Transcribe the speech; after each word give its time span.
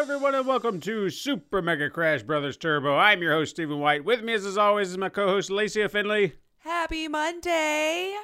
Hello, 0.00 0.14
everyone, 0.14 0.34
and 0.34 0.46
welcome 0.46 0.80
to 0.80 1.10
Super 1.10 1.60
Mega 1.60 1.90
Crash 1.90 2.22
Brothers 2.22 2.56
Turbo. 2.56 2.96
I'm 2.96 3.20
your 3.20 3.32
host, 3.32 3.50
Stephen 3.50 3.80
White. 3.80 4.02
With 4.02 4.22
me, 4.22 4.32
as, 4.32 4.46
as 4.46 4.56
always, 4.56 4.88
is 4.88 4.96
my 4.96 5.10
co-host, 5.10 5.50
Lacey 5.50 5.86
Finley. 5.88 6.32
Happy 6.60 7.06
Monday. 7.06 8.16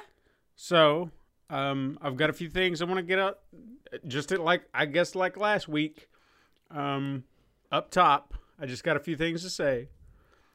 So, 0.55 1.11
um, 1.51 1.99
I've 2.01 2.17
got 2.17 2.31
a 2.31 2.33
few 2.33 2.49
things 2.49 2.81
I 2.81 2.85
want 2.85 2.97
to 2.97 3.03
get 3.03 3.19
out, 3.19 3.41
just 4.07 4.31
like 4.31 4.63
I 4.73 4.87
guess 4.87 5.13
like 5.13 5.37
last 5.37 5.67
week. 5.67 6.09
Um, 6.71 7.25
up 7.71 7.91
top, 7.91 8.33
I 8.59 8.65
just 8.65 8.83
got 8.83 8.97
a 8.97 8.99
few 8.99 9.15
things 9.15 9.43
to 9.43 9.49
say. 9.51 9.87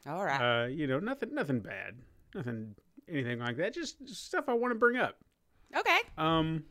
All 0.05 0.25
right. 0.25 0.63
Uh, 0.63 0.67
you 0.67 0.87
know, 0.87 0.99
nothing, 0.99 1.33
nothing 1.33 1.61
bad, 1.61 1.95
nothing, 2.35 2.75
anything 3.07 3.39
like 3.39 3.55
that. 3.55 3.73
Just, 3.73 4.05
just 4.05 4.27
stuff 4.27 4.49
I 4.49 4.55
want 4.55 4.73
to 4.73 4.75
bring 4.77 4.97
up. 4.97 5.15
okay. 5.73 5.99
Um, 6.17 6.65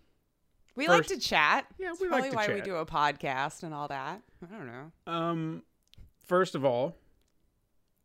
We 0.77 0.89
first- 0.89 1.09
like 1.09 1.19
to 1.19 1.27
chat. 1.27 1.69
Yeah, 1.78 1.92
we 1.98 2.06
like 2.11 2.31
probably 2.31 2.31
to 2.31 2.37
why 2.37 2.55
we 2.55 2.61
do 2.61 2.77
a 2.77 2.84
podcast 2.84 3.62
and 3.62 3.72
all 3.72 3.89
that. 3.89 4.20
I 4.42 4.46
don't 4.56 4.66
know. 4.66 4.92
um, 5.12 5.62
first 6.26 6.54
of 6.54 6.64
all, 6.64 6.96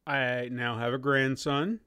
I 0.05 0.49
now 0.51 0.77
have 0.77 0.93
a 0.93 0.97
grandson. 0.97 1.79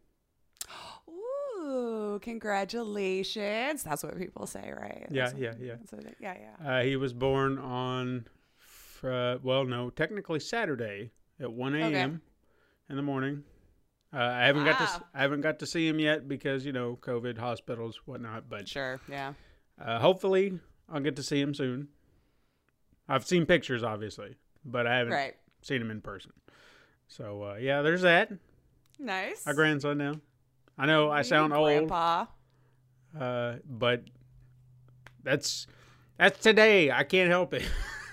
Ooh, 1.09 2.19
congratulations. 2.23 3.83
That's 3.83 4.03
what 4.03 4.17
people 4.19 4.47
say, 4.47 4.73
right? 4.77 5.07
Yeah, 5.11 5.31
yeah, 5.37 5.55
yeah. 5.61 5.75
they- 5.93 6.15
yeah, 6.21 6.35
yeah. 6.61 6.69
Uh, 6.79 6.83
he 6.83 6.97
was 6.97 7.13
born 7.13 7.59
on, 7.59 8.27
fr- 8.59 9.37
well, 9.43 9.65
no, 9.65 9.91
technically 9.91 10.41
Saturday 10.41 11.11
at 11.41 11.53
1 11.53 11.75
a.m. 11.77 12.21
in 12.89 12.97
the 12.97 13.03
morning. 13.03 13.45
Uh, 14.13 14.19
I 14.19 14.47
haven't 14.47 14.65
got 14.65 14.79
to. 14.79 15.05
I 15.15 15.21
haven't 15.23 15.43
got 15.43 15.61
to 15.61 15.67
see 15.67 15.87
him 15.87 16.01
yet 16.01 16.27
because 16.27 16.67
you 16.67 16.73
know 16.73 16.99
COVID, 17.01 17.39
hospitals, 17.39 18.01
whatnot. 18.07 18.49
But 18.51 18.67
Sure. 18.69 18.99
Yeah. 19.09 19.35
uh, 19.81 20.01
hopefully, 20.01 20.59
I'll 20.89 20.99
get 21.01 21.15
to 21.17 21.23
see 21.23 21.41
him 21.41 21.55
soon. 21.55 21.87
I've 23.11 23.27
seen 23.27 23.45
pictures, 23.47 23.83
obviously, 23.83 24.37
but 24.65 24.87
I 24.87 24.97
haven't 24.99 25.13
Right. 25.13 25.35
seen 25.63 25.83
him 25.83 25.91
in 25.91 26.01
person. 26.01 26.33
So 27.09 27.43
uh, 27.43 27.55
yeah, 27.57 27.83
there's 27.83 28.03
that. 28.03 28.31
Nice. 28.99 29.47
A 29.47 29.53
grandson 29.55 29.99
now. 29.99 30.15
I 30.79 30.87
know 30.87 31.11
I 31.11 31.23
sound 31.23 31.53
old, 31.53 31.67
Grandpa. 31.67 32.27
uh, 33.19 33.57
but 33.69 34.05
that's 35.23 35.67
that's 36.19 36.39
today. 36.39 36.91
I 36.91 37.05
can't 37.05 37.29
help 37.31 37.53
it. 37.55 37.65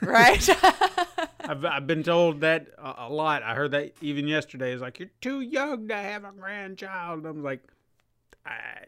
Right. 0.02 0.48
I've, 1.50 1.64
I've 1.64 1.88
been 1.88 2.04
told 2.04 2.42
that 2.42 2.68
a, 2.78 3.06
a 3.08 3.10
lot. 3.10 3.42
I 3.44 3.56
heard 3.56 3.72
that 3.72 3.94
even 4.02 4.28
yesterday. 4.28 4.74
It's 4.74 4.82
like 4.82 5.00
you're 5.00 5.10
too 5.22 5.42
young 5.42 5.88
to 5.88 5.96
have 5.96 6.24
a 6.26 6.32
grandchild. 6.32 7.26
I'm 7.26 7.42
like, 7.44 7.64
I, 8.46 8.84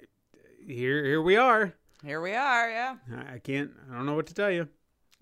here 0.67 1.03
here 1.05 1.21
we 1.21 1.35
are. 1.37 1.73
Here 2.03 2.21
we 2.21 2.33
are. 2.33 2.69
Yeah. 2.69 2.95
I, 3.15 3.35
I 3.35 3.39
can't. 3.39 3.71
I 3.91 3.95
don't 3.95 4.05
know 4.05 4.15
what 4.15 4.27
to 4.27 4.33
tell 4.33 4.51
you. 4.51 4.67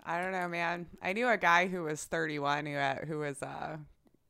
I 0.04 0.22
don't 0.22 0.32
know, 0.32 0.48
man. 0.48 0.86
I 1.02 1.12
knew 1.12 1.28
a 1.28 1.36
guy 1.36 1.66
who 1.68 1.82
was 1.82 2.04
31 2.04 2.66
who 2.66 2.74
had, 2.74 3.04
who 3.06 3.18
was 3.18 3.42
a 3.42 3.78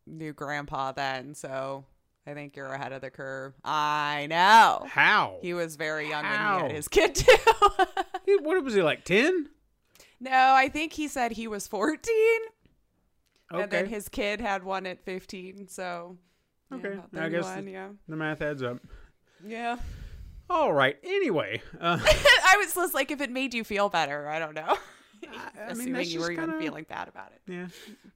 new 0.06 0.32
grandpa 0.32 0.92
then, 0.92 1.34
so 1.34 1.84
I 2.26 2.34
think 2.34 2.56
you're 2.56 2.66
ahead 2.72 2.92
of 2.92 3.00
the 3.00 3.10
curve. 3.10 3.54
I 3.64 4.26
know. 4.28 4.86
How? 4.88 5.36
He 5.40 5.54
was 5.54 5.76
very 5.76 6.08
young 6.08 6.24
when 6.24 6.32
he 6.32 6.38
had 6.62 6.72
his 6.72 6.88
kid 6.88 7.14
too. 7.14 7.34
He- 8.26 8.36
what 8.36 8.62
was 8.62 8.74
he 8.74 8.82
like? 8.82 9.04
Ten? 9.04 9.48
no, 10.20 10.30
I 10.54 10.68
think 10.68 10.92
he 10.92 11.08
said 11.08 11.32
he 11.32 11.46
was 11.48 11.66
14 11.68 11.98
Okay. 13.50 13.62
and 13.62 13.70
then 13.70 13.86
his 13.86 14.08
kid 14.10 14.40
had 14.40 14.62
one 14.64 14.84
at 14.86 15.02
15, 15.04 15.68
so 15.68 16.18
Okay, 16.74 16.98
I 17.16 17.28
guess 17.30 17.50
the- 17.54 17.62
yeah. 17.70 17.88
The 18.08 18.16
math 18.16 18.42
adds 18.42 18.62
up. 18.62 18.78
Yeah. 19.46 19.78
All 20.50 20.72
right. 20.72 20.96
Anyway, 21.02 21.62
uh, 21.80 21.98
I 22.04 22.56
was 22.58 22.74
just 22.74 22.92
like 22.92 23.10
if 23.10 23.20
it 23.22 23.30
made 23.30 23.54
you 23.54 23.64
feel 23.64 23.88
better, 23.88 24.28
I 24.28 24.38
don't 24.38 24.54
know. 24.54 24.76
I 25.30 25.34
mean, 25.34 25.70
Assuming 25.70 25.92
that's 25.94 26.12
you 26.12 26.20
were 26.20 26.34
kinda- 26.34 26.58
feeling 26.58 26.86
bad 26.88 27.08
about 27.08 27.32
it. 27.32 27.40
yeah, 27.52 27.66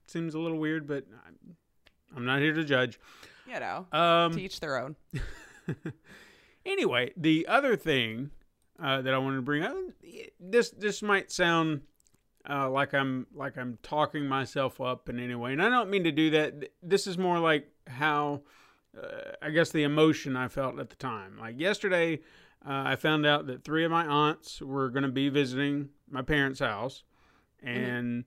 seems 0.06 0.34
a 0.34 0.38
little 0.38 0.58
weird, 0.58 0.86
but 0.86 1.04
I'm, 1.26 1.56
I'm 2.16 2.24
not 2.24 2.40
here 2.40 2.52
to 2.54 2.64
judge. 2.64 2.98
You 3.46 3.58
know, 3.60 3.86
Um, 3.92 4.32
teach 4.34 4.60
their 4.60 4.78
own. 4.78 4.96
anyway, 6.66 7.12
the 7.16 7.46
other 7.48 7.76
thing 7.76 8.30
uh, 8.82 9.02
that 9.02 9.12
I 9.14 9.18
wanted 9.18 9.36
to 9.36 9.42
bring 9.42 9.62
up 9.62 9.76
this 10.40 10.70
this 10.70 11.02
might 11.02 11.30
sound 11.30 11.82
uh, 12.48 12.68
like 12.70 12.94
I'm 12.94 13.26
like 13.34 13.56
I'm 13.56 13.78
talking 13.82 14.26
myself 14.26 14.80
up 14.80 15.08
in 15.08 15.18
any 15.18 15.34
way, 15.34 15.52
and 15.52 15.62
I 15.62 15.68
don't 15.68 15.90
mean 15.90 16.04
to 16.04 16.12
do 16.12 16.30
that. 16.30 16.70
This 16.82 17.06
is 17.06 17.18
more 17.18 17.38
like 17.38 17.68
how 17.86 18.42
uh, 19.00 19.32
I 19.42 19.50
guess 19.50 19.70
the 19.70 19.82
emotion 19.84 20.36
I 20.36 20.48
felt 20.48 20.78
at 20.78 20.90
the 20.90 20.96
time. 20.96 21.36
Like 21.38 21.58
yesterday, 21.58 22.20
uh, 22.64 22.82
I 22.86 22.96
found 22.96 23.26
out 23.26 23.46
that 23.46 23.64
three 23.64 23.84
of 23.84 23.90
my 23.90 24.06
aunts 24.06 24.60
were 24.60 24.90
going 24.90 25.02
to 25.02 25.08
be 25.08 25.28
visiting 25.28 25.88
my 26.10 26.22
parents' 26.22 26.60
house, 26.60 27.02
and 27.62 28.24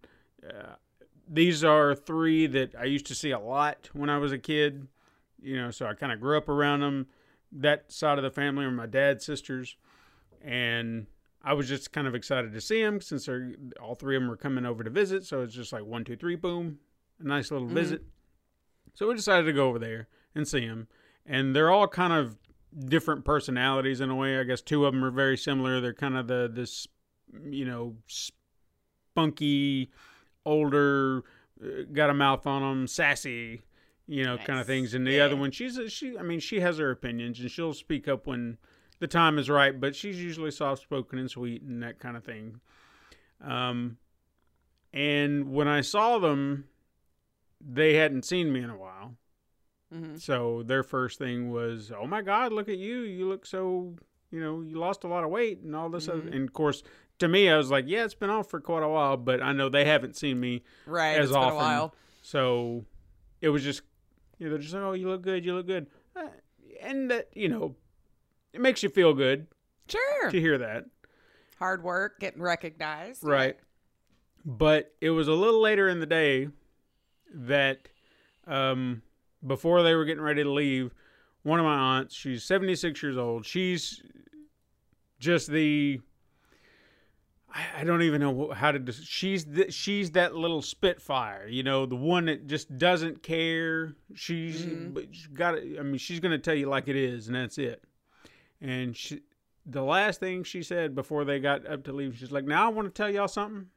uh, 0.47 0.75
these 1.27 1.63
are 1.63 1.95
three 1.95 2.47
that 2.47 2.75
I 2.75 2.85
used 2.85 3.05
to 3.07 3.15
see 3.15 3.31
a 3.31 3.39
lot 3.39 3.89
when 3.93 4.09
I 4.09 4.17
was 4.17 4.31
a 4.31 4.37
kid. 4.37 4.87
You 5.41 5.57
know, 5.57 5.71
so 5.71 5.85
I 5.85 5.93
kind 5.93 6.11
of 6.11 6.19
grew 6.19 6.37
up 6.37 6.49
around 6.49 6.79
them. 6.79 7.07
That 7.51 7.91
side 7.91 8.17
of 8.17 8.23
the 8.23 8.31
family 8.31 8.65
are 8.65 8.71
my 8.71 8.87
dad's 8.87 9.25
sisters, 9.25 9.77
and 10.41 11.07
I 11.43 11.53
was 11.53 11.67
just 11.67 11.91
kind 11.91 12.07
of 12.07 12.15
excited 12.15 12.51
to 12.53 12.61
see 12.61 12.81
them 12.81 12.99
since 12.99 13.27
they're 13.27 13.53
all 13.81 13.95
three 13.95 14.15
of 14.15 14.21
them 14.21 14.29
were 14.29 14.37
coming 14.37 14.65
over 14.65 14.83
to 14.83 14.89
visit. 14.89 15.23
So 15.25 15.41
it's 15.41 15.53
just 15.53 15.71
like 15.71 15.85
one, 15.85 16.03
two, 16.03 16.15
three, 16.17 16.35
boom, 16.35 16.79
a 17.23 17.27
nice 17.27 17.51
little 17.51 17.67
visit. 17.67 18.01
So 18.95 19.07
we 19.07 19.15
decided 19.15 19.45
to 19.45 19.53
go 19.53 19.67
over 19.67 19.77
there 19.77 20.07
and 20.33 20.47
see 20.47 20.65
them, 20.65 20.87
and 21.25 21.55
they're 21.55 21.69
all 21.69 21.87
kind 21.87 22.13
of 22.13 22.37
different 22.77 23.25
personalities 23.25 24.01
in 24.01 24.09
a 24.09 24.15
way. 24.15 24.39
I 24.39 24.43
guess 24.43 24.61
two 24.61 24.85
of 24.85 24.93
them 24.93 25.03
are 25.03 25.11
very 25.11 25.37
similar. 25.37 25.79
They're 25.81 25.93
kind 25.93 26.17
of 26.17 26.27
the 26.27 26.49
this, 26.51 26.87
you 27.43 27.65
know, 27.65 27.95
spunky, 28.07 29.91
older, 30.45 31.23
uh, 31.63 31.83
got 31.93 32.09
a 32.09 32.13
mouth 32.13 32.45
on 32.45 32.61
them, 32.61 32.87
sassy, 32.87 33.61
you 34.07 34.23
know, 34.23 34.37
kind 34.37 34.59
of 34.59 34.67
things. 34.67 34.93
And 34.93 35.05
the 35.07 35.13
Yeah. 35.13 35.25
other 35.25 35.35
one, 35.35 35.51
she's 35.51 35.77
a, 35.77 35.89
she. 35.89 36.17
I 36.17 36.21
mean, 36.21 36.39
she 36.39 36.59
has 36.59 36.77
her 36.77 36.91
opinions 36.91 37.39
and 37.39 37.49
she'll 37.49 37.73
speak 37.73 38.07
up 38.07 38.27
when 38.27 38.57
the 38.99 39.07
time 39.07 39.37
is 39.37 39.49
right. 39.49 39.79
But 39.79 39.95
she's 39.95 40.21
usually 40.21 40.51
soft 40.51 40.81
spoken 40.81 41.17
and 41.19 41.29
sweet 41.29 41.61
and 41.61 41.81
that 41.83 41.99
kind 41.99 42.17
of 42.17 42.23
thing. 42.23 42.59
Um, 43.41 43.97
and 44.93 45.51
when 45.51 45.67
I 45.67 45.81
saw 45.81 46.19
them, 46.19 46.65
they 47.59 47.95
hadn't 47.95 48.23
seen 48.23 48.51
me 48.53 48.61
in 48.61 48.69
a 48.69 48.77
while. 48.77 49.15
Hmm 49.91 50.15
So 50.17 50.63
their 50.63 50.83
first 50.83 51.19
thing 51.19 51.51
was, 51.51 51.91
"Oh 51.95 52.07
my 52.07 52.21
God, 52.21 52.51
look 52.53 52.69
at 52.69 52.77
you! 52.77 52.99
You 53.01 53.27
look 53.29 53.45
so, 53.45 53.95
you 54.31 54.39
know, 54.39 54.61
you 54.61 54.77
lost 54.77 55.03
a 55.03 55.07
lot 55.07 55.23
of 55.23 55.29
weight 55.29 55.59
and 55.61 55.75
all 55.75 55.89
this." 55.89 56.07
Other. 56.09 56.21
Mhm. 56.23 56.35
And 56.35 56.47
of 56.47 56.53
course, 56.53 56.83
to 57.19 57.27
me, 57.27 57.49
I 57.49 57.57
was 57.57 57.69
like, 57.71 57.85
"Yeah, 57.87 58.03
it's 58.05 58.13
been 58.15 58.29
off 58.29 58.49
for 58.49 58.59
quite 58.59 58.83
a 58.83 58.89
while," 58.89 59.17
but 59.17 59.41
I 59.41 59.51
know 59.53 59.69
they 59.69 59.85
haven't 59.85 60.15
seen 60.15 60.39
me, 60.39 60.63
Right. 60.85 61.17
As 61.17 61.29
it's 61.29 61.35
been 61.35 61.43
often. 61.43 61.53
a 61.53 61.63
while. 61.63 61.95
so 62.21 62.85
it 63.41 63.49
was 63.49 63.63
just, 63.63 63.81
you 64.39 64.45
know, 64.47 64.51
they're 64.53 64.61
just 64.61 64.73
like, 64.73 64.83
"Oh, 64.83 64.93
you 64.93 65.07
look 65.07 65.21
good, 65.21 65.45
you 65.45 65.53
look 65.55 65.67
good," 65.67 65.87
uh, 66.15 66.29
and 66.81 67.09
that, 67.11 67.29
you 67.35 67.47
know, 67.49 67.75
it 68.53 68.61
makes 68.61 68.81
you 68.83 68.89
feel 68.89 69.13
good 69.13 69.47
Sure. 69.87 70.31
to 70.31 70.39
hear 70.41 70.57
that, 70.57 70.85
Hard 71.59 71.83
work, 71.83 72.19
getting 72.19 72.41
recognized. 72.41 73.23
right? 73.23 73.57
But 74.43 74.93
it 75.01 75.09
was 75.11 75.27
a 75.27 75.33
little 75.33 75.61
later 75.61 75.87
in 75.87 75.99
the 75.99 76.05
day 76.05 76.49
that, 77.33 77.87
um, 78.47 79.01
before 79.45 79.83
they 79.83 79.93
were 79.95 80.05
getting 80.05 80.23
ready 80.23 80.43
to 80.43 80.51
leave, 80.51 80.93
one 81.43 81.59
of 81.59 81.65
my 81.65 81.75
aunts, 81.99 82.15
she's 82.15 82.43
76 82.43 83.01
years 83.03 83.17
old. 83.17 83.45
She's 83.45 84.01
just 85.19 85.49
the 85.49 85.99
I 87.77 87.85
don't 87.85 88.01
even 88.01 88.19
know 88.19 88.51
how 88.51 88.73
to. 88.73 88.91
She's 88.91 89.45
the, 89.45 89.71
she's 89.71 90.11
that 90.11 90.35
little 90.35 90.61
spitfire, 90.61 91.47
you 91.47 91.63
know, 91.63 91.85
the 91.85 91.95
one 91.95 92.25
that 92.25 92.47
just 92.47 92.77
doesn't 92.77 93.23
care. 93.23 93.95
She's 94.13 94.65
Mhm. 94.65 95.07
she 95.13 95.29
got. 95.29 95.55
I 95.55 95.81
mean, 95.81 95.97
she's 95.97 96.19
gonna 96.19 96.37
tell 96.37 96.55
you 96.55 96.67
like 96.67 96.89
it 96.89 96.97
is, 96.97 97.27
and 97.27 97.35
that's 97.35 97.57
it. 97.57 97.81
And 98.59 98.95
she, 98.97 99.21
the 99.65 99.83
last 99.83 100.19
thing 100.19 100.43
she 100.43 100.63
said 100.63 100.95
before 100.95 101.23
they 101.23 101.39
got 101.39 101.65
up 101.65 101.85
to 101.85 101.93
leave, 101.93 102.17
she's 102.17 102.31
like, 102.31 102.43
"Now 102.43 102.65
I 102.65 102.73
want 102.73 102.87
to 102.87 102.91
tell 102.93 103.09
y'all 103.09 103.29
something." 103.29 103.69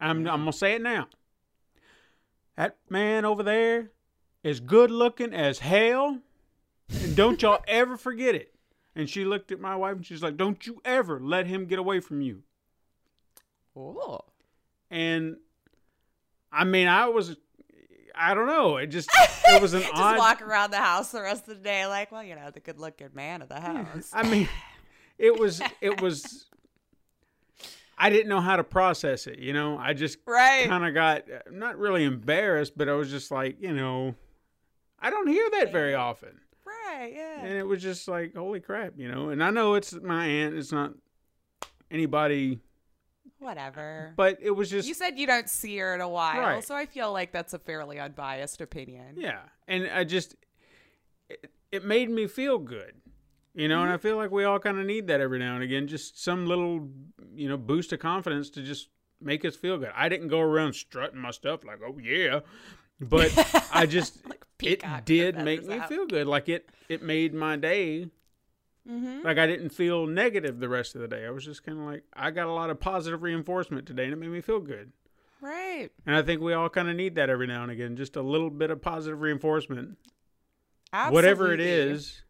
I'm 0.00 0.26
I'm 0.26 0.40
gonna 0.40 0.52
say 0.52 0.74
it 0.74 0.82
now. 0.82 1.06
That 2.56 2.78
man 2.88 3.24
over 3.24 3.44
there 3.44 3.92
is 4.42 4.60
good 4.60 4.90
looking 4.90 5.32
as 5.32 5.58
hell, 5.60 6.18
and 6.90 7.16
don't 7.16 7.40
y'all 7.42 7.62
ever 7.68 7.96
forget 7.96 8.34
it. 8.34 8.54
And 8.94 9.08
she 9.08 9.24
looked 9.24 9.50
at 9.52 9.60
my 9.60 9.74
wife 9.76 9.96
and 9.96 10.04
she's 10.06 10.22
like, 10.22 10.36
"Don't 10.36 10.66
you 10.66 10.80
ever 10.84 11.18
let 11.20 11.46
him 11.46 11.64
get 11.66 11.78
away 11.78 12.00
from 12.00 12.20
you." 12.20 12.42
Ooh. 13.76 14.18
And 14.90 15.36
I 16.52 16.64
mean, 16.64 16.88
I 16.88 17.06
was, 17.06 17.36
I 18.14 18.34
don't 18.34 18.46
know. 18.46 18.76
It 18.76 18.88
just 18.88 19.08
it 19.46 19.62
was 19.62 19.72
an 19.72 19.80
Just 19.82 19.94
odd. 19.94 20.18
walk 20.18 20.42
around 20.42 20.70
the 20.72 20.76
house 20.78 21.12
the 21.12 21.22
rest 21.22 21.48
of 21.48 21.56
the 21.56 21.62
day, 21.64 21.86
like, 21.86 22.12
well, 22.12 22.22
you 22.22 22.34
know, 22.34 22.50
the 22.50 22.60
good 22.60 22.78
looking 22.78 23.08
man 23.14 23.40
of 23.40 23.48
the 23.48 23.60
house. 23.60 24.10
I 24.12 24.28
mean, 24.28 24.48
it 25.18 25.38
was 25.38 25.62
it 25.80 26.00
was. 26.02 26.46
I 27.96 28.10
didn't 28.10 28.28
know 28.28 28.40
how 28.40 28.56
to 28.56 28.64
process 28.64 29.26
it. 29.26 29.38
You 29.38 29.52
know, 29.52 29.78
I 29.78 29.92
just 29.94 30.18
Right. 30.26 30.66
kind 30.68 30.84
of 30.84 30.92
got 30.92 31.22
not 31.50 31.78
really 31.78 32.04
embarrassed, 32.04 32.72
but 32.76 32.88
I 32.88 32.92
was 32.94 33.08
just 33.10 33.30
like, 33.30 33.56
you 33.60 33.72
know, 33.72 34.16
I 35.02 35.10
don't 35.10 35.26
hear 35.26 35.48
that 35.58 35.72
very 35.72 35.94
often, 35.94 36.40
Right, 36.64 37.12
yeah. 37.14 37.40
and 37.44 37.52
it 37.52 37.66
was 37.66 37.82
just 37.82 38.06
like, 38.06 38.34
holy 38.34 38.60
crap, 38.60 38.94
you 38.96 39.10
know. 39.10 39.30
And 39.30 39.42
I 39.42 39.50
know 39.50 39.74
it's 39.74 39.92
my 39.92 40.26
aunt; 40.26 40.54
it's 40.54 40.70
not 40.70 40.92
anybody, 41.90 42.60
Whatever. 43.40 44.14
but 44.16 44.38
it 44.40 44.52
was 44.52 44.70
just 44.70 44.86
you 44.86 44.94
said 44.94 45.18
you 45.18 45.26
don't 45.26 45.48
see 45.48 45.76
her 45.78 45.94
in 45.94 46.00
a 46.00 46.08
while, 46.08 46.40
Right. 46.40 46.64
so 46.64 46.74
I 46.74 46.86
feel 46.86 47.12
like 47.12 47.32
that's 47.32 47.52
a 47.52 47.58
fairly 47.58 47.98
unbiased 47.98 48.60
opinion. 48.60 49.16
Yeah, 49.16 49.40
and 49.66 49.88
I 49.92 50.04
just 50.04 50.36
it, 51.28 51.50
it 51.72 51.84
made 51.84 52.08
me 52.08 52.28
feel 52.28 52.58
good, 52.58 52.94
you 53.54 53.66
know, 53.66 53.82
and 53.82 53.90
I 53.90 53.94
mm-hmm. 53.96 54.02
feel 54.02 54.16
like 54.16 54.30
we 54.30 54.44
all 54.44 54.60
kind 54.60 54.78
of 54.78 54.86
need 54.86 55.08
that 55.08 55.20
every 55.20 55.40
now 55.40 55.54
and 55.54 55.64
again, 55.64 55.88
just 55.88 56.22
some 56.22 56.46
little 56.46 56.88
you 57.34 57.48
know 57.48 57.56
boost 57.56 57.92
of 57.92 57.98
confidence 57.98 58.50
to 58.50 58.62
just 58.62 58.88
make 59.20 59.44
us 59.44 59.56
feel 59.56 59.78
good. 59.78 59.90
I 59.94 60.08
didn't 60.08 60.28
go 60.28 60.40
around 60.40 60.74
strutting 60.74 61.18
my 61.18 61.30
stuff 61.30 61.64
like, 61.64 61.80
oh 61.84 61.98
yeah, 61.98 62.40
but 63.02 63.32
I 63.72 63.86
just 63.86 64.26
Like 64.26 64.42
it 64.62 64.82
did 65.04 65.36
make 65.38 65.66
me 65.66 65.74
out. 65.78 65.88
feel 65.88 66.06
good. 66.06 66.26
Like 66.26 66.48
it 66.48 66.68
it 66.88 67.02
made 67.02 67.34
my 67.34 67.56
day. 67.56 68.08
Mm-hmm. 68.88 69.20
Like 69.24 69.38
I 69.38 69.46
didn't 69.46 69.70
feel 69.70 70.06
negative 70.06 70.58
the 70.58 70.68
rest 70.68 70.94
of 70.94 71.00
the 71.02 71.08
day. 71.08 71.24
I 71.26 71.30
was 71.30 71.44
just 71.44 71.62
kind 71.64 71.78
of 71.78 71.84
like 71.84 72.04
I 72.14 72.30
got 72.30 72.46
a 72.48 72.52
lot 72.52 72.70
of 72.70 72.80
positive 72.80 73.22
reinforcement 73.22 73.86
today, 73.86 74.04
and 74.04 74.12
it 74.12 74.16
made 74.16 74.30
me 74.30 74.40
feel 74.40 74.60
good. 74.60 74.92
Right. 75.40 75.90
And 76.06 76.14
I 76.14 76.22
think 76.22 76.40
we 76.40 76.52
all 76.52 76.68
kind 76.68 76.88
of 76.88 76.94
need 76.96 77.16
that 77.16 77.28
every 77.28 77.46
now 77.48 77.62
and 77.62 77.72
again, 77.72 77.96
just 77.96 78.14
a 78.16 78.22
little 78.22 78.50
bit 78.50 78.70
of 78.70 78.80
positive 78.80 79.20
reinforcement 79.20 79.98
Absolutely. 80.92 81.14
whatever 81.16 81.52
it 81.52 81.60
is. 81.60 82.22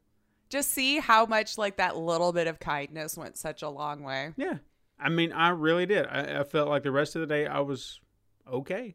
Just 0.48 0.70
see 0.72 0.98
how 0.98 1.26
much 1.26 1.58
like 1.58 1.76
that 1.76 1.96
little 1.96 2.32
bit 2.32 2.46
of 2.46 2.58
kindness 2.58 3.16
went 3.16 3.36
such 3.36 3.62
a 3.62 3.68
long 3.68 4.02
way. 4.02 4.32
Yeah. 4.36 4.58
I 4.98 5.08
mean, 5.08 5.32
I 5.32 5.48
really 5.50 5.84
did. 5.86 6.06
I, 6.06 6.40
I 6.40 6.44
felt 6.44 6.68
like 6.68 6.84
the 6.84 6.92
rest 6.92 7.14
of 7.16 7.20
the 7.20 7.26
day 7.26 7.46
I 7.46 7.60
was 7.60 8.00
okay. 8.50 8.94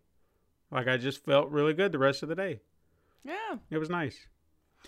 Like 0.72 0.88
I 0.88 0.98
just 0.98 1.24
felt 1.26 1.50
really 1.50 1.74
good 1.74 1.92
the 1.92 2.00
rest 2.00 2.24
of 2.24 2.30
the 2.30 2.36
day. 2.36 2.60
Yeah. 3.24 3.58
It 3.70 3.78
was 3.78 3.90
nice. 3.90 4.28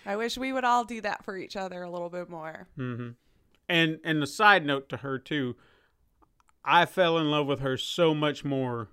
I 0.06 0.16
wish 0.16 0.38
we 0.38 0.52
would 0.52 0.64
all 0.64 0.84
do 0.84 1.00
that 1.02 1.24
for 1.24 1.36
each 1.36 1.56
other 1.56 1.82
a 1.82 1.90
little 1.90 2.10
bit 2.10 2.28
more. 2.28 2.68
hmm 2.76 3.10
And 3.68 3.98
and 4.04 4.22
the 4.22 4.26
side 4.26 4.64
note 4.64 4.88
to 4.90 4.98
her 4.98 5.18
too, 5.18 5.56
I 6.64 6.86
fell 6.86 7.18
in 7.18 7.30
love 7.30 7.46
with 7.46 7.60
her 7.60 7.76
so 7.76 8.14
much 8.14 8.44
more 8.44 8.88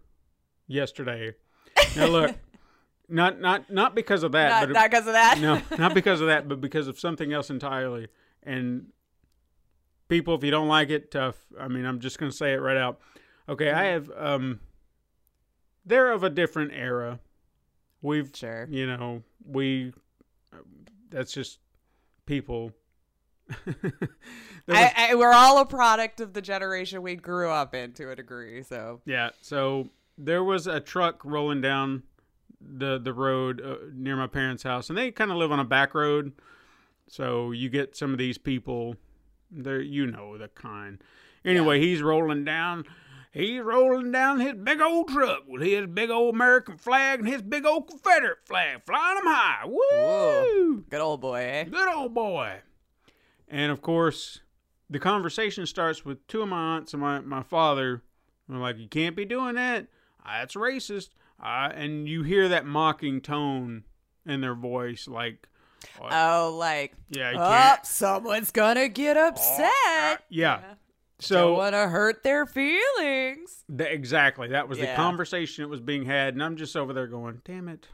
yesterday. 0.68 1.36
Now 1.96 2.08
look, 2.08 2.36
not 3.10 3.40
not 3.40 3.70
not 3.70 3.96
because 3.96 4.24
of 4.24 4.32
that, 4.34 4.50
not 4.50 4.68
but 4.68 4.74
not 4.74 4.92
because 4.92 5.08
of 5.08 5.14
that. 5.14 5.40
no, 5.40 5.62
not 5.78 5.94
because 6.02 6.22
of 6.22 6.28
that, 6.28 6.48
but 6.48 6.60
because 6.62 6.88
of 6.88 7.00
something 7.00 7.32
else 7.34 7.50
entirely. 7.50 8.08
And 8.44 8.88
people, 10.10 10.36
if 10.36 10.44
you 10.44 10.52
don't 10.52 10.68
like 10.68 10.90
it, 10.90 11.12
tough. 11.12 11.36
I 11.60 11.68
mean, 11.68 11.86
I'm 11.86 12.00
just 12.00 12.18
gonna 12.18 12.32
say 12.32 12.54
it 12.54 12.62
right 12.62 12.78
out. 12.78 13.00
Okay, 13.50 13.72
I 13.72 13.86
have 13.86 14.10
um, 14.18 14.60
they're 15.88 16.12
of 16.12 16.24
a 16.24 16.30
different 16.30 16.72
era. 16.74 17.20
We've, 18.02 18.32
Sure. 18.34 18.68
you 18.70 18.86
know, 18.86 19.24
we. 19.46 19.94
That's 21.10 21.32
just 21.34 21.60
people. 22.26 22.72
Was- 23.66 24.76
I, 24.78 24.94
I, 25.12 25.16
we're 25.16 25.32
all 25.32 25.60
a 25.60 25.66
product 25.66 26.20
of 26.20 26.34
the 26.34 26.42
generation 26.42 27.02
we 27.02 27.16
grew 27.16 27.50
up 27.50 27.74
in 27.74 27.94
to 27.94 28.12
a 28.12 28.16
degree. 28.16 28.62
So 28.64 29.02
Yeah. 29.06 29.30
So 29.42 29.90
there 30.18 30.44
was 30.44 30.68
a 30.68 30.80
truck 30.80 31.24
rolling 31.24 31.62
down 31.62 32.04
the 32.60 33.00
the 33.00 33.14
road 33.14 33.62
uh, 33.62 33.76
near 33.94 34.16
my 34.18 34.28
parents' 34.28 34.64
house, 34.64 34.90
and 34.90 34.98
they 34.98 35.12
kind 35.12 35.32
of 35.32 35.38
live 35.38 35.52
on 35.52 35.60
a 35.60 35.64
back 35.66 35.94
road. 35.96 36.34
So 37.08 37.52
you 37.52 37.70
get 37.70 37.96
some 37.96 38.12
of 38.12 38.18
these 38.18 38.38
people. 38.38 38.96
They're 39.50 39.80
you 39.82 40.08
know 40.08 40.38
the 40.38 40.50
kind. 40.50 41.02
Anyway, 41.46 41.80
he's 41.80 42.02
rolling 42.02 42.44
down. 42.44 42.84
He's 43.32 43.62
rolling 43.62 44.12
down 44.12 44.40
his 44.40 44.54
big 44.54 44.82
old 44.82 45.10
truck 45.10 45.44
with 45.48 45.62
his 45.62 45.86
big 45.88 46.10
old 46.10 46.34
American 46.34 46.78
flag 46.78 47.20
and 47.20 47.28
his 47.28 47.42
big 47.42 47.66
old 47.66 47.88
Confederate 47.88 48.40
flag 48.46 48.82
flying 48.86 49.16
them 49.16 49.26
high. 49.28 49.66
Woo! 49.66 49.78
Whoa. 49.92 50.84
good 50.90 51.02
old 51.02 51.22
boy. 51.22 51.42
Eh? 51.42 51.64
Good 51.66 51.94
old 51.94 52.14
boy. 52.14 52.62
And 53.48 53.72
of 53.72 53.82
course, 53.82 54.42
the 54.90 55.00
conversation 55.00 55.66
starts 55.66 56.06
with 56.06 56.26
two 56.28 56.42
of 56.42 56.50
my 56.50 56.76
aunts 56.76 56.94
and 56.94 57.02
my, 57.02 57.20
my 57.20 57.44
father. 57.44 58.02
They're 58.48 58.58
like, 58.58 58.78
You 58.78 58.88
can't 58.88 59.16
be 59.16 59.26
doing 59.26 59.56
that. 59.56 59.88
Ah, 60.26 60.40
That's 60.40 60.56
racist. 60.56 61.10
Uh, 61.42 61.70
and 61.74 62.08
you 62.08 62.24
hear 62.24 62.50
that 62.50 62.66
mocking 62.66 63.22
tone 63.22 63.84
in 64.26 64.42
their 64.42 64.56
voice, 64.56 65.08
like, 65.08 65.48
Oh, 66.02 66.56
like 66.58 66.94
Yeah, 67.10 67.34
oh, 67.36 67.84
someone's 67.84 68.52
gonna 68.52 68.88
get 68.88 69.16
upset. 69.18 70.24
Yeah. 70.30 70.62
Don't 70.62 70.78
So, 71.20 71.54
want 71.56 71.74
to 71.74 71.88
hurt 71.90 72.22
their 72.24 72.46
feelings. 72.46 73.64
th- 73.76 73.90
exactly. 73.92 74.50
That 74.50 74.68
was 74.70 74.78
the 74.78 74.86
Yeah. 74.86 74.96
conversation 74.96 75.64
that 75.64 75.68
was 75.70 75.82
being 75.82 76.06
had. 76.06 76.34
And 76.36 76.44
I'm 76.44 76.56
just 76.58 76.76
over 76.78 76.94
there 76.94 77.08
going, 77.08 77.42
Damn 77.44 77.70
it. 77.70 77.88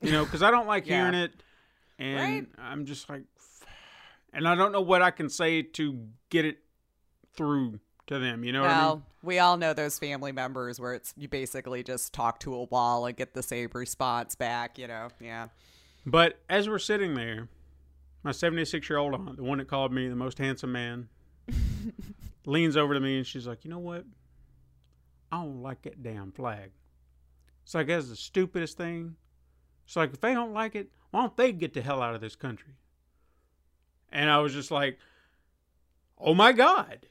You 0.00 0.12
know, 0.12 0.24
because 0.24 0.42
I 0.42 0.50
don't 0.50 0.66
like 0.66 0.86
Yeah. 0.86 1.00
hearing 1.02 1.14
it. 1.14 1.32
And 1.98 2.18
Right. 2.18 2.46
I'm 2.58 2.86
just 2.86 3.08
like, 3.10 3.22
and 4.32 4.46
I 4.48 4.54
don't 4.54 4.72
know 4.72 4.80
what 4.80 5.02
I 5.02 5.10
can 5.10 5.28
say 5.28 5.62
to 5.62 6.08
get 6.30 6.44
it 6.44 6.58
through 7.34 7.80
to 8.06 8.18
them. 8.18 8.42
You 8.44 8.52
know 8.52 8.62
what 8.62 8.70
I 8.70 8.74
mean? 8.74 8.84
Well, 8.84 9.02
we 9.22 9.38
all 9.38 9.56
know 9.56 9.72
those 9.74 9.98
family 9.98 10.32
members 10.32 10.78
where 10.80 10.94
it's 10.94 11.12
you 11.16 11.28
basically 11.28 11.82
just 11.82 12.12
talk 12.14 12.40
to 12.40 12.54
a 12.54 12.64
wall 12.64 13.04
and 13.06 13.16
get 13.16 13.34
the 13.34 13.42
same 13.42 13.68
response 13.74 14.34
back. 14.34 14.78
You 14.78 14.88
know, 14.88 15.08
yeah. 15.20 15.48
But 16.06 16.38
as 16.48 16.68
we're 16.68 16.78
sitting 16.78 17.14
there, 17.14 17.48
my 18.22 18.32
76 18.32 18.88
year 18.88 18.98
old 18.98 19.14
aunt, 19.14 19.36
the 19.36 19.42
one 19.42 19.58
that 19.58 19.68
called 19.68 19.92
me 19.92 20.08
the 20.08 20.16
most 20.16 20.38
handsome 20.38 20.72
man, 20.72 21.08
leans 22.46 22.76
over 22.76 22.94
to 22.94 23.00
me 23.00 23.18
and 23.18 23.26
she's 23.26 23.46
like, 23.46 23.64
You 23.64 23.70
know 23.70 23.78
what? 23.78 24.04
I 25.30 25.42
don't 25.42 25.60
like 25.62 25.82
that 25.82 26.02
damn 26.02 26.32
flag. 26.32 26.70
It's 27.64 27.74
like, 27.74 27.88
that's 27.88 28.08
the 28.08 28.16
stupidest 28.16 28.76
thing. 28.78 29.16
It's 29.84 29.96
like, 29.96 30.12
if 30.14 30.20
they 30.20 30.32
don't 30.34 30.52
like 30.54 30.74
it, 30.76 30.88
why 31.10 31.20
don't 31.22 31.36
they 31.36 31.52
get 31.52 31.74
the 31.74 31.82
hell 31.82 32.00
out 32.00 32.14
of 32.14 32.20
this 32.20 32.36
country? 32.36 32.74
And 34.10 34.30
I 34.30 34.38
was 34.38 34.52
just 34.54 34.70
like, 34.70 34.98
Oh 36.18 36.34
my 36.34 36.52
God. 36.52 37.06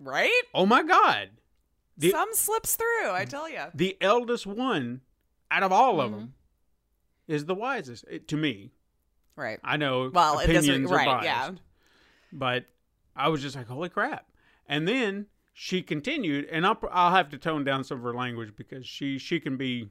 Right? 0.00 0.42
Oh 0.54 0.66
my 0.66 0.82
God. 0.82 1.28
The, 1.98 2.10
Some 2.10 2.30
slips 2.32 2.74
through. 2.74 3.10
I 3.12 3.24
tell 3.26 3.48
you. 3.48 3.60
the 3.74 3.96
eldest 4.00 4.46
one 4.46 5.02
out 5.50 5.62
of 5.62 5.70
all 5.72 6.00
of 6.00 6.10
Mhm. 6.10 6.14
them 6.14 6.34
is 7.28 7.44
the 7.44 7.54
wisest 7.54 8.04
eh, 8.10 8.18
to 8.26 8.36
me. 8.36 8.72
Right. 9.36 9.60
I 9.62 9.76
know 9.76 10.10
Well, 10.12 10.38
it 10.40 10.46
doesn't. 10.46 10.70
opinions 10.70 10.90
are 10.90 10.96
Right. 10.96 11.06
biased, 11.06 11.24
Yeah. 11.24 11.50
but 12.32 12.64
I 13.14 13.28
was 13.28 13.42
just 13.42 13.54
like, 13.54 13.66
holy 13.66 13.90
crap! 13.90 14.26
And 14.72 14.88
then 14.88 15.26
she 15.52 15.82
continued, 15.82 16.46
and 16.46 16.66
I'll 16.66 16.78
I'll 16.90 17.10
have 17.10 17.28
to 17.28 17.36
tone 17.36 17.62
down 17.62 17.84
some 17.84 17.98
of 17.98 18.04
her 18.04 18.14
language 18.14 18.54
because 18.56 18.86
she 18.86 19.18
she 19.18 19.38
can 19.38 19.58
be 19.58 19.90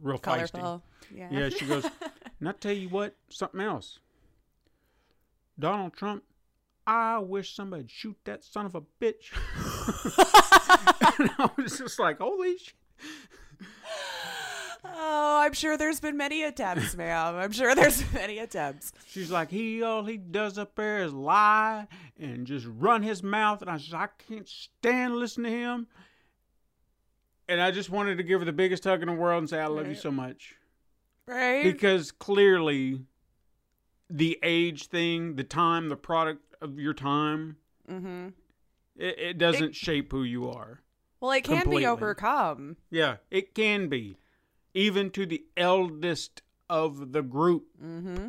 real 0.00 0.20
feisty. 0.20 0.80
Yeah. 1.12 1.28
Yeah, 1.32 1.48
she 1.48 1.66
goes, 1.66 1.84
and 2.38 2.48
I 2.48 2.52
tell 2.52 2.72
you 2.72 2.88
what, 2.88 3.16
something 3.28 3.60
else. 3.60 3.98
Donald 5.58 5.94
Trump, 5.94 6.22
I 6.86 7.18
wish 7.18 7.56
somebody'd 7.56 7.90
shoot 7.90 8.16
that 8.22 8.44
son 8.44 8.66
of 8.66 8.76
a 8.76 8.82
bitch. 8.82 9.32
and 11.18 11.30
I 11.36 11.50
was 11.60 11.78
just 11.78 11.98
like, 11.98 12.20
holy 12.20 12.56
shit. 12.56 12.74
Oh, 15.02 15.40
I'm 15.42 15.54
sure 15.54 15.78
there's 15.78 15.98
been 15.98 16.18
many 16.18 16.42
attempts, 16.42 16.94
ma'am. 16.94 17.34
I'm 17.36 17.52
sure 17.52 17.74
there's 17.74 18.04
many 18.12 18.38
attempts. 18.38 18.92
She's 19.08 19.30
like, 19.30 19.50
he 19.50 19.82
all 19.82 20.04
he 20.04 20.18
does 20.18 20.58
up 20.58 20.74
there 20.74 21.02
is 21.02 21.14
lie 21.14 21.88
and 22.18 22.46
just 22.46 22.66
run 22.68 23.02
his 23.02 23.22
mouth. 23.22 23.62
And 23.62 23.70
I 23.70 23.78
said, 23.78 23.94
I 23.94 24.08
can't 24.28 24.46
stand 24.46 25.16
listening 25.16 25.52
to 25.52 25.58
him. 25.58 25.86
And 27.48 27.62
I 27.62 27.70
just 27.70 27.88
wanted 27.88 28.18
to 28.18 28.22
give 28.22 28.40
her 28.40 28.44
the 28.44 28.52
biggest 28.52 28.84
hug 28.84 29.00
in 29.00 29.08
the 29.08 29.14
world 29.14 29.38
and 29.38 29.48
say, 29.48 29.58
I 29.58 29.68
love 29.68 29.88
you 29.88 29.94
so 29.94 30.10
much. 30.10 30.56
Right? 31.26 31.64
Because 31.64 32.12
clearly, 32.12 33.00
the 34.10 34.38
age 34.42 34.86
thing, 34.86 35.36
the 35.36 35.44
time, 35.44 35.88
the 35.88 35.96
product 35.96 36.44
of 36.60 36.78
your 36.78 36.94
time, 36.94 37.56
mm-hmm. 37.90 38.28
it, 38.96 39.18
it 39.18 39.38
doesn't 39.38 39.74
shape 39.74 40.12
who 40.12 40.24
you 40.24 40.50
are. 40.50 40.82
Well, 41.20 41.32
it 41.32 41.44
can 41.44 41.62
Completely. 41.62 41.82
be 41.82 41.86
overcome. 41.86 42.76
Yeah, 42.90 43.16
it 43.30 43.54
can 43.54 43.88
be. 43.88 44.18
Even 44.74 45.10
to 45.10 45.26
the 45.26 45.44
eldest 45.56 46.42
of 46.68 47.12
the 47.12 47.22
group. 47.22 47.64
Mm-hmm. 47.82 48.28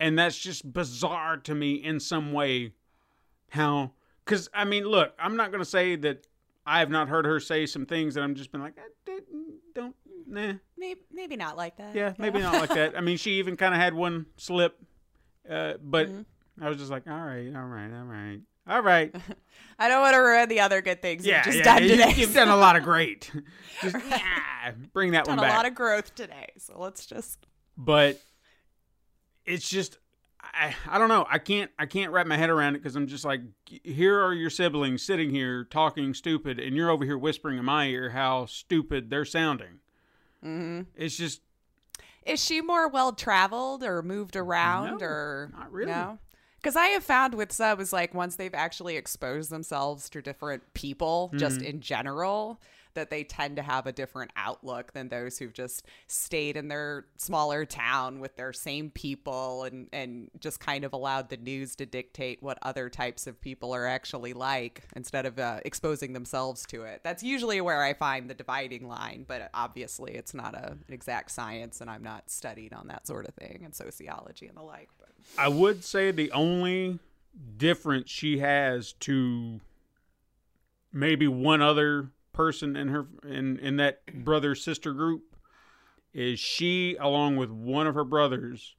and 0.00 0.18
that's 0.18 0.38
just 0.38 0.70
bizarre 0.72 1.36
to 1.38 1.54
me 1.54 1.74
in 1.74 1.98
some 2.00 2.32
way 2.32 2.72
how 3.50 3.92
because 4.24 4.50
i 4.52 4.64
mean 4.64 4.84
look 4.84 5.14
i'm 5.18 5.36
not 5.36 5.50
going 5.50 5.62
to 5.62 5.70
say 5.70 5.96
that 5.96 6.26
I 6.66 6.78
have 6.78 6.90
not 6.90 7.08
heard 7.08 7.26
her 7.26 7.40
say 7.40 7.66
some 7.66 7.84
things 7.86 8.14
that 8.14 8.22
I'm 8.22 8.34
just 8.34 8.50
been 8.50 8.62
like, 8.62 8.72
"Eh, 8.78 9.12
eh, 9.12 9.20
don't, 9.74 9.94
nah, 10.26 10.54
Maybe, 10.78 11.00
maybe 11.12 11.36
not 11.36 11.56
like 11.56 11.76
that. 11.76 11.94
yeah, 11.94 12.14
maybe 12.16 12.40
not 12.40 12.54
like 12.54 12.70
that. 12.70 12.96
I 12.96 13.02
mean, 13.02 13.18
she 13.18 13.32
even 13.32 13.56
kind 13.56 13.74
of 13.74 13.80
had 13.80 13.92
one 13.92 14.26
slip, 14.38 14.78
uh, 15.48 15.74
but 15.82 16.08
I 16.60 16.68
was 16.68 16.78
just 16.78 16.90
like, 16.90 17.06
all 17.06 17.12
right, 17.20 17.54
all 17.54 17.66
right, 17.66 17.92
all 17.92 18.04
right, 18.04 18.40
all 18.68 18.82
right. 18.82 19.14
I 19.78 19.88
don't 19.88 20.00
want 20.02 20.14
to 20.14 20.18
ruin 20.20 20.48
the 20.48 20.60
other 20.60 20.80
good 20.82 21.02
things 21.02 21.26
yeah, 21.26 21.36
you've 21.38 21.44
just 21.46 21.58
yeah, 21.58 21.64
done 21.64 21.82
today. 21.82 22.12
You've 22.16 22.34
done 22.34 22.48
a 22.48 22.56
lot 22.56 22.76
of 22.76 22.84
great. 22.84 23.30
Just, 23.82 23.96
yeah, 24.08 24.70
bring 24.92 25.10
that 25.12 25.24
done 25.24 25.36
one 25.36 25.44
back. 25.44 25.52
a 25.52 25.56
lot 25.56 25.66
of 25.66 25.74
growth 25.74 26.14
today. 26.14 26.46
So 26.58 26.78
let's 26.78 27.06
just. 27.06 27.44
but 27.76 28.20
it's 29.44 29.68
just 29.68 29.98
I, 30.40 30.74
I 30.88 30.98
don't 30.98 31.08
know 31.08 31.26
i 31.28 31.38
can't 31.38 31.70
i 31.78 31.84
can't 31.86 32.12
wrap 32.12 32.26
my 32.26 32.36
head 32.36 32.48
around 32.50 32.76
it 32.76 32.78
because 32.82 32.96
i'm 32.96 33.06
just 33.06 33.24
like 33.24 33.40
here 33.66 34.20
are 34.20 34.32
your 34.32 34.48
siblings 34.50 35.02
sitting 35.02 35.30
here 35.30 35.64
talking 35.64 36.14
stupid 36.14 36.58
and 36.60 36.76
you're 36.76 36.88
over 36.88 37.04
here 37.04 37.18
whispering 37.18 37.58
in 37.58 37.64
my 37.64 37.86
ear 37.86 38.10
how 38.10 38.46
stupid 38.46 39.10
they're 39.10 39.24
sounding 39.24 39.80
hmm 40.42 40.82
it's 40.94 41.16
just 41.16 41.40
Is 42.24 42.42
she 42.42 42.60
more 42.60 42.88
well 42.88 43.12
traveled 43.12 43.82
or 43.82 44.02
moved 44.02 44.36
around 44.36 45.00
No, 45.00 45.06
or 45.06 45.50
not 45.54 45.72
really. 45.72 45.90
No. 45.92 46.18
Because 46.64 46.76
I 46.76 46.86
have 46.86 47.04
found 47.04 47.34
with 47.34 47.52
some 47.52 47.78
is 47.78 47.92
like 47.92 48.14
once 48.14 48.36
they've 48.36 48.54
actually 48.54 48.96
exposed 48.96 49.50
themselves 49.50 50.08
to 50.08 50.22
different 50.22 50.62
people, 50.72 51.30
just 51.36 51.58
Mm-hmm. 51.58 51.66
in 51.66 51.80
general, 51.82 52.58
that 52.94 53.10
they 53.10 53.22
tend 53.22 53.56
to 53.56 53.62
have 53.62 53.86
a 53.86 53.92
different 53.92 54.30
outlook 54.34 54.94
than 54.94 55.10
those 55.10 55.36
who've 55.36 55.52
just 55.52 55.84
stayed 56.06 56.56
in 56.56 56.68
their 56.68 57.04
smaller 57.18 57.66
town 57.66 58.18
with 58.18 58.36
their 58.36 58.54
same 58.54 58.88
people 58.88 59.64
and 59.64 59.88
and 59.92 60.30
just 60.40 60.58
kind 60.58 60.84
of 60.84 60.94
allowed 60.94 61.28
the 61.28 61.36
news 61.36 61.76
to 61.76 61.84
dictate 61.84 62.42
what 62.42 62.56
other 62.62 62.88
types 62.88 63.26
of 63.26 63.38
people 63.42 63.74
are 63.74 63.86
actually 63.86 64.32
like 64.32 64.84
instead 64.96 65.26
of 65.26 65.38
uh, 65.38 65.60
exposing 65.66 66.14
themselves 66.14 66.64
to 66.64 66.84
it. 66.84 67.02
That's 67.04 67.22
usually 67.22 67.60
where 67.60 67.82
I 67.82 67.92
find 67.92 68.30
the 68.30 68.34
dividing 68.34 68.88
line, 68.88 69.26
but 69.28 69.50
obviously 69.52 70.14
it's 70.14 70.32
not 70.32 70.54
a, 70.54 70.70
an 70.70 70.94
exact 70.94 71.30
science, 71.30 71.82
and 71.82 71.90
I'm 71.90 72.02
not 72.02 72.30
studied 72.30 72.72
on 72.72 72.86
that 72.86 73.06
sort 73.06 73.28
of 73.28 73.34
thing 73.34 73.60
and 73.66 73.74
sociology 73.74 74.46
and 74.46 74.56
the 74.56 74.62
like. 74.62 74.88
I 75.38 75.48
would 75.48 75.84
say 75.84 76.10
the 76.10 76.30
only 76.32 76.98
difference 77.56 78.10
she 78.10 78.38
has 78.38 78.92
to 79.00 79.60
maybe 80.92 81.26
one 81.26 81.60
other 81.60 82.10
person 82.32 82.76
in 82.76 82.88
her 82.88 83.06
in 83.24 83.58
in 83.58 83.76
that 83.76 84.24
brother 84.24 84.54
sister 84.54 84.92
group 84.92 85.22
is 86.12 86.38
she 86.38 86.96
along 87.00 87.36
with 87.36 87.50
one 87.50 87.86
of 87.86 87.94
her 87.94 88.04
brothers 88.04 88.74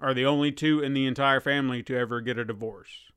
are 0.00 0.12
the 0.14 0.26
only 0.26 0.50
two 0.52 0.80
in 0.80 0.92
the 0.94 1.06
entire 1.06 1.40
family 1.40 1.82
to 1.82 1.96
ever 1.96 2.20
get 2.20 2.38
a 2.38 2.44
divorce 2.44 3.10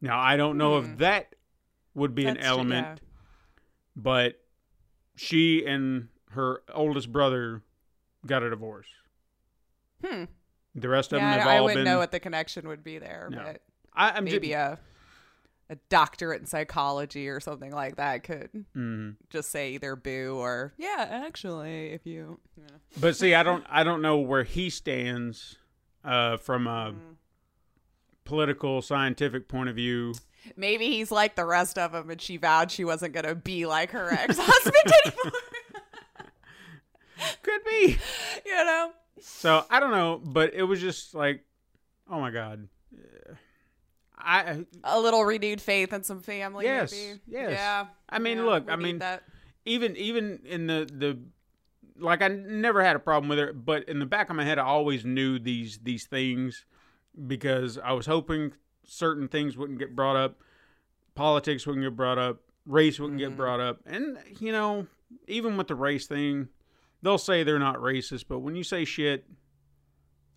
now 0.00 0.18
i 0.18 0.36
don't 0.36 0.56
know 0.58 0.78
if 0.78 0.98
that 0.98 1.34
would 1.94 2.14
be 2.14 2.24
an 2.26 2.34
That's 2.34 2.46
true, 2.46 2.54
element 2.56 2.86
yeah. 2.86 3.08
but 3.96 4.40
she 5.16 5.64
and 5.66 6.08
her 6.30 6.62
oldest 6.72 7.12
brother 7.12 7.62
got 8.26 8.42
a 8.42 8.50
divorce 8.50 8.86
Hmm. 10.04 10.24
The 10.74 10.88
rest 10.88 11.12
of 11.12 11.18
yeah, 11.20 11.30
them 11.30 11.38
have 11.40 11.48
I, 11.48 11.56
I 11.56 11.60
wouldn't 11.60 11.78
been 11.78 11.84
know 11.84 11.98
what 11.98 12.12
the 12.12 12.20
connection 12.20 12.68
would 12.68 12.84
be 12.84 12.98
there, 12.98 13.28
No. 13.30 13.42
but 13.42 13.62
I, 13.94 14.10
I'm 14.10 14.24
maybe 14.24 14.48
just, 14.50 14.78
a 15.68 15.72
a 15.72 15.76
doctorate 15.88 16.40
in 16.40 16.46
psychology 16.46 17.28
or 17.28 17.38
something 17.38 17.70
like 17.70 17.94
that 17.96 18.24
could 18.24 18.50
Mhm. 18.76 19.14
just 19.30 19.50
say 19.50 19.70
either 19.70 19.94
boo 19.94 20.36
or 20.36 20.72
yeah, 20.78 21.06
actually, 21.26 21.90
if 21.92 22.04
you. 22.06 22.40
Yeah. 22.56 22.64
But 22.98 23.14
see, 23.16 23.34
I 23.34 23.42
don't 23.44 23.64
I 23.68 23.84
don't 23.84 24.02
know 24.02 24.18
where 24.18 24.42
he 24.44 24.68
stands 24.68 25.58
uh, 26.04 26.38
from 26.38 26.66
a 26.66 26.94
political 28.24 28.82
scientific 28.82 29.48
point 29.48 29.68
of 29.68 29.76
view. 29.76 30.14
Maybe 30.56 30.86
he's 30.86 31.10
like 31.10 31.36
the 31.36 31.44
rest 31.44 31.78
of 31.78 31.92
them, 31.92 32.10
and 32.10 32.20
she 32.20 32.36
vowed 32.36 32.70
she 32.70 32.84
wasn't 32.84 33.12
gonna 33.12 33.34
be 33.34 33.66
like 33.66 33.90
her 33.90 34.12
ex 34.12 34.38
husband 34.38 34.74
anymore. 35.06 35.40
Could 37.42 37.64
be. 37.64 37.98
you 38.46 38.64
know. 38.64 38.92
So 39.22 39.64
I 39.70 39.80
don't 39.80 39.90
know, 39.90 40.20
but 40.24 40.54
it 40.54 40.62
was 40.62 40.80
just 40.80 41.14
like, 41.14 41.44
oh 42.10 42.20
my 42.20 42.30
god. 42.30 42.68
I 44.18 44.64
A 44.84 45.00
little 45.00 45.24
renewed 45.24 45.60
faith 45.60 45.92
in 45.92 46.02
some 46.02 46.20
family. 46.20 46.66
Yes, 46.66 46.92
maybe. 46.92 47.20
yes. 47.26 47.50
Yeah. 47.52 47.86
I 48.08 48.18
mean, 48.18 48.38
yeah, 48.38 48.44
look, 48.44 48.70
I 48.70 48.76
mean, 48.76 48.98
that. 48.98 49.22
even 49.64 49.96
even 49.96 50.40
in 50.44 50.66
the 50.66 50.88
the 50.92 51.18
like 51.98 52.20
I 52.22 52.28
never 52.28 52.82
had 52.84 52.96
a 52.96 52.98
problem 52.98 53.28
with 53.28 53.38
it, 53.38 53.64
but 53.64 53.84
in 53.88 53.98
the 53.98 54.06
back 54.06 54.28
of 54.30 54.36
my 54.36 54.44
head 54.44 54.58
I 54.58 54.64
always 54.64 55.04
knew 55.04 55.38
these 55.38 55.78
these 55.82 56.06
things 56.06 56.64
because 57.26 57.78
I 57.78 57.92
was 57.92 58.06
hoping 58.06 58.52
certain 58.84 59.26
things 59.28 59.56
wouldn't 59.56 59.78
get 59.78 59.96
brought 59.96 60.16
up, 60.16 60.40
politics 61.14 61.66
wouldn't 61.66 61.84
get 61.84 61.96
brought 61.96 62.18
up, 62.18 62.40
race 62.66 63.00
wouldn't 63.00 63.20
Mm-hmm. 63.20 63.30
get 63.30 63.36
brought 63.38 63.60
up. 63.60 63.78
And 63.86 64.18
you 64.38 64.52
know, 64.52 64.86
even 65.28 65.56
with 65.56 65.68
the 65.68 65.74
race 65.74 66.06
thing, 66.06 66.48
they'll 67.02 67.18
say 67.18 67.42
they're 67.42 67.58
not 67.58 67.76
racist, 67.76 68.24
but 68.28 68.40
when 68.40 68.54
you 68.56 68.64
say 68.64 68.84
shit 68.84 69.24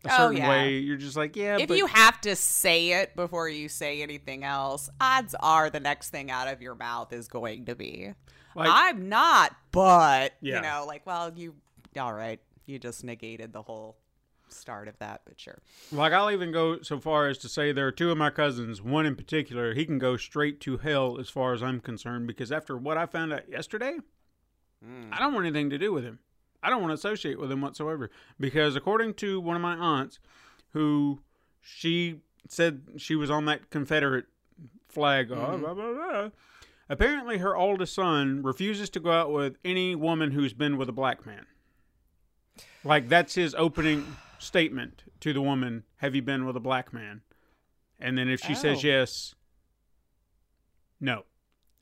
a 0.05 0.09
Oh, 0.11 0.17
certain 0.17 0.37
yeah. 0.37 0.49
way, 0.49 0.77
you're 0.79 0.97
just 0.97 1.15
like, 1.15 1.35
yeah, 1.35 1.57
if 1.57 1.67
but 1.69 1.77
you 1.77 1.85
have 1.87 2.19
to 2.21 2.35
say 2.35 2.91
it 3.01 3.15
before 3.15 3.47
you 3.47 3.69
say 3.69 4.01
anything 4.01 4.43
else, 4.43 4.89
odds 4.99 5.33
are 5.39 5.69
the 5.69 5.79
next 5.79 6.09
thing 6.09 6.29
out 6.29 6.47
of 6.47 6.61
your 6.61 6.75
mouth 6.75 7.13
is 7.13 7.27
going 7.29 7.65
to 7.65 7.75
be, 7.75 8.13
like 8.55 8.69
I'm 8.71 9.07
not, 9.07 9.55
but, 9.71 10.33
Yeah. 10.41 10.57
you 10.57 10.61
know, 10.61 10.83
like, 10.85 11.05
well, 11.05 11.31
you, 11.35 11.55
all 11.97 12.13
right, 12.13 12.41
you 12.65 12.79
just 12.79 13.03
negated 13.05 13.53
the 13.53 13.61
whole 13.61 13.97
start 14.49 14.87
of 14.89 14.97
that, 14.99 15.21
but 15.25 15.39
sure. 15.39 15.59
Like 15.91 16.11
I'll 16.13 16.29
even 16.31 16.51
go 16.51 16.81
so 16.81 16.99
far 16.99 17.27
as 17.27 17.37
to 17.39 17.49
say 17.49 17.71
there 17.71 17.87
are 17.87 17.91
two 17.91 18.11
of 18.11 18.17
my 18.17 18.29
cousins, 18.29 18.81
one 18.81 19.05
in 19.05 19.15
particular, 19.15 19.73
he 19.73 19.85
can 19.85 19.99
go 19.99 20.17
straight 20.17 20.59
to 20.61 20.77
hell 20.77 21.17
as 21.19 21.29
far 21.29 21.53
as 21.53 21.63
I'm 21.63 21.79
concerned 21.79 22.27
because 22.27 22.51
after 22.51 22.77
what 22.77 22.97
I 22.97 23.05
found 23.05 23.33
out 23.33 23.49
yesterday, 23.49 23.97
hmm. 24.83 25.03
I 25.13 25.19
don't 25.19 25.33
want 25.33 25.45
anything 25.45 25.69
to 25.71 25.77
do 25.77 25.91
with 25.93 26.03
him. 26.03 26.19
I 26.63 26.69
don't 26.69 26.81
want 26.81 26.91
to 26.91 26.95
associate 26.95 27.39
with 27.39 27.51
him 27.51 27.61
whatsoever 27.61 28.09
because 28.39 28.75
according 28.75 29.15
to 29.15 29.39
one 29.39 29.55
of 29.55 29.61
my 29.61 29.75
aunts 29.75 30.19
who 30.71 31.19
she 31.61 32.21
said 32.47 32.81
she 32.97 33.15
was 33.15 33.29
on 33.29 33.45
that 33.45 33.69
Confederate 33.69 34.25
flag 34.87 35.31
uh, 35.31 35.57
blah, 35.57 35.73
blah, 35.73 35.93
blah, 35.93 36.29
apparently 36.89 37.39
her 37.39 37.55
oldest 37.55 37.93
son 37.93 38.41
refuses 38.43 38.89
to 38.91 38.99
go 38.99 39.11
out 39.11 39.31
with 39.31 39.57
any 39.65 39.95
woman 39.95 40.31
who's 40.31 40.53
been 40.53 40.77
with 40.77 40.87
a 40.89 40.93
black 40.93 41.25
man. 41.25 41.45
Like 42.83 43.09
that's 43.09 43.35
his 43.35 43.53
opening 43.55 44.15
statement 44.39 45.03
to 45.21 45.33
the 45.33 45.41
woman, 45.41 45.83
"Have 45.97 46.15
you 46.15 46.21
been 46.21 46.45
with 46.45 46.55
a 46.55 46.61
black 46.61 46.93
man?" 46.93 47.21
And 47.99 48.17
then 48.17 48.29
if 48.29 48.41
she 48.41 48.55
says 48.55 48.79
Oh. 48.83 48.87
yes, 48.87 49.35
no. 50.99 51.23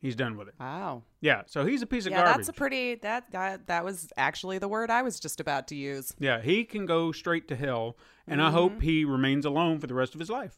He's 0.01 0.15
done 0.15 0.36
with 0.36 0.48
it. 0.48 0.55
Wow. 0.60 1.03
Yeah, 1.20 1.43
so 1.46 1.63
he's 1.65 1.81
a 1.84 1.86
piece 1.86 2.08
of 2.08 2.12
Yeah, 2.12 2.24
garbage. 2.24 2.38
that's 2.38 2.50
a 2.50 2.53
pretty, 2.53 2.96
that, 2.96 3.29
that, 3.31 3.67
that 3.67 3.86
was 3.86 4.12
actually 4.17 4.58
the 4.58 4.67
word 4.67 4.89
I 4.89 5.03
was 5.03 5.20
just 5.20 5.39
about 5.39 5.67
to 5.67 5.75
use. 5.75 6.13
yeah, 6.17 6.41
he 6.41 6.63
can 6.63 6.88
go 6.88 7.12
straight 7.12 7.48
to 7.50 7.55
hell, 7.55 7.98
and 8.27 8.41
I 8.41 8.50
hope 8.50 8.81
he 8.81 9.05
remains 9.05 9.46
alone 9.46 9.77
for 9.79 9.86
the 9.88 9.93
rest 9.93 10.15
of 10.15 10.20
his 10.20 10.29
life 10.29 10.58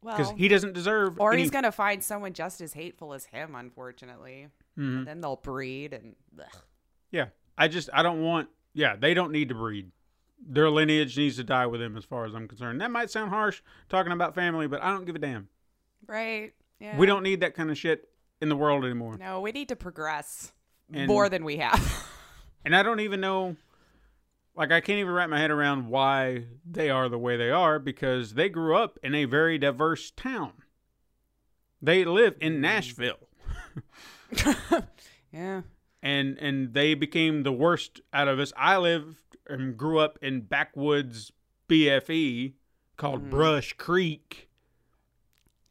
because 0.00 0.28
Well, 0.28 0.36
he 0.36 0.46
doesn't 0.46 0.74
deserve. 0.74 1.18
or 1.20 1.32
any- 1.32 1.42
he's 1.42 1.50
going 1.50 1.64
to 1.64 1.72
find 1.72 2.04
someone 2.04 2.32
just 2.34 2.60
as 2.60 2.72
hateful 2.74 3.12
as 3.14 3.24
him, 3.26 3.56
unfortunately. 3.56 4.48
Mhm. 4.78 4.98
And 4.98 5.06
then 5.08 5.20
they'll 5.20 5.34
breed 5.36 5.92
and, 5.92 6.14
ugh. 6.40 6.46
Yeah, 7.10 7.26
I 7.56 7.66
just 7.66 7.90
I 7.92 8.04
don't 8.04 8.22
want. 8.22 8.48
Yeah, 8.74 8.94
they 8.94 9.12
don't 9.12 9.32
need 9.32 9.48
to 9.48 9.56
breed. 9.56 9.90
Their 10.40 10.70
lineage 10.70 11.18
needs 11.18 11.34
to 11.36 11.42
die 11.42 11.66
with 11.66 11.80
them, 11.80 11.96
as 11.96 12.04
far 12.04 12.24
as 12.26 12.32
I'm 12.34 12.46
concerned. 12.46 12.80
That 12.80 12.92
might 12.92 13.10
sound 13.10 13.30
harsh 13.30 13.60
talking 13.88 14.12
about 14.12 14.36
family, 14.36 14.68
but 14.68 14.80
I 14.84 14.92
don't 14.92 15.04
give 15.04 15.16
a 15.16 15.18
damn. 15.18 15.48
right? 16.06 16.52
Yeah. 16.78 16.96
We 16.96 17.06
don't 17.06 17.24
need 17.24 17.40
that 17.40 17.54
kind 17.54 17.72
of 17.72 17.76
shit 17.76 18.08
in 18.40 18.48
the 18.48 18.56
world 18.56 18.84
anymore. 18.84 19.16
No, 19.18 19.40
we 19.40 19.52
need 19.52 19.68
to 19.68 19.76
progress 19.76 20.52
And- 20.92 21.06
more 21.06 21.28
than 21.28 21.44
we 21.44 21.56
have. 21.58 22.06
And 22.64 22.74
I 22.76 22.82
don't 22.82 23.00
even 23.00 23.20
know, 23.20 23.56
like, 24.54 24.72
I 24.72 24.80
can't 24.80 24.98
even 24.98 25.12
wrap 25.12 25.30
my 25.30 25.38
head 25.38 25.50
around 25.52 25.88
why 25.88 26.44
they 26.68 26.90
are 26.90 27.08
the 27.08 27.16
way 27.16 27.36
they 27.36 27.50
are 27.50 27.78
because 27.78 28.34
they 28.34 28.50
grew 28.50 28.76
up 28.76 28.98
in 29.02 29.14
a 29.14 29.24
very 29.24 29.56
diverse 29.58 30.10
town. 30.10 30.52
They 31.80 32.04
live 32.04 32.34
in 32.40 32.54
mm. 32.56 32.58
Nashville, 32.58 33.28
yeah. 35.32 35.62
and 36.02 36.36
and 36.38 36.74
they 36.74 36.94
became 36.94 37.44
the 37.44 37.52
worst 37.52 38.00
out 38.12 38.28
of 38.28 38.38
us. 38.40 38.52
I 38.56 38.76
lived 38.76 39.16
and 39.48 39.76
grew 39.76 40.00
up 40.00 40.18
in 40.20 40.42
backwoods 40.42 41.32
BFE 41.70 42.54
called 42.96 43.26
mm. 43.26 43.30
Brush 43.30 43.74
Creek, 43.74 44.48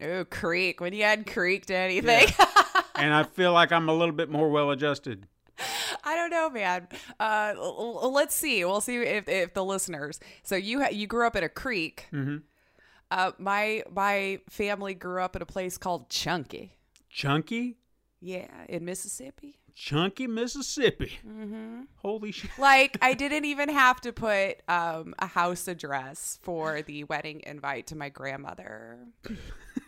Oh, 0.01 0.25
creek. 0.25 0.79
When 0.79 0.93
you 0.93 1.03
add 1.03 1.25
creek 1.25 1.65
to 1.67 1.75
anything. 1.75 2.27
And 2.97 3.13
I 3.13 3.23
feel 3.23 3.53
like 3.53 3.71
I'm 3.71 3.87
a 3.89 3.93
little 3.93 4.15
bit 4.15 4.29
more 4.29 4.49
well 4.49 4.71
adjusted. 4.71 5.27
I 6.03 6.15
don't 6.15 6.29
know, 6.29 6.49
man. 6.49 6.87
Uh, 7.19 7.53
l- 7.55 7.99
l- 8.03 8.11
let's 8.11 8.35
see. 8.35 8.63
We'll 8.63 8.81
see 8.81 8.97
if, 8.97 9.27
if 9.27 9.53
the 9.53 9.63
listeners. 9.65 10.19
So 10.43 10.55
you 10.55 10.81
ha- 10.81 10.89
you 10.91 11.07
grew 11.07 11.25
up 11.25 11.35
in 11.35 11.43
a 11.43 11.49
creek. 11.49 12.07
Mhm. 12.13 12.43
Uh, 13.09 13.31
my 13.39 13.83
my 13.91 14.39
family 14.49 14.93
grew 14.93 15.21
up 15.21 15.35
in 15.35 15.41
a 15.41 15.45
place 15.45 15.77
called 15.77 16.09
Chunky. 16.09 16.77
Chunky, 17.09 17.77
Yeah, 18.21 18.47
in 18.69 18.85
Mississippi. 18.85 19.57
Chunky, 19.79 20.25
Mississippi. 20.25 21.19
Mm-hmm. 21.25 21.81
Holy 21.97 22.31
shit! 22.31 22.49
Like 22.57 22.97
I 22.99 23.13
didn't 23.13 23.45
even 23.45 23.69
have 23.69 24.01
to 24.01 24.11
put 24.11 24.63
um, 24.67 25.13
a 25.19 25.27
house 25.27 25.67
address 25.67 26.39
for 26.41 26.81
the 26.81 27.03
wedding 27.03 27.43
invite 27.45 27.85
to 27.87 27.95
my 27.95 28.09
grandmother. 28.09 28.97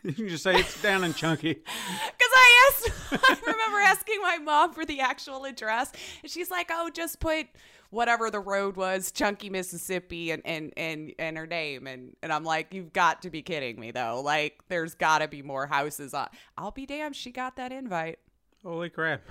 you 0.04 0.14
can 0.14 0.30
just 0.30 0.44
say 0.44 0.54
it's 0.60 0.80
down 0.84 1.04
in 1.04 1.16
Chunky. 1.16 1.64
Because 1.64 2.32
I 2.36 2.70
asked, 2.70 2.92
I 3.30 3.52
remember 3.52 3.80
asking 3.80 4.22
my 4.22 4.38
mom 4.38 4.74
for 4.74 4.86
the 4.86 5.00
actual 5.00 5.46
address, 5.46 5.92
and 6.22 6.32
she's 6.32 6.52
like, 6.52 6.70
"Oh, 6.72 6.92
just 6.94 7.20
put 7.20 7.48
whatever 7.90 8.30
the 8.30 8.40
road 8.40 8.78
was, 8.78 9.12
Chunky, 9.12 9.50
Mississippi, 9.50 10.30
and 10.30 10.44
and 10.46 10.72
and 10.78 11.14
and 11.18 11.36
her 11.36 11.48
name." 11.48 11.88
And 11.88 12.16
and 12.22 12.32
I'm 12.32 12.44
like, 12.44 12.76
"You've 12.76 12.94
got 12.94 13.24
to 13.24 13.32
be 13.32 13.42
kidding 13.42 13.80
me, 13.80 13.90
though! 13.90 14.22
Like, 14.24 14.60
there's 14.68 14.94
got 14.94 15.20
to 15.20 15.28
be 15.28 15.42
more 15.42 15.66
houses 15.66 16.14
on." 16.14 16.28
I'll 16.60 16.70
be 16.70 16.86
damned, 16.86 17.16
she 17.16 17.32
got 17.32 17.56
that 17.56 17.72
invite. 17.72 18.20
Holy 18.64 18.90
crap. 18.90 19.22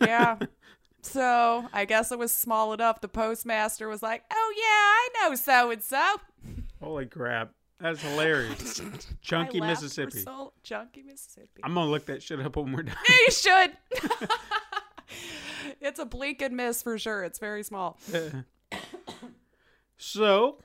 Yeah. 0.00 0.38
So 1.02 1.68
I 1.72 1.84
guess 1.84 2.12
it 2.12 2.18
was 2.18 2.32
small 2.32 2.72
enough. 2.72 3.00
The 3.00 3.08
postmaster 3.08 3.88
was 3.88 4.02
like, 4.02 4.24
"Oh 4.30 4.54
yeah, 4.56 5.24
I 5.24 5.30
know 5.30 5.34
so 5.36 5.70
and 5.70 5.82
so." 5.82 6.04
Holy 6.82 7.06
crap. 7.06 7.52
That's 7.80 8.02
hilarious. 8.02 8.80
Chunky, 9.22 9.60
I 9.60 9.66
laughed 9.66 9.78
for 9.78 9.84
Mississippi. 9.84 10.20
So, 10.20 10.52
Chunky, 10.64 11.02
Mississippi. 11.02 11.62
I'm 11.62 11.74
gonna 11.74 11.90
look 11.90 12.06
that 12.06 12.22
shit 12.22 12.40
up 12.40 12.56
when 12.56 12.72
we're 12.72 12.82
done. 12.82 12.96
Yeah, 13.08 13.16
you 13.26 13.30
should. 13.30 14.28
it's 15.80 16.00
a 16.00 16.04
blink 16.04 16.42
and 16.42 16.56
miss 16.56 16.82
for 16.82 16.98
sure. 16.98 17.22
It's 17.22 17.38
very 17.38 17.62
small. 17.62 17.98
So, 19.96 20.58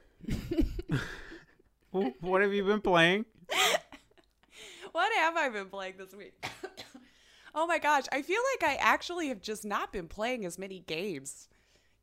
what 1.91 2.41
have 2.41 2.53
you 2.53 2.63
been 2.63 2.82
playing? 2.82 3.25
What 4.91 5.12
have 5.15 5.36
I 5.38 5.50
been 5.50 5.70
playing 5.70 5.96
this 5.98 6.13
week? 6.13 6.46
Oh 7.56 7.68
my 7.68 7.80
gosh, 7.80 8.04
I 8.12 8.22
feel 8.22 8.42
like 8.54 8.70
I 8.70 8.76
actually 8.76 9.28
have 9.28 9.42
just 9.42 9.66
not 9.66 9.92
been 9.92 10.08
playing 10.08 10.46
as 10.46 10.58
many 10.58 10.80
games. 10.80 11.48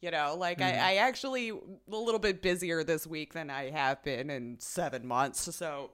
You 0.00 0.10
know, 0.10 0.34
like 0.38 0.62
I, 0.62 0.70
I 0.70 0.94
actually 0.94 1.50
a 1.50 1.56
little 1.86 2.18
bit 2.18 2.40
busier 2.40 2.82
this 2.82 3.06
week 3.06 3.34
than 3.34 3.50
I 3.50 3.68
have 3.68 4.02
been 4.02 4.30
in 4.30 4.56
seven 4.58 5.06
months. 5.06 5.54
So 5.54 5.90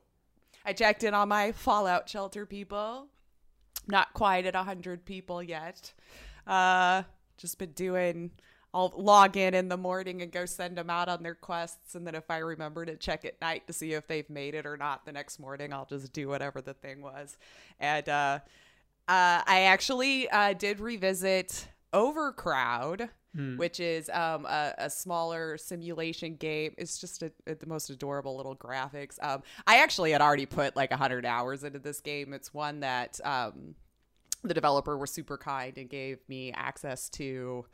I 0.64 0.74
checked 0.74 1.02
in 1.02 1.12
on 1.12 1.28
my 1.28 1.50
Fallout 1.50 2.08
shelter 2.08 2.46
people. 2.46 3.08
Not 3.88 4.12
quite 4.14 4.46
at 4.46 4.54
hundred 4.54 5.04
people 5.04 5.42
yet. 5.42 5.92
Uh, 6.46 7.02
just 7.36 7.58
been 7.58 7.72
doing. 7.72 8.30
I'll 8.72 8.92
log 8.94 9.36
in 9.36 9.54
in 9.54 9.68
the 9.68 9.76
morning 9.76 10.22
and 10.22 10.30
go 10.30 10.44
send 10.44 10.76
them 10.76 10.90
out 10.90 11.08
on 11.08 11.22
their 11.22 11.34
quests, 11.34 11.94
and 11.94 12.06
then 12.06 12.14
if 12.14 12.30
I 12.30 12.38
remember 12.38 12.84
to 12.84 12.94
check 12.94 13.24
at 13.24 13.40
night 13.40 13.66
to 13.68 13.72
see 13.72 13.94
if 13.94 14.06
they've 14.06 14.28
made 14.28 14.54
it 14.54 14.66
or 14.66 14.76
not 14.76 15.06
the 15.06 15.12
next 15.12 15.38
morning, 15.38 15.72
I'll 15.72 15.86
just 15.86 16.12
do 16.12 16.28
whatever 16.28 16.60
the 16.60 16.74
thing 16.74 17.00
was. 17.00 17.38
And 17.80 18.08
uh, 18.08 18.40
uh, 19.08 19.42
I 19.46 19.62
actually 19.68 20.28
uh, 20.30 20.52
did 20.54 20.80
revisit 20.80 21.68
Overcrowd, 21.92 23.08
which 23.58 23.80
is 23.80 24.08
um, 24.08 24.46
a, 24.46 24.72
a 24.78 24.88
smaller 24.90 25.58
simulation 25.58 26.36
game. 26.36 26.72
It's 26.78 26.98
just 26.98 27.22
a, 27.22 27.30
a- 27.46 27.54
the 27.54 27.66
most 27.66 27.90
adorable 27.90 28.34
little 28.36 28.56
graphics. 28.56 29.22
Um, 29.22 29.42
I 29.66 29.82
actually 29.82 30.12
had 30.12 30.22
already 30.22 30.46
put 30.46 30.74
like 30.74 30.90
100 30.90 31.26
hours 31.26 31.62
into 31.62 31.78
this 31.78 32.00
game. 32.00 32.32
It's 32.32 32.54
one 32.54 32.80
that 32.80 33.20
um, 33.24 33.74
the 34.42 34.54
developer 34.54 34.96
was 34.96 35.10
super 35.10 35.36
kind 35.36 35.76
and 35.76 35.90
gave 35.90 36.18
me 36.28 36.50
access 36.52 37.10
to, 37.10 37.66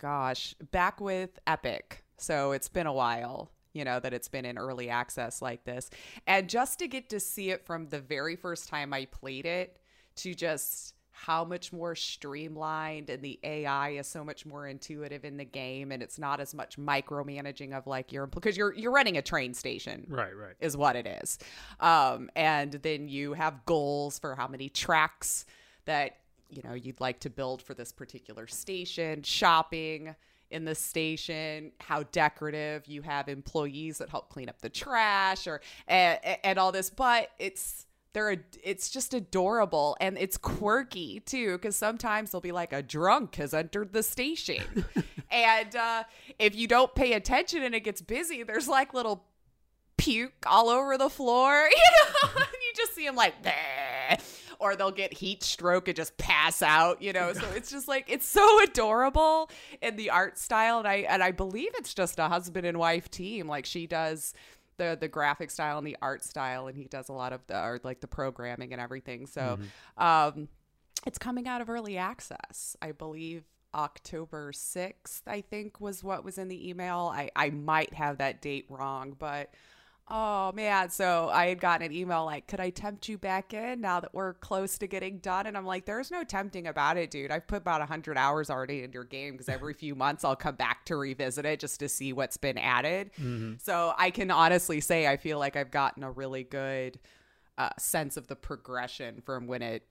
gosh, 0.00 0.54
back 0.70 1.00
with 1.00 1.38
Epic. 1.46 2.04
So 2.18 2.52
it's 2.52 2.68
been 2.68 2.86
a 2.86 2.92
while. 2.92 3.50
You 3.72 3.84
know, 3.84 3.98
that 4.00 4.12
it's 4.12 4.28
been 4.28 4.44
in 4.44 4.58
early 4.58 4.90
access 4.90 5.40
like 5.42 5.64
this. 5.64 5.90
And 6.26 6.48
just 6.48 6.78
to 6.80 6.88
get 6.88 7.08
to 7.10 7.18
see 7.20 7.50
it 7.50 7.64
from 7.66 7.88
the 7.88 8.00
very 8.00 8.34
first 8.36 8.68
time 8.68 8.92
I 8.92 9.06
played 9.06 9.46
it 9.46 9.79
to 10.22 10.34
just 10.34 10.94
how 11.12 11.44
much 11.44 11.70
more 11.70 11.94
streamlined 11.94 13.10
and 13.10 13.22
the 13.22 13.38
AI 13.42 13.90
is 13.90 14.06
so 14.06 14.24
much 14.24 14.46
more 14.46 14.66
intuitive 14.66 15.22
in 15.24 15.36
the 15.36 15.44
game 15.44 15.92
and 15.92 16.02
it's 16.02 16.18
not 16.18 16.40
as 16.40 16.54
much 16.54 16.78
micromanaging 16.78 17.72
of 17.76 17.86
like 17.86 18.10
your 18.10 18.26
because 18.26 18.56
you're 18.56 18.72
you're 18.74 18.90
running 18.90 19.18
a 19.18 19.22
train 19.22 19.52
station 19.52 20.06
Right, 20.08 20.34
right. 20.34 20.54
is 20.60 20.76
what 20.78 20.96
it 20.96 21.06
is. 21.06 21.38
Um, 21.78 22.30
and 22.34 22.72
then 22.72 23.08
you 23.08 23.34
have 23.34 23.66
goals 23.66 24.18
for 24.18 24.34
how 24.34 24.48
many 24.48 24.70
tracks 24.70 25.44
that 25.84 26.16
you 26.48 26.62
know 26.64 26.72
you'd 26.72 27.00
like 27.00 27.20
to 27.20 27.30
build 27.30 27.60
for 27.60 27.74
this 27.74 27.92
particular 27.92 28.46
station, 28.46 29.22
shopping 29.22 30.14
in 30.50 30.64
the 30.64 30.74
station, 30.74 31.70
how 31.80 32.02
decorative 32.04 32.86
you 32.86 33.02
have 33.02 33.28
employees 33.28 33.98
that 33.98 34.08
help 34.08 34.30
clean 34.30 34.48
up 34.48 34.60
the 34.62 34.70
trash 34.70 35.46
or 35.46 35.60
and, 35.86 36.18
and 36.42 36.58
all 36.58 36.72
this, 36.72 36.88
but 36.90 37.28
it's 37.38 37.86
they're 38.12 38.32
ad- 38.32 38.58
it's 38.62 38.90
just 38.90 39.14
adorable 39.14 39.96
and 40.00 40.18
it's 40.18 40.36
quirky 40.36 41.20
too 41.20 41.52
because 41.52 41.76
sometimes 41.76 42.30
they'll 42.30 42.40
be 42.40 42.52
like 42.52 42.72
a 42.72 42.82
drunk 42.82 43.36
has 43.36 43.54
entered 43.54 43.92
the 43.92 44.02
station 44.02 44.84
and 45.30 45.76
uh, 45.76 46.02
if 46.38 46.54
you 46.54 46.66
don't 46.66 46.94
pay 46.94 47.12
attention 47.12 47.62
and 47.62 47.74
it 47.74 47.80
gets 47.80 48.00
busy 48.00 48.42
there's 48.42 48.68
like 48.68 48.92
little 48.94 49.24
puke 50.00 50.46
all 50.46 50.70
over 50.70 50.96
the 50.96 51.10
floor, 51.10 51.68
you 51.70 51.76
know, 51.76 52.30
and 52.34 52.46
you 52.52 52.72
just 52.74 52.94
see 52.94 53.04
them 53.04 53.16
like, 53.16 53.42
"Bleh," 53.42 54.20
or 54.58 54.74
they'll 54.74 54.90
get 54.90 55.12
heat 55.12 55.42
stroke 55.42 55.88
and 55.88 55.96
just 55.96 56.16
pass 56.16 56.62
out, 56.62 57.02
you 57.02 57.12
know. 57.12 57.32
So 57.34 57.46
it's 57.54 57.70
just 57.70 57.86
like 57.86 58.06
it's 58.08 58.26
so 58.26 58.62
adorable 58.62 59.50
in 59.82 59.96
the 59.96 60.10
art 60.10 60.38
style, 60.38 60.78
and 60.78 60.88
I 60.88 60.96
and 61.08 61.22
I 61.22 61.32
believe 61.32 61.70
it's 61.74 61.94
just 61.94 62.18
a 62.18 62.28
husband 62.28 62.66
and 62.66 62.78
wife 62.78 63.10
team. 63.10 63.46
Like 63.46 63.66
she 63.66 63.86
does 63.86 64.32
the 64.80 64.96
the 64.98 65.08
graphic 65.08 65.50
style 65.50 65.78
and 65.78 65.86
the 65.86 65.96
art 66.00 66.24
style, 66.24 66.66
and 66.66 66.76
he 66.76 66.84
does 66.84 67.08
a 67.08 67.12
lot 67.12 67.32
of 67.32 67.46
the 67.46 67.56
or 67.62 67.78
like 67.84 68.00
the 68.00 68.08
programming 68.08 68.72
and 68.72 68.80
everything. 68.80 69.26
So, 69.26 69.58
um, 69.98 70.48
it's 71.06 71.18
coming 71.18 71.46
out 71.46 71.60
of 71.60 71.68
early 71.70 71.96
access, 71.98 72.76
I 72.82 72.92
believe. 72.92 73.44
October 73.72 74.50
6th, 74.50 75.22
I 75.28 75.42
think, 75.42 75.80
was 75.80 76.02
what 76.02 76.24
was 76.24 76.38
in 76.38 76.48
the 76.48 76.68
email. 76.68 77.12
I, 77.14 77.30
I 77.36 77.50
might 77.50 77.94
have 77.94 78.18
that 78.18 78.42
date 78.42 78.66
wrong, 78.68 79.14
but 79.16 79.54
oh 80.10 80.52
man. 80.52 80.90
So 80.90 81.30
I 81.32 81.46
had 81.46 81.60
gotten 81.60 81.86
an 81.86 81.92
email 81.92 82.24
like, 82.24 82.46
could 82.46 82.60
I 82.60 82.70
tempt 82.70 83.08
you 83.08 83.16
back 83.16 83.54
in 83.54 83.80
now 83.80 84.00
that 84.00 84.12
we're 84.12 84.34
close 84.34 84.76
to 84.78 84.86
getting 84.86 85.18
done? 85.18 85.46
And 85.46 85.56
I'm 85.56 85.64
like, 85.64 85.84
there's 85.86 86.10
no 86.10 86.24
tempting 86.24 86.66
about 86.66 86.96
it, 86.96 87.10
dude. 87.10 87.30
I've 87.30 87.46
put 87.46 87.58
about 87.58 87.80
100 87.80 88.18
hours 88.18 88.50
already 88.50 88.82
in 88.82 88.92
your 88.92 89.04
game 89.04 89.32
because 89.32 89.48
every 89.48 89.72
few 89.74 89.94
months 89.94 90.24
I'll 90.24 90.36
come 90.36 90.56
back 90.56 90.84
to 90.86 90.96
revisit 90.96 91.44
it 91.46 91.60
just 91.60 91.80
to 91.80 91.88
see 91.88 92.12
what's 92.12 92.36
been 92.36 92.58
added. 92.58 93.10
So 93.58 93.94
I 93.96 94.10
can 94.10 94.30
honestly 94.30 94.80
say 94.80 95.06
I 95.06 95.16
feel 95.16 95.38
like 95.38 95.56
I've 95.56 95.70
gotten 95.70 96.02
a 96.02 96.10
really 96.10 96.42
good 96.42 96.98
uh, 97.58 97.70
sense 97.78 98.16
of 98.16 98.26
the 98.26 98.36
progression 98.36 99.20
from 99.24 99.46
when 99.46 99.62
it, 99.62 99.84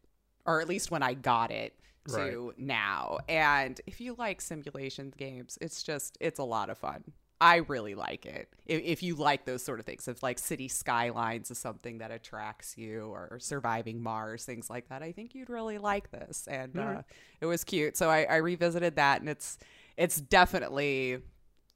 or 0.45 0.59
at 0.61 0.67
least 0.67 0.91
when 0.91 1.03
I 1.03 1.13
got 1.13 1.51
it 1.51 1.79
to 2.15 2.53
now. 2.57 3.19
And 3.29 3.79
if 3.85 4.01
you 4.01 4.15
like 4.17 4.41
simulation 4.41 5.13
games, 5.15 5.57
it's 5.61 5.83
just, 5.83 6.17
it's 6.19 6.39
a 6.39 6.43
lot 6.43 6.69
of 6.69 6.77
fun. 6.77 7.03
I 7.41 7.57
really 7.57 7.95
like 7.95 8.25
it. 8.25 8.49
If, 8.65 8.81
if 8.83 9.03
you 9.03 9.15
like 9.15 9.45
those 9.45 9.63
sort 9.63 9.79
of 9.79 9.85
things, 9.85 10.07
if 10.07 10.21
like 10.21 10.37
city 10.39 10.67
skylines 10.67 11.49
is 11.51 11.57
something 11.57 11.99
that 11.99 12.11
attracts 12.11 12.77
you, 12.77 13.05
or 13.05 13.39
surviving 13.39 14.03
Mars, 14.03 14.43
things 14.43 14.69
like 14.69 14.89
that, 14.89 15.01
I 15.03 15.11
think 15.11 15.33
you'd 15.33 15.49
really 15.49 15.77
like 15.77 16.11
this. 16.11 16.47
And 16.47 16.77
uh, 16.77 17.01
it 17.39 17.45
was 17.45 17.63
cute. 17.63 17.95
So 17.95 18.09
I, 18.09 18.23
I 18.23 18.35
revisited 18.37 18.97
that, 18.97 19.21
and 19.21 19.29
it's 19.29 19.57
it's 19.95 20.19
definitely 20.19 21.19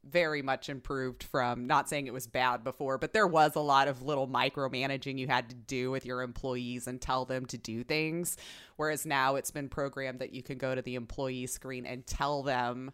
very 0.06 0.42
much 0.42 0.68
improved 0.68 1.24
from 1.24 1.66
not 1.66 1.88
saying 1.88 2.08
it 2.08 2.14
was 2.14 2.28
bad 2.28 2.64
before, 2.64 2.98
but 2.98 3.14
there 3.14 3.28
was 3.28 3.56
a 3.56 3.62
lot 3.62 3.88
of 3.88 4.02
little 4.02 4.28
micromanaging 4.28 5.18
you 5.18 5.28
had 5.28 5.48
to 5.50 5.56
do 5.56 5.92
with 5.92 6.06
your 6.06 6.22
employees 6.22 6.88
and 6.88 7.00
tell 7.00 7.24
them 7.24 7.46
to 7.46 7.58
do 7.58 7.86
things. 7.86 8.36
Whereas 8.76 9.06
now 9.06 9.36
it's 9.36 9.52
been 9.52 9.70
programmed 9.70 10.20
that 10.20 10.34
you 10.34 10.44
can 10.44 10.58
go 10.58 10.76
to 10.76 10.82
the 10.82 10.96
employee 10.96 11.48
screen 11.48 11.86
and 11.86 12.06
tell 12.06 12.44
them 12.44 12.92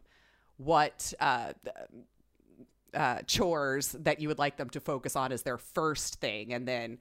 what 0.57 1.11
uh, 1.19 1.53
uh, 2.93 3.21
chores 3.27 3.91
that 3.93 4.19
you 4.19 4.27
would 4.27 4.39
like 4.39 4.57
them 4.57 4.69
to 4.71 4.79
focus 4.79 5.15
on 5.15 5.31
as 5.31 5.43
their 5.43 5.57
first 5.57 6.19
thing. 6.21 6.53
And 6.53 6.67
then 6.67 6.97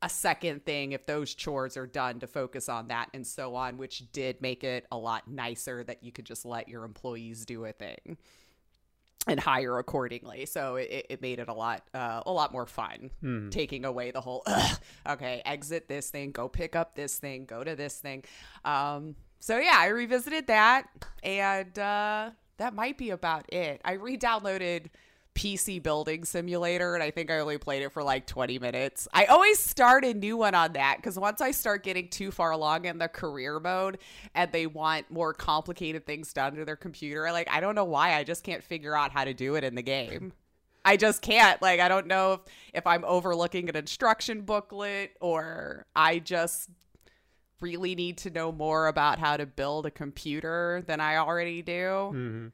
a 0.00 0.08
second 0.08 0.64
thing 0.64 0.92
if 0.92 1.06
those 1.06 1.34
chores 1.34 1.76
are 1.76 1.86
done 1.86 2.20
to 2.20 2.26
focus 2.26 2.68
on 2.68 2.88
that 2.88 3.08
and 3.14 3.26
so 3.26 3.56
on, 3.56 3.78
which 3.78 4.10
did 4.12 4.40
make 4.40 4.62
it 4.62 4.86
a 4.92 4.96
lot 4.96 5.28
nicer 5.28 5.82
that 5.84 6.02
you 6.04 6.12
could 6.12 6.24
just 6.24 6.44
let 6.44 6.68
your 6.68 6.84
employees 6.84 7.44
do 7.44 7.64
a 7.64 7.72
thing 7.72 8.16
and 9.26 9.40
hire 9.40 9.78
accordingly. 9.78 10.46
So 10.46 10.76
it, 10.76 11.06
it 11.10 11.22
made 11.22 11.40
it 11.40 11.48
a 11.48 11.52
lot 11.52 11.82
uh, 11.92 12.22
a 12.24 12.32
lot 12.32 12.52
more 12.52 12.66
fun, 12.66 13.10
taking 13.50 13.84
away 13.84 14.12
the 14.12 14.20
whole 14.20 14.44
okay, 15.08 15.42
exit 15.44 15.88
this 15.88 16.10
thing, 16.10 16.30
go 16.30 16.48
pick 16.48 16.76
up 16.76 16.94
this 16.94 17.18
thing, 17.18 17.44
go 17.44 17.64
to 17.64 17.74
this 17.74 17.98
thing. 17.98 18.24
Um, 18.64 19.16
so 19.40 19.58
yeah, 19.58 19.76
I 19.76 19.88
revisited 19.88 20.46
that, 20.46 20.88
and 21.22 21.76
uh, 21.78 22.30
that 22.58 22.74
might 22.74 22.98
be 22.98 23.10
about 23.10 23.52
it. 23.52 23.80
I 23.84 23.92
re-downloaded. 23.94 24.86
PC 25.38 25.80
Building 25.80 26.24
Simulator, 26.24 26.94
and 26.94 27.02
I 27.02 27.12
think 27.12 27.30
I 27.30 27.38
only 27.38 27.58
played 27.58 27.84
it 27.84 27.92
for 27.92 28.02
like 28.02 28.26
20 28.26 28.58
minutes. 28.58 29.06
I 29.14 29.26
always 29.26 29.60
start 29.60 30.04
a 30.04 30.12
new 30.12 30.36
one 30.36 30.56
on 30.56 30.72
that 30.72 30.96
because 30.96 31.16
once 31.16 31.40
I 31.40 31.52
start 31.52 31.84
getting 31.84 32.08
too 32.08 32.32
far 32.32 32.50
along 32.50 32.86
in 32.86 32.98
the 32.98 33.06
career 33.06 33.60
mode 33.60 33.98
and 34.34 34.50
they 34.50 34.66
want 34.66 35.08
more 35.12 35.32
complicated 35.32 36.06
things 36.06 36.32
done 36.32 36.56
to 36.56 36.64
their 36.64 36.74
computer, 36.74 37.30
like 37.30 37.48
I 37.52 37.60
don't 37.60 37.76
know 37.76 37.84
why 37.84 38.14
I 38.14 38.24
just 38.24 38.42
can't 38.42 38.64
figure 38.64 38.96
out 38.96 39.12
how 39.12 39.24
to 39.24 39.32
do 39.32 39.54
it 39.54 39.62
in 39.62 39.76
the 39.76 39.82
game. 39.82 40.32
I 40.84 40.96
just 40.96 41.22
can't. 41.22 41.62
Like 41.62 41.78
I 41.78 41.86
don't 41.86 42.08
know 42.08 42.32
if 42.32 42.40
if 42.74 42.86
I'm 42.88 43.04
overlooking 43.04 43.68
an 43.68 43.76
instruction 43.76 44.40
booklet 44.40 45.12
or 45.20 45.86
I 45.94 46.18
just 46.18 46.68
really 47.60 47.94
need 47.94 48.18
to 48.18 48.30
know 48.30 48.50
more 48.50 48.88
about 48.88 49.20
how 49.20 49.36
to 49.36 49.46
build 49.46 49.86
a 49.86 49.90
computer 49.92 50.82
than 50.88 51.00
I 51.00 51.18
already 51.18 51.62
do. 51.62 51.72
Mm-hmm. 51.72 52.46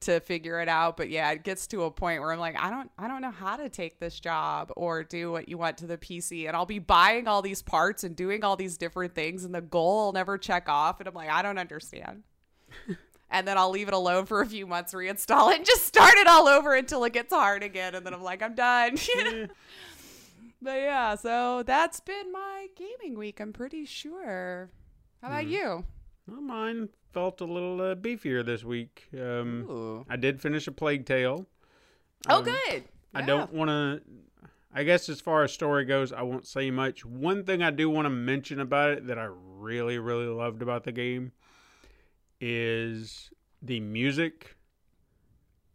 To 0.00 0.20
figure 0.20 0.60
it 0.60 0.68
out. 0.68 0.96
But 0.96 1.10
yeah, 1.10 1.30
it 1.32 1.42
gets 1.44 1.66
to 1.68 1.84
a 1.84 1.90
point 1.90 2.20
where 2.20 2.32
I'm 2.32 2.38
like, 2.38 2.60
I 2.60 2.70
don't 2.70 2.90
I 2.98 3.08
don't 3.08 3.22
know 3.22 3.30
how 3.30 3.56
to 3.56 3.68
take 3.68 3.98
this 3.98 4.18
job 4.20 4.72
or 4.76 5.02
do 5.02 5.32
what 5.32 5.48
you 5.48 5.58
want 5.58 5.78
to 5.78 5.86
the 5.86 5.98
PC. 5.98 6.46
And 6.46 6.56
I'll 6.56 6.66
be 6.66 6.78
buying 6.78 7.26
all 7.28 7.42
these 7.42 7.62
parts 7.62 8.04
and 8.04 8.14
doing 8.14 8.44
all 8.44 8.56
these 8.56 8.76
different 8.76 9.14
things 9.14 9.44
and 9.44 9.54
the 9.54 9.60
goal 9.60 10.06
will 10.06 10.12
never 10.12 10.38
check 10.38 10.68
off. 10.68 11.00
And 11.00 11.08
I'm 11.08 11.14
like, 11.14 11.30
I 11.30 11.42
don't 11.42 11.58
understand. 11.58 12.22
and 13.30 13.46
then 13.46 13.58
I'll 13.58 13.70
leave 13.70 13.88
it 13.88 13.94
alone 13.94 14.26
for 14.26 14.40
a 14.40 14.46
few 14.46 14.66
months, 14.66 14.94
reinstall 14.94 15.50
it, 15.52 15.58
and 15.58 15.66
just 15.66 15.84
start 15.84 16.14
it 16.16 16.26
all 16.26 16.48
over 16.48 16.74
until 16.74 17.04
it 17.04 17.12
gets 17.12 17.32
hard 17.32 17.62
again. 17.62 17.94
And 17.94 18.04
then 18.06 18.14
I'm 18.14 18.22
like, 18.22 18.42
I'm 18.42 18.54
done. 18.54 18.98
but 20.62 20.76
yeah, 20.76 21.14
so 21.16 21.62
that's 21.64 22.00
been 22.00 22.32
my 22.32 22.68
gaming 22.76 23.18
week. 23.18 23.40
I'm 23.40 23.52
pretty 23.52 23.84
sure. 23.84 24.70
How 25.22 25.28
about 25.28 25.44
hmm. 25.44 25.50
you? 25.50 25.84
not 26.28 26.42
mine 26.42 26.88
felt 27.18 27.40
a 27.40 27.44
little 27.44 27.80
uh, 27.80 27.94
beefier 27.96 28.46
this 28.46 28.62
week. 28.62 29.08
Um, 29.12 30.04
I 30.08 30.14
did 30.14 30.40
finish 30.40 30.68
a 30.68 30.72
Plague 30.72 31.04
Tale. 31.04 31.46
Oh, 32.28 32.38
Um, 32.38 32.44
good. 32.44 32.84
I 33.12 33.22
don't 33.22 33.52
want 33.52 33.70
to. 33.70 34.00
I 34.72 34.84
guess 34.84 35.08
as 35.08 35.20
far 35.20 35.42
as 35.42 35.52
story 35.52 35.84
goes, 35.84 36.12
I 36.12 36.22
won't 36.22 36.46
say 36.46 36.70
much. 36.70 37.04
One 37.04 37.42
thing 37.42 37.60
I 37.60 37.70
do 37.72 37.90
want 37.90 38.06
to 38.06 38.10
mention 38.10 38.60
about 38.60 38.90
it 38.90 39.06
that 39.08 39.18
I 39.18 39.28
really, 39.32 39.98
really 39.98 40.26
loved 40.26 40.62
about 40.62 40.84
the 40.84 40.92
game 40.92 41.32
is 42.40 43.30
the 43.62 43.80
music. 43.80 44.54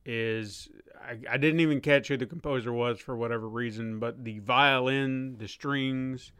Is 0.05 0.69
I, 1.01 1.17
I 1.29 1.37
didn't 1.37 1.59
even 1.59 1.81
catch 1.81 2.07
who 2.07 2.15
the 2.15 2.25
composer 2.25 2.71
was 2.71 2.99
for 2.99 3.17
whatever 3.17 3.49
reason, 3.49 3.99
but 3.99 4.23
the 4.23 4.39
violin, 4.39 5.35
the 5.39 5.49
strings, 5.49 6.31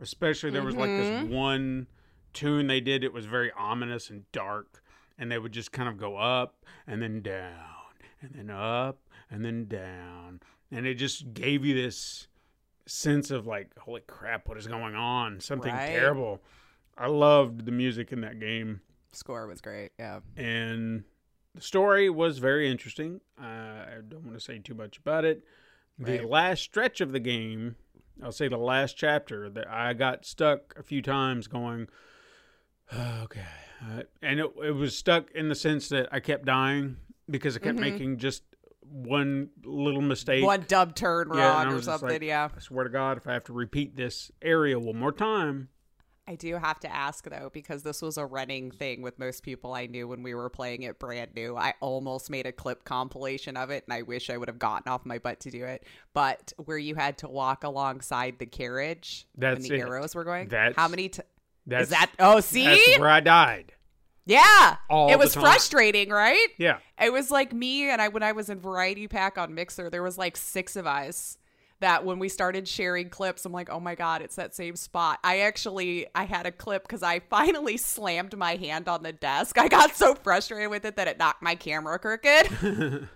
especially 0.00 0.50
there 0.50 0.62
was 0.62 0.76
like 0.76 0.90
this 0.90 1.24
one 1.28 1.88
tune 2.34 2.66
they 2.66 2.80
did. 2.80 3.02
It 3.04 3.12
was 3.12 3.26
very 3.26 3.50
ominous 3.52 4.10
and 4.10 4.30
dark, 4.32 4.82
and 5.18 5.30
they 5.32 5.38
would 5.38 5.52
just 5.52 5.72
kind 5.72 5.88
of 5.88 5.96
go 5.96 6.16
up 6.16 6.64
and 6.86 7.00
then 7.00 7.22
down 7.22 7.54
and 8.20 8.32
then 8.34 8.50
up 8.50 8.98
and 9.30 9.44
then 9.44 9.66
down, 9.66 10.40
and 10.70 10.86
it 10.86 10.94
just 10.94 11.32
gave 11.34 11.64
you 11.64 11.74
this 11.74 12.28
sense 12.86 13.30
of 13.30 13.46
like, 13.46 13.76
holy 13.78 14.02
crap, 14.06 14.46
what 14.48 14.58
is 14.58 14.66
going 14.66 14.94
on? 14.94 15.40
Something 15.40 15.74
Right. 15.74 15.86
terrible. 15.88 16.42
I 16.98 17.06
loved 17.06 17.64
the 17.64 17.72
music 17.72 18.12
in 18.12 18.20
that 18.20 18.38
game, 18.38 18.80
Score 19.12 19.46
was 19.46 19.60
great. 19.60 19.92
Yeah. 19.98 20.20
and 20.36 21.04
the 21.54 21.60
story 21.60 22.10
was 22.10 22.38
very 22.38 22.68
interesting. 22.70 23.20
Uh, 23.40 23.44
I 23.44 23.98
don't 24.08 24.24
want 24.24 24.34
to 24.36 24.40
say 24.44 24.58
too 24.58 24.74
much 24.74 24.98
about 24.98 25.24
it. 25.24 25.44
The 25.98 26.18
Right. 26.18 26.28
last 26.28 26.62
stretch 26.62 27.00
of 27.00 27.12
the 27.12 27.20
game, 27.20 27.76
I'll 28.22 28.32
say 28.32 28.48
the 28.48 28.56
last 28.58 28.96
chapter, 28.96 29.48
that 29.50 29.68
I 29.68 29.92
got 29.92 30.24
stuck 30.26 30.74
a 30.76 30.82
few 30.82 31.00
times 31.00 31.46
going, 31.46 31.88
okay. 32.92 33.40
Uh, 33.82 34.02
and 34.22 34.40
it, 34.40 34.50
it 34.64 34.70
was 34.70 34.96
stuck 34.96 35.30
in 35.32 35.48
the 35.48 35.54
sense 35.54 35.88
that 35.90 36.08
I 36.12 36.20
kept 36.20 36.44
dying 36.46 36.96
because 37.28 37.56
I 37.56 37.60
kept 37.60 37.78
making 37.78 38.18
just 38.18 38.42
one 38.82 39.50
little 39.64 40.00
mistake. 40.02 40.44
One 40.44 40.64
dub 40.68 40.94
turn 40.94 41.28
Yeah, 41.28 41.34
and 41.34 41.42
I 41.42 41.64
wrong 41.64 41.72
or 41.72 41.76
was 41.76 41.86
just 41.86 42.00
something. 42.00 42.14
like, 42.20 42.22
yeah. 42.22 42.48
I 42.54 42.60
swear 42.60 42.84
to 42.84 42.90
God, 42.90 43.16
if 43.18 43.26
I 43.26 43.32
have 43.32 43.44
to 43.44 43.52
repeat 43.52 43.96
this 43.96 44.30
area 44.42 44.78
one 44.78 44.98
more 44.98 45.12
time, 45.12 45.68
I 46.26 46.36
do 46.36 46.54
have 46.56 46.80
to 46.80 46.90
ask 46.90 47.28
though, 47.28 47.50
because 47.52 47.82
this 47.82 48.00
was 48.00 48.16
a 48.16 48.24
running 48.24 48.70
thing 48.70 49.02
with 49.02 49.18
most 49.18 49.42
people 49.42 49.74
I 49.74 49.84
knew 49.84 50.08
when 50.08 50.22
we 50.22 50.32
were 50.34 50.48
playing 50.48 50.82
it 50.84 50.98
brand 50.98 51.32
new. 51.36 51.54
I 51.54 51.74
almost 51.80 52.30
made 52.30 52.46
a 52.46 52.52
clip 52.52 52.84
compilation 52.84 53.58
of 53.58 53.68
it, 53.68 53.84
and 53.86 53.92
I 53.92 54.00
wish 54.02 54.30
I 54.30 54.38
would 54.38 54.48
have 54.48 54.58
gotten 54.58 54.90
off 54.90 55.04
my 55.04 55.18
butt 55.18 55.40
to 55.40 55.50
do 55.50 55.66
it. 55.66 55.84
But 56.14 56.54
where 56.64 56.78
you 56.78 56.94
had 56.94 57.18
to 57.18 57.28
walk 57.28 57.62
alongside 57.64 58.38
the 58.38 58.46
carriage 58.46 59.26
That's 59.36 59.60
when 59.60 59.68
the 59.68 59.74
it. 59.74 59.80
arrows 59.80 60.14
were 60.14 60.24
going. 60.24 60.48
That's- 60.48 60.74
how 60.76 60.88
many? 60.88 61.10
T- 61.10 61.20
that's 61.66 61.84
is 61.84 61.88
that? 61.90 62.10
Oh, 62.18 62.40
see, 62.40 62.64
that's 62.64 62.98
where 62.98 63.08
I 63.08 63.20
died. 63.20 63.72
yeah, 64.26 64.76
all 64.88 65.10
it 65.10 65.18
was 65.18 65.34
frustrating, 65.34 66.10
right? 66.10 66.48
Yeah. 66.58 66.78
It 67.00 67.12
was 67.12 67.30
like 67.30 67.52
me 67.52 67.90
and 67.90 68.00
I 68.00 68.08
when 68.08 68.22
I 68.22 68.32
was 68.32 68.50
in 68.50 68.60
Variety 68.60 69.08
Pack 69.08 69.38
on 69.38 69.54
Mixer, 69.54 69.90
there 69.90 70.02
was 70.02 70.18
like 70.18 70.36
six 70.36 70.76
of 70.76 70.86
us 70.86 71.38
that 71.80 72.04
when 72.04 72.18
we 72.18 72.28
started 72.28 72.66
sharing 72.66 73.10
clips, 73.10 73.44
I'm 73.44 73.52
like, 73.52 73.68
oh 73.70 73.80
my 73.80 73.94
god, 73.94 74.22
it's 74.22 74.36
that 74.36 74.54
same 74.54 74.76
spot. 74.76 75.18
I 75.22 75.40
actually 75.40 76.06
I 76.14 76.24
had 76.24 76.46
a 76.46 76.52
clip 76.52 76.82
because 76.86 77.02
I 77.02 77.18
finally 77.30 77.76
slammed 77.76 78.36
my 78.36 78.56
hand 78.56 78.88
on 78.88 79.02
the 79.02 79.12
desk. 79.12 79.58
I 79.58 79.68
got 79.68 79.94
so 79.94 80.14
frustrated 80.14 80.70
with 80.70 80.84
it 80.84 80.96
that 80.96 81.08
it 81.08 81.18
knocked 81.18 81.42
my 81.42 81.54
camera 81.54 81.98
crooked. 81.98 82.48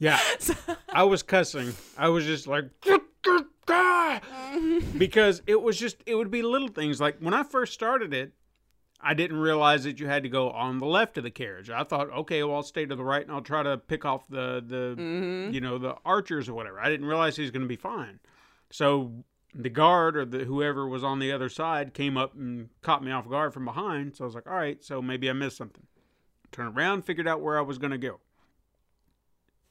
Yeah. 0.00 0.18
I 0.88 1.04
was 1.04 1.22
cussing. 1.22 1.74
I 1.96 2.08
was 2.08 2.24
just 2.24 2.48
like, 2.48 2.64
because 4.98 5.42
it 5.46 5.62
was 5.62 5.78
just, 5.78 5.98
it 6.06 6.16
would 6.16 6.30
be 6.30 6.42
little 6.42 6.68
things. 6.68 7.00
Like 7.00 7.18
when 7.20 7.34
I 7.34 7.44
first 7.44 7.72
started 7.72 8.12
it, 8.12 8.32
I 9.02 9.14
didn't 9.14 9.38
realize 9.38 9.84
that 9.84 10.00
you 10.00 10.06
had 10.06 10.24
to 10.24 10.28
go 10.28 10.50
on 10.50 10.78
the 10.78 10.86
left 10.86 11.16
of 11.16 11.24
the 11.24 11.30
carriage. 11.30 11.70
I 11.70 11.84
thought, 11.84 12.10
okay, 12.10 12.42
well, 12.42 12.56
I'll 12.56 12.62
stay 12.62 12.84
to 12.84 12.96
the 12.96 13.04
right 13.04 13.22
and 13.22 13.30
I'll 13.30 13.40
try 13.40 13.62
to 13.62 13.78
pick 13.78 14.04
off 14.04 14.26
the, 14.28 14.62
the 14.66 14.94
mm-hmm. 14.98 15.54
you 15.54 15.60
know, 15.60 15.78
the 15.78 15.94
archers 16.04 16.48
or 16.48 16.54
whatever. 16.54 16.80
I 16.80 16.88
didn't 16.88 17.06
realize 17.06 17.36
he 17.36 17.42
was 17.42 17.50
going 17.50 17.62
to 17.62 17.68
be 17.68 17.76
fine. 17.76 18.18
So 18.70 19.12
the 19.54 19.70
guard 19.70 20.16
or 20.16 20.24
the 20.24 20.44
whoever 20.44 20.86
was 20.86 21.04
on 21.04 21.18
the 21.18 21.32
other 21.32 21.48
side 21.48 21.94
came 21.94 22.16
up 22.16 22.34
and 22.34 22.68
caught 22.82 23.02
me 23.02 23.10
off 23.10 23.28
guard 23.28 23.54
from 23.54 23.64
behind. 23.64 24.16
So 24.16 24.24
I 24.24 24.26
was 24.26 24.34
like, 24.34 24.46
all 24.46 24.54
right, 24.54 24.82
so 24.82 25.00
maybe 25.00 25.30
I 25.30 25.34
missed 25.34 25.56
something. 25.56 25.86
Turned 26.52 26.76
around, 26.76 27.04
figured 27.04 27.28
out 27.28 27.40
where 27.40 27.58
I 27.58 27.62
was 27.62 27.78
going 27.78 27.92
to 27.92 27.98
go. 27.98 28.18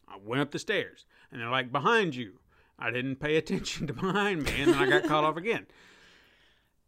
I 0.09 0.17
went 0.23 0.41
up 0.41 0.51
the 0.51 0.59
stairs, 0.59 1.05
and 1.31 1.39
they're 1.39 1.49
like, 1.49 1.71
behind 1.71 2.15
you. 2.15 2.39
I 2.77 2.91
didn't 2.91 3.17
pay 3.17 3.35
attention 3.37 3.87
to 3.87 3.93
behind 3.93 4.43
me, 4.43 4.61
and 4.61 4.73
then 4.73 4.81
I 4.81 4.89
got 4.89 5.07
caught 5.07 5.23
off 5.23 5.37
again. 5.37 5.67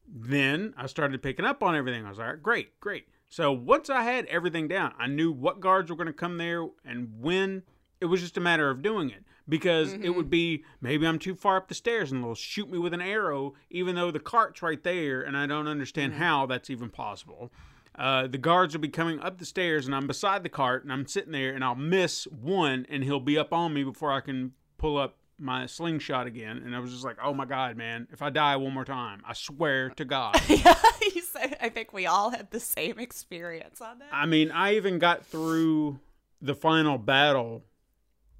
Then 0.07 0.73
I 0.77 0.87
started 0.87 1.21
picking 1.21 1.45
up 1.45 1.63
on 1.63 1.75
everything. 1.75 2.05
I 2.05 2.09
was 2.09 2.17
like, 2.17 2.41
great, 2.41 2.79
great. 2.79 3.07
So 3.29 3.51
once 3.51 3.89
I 3.89 4.03
had 4.03 4.25
everything 4.25 4.67
down, 4.67 4.93
I 4.99 5.07
knew 5.07 5.31
what 5.31 5.61
guards 5.61 5.89
were 5.89 5.95
going 5.95 6.07
to 6.07 6.13
come 6.13 6.37
there 6.37 6.67
and 6.83 7.09
when. 7.19 7.63
It 8.01 8.05
was 8.05 8.19
just 8.19 8.35
a 8.35 8.41
matter 8.41 8.67
of 8.71 8.81
doing 8.81 9.11
it 9.11 9.23
because 9.47 9.93
it 9.93 10.09
would 10.09 10.25
mm-hmm. 10.25 10.29
be 10.29 10.63
maybe 10.81 11.05
I'm 11.05 11.19
too 11.19 11.35
far 11.35 11.57
up 11.57 11.67
the 11.67 11.75
stairs 11.75 12.11
and 12.11 12.23
they'll 12.23 12.33
shoot 12.33 12.69
me 12.69 12.79
with 12.79 12.95
an 12.95 13.01
arrow, 13.01 13.53
even 13.69 13.93
though 13.93 14.09
the 14.09 14.19
cart's 14.19 14.63
right 14.63 14.83
there, 14.83 15.21
and 15.21 15.37
I 15.37 15.45
don't 15.45 15.67
understand 15.67 16.13
mm-hmm. 16.13 16.23
how 16.23 16.45
that's 16.47 16.71
even 16.71 16.89
possible. 16.89 17.51
Uh, 17.95 18.27
the 18.27 18.37
guards 18.37 18.73
will 18.73 18.81
be 18.81 18.87
coming 18.87 19.19
up 19.19 19.37
the 19.37 19.45
stairs, 19.45 19.85
and 19.85 19.93
I'm 19.93 20.07
beside 20.07 20.43
the 20.43 20.49
cart, 20.49 20.83
and 20.83 20.93
I'm 20.93 21.05
sitting 21.05 21.33
there, 21.33 21.53
and 21.53 21.63
I'll 21.63 21.75
miss 21.75 22.25
one, 22.25 22.85
and 22.89 23.03
he'll 23.03 23.19
be 23.19 23.37
up 23.37 23.51
on 23.51 23.73
me 23.73 23.83
before 23.83 24.11
I 24.11 24.21
can 24.21 24.53
pull 24.77 24.97
up 24.97 25.17
my 25.37 25.65
slingshot 25.65 26.27
again. 26.27 26.61
And 26.63 26.75
I 26.75 26.79
was 26.79 26.91
just 26.91 27.03
like, 27.03 27.17
oh 27.21 27.33
my 27.33 27.45
God, 27.45 27.75
man, 27.75 28.07
if 28.11 28.21
I 28.21 28.29
die 28.29 28.55
one 28.55 28.73
more 28.73 28.85
time, 28.85 29.21
I 29.27 29.33
swear 29.33 29.89
to 29.89 30.05
God. 30.05 30.39
yeah, 30.47 30.75
you 31.13 31.21
said, 31.21 31.57
I 31.59 31.69
think 31.69 31.91
we 31.91 32.05
all 32.05 32.29
had 32.29 32.51
the 32.51 32.59
same 32.59 32.99
experience 32.99 33.81
on 33.81 33.99
that. 33.99 34.09
I 34.11 34.25
mean, 34.25 34.51
I 34.51 34.75
even 34.75 34.99
got 34.99 35.25
through 35.25 35.99
the 36.41 36.55
final 36.55 36.97
battle 36.97 37.63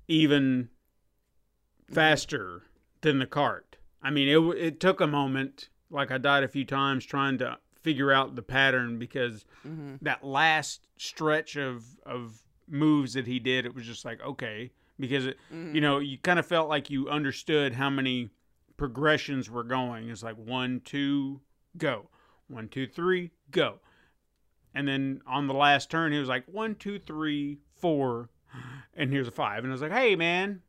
even 0.07 0.69
faster 1.91 2.63
than 3.01 3.19
the 3.19 3.25
cart. 3.25 3.77
I 4.01 4.09
mean, 4.09 4.27
it 4.27 4.57
it 4.57 4.79
took 4.79 5.01
a 5.01 5.07
moment. 5.07 5.69
Like 5.89 6.11
I 6.11 6.17
died 6.17 6.43
a 6.43 6.47
few 6.47 6.65
times 6.65 7.05
trying 7.05 7.37
to 7.39 7.57
figure 7.81 8.11
out 8.11 8.35
the 8.35 8.41
pattern 8.41 8.99
because 8.99 9.45
mm-hmm. 9.67 9.95
that 10.01 10.23
last 10.23 10.87
stretch 10.97 11.55
of 11.55 11.85
of 12.05 12.41
moves 12.67 13.13
that 13.13 13.27
he 13.27 13.39
did, 13.39 13.65
it 13.65 13.75
was 13.75 13.85
just 13.85 14.05
like 14.05 14.21
okay, 14.21 14.71
because 14.99 15.25
it, 15.25 15.37
you 15.49 15.57
mm-hmm. 15.57 15.79
know 15.79 15.99
you 15.99 16.17
kind 16.17 16.39
of 16.39 16.45
felt 16.45 16.69
like 16.69 16.89
you 16.89 17.09
understood 17.09 17.73
how 17.73 17.89
many 17.89 18.29
progressions 18.77 19.49
were 19.49 19.63
going. 19.63 20.09
It's 20.09 20.23
like 20.23 20.37
one, 20.37 20.81
two, 20.83 21.41
go, 21.77 22.09
one, 22.47 22.67
two, 22.67 22.87
three, 22.87 23.31
go. 23.51 23.79
And 24.73 24.87
then 24.87 25.21
on 25.27 25.47
the 25.47 25.53
last 25.53 25.91
turn, 25.91 26.11
he 26.11 26.17
was 26.17 26.29
like, 26.29 26.45
one, 26.47 26.75
two, 26.75 26.97
three, 26.97 27.59
four, 27.75 28.29
and 28.95 29.11
here's 29.11 29.27
a 29.27 29.31
five. 29.31 29.63
And 29.63 29.71
I 29.71 29.73
was 29.73 29.81
like, 29.81 29.91
hey, 29.91 30.15
man, 30.15 30.61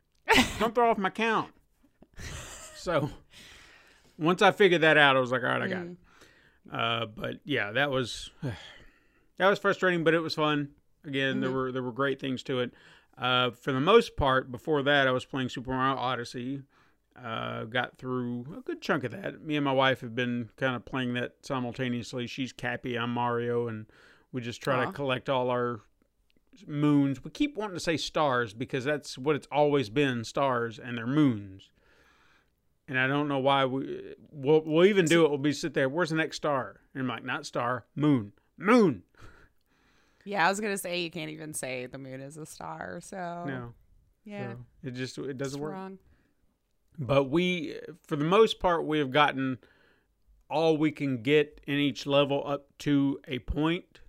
don't 0.59 0.75
throw 0.75 0.91
off 0.91 0.97
my 0.97 1.09
count. 1.09 1.51
So 2.75 3.09
once 4.17 4.41
I 4.41 4.51
figured 4.51 4.81
that 4.81 4.97
out, 4.97 5.15
I 5.15 5.19
was 5.21 5.31
like, 5.31 5.41
all 5.41 5.47
right, 5.47 5.61
I 5.61 5.67
got 5.69 5.77
mm-hmm. 5.77 5.91
it. 5.91 5.97
Uh, 6.71 7.05
but 7.05 7.35
yeah, 7.43 7.71
that 7.71 7.91
was 7.91 8.31
that 8.41 9.49
was 9.49 9.59
frustrating, 9.59 10.03
but 10.03 10.13
it 10.13 10.19
was 10.19 10.35
fun. 10.35 10.69
Again, 11.05 11.41
there 11.41 11.51
were 11.51 11.71
there 11.71 11.83
were 11.83 11.91
great 11.91 12.19
things 12.19 12.43
to 12.43 12.59
it. 12.59 12.73
Uh, 13.17 13.51
for 13.51 13.71
the 13.71 13.79
most 13.79 14.15
part, 14.15 14.51
before 14.51 14.81
that, 14.83 15.07
I 15.07 15.11
was 15.11 15.25
playing 15.25 15.49
Super 15.49 15.71
Mario 15.71 15.97
Odyssey. 15.97 16.63
Uh, 17.21 17.65
got 17.65 17.95
through 17.97 18.43
a 18.57 18.61
good 18.61 18.81
chunk 18.81 19.03
of 19.03 19.11
that. 19.11 19.39
Me 19.39 19.55
and 19.55 19.63
my 19.63 19.71
wife 19.71 20.01
have 20.01 20.15
been 20.15 20.49
kind 20.57 20.75
of 20.75 20.83
playing 20.83 21.13
that 21.13 21.33
simultaneously. 21.43 22.25
She's 22.25 22.51
Cappy, 22.51 22.97
I'm 22.97 23.11
Mario, 23.11 23.67
and 23.67 23.85
we 24.31 24.41
just 24.41 24.61
try 24.63 24.83
to 24.83 24.91
collect 24.91 25.29
all 25.29 25.51
our 25.51 25.81
moons. 26.65 27.23
We 27.23 27.29
keep 27.29 27.55
wanting 27.55 27.75
to 27.75 27.79
say 27.79 27.97
stars 27.97 28.53
because 28.53 28.83
that's 28.83 29.15
what 29.15 29.35
it's 29.35 29.47
always 29.51 29.91
been 29.91 30.23
stars, 30.23 30.79
and 30.79 30.97
they're 30.97 31.05
moons. 31.05 31.69
And 32.87 32.99
I 32.99 33.07
don't 33.07 33.27
know 33.29 33.39
why 33.39 33.65
we 33.65 34.13
we'll, 34.31 34.61
we'll 34.65 34.85
even 34.85 35.05
do 35.05 35.23
it. 35.25 35.29
We'll 35.29 35.37
be 35.37 35.53
sit 35.53 35.73
there. 35.73 35.87
Where's 35.87 36.09
the 36.09 36.17
next 36.17 36.37
star? 36.37 36.81
And 36.93 37.01
I'm 37.01 37.07
like, 37.07 37.23
not 37.23 37.45
star, 37.45 37.85
moon, 37.95 38.33
moon. 38.57 39.03
Yeah, 40.25 40.47
I 40.47 40.49
was 40.49 40.61
gonna 40.61 40.77
say 40.77 41.01
you 41.01 41.11
can't 41.11 41.31
even 41.31 41.53
say 41.53 41.85
the 41.85 41.97
moon 41.97 42.21
is 42.21 42.37
a 42.37 42.45
star. 42.45 43.01
So 43.01 43.43
No, 43.45 43.73
yeah, 44.23 44.53
so 44.53 44.57
it 44.85 44.91
just 44.91 45.17
it 45.17 45.37
doesn't 45.37 45.59
work. 45.59 45.73
wrong. 45.73 45.97
But 46.97 47.25
we, 47.25 47.77
for 48.07 48.15
the 48.15 48.23
most 48.23 48.61
part, 48.61 48.85
we 48.85 48.99
have 48.99 49.11
gotten 49.11 49.57
all 50.49 50.77
we 50.77 50.91
can 50.91 51.23
get 51.23 51.59
in 51.67 51.75
each 51.75 52.05
level 52.05 52.41
up 52.47 52.67
to 52.79 53.19
a 53.27 53.39
point. 53.39 53.99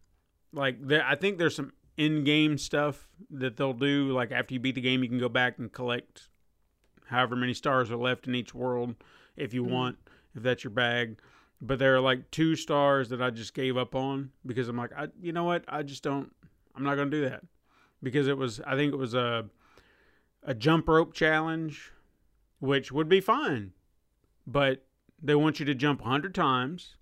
Like 0.52 0.86
there, 0.86 1.04
I 1.04 1.16
think 1.16 1.38
there's 1.38 1.56
some 1.56 1.72
in-game 1.96 2.58
stuff 2.58 3.08
that 3.30 3.56
they'll 3.56 3.72
do. 3.72 4.12
Like 4.12 4.30
after 4.30 4.54
you 4.54 4.60
beat 4.60 4.76
the 4.76 4.80
game, 4.82 5.02
you 5.02 5.08
can 5.08 5.18
go 5.18 5.28
back 5.28 5.58
and 5.58 5.72
collect 5.72 6.28
however 7.04 7.36
many 7.36 7.54
stars 7.54 7.90
are 7.90 7.96
left 7.96 8.26
in 8.26 8.34
each 8.34 8.54
world 8.54 8.94
if 9.36 9.54
you 9.54 9.62
mm-hmm. 9.62 9.72
want, 9.72 9.98
if 10.34 10.42
that's 10.42 10.64
your 10.64 10.70
bag. 10.70 11.18
But 11.60 11.78
there 11.78 11.94
are 11.94 12.00
like 12.00 12.30
two 12.30 12.56
stars 12.56 13.08
that 13.08 13.22
I 13.22 13.30
just 13.30 13.54
gave 13.54 13.76
up 13.76 13.94
on 13.94 14.30
because 14.44 14.68
I'm 14.68 14.76
like, 14.76 14.92
I, 14.96 15.08
you 15.20 15.32
know 15.32 15.44
what? 15.44 15.64
I 15.68 15.82
just 15.82 16.02
don't. 16.02 16.32
I'm 16.74 16.82
not 16.82 16.96
gonna 16.96 17.10
do 17.10 17.28
that 17.28 17.42
because 18.02 18.28
it 18.28 18.36
was. 18.36 18.60
I 18.66 18.76
think 18.76 18.92
it 18.92 18.96
was 18.96 19.14
a 19.14 19.46
a 20.42 20.54
jump 20.54 20.88
rope 20.88 21.14
challenge, 21.14 21.92
which 22.58 22.92
would 22.92 23.08
be 23.08 23.20
fine, 23.20 23.72
but 24.46 24.84
they 25.22 25.34
want 25.34 25.58
you 25.58 25.64
to 25.66 25.74
jump 25.74 26.02
100 26.02 26.34
times 26.34 26.96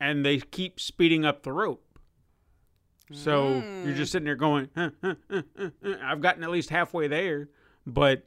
and 0.00 0.26
they 0.26 0.38
keep 0.38 0.80
speeding 0.80 1.24
up 1.24 1.44
the 1.44 1.52
rope. 1.52 1.98
So 3.12 3.62
you're 3.84 3.94
just 3.94 4.10
mm. 4.10 4.12
sitting 4.12 4.24
there 4.24 4.34
going, 4.34 4.70
huh, 4.74 4.90
huh, 5.02 5.14
huh. 5.30 5.70
I've 6.02 6.20
gotten 6.20 6.42
at 6.42 6.50
least 6.50 6.70
halfway 6.70 7.06
there, 7.06 7.48
but 7.86 8.24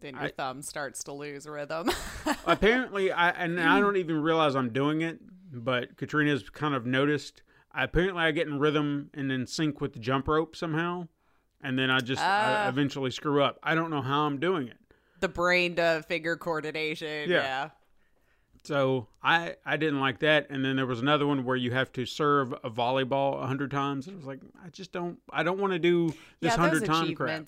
Then 0.00 0.14
your 0.14 0.24
I- 0.24 0.30
thumb 0.30 0.62
starts 0.62 1.04
to 1.04 1.12
lose 1.12 1.46
rhythm. 1.46 1.90
apparently 2.46 3.12
I 3.12 3.30
and 3.30 3.60
I 3.60 3.80
don't 3.80 3.96
even 3.96 4.20
realize 4.22 4.54
I'm 4.56 4.70
doing 4.72 5.02
it, 5.02 5.18
but 5.52 5.96
Katrina's 5.96 6.48
kind 6.50 6.74
of 6.74 6.86
noticed. 6.86 7.42
I, 7.72 7.84
apparently 7.84 8.22
I 8.22 8.30
get 8.32 8.46
in 8.48 8.58
rhythm 8.58 9.10
and 9.14 9.30
in 9.30 9.46
sync 9.46 9.80
with 9.80 9.92
the 9.92 10.00
jump 10.00 10.26
rope 10.26 10.56
somehow, 10.56 11.06
and 11.62 11.78
then 11.78 11.90
I 11.90 12.00
just 12.00 12.20
I 12.22 12.64
Ah. 12.64 12.68
eventually 12.68 13.10
screw 13.10 13.42
up. 13.42 13.58
I 13.62 13.74
don't 13.74 13.90
know 13.90 14.02
how 14.02 14.22
I'm 14.26 14.38
doing 14.40 14.68
it. 14.68 14.76
the 15.20 15.28
brain 15.28 15.76
to 15.76 16.02
finger 16.08 16.36
coordination. 16.36 17.28
Yeah. 17.30 17.42
Yeah. 17.42 17.70
So 18.62 19.06
I 19.22 19.56
I 19.64 19.76
didn't 19.76 20.00
like 20.00 20.18
that, 20.20 20.48
and 20.50 20.64
then 20.64 20.76
there 20.76 20.86
was 20.86 21.00
another 21.00 21.26
one 21.26 21.44
where 21.44 21.56
you 21.56 21.70
have 21.70 21.92
to 21.92 22.04
serve 22.06 22.52
a 22.64 22.70
volleyball 22.70 23.42
a 23.42 23.46
hundred 23.46 23.70
times. 23.70 24.06
And 24.06 24.14
I 24.14 24.18
was 24.18 24.26
like, 24.26 24.40
I 24.64 24.68
just 24.70 24.92
don't 24.92 25.18
I 25.30 25.42
don't 25.42 25.58
want 25.58 25.72
to 25.72 25.78
do 25.78 26.08
this 26.08 26.16
yeah, 26.52 26.56
hundred 26.56 26.84
time 26.84 27.14
crap. 27.14 27.46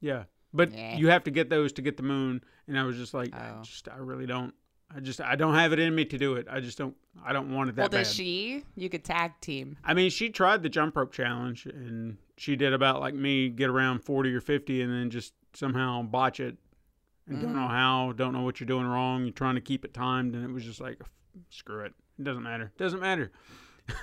Yeah, 0.00 0.24
but 0.56 0.72
Yeah. 0.72 0.96
you 0.96 1.08
have 1.10 1.24
to 1.24 1.30
get 1.30 1.48
those 1.50 1.72
to 1.74 1.82
get 1.82 1.96
the 1.96 2.02
moon, 2.02 2.42
and 2.66 2.78
I 2.78 2.84
was 2.84 2.96
just 2.96 3.14
like, 3.14 3.34
I 3.34 3.52
Oh. 3.58 3.62
just 3.62 3.88
I 3.88 3.96
really 3.98 4.26
don't. 4.26 4.54
I 4.94 5.00
just 5.00 5.20
I 5.20 5.34
don't 5.36 5.54
have 5.54 5.72
it 5.72 5.78
in 5.80 5.94
me 5.94 6.04
to 6.06 6.16
do 6.18 6.34
it. 6.36 6.46
I 6.50 6.60
just 6.60 6.78
don't 6.78 6.96
I 7.24 7.32
don't 7.32 7.52
want 7.54 7.70
it 7.70 7.76
that 7.76 7.82
Well, 7.82 7.88
bad. 7.88 7.98
does 8.04 8.14
she? 8.14 8.64
You 8.76 8.88
could 8.88 9.04
tag 9.04 9.32
team. 9.40 9.76
I 9.84 9.94
mean, 9.94 10.10
she 10.10 10.30
tried 10.30 10.62
the 10.62 10.68
jump 10.68 10.96
rope 10.96 11.12
challenge, 11.12 11.66
and 11.66 12.18
she 12.36 12.54
did 12.56 12.72
about 12.72 13.00
like 13.00 13.14
me, 13.14 13.48
get 13.48 13.68
around 13.68 14.00
forty 14.04 14.32
or 14.34 14.40
fifty, 14.40 14.82
and 14.82 14.92
then 14.92 15.10
just 15.10 15.34
somehow 15.54 16.02
botch 16.02 16.38
it, 16.40 16.56
and 17.26 17.40
don't 17.40 17.52
Mm. 17.52 17.56
know 17.56 17.68
how, 17.68 18.12
don't 18.12 18.32
know 18.32 18.42
what 18.42 18.60
you're 18.60 18.66
doing 18.68 18.86
wrong. 18.86 19.22
You're 19.24 19.32
trying 19.32 19.54
to 19.56 19.60
keep 19.60 19.84
it 19.84 19.92
timed, 19.92 20.34
and 20.36 20.44
it 20.44 20.52
was 20.52 20.64
just 20.64 20.80
like, 20.80 21.00
screw 21.50 21.80
it, 21.84 21.92
it 22.18 22.22
doesn't 22.24 22.42
matter, 22.44 22.64
It 22.74 22.78
doesn't 22.78 23.00
matter. 23.00 23.32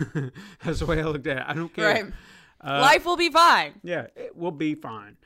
That's 0.64 0.80
the 0.80 0.86
way 0.86 1.00
I 1.00 1.04
looked 1.06 1.28
at 1.28 1.38
it. 1.38 1.44
I 1.48 1.54
don't 1.54 1.74
care. 1.74 1.86
Right. 1.94 2.06
Uh, 2.62 2.80
Life 2.82 3.06
will 3.06 3.18
be 3.18 3.30
fine. 3.30 3.74
yeah, 3.84 4.08
it 4.16 4.36
will 4.36 4.52
be 4.52 4.76
fine. 4.76 5.18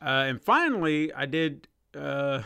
Uh, 0.00 0.24
and 0.28 0.40
finally, 0.42 1.12
I 1.12 1.26
did. 1.26 1.68
Uh, 1.94 2.42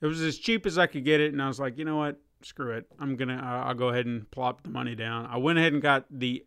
it 0.00 0.06
was 0.06 0.20
as 0.20 0.38
cheap 0.38 0.66
as 0.66 0.78
I 0.78 0.86
could 0.86 1.04
get 1.04 1.20
it, 1.20 1.32
and 1.32 1.42
I 1.42 1.48
was 1.48 1.60
like, 1.60 1.78
you 1.78 1.84
know 1.84 1.96
what? 1.96 2.20
Screw 2.42 2.72
it. 2.72 2.86
I'm 2.98 3.16
gonna. 3.16 3.40
I'll 3.42 3.68
I'll 3.68 3.74
go 3.74 3.88
ahead 3.88 4.06
and 4.06 4.28
plop 4.30 4.62
the 4.62 4.70
money 4.70 4.94
down. 4.94 5.26
I 5.26 5.38
went 5.38 5.58
ahead 5.58 5.72
and 5.72 5.82
got 5.82 6.06
the 6.10 6.44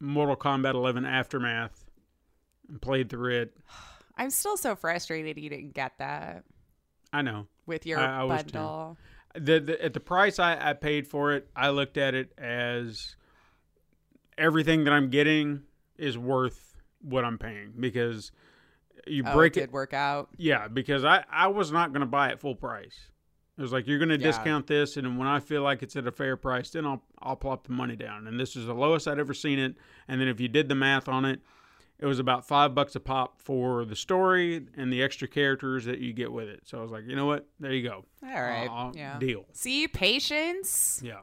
Mortal 0.00 0.36
Kombat 0.36 0.74
11 0.74 1.04
Aftermath 1.04 1.84
and 2.68 2.80
played 2.80 3.08
through 3.08 3.40
it. 3.42 3.56
I'm 4.16 4.30
still 4.30 4.56
so 4.58 4.76
frustrated 4.76 5.38
you 5.38 5.48
didn't 5.48 5.72
get 5.72 5.92
that 5.98 6.44
I 7.10 7.22
know. 7.22 7.46
with 7.66 7.86
your 7.86 7.98
I- 8.00 8.22
I 8.24 8.26
bundle. 8.26 8.98
The, 9.34 9.60
the 9.60 9.82
at 9.84 9.94
the 9.94 10.00
price 10.00 10.38
I, 10.38 10.70
I 10.70 10.72
paid 10.74 11.06
for 11.06 11.32
it, 11.32 11.48
I 11.54 11.70
looked 11.70 11.96
at 11.96 12.14
it 12.14 12.32
as 12.36 13.14
everything 14.36 14.84
that 14.84 14.92
I'm 14.92 15.08
getting 15.08 15.62
is 15.96 16.18
worth 16.18 16.76
what 17.00 17.24
I'm 17.24 17.38
paying 17.38 17.72
because 17.78 18.32
you 19.06 19.22
Oh, 19.26 19.32
break 19.34 19.56
it 19.56 19.64
it 19.64 19.72
work 19.72 19.92
out. 19.94 20.28
Yeah, 20.36 20.68
because 20.68 21.04
I, 21.04 21.24
I 21.30 21.46
was 21.48 21.70
not 21.72 21.92
going 21.92 22.00
to 22.00 22.06
buy 22.06 22.28
it 22.30 22.40
full 22.40 22.54
price. 22.54 22.96
It 23.58 23.62
was 23.62 23.72
like 23.72 23.86
you're 23.86 23.98
going 23.98 24.08
to 24.08 24.18
Yeah. 24.18 24.26
discount 24.30 24.66
this, 24.66 24.96
and 24.96 25.18
when 25.18 25.28
I 25.28 25.38
feel 25.40 25.62
like 25.62 25.82
it's 25.82 25.94
at 25.96 26.06
a 26.06 26.12
fair 26.12 26.36
price, 26.36 26.70
then 26.70 26.86
I'll 26.86 27.02
I'll 27.20 27.36
plop 27.36 27.66
the 27.66 27.72
money 27.72 27.96
down. 27.96 28.26
And 28.26 28.40
this 28.40 28.56
is 28.56 28.66
the 28.66 28.74
lowest 28.74 29.06
I'd 29.06 29.18
ever 29.18 29.34
seen 29.34 29.58
it. 29.58 29.74
And 30.08 30.20
then 30.20 30.28
if 30.28 30.40
you 30.40 30.48
did 30.48 30.68
the 30.68 30.74
math 30.74 31.08
on 31.08 31.24
it, 31.26 31.40
it 31.98 32.06
was 32.06 32.18
about 32.18 32.48
five 32.48 32.74
bucks 32.74 32.96
a 32.96 33.00
pop 33.00 33.38
for 33.42 33.84
the 33.84 33.94
story 33.96 34.66
and 34.76 34.90
the 34.90 35.02
extra 35.02 35.28
characters 35.28 35.84
that 35.84 35.98
you 35.98 36.14
get 36.14 36.32
with 36.32 36.48
it. 36.48 36.62
So 36.64 36.78
I 36.78 36.82
was 36.82 36.90
like, 36.90 37.04
you 37.06 37.14
know 37.14 37.26
what? 37.26 37.46
There 37.58 37.72
you 37.74 37.86
go. 37.86 38.06
All 38.22 38.30
right. 38.42 38.68
I'll- 38.70 38.92
yeah. 38.96 39.18
Deal. 39.18 39.44
See, 39.52 39.86
patience 39.86 41.02
Yeah. 41.04 41.20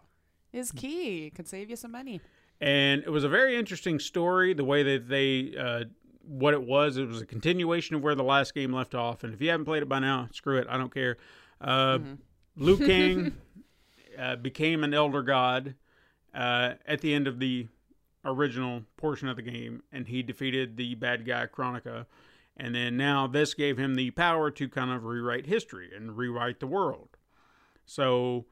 is 0.54 0.72
key. 0.72 1.26
It 1.28 1.36
can 1.36 1.46
save 1.46 1.70
you 1.72 1.76
some 1.76 1.92
money. 1.92 2.22
and 2.62 3.02
it 3.04 3.10
was 3.10 3.24
a 3.24 3.30
very 3.30 3.56
interesting 3.56 3.98
story 4.00 4.54
the 4.54 4.64
way 4.64 4.84
that 4.84 5.08
they 5.10 5.56
uh, 5.58 5.84
what 6.28 6.54
it 6.54 6.62
was. 6.62 6.98
It 6.98 7.08
was 7.08 7.22
a 7.22 7.26
continuation 7.26 7.96
of 7.96 8.04
where 8.04 8.16
the 8.16 8.24
last 8.24 8.54
game 8.54 8.74
left 8.74 8.94
off. 8.94 9.24
And 9.24 9.34
if 9.34 9.42
you 9.42 9.50
haven't 9.50 9.66
played 9.66 9.84
it 9.84 9.90
by 9.90 10.00
now 10.00 10.28
screw 10.32 10.58
it. 10.58 10.68
I 10.70 10.78
don't 10.78 10.94
care. 10.94 11.18
Uh, 11.62 12.00
liu 12.56 12.78
kang 12.86 13.38
uh, 14.18 14.36
became 14.36 14.84
an 14.84 14.94
elder 14.94 15.22
god 15.22 15.76
uh, 16.34 16.74
at 16.86 17.02
the 17.02 17.14
end 17.14 17.28
of 17.28 17.40
the 17.40 17.68
original 18.26 18.84
portion 18.98 19.30
of 19.30 19.38
the 19.38 19.42
game 19.42 19.82
and 19.92 20.08
he 20.08 20.22
defeated 20.22 20.76
the 20.76 20.96
bad 20.96 21.26
guy 21.26 21.48
Kronika. 21.48 22.06
And 22.58 22.76
then 22.76 22.98
now 22.98 23.28
this 23.28 23.54
gave 23.54 23.78
him 23.78 23.96
the 23.96 24.12
power 24.12 24.52
to 24.52 24.68
kind 24.68 24.92
of 24.92 25.06
rewrite 25.06 25.46
history 25.46 25.92
and 25.96 26.18
rewrite 26.18 26.60
the 26.60 26.68
world. 26.68 27.18
So 27.86 28.46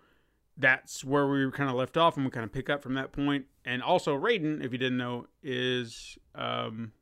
that's 0.57 1.03
where 1.03 1.27
we 1.27 1.49
kind 1.51 1.69
of 1.69 1.75
left 1.75 1.97
off, 1.97 2.15
and 2.15 2.25
we 2.25 2.31
kind 2.31 2.45
of 2.45 2.51
pick 2.51 2.69
up 2.69 2.81
from 2.81 2.93
that 2.93 3.11
point. 3.11 3.45
And 3.65 3.83
also, 3.83 4.17
Raiden, 4.17 4.63
if 4.63 4.71
you 4.71 4.77
didn't 4.77 4.97
know, 4.97 5.25
is 5.43 6.17
um, 6.33 6.93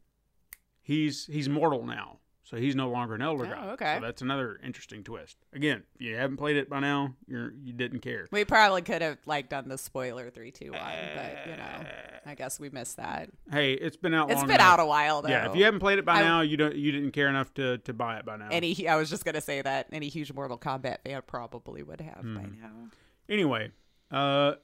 he's 0.84 1.26
he's 1.26 1.50
mortal 1.50 1.86
now, 1.86 2.20
so 2.44 2.58
he's 2.58 2.76
no 2.76 2.90
longer 2.90 3.16
an 3.16 3.22
elder 3.22 3.46
Oh, 3.46 3.50
god. 3.50 3.70
okay. 3.70 3.96
So 4.00 4.06
that's 4.06 4.22
another 4.22 4.60
interesting 4.64 5.04
twist. 5.04 5.38
Again, 5.54 5.84
if 5.96 6.02
you 6.02 6.16
haven't 6.16 6.38
played 6.38 6.58
it 6.58 6.70
by 6.70 6.80
now, 6.82 7.16
you're 7.28 7.54
you 7.64 7.74
didn't 7.74 8.00
care. 8.02 8.28
We 8.32 8.46
probably 8.46 8.82
could 8.84 9.02
have 9.02 9.18
like 9.26 9.50
done 9.50 9.68
the 9.70 9.78
spoiler 9.78 10.30
three, 10.30 10.52
two, 10.52 10.72
one, 10.72 10.82
but 11.16 11.38
you 11.50 11.58
know, 11.58 11.86
I 12.26 12.36
guess 12.36 12.60
we 12.60 12.70
missed 12.70 12.98
that. 12.98 13.30
Hey, 13.52 13.74
it's 13.74 13.98
been 13.98 14.14
out. 14.14 14.30
It's 14.32 14.42
been 14.42 14.52
enough. 14.52 14.62
out 14.62 14.80
a 14.80 14.86
while 14.86 15.22
though. 15.22 15.30
Yeah, 15.30 15.50
if 15.50 15.56
you 15.56 15.64
haven't 15.66 15.80
played 15.80 16.00
it 16.00 16.06
by 16.06 16.16
I- 16.20 16.22
now, 16.24 16.42
you 16.42 16.58
don't 16.58 16.76
you 16.76 16.92
didn't 16.92 17.12
care 17.12 17.30
enough 17.30 17.54
to 17.56 17.78
to 17.80 17.94
buy 17.94 18.18
it 18.20 18.26
by 18.26 18.38
now. 18.38 18.50
any, 18.52 18.88
I 18.88 18.96
was 18.98 19.10
just 19.10 19.26
gonna 19.26 19.42
say 19.42 19.62
that 19.62 19.88
any 19.92 20.10
huge 20.10 20.32
Mortal 20.34 20.58
Kombat 20.58 20.98
fan 21.06 21.22
probably 21.26 21.82
would 21.84 22.02
have 22.02 22.22
by 22.22 22.42
Hmm. 22.42 22.62
now. 22.62 22.90
Anyway, 23.30 23.72
uh, 24.12 24.56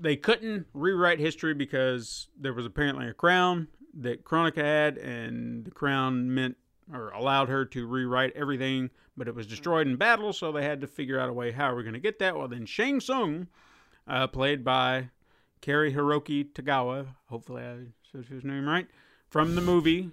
they 0.00 0.14
couldn't 0.14 0.66
rewrite 0.72 1.18
history 1.18 1.52
because 1.54 2.28
there 2.38 2.52
was 2.54 2.64
apparently 2.64 3.08
a 3.08 3.12
crown 3.12 3.66
that 3.98 4.24
Kronika 4.24 4.62
had, 4.62 4.96
and 4.98 5.64
the 5.64 5.70
crown 5.70 6.34
meant 6.34 6.56
or 6.92 7.10
allowed 7.10 7.48
her 7.48 7.64
to 7.66 7.86
rewrite 7.86 8.32
everything, 8.34 8.90
but 9.16 9.28
it 9.28 9.34
was 9.34 9.46
mm. 9.46 9.50
destroyed 9.50 9.86
in 9.86 9.96
battle, 9.96 10.32
so 10.32 10.52
they 10.52 10.62
had 10.62 10.80
to 10.80 10.86
figure 10.86 11.20
out 11.20 11.28
a 11.28 11.32
way 11.32 11.50
how 11.50 11.74
we're 11.74 11.82
going 11.82 11.94
to 11.94 12.00
get 12.00 12.18
that. 12.18 12.36
Well, 12.36 12.48
then 12.48 12.66
Shang 12.66 13.00
Tsung, 13.00 13.48
uh, 14.06 14.26
played 14.28 14.64
by 14.64 15.10
Cary 15.60 15.92
Hiroki 15.92 16.50
Tagawa, 16.50 17.08
hopefully 17.28 17.62
I 17.62 17.76
said 18.10 18.26
his 18.26 18.44
name 18.44 18.66
right, 18.66 18.86
from 19.28 19.54
the 19.54 19.60
movie, 19.60 20.04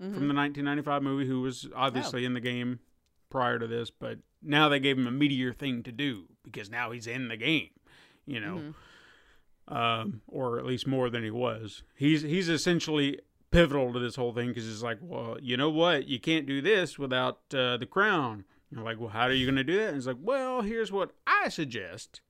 mm-hmm. 0.00 0.14
from 0.14 0.28
the 0.28 0.34
1995 0.34 1.02
movie, 1.02 1.26
who 1.26 1.42
was 1.42 1.68
obviously 1.74 2.22
oh. 2.22 2.26
in 2.26 2.34
the 2.34 2.40
game 2.40 2.80
prior 3.28 3.58
to 3.58 3.66
this, 3.66 3.90
but 3.90 4.18
now 4.42 4.68
they 4.68 4.80
gave 4.80 4.96
him 4.96 5.06
a 5.06 5.10
meatier 5.10 5.54
thing 5.54 5.82
to 5.82 5.92
do 5.92 6.24
because 6.42 6.70
now 6.70 6.92
he's 6.92 7.06
in 7.06 7.28
the 7.28 7.36
game, 7.36 7.70
you 8.26 8.40
know, 8.40 8.56
mm-hmm. 8.56 8.70
Um, 9.68 10.20
or 10.28 10.58
at 10.58 10.66
least 10.66 10.86
more 10.86 11.10
than 11.10 11.22
he 11.22 11.30
was. 11.30 11.82
He's 11.94 12.22
he's 12.22 12.48
essentially 12.48 13.20
pivotal 13.50 13.92
to 13.92 13.98
this 13.98 14.16
whole 14.16 14.32
thing 14.32 14.48
because 14.48 14.68
it's 14.68 14.82
like, 14.82 14.98
well, 15.00 15.36
you 15.40 15.56
know 15.56 15.70
what, 15.70 16.08
you 16.08 16.20
can't 16.20 16.46
do 16.46 16.60
this 16.60 16.98
without 16.98 17.38
uh, 17.54 17.76
the 17.76 17.86
crown. 17.86 18.44
You're 18.70 18.82
like, 18.82 18.98
well, 18.98 19.10
how 19.10 19.22
are 19.22 19.32
you 19.32 19.46
going 19.46 19.56
to 19.56 19.64
do 19.64 19.78
that? 19.78 19.88
And 19.88 19.96
it's 19.96 20.06
like, 20.06 20.16
well, 20.20 20.60
here's 20.62 20.90
what 20.90 21.12
I 21.26 21.48
suggest. 21.48 22.20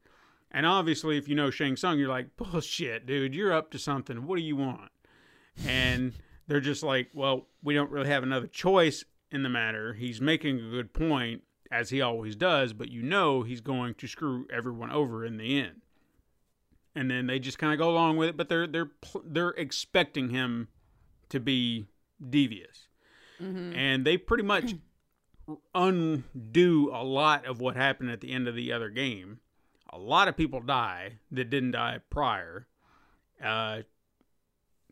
And 0.51 0.67
obviously, 0.67 1.17
if 1.17 1.29
you 1.29 1.35
know 1.35 1.51
Shang 1.51 1.77
Tsung, 1.77 1.99
you're 1.99 2.09
like, 2.09 2.37
bullshit, 2.37 3.07
dude, 3.07 3.35
you're 3.35 3.53
up 3.53 3.71
to 3.73 3.79
something. 3.79 4.27
What 4.27 4.37
do 4.37 4.43
you 4.43 4.57
want? 4.57 4.91
And 5.67 6.13
they're 6.47 6.61
just 6.61 6.83
like, 6.83 7.09
well, 7.15 7.47
we 7.63 7.75
don't 7.75 7.91
really 7.91 8.09
have 8.09 8.23
another 8.23 8.47
choice 8.47 9.05
in 9.31 9.43
the 9.43 9.49
matter. 9.49 9.95
He's 9.95 10.21
making 10.21 10.59
a 10.59 10.71
good 10.71 10.93
point, 10.93 11.43
as 11.71 11.91
he 11.91 12.01
always 12.01 12.37
does, 12.37 12.73
but 12.73 12.91
you 12.91 13.03
know 13.03 13.43
he's 13.43 13.61
going 13.61 13.95
to 13.95 14.07
screw 14.07 14.47
everyone 14.53 14.91
over 14.91 15.25
in 15.25 15.37
the 15.37 15.59
end. 15.59 15.83
And 16.97 17.11
then 17.11 17.27
they 17.27 17.39
just 17.39 17.59
kind 17.59 17.73
of 17.73 17.79
go 17.79 17.91
along 17.91 18.17
with 18.17 18.31
it, 18.31 18.37
but 18.37 18.49
they're 18.49 18.67
they're 18.67 18.91
they're 19.23 19.51
expecting 19.51 20.31
him 20.31 20.69
to 21.29 21.39
be 21.39 21.87
devious, 22.31 22.89
and 23.75 24.05
they 24.07 24.17
pretty 24.17 24.45
much 24.45 24.75
undo 25.75 26.91
a 26.93 27.05
lot 27.05 27.45
of 27.45 27.61
what 27.61 27.77
happened 27.77 28.11
at 28.11 28.21
the 28.23 28.33
end 28.33 28.49
of 28.49 28.55
the 28.55 28.73
other 28.73 28.89
game. 28.89 29.41
A 29.91 29.99
lot 29.99 30.27
of 30.27 30.37
people 30.37 30.61
die 30.61 31.19
that 31.31 31.51
didn't 31.51 31.73
die 31.73 32.01
prior. 32.11 32.67
Uh, 33.45 33.83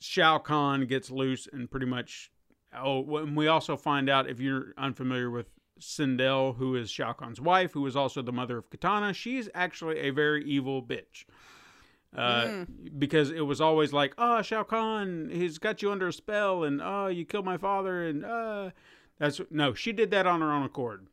Shao 0.01 0.39
Kahn 0.39 0.87
gets 0.87 1.11
loose 1.11 1.49
and 1.51 1.71
pretty 1.71 1.87
much. 1.87 2.31
Oh, 2.77 3.17
and 3.17 3.37
we 3.37 3.47
also 3.47 3.77
find 3.77 4.11
out 4.11 4.29
if 4.29 4.41
you're 4.41 4.75
unfamiliar 4.77 5.31
with 5.31 5.47
Sindel, 5.81 6.57
who 6.57 6.77
is 6.77 6.91
Shao 6.91 7.13
Kahn's 7.13 7.41
wife, 7.41 7.73
who 7.73 7.87
is 7.87 7.97
also 7.97 8.21
the 8.23 8.33
mother 8.33 8.59
of 8.59 8.71
Kitana, 8.71 9.15
she's 9.15 9.49
actually 9.55 10.01
a 10.01 10.11
very 10.11 10.45
evil 10.45 10.83
bitch. 10.83 11.25
Uh, 12.15 12.65
Because 12.99 13.31
it 13.31 13.41
was 13.41 13.61
always 13.61 13.93
like, 13.93 14.15
oh, 14.19 14.41
Shao 14.43 14.63
Kahn, 14.63 15.31
he's 15.33 15.59
got 15.59 15.83
you 15.83 15.91
under 15.91 16.09
a 16.09 16.13
spell, 16.13 16.65
and 16.65 16.81
oh, 16.83 17.09
you 17.09 17.25
killed 17.25 17.45
my 17.45 17.57
father, 17.57 18.05
and 18.07 18.25
uh, 18.25 18.71
that's 19.19 19.41
no. 19.51 19.75
She 19.75 19.93
did 19.93 20.11
that 20.13 20.27
on 20.27 20.41
her 20.41 20.53
own 20.53 20.63
accord. 20.65 21.07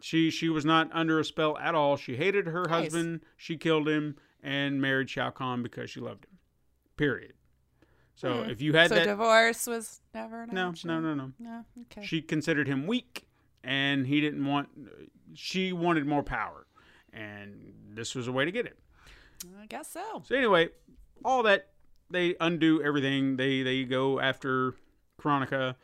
She 0.00 0.30
she 0.30 0.48
was 0.48 0.64
not 0.64 0.90
under 0.92 1.18
a 1.20 1.24
spell 1.24 1.56
at 1.58 1.74
all. 1.74 1.96
She 1.96 2.16
hated 2.16 2.46
her 2.46 2.64
Nice. 2.64 2.84
husband. 2.84 3.20
She 3.36 3.56
killed 3.56 3.88
him 3.88 4.16
and 4.42 4.80
married 4.80 5.10
Shao 5.10 5.30
Kahn 5.30 5.62
because 5.62 5.90
she 5.90 6.00
loved 6.00 6.24
him. 6.24 6.38
Period. 6.96 7.34
So 8.14 8.42
if 8.42 8.60
you 8.60 8.72
had 8.74 8.84
that, 8.84 8.88
so 8.90 8.94
that, 8.96 9.06
divorce 9.06 9.66
was 9.66 10.00
never 10.14 10.42
an 10.42 10.50
no, 10.52 10.68
option? 10.68 10.88
no, 10.88 11.00
no, 11.00 11.14
no. 11.14 11.32
No, 11.38 11.64
okay. 11.82 12.06
She 12.06 12.20
considered 12.22 12.68
him 12.68 12.86
weak, 12.86 13.26
and 13.64 14.06
he 14.06 14.20
didn't 14.20 14.44
want. 14.44 14.68
She 15.34 15.72
wanted 15.72 16.06
more 16.06 16.22
power, 16.22 16.66
and 17.12 17.72
this 17.94 18.14
was 18.14 18.28
a 18.28 18.32
way 18.32 18.44
to 18.44 18.52
get 18.52 18.66
it. 18.66 18.78
I 19.60 19.66
guess 19.66 19.90
so. 19.92 20.22
So 20.24 20.34
anyway, 20.34 20.68
all 21.24 21.42
that 21.44 21.68
they 22.10 22.36
undo 22.40 22.82
everything. 22.82 23.36
They 23.36 23.62
they 23.62 23.84
go 23.84 24.20
after 24.20 24.74
Kronika, 25.20 25.76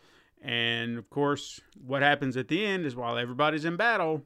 and 0.42 0.98
of 0.98 1.10
course, 1.10 1.60
what 1.84 2.02
happens 2.02 2.36
at 2.36 2.48
the 2.48 2.64
end 2.64 2.86
is 2.86 2.94
while 2.96 3.18
everybody's 3.18 3.64
in 3.64 3.76
battle, 3.76 4.22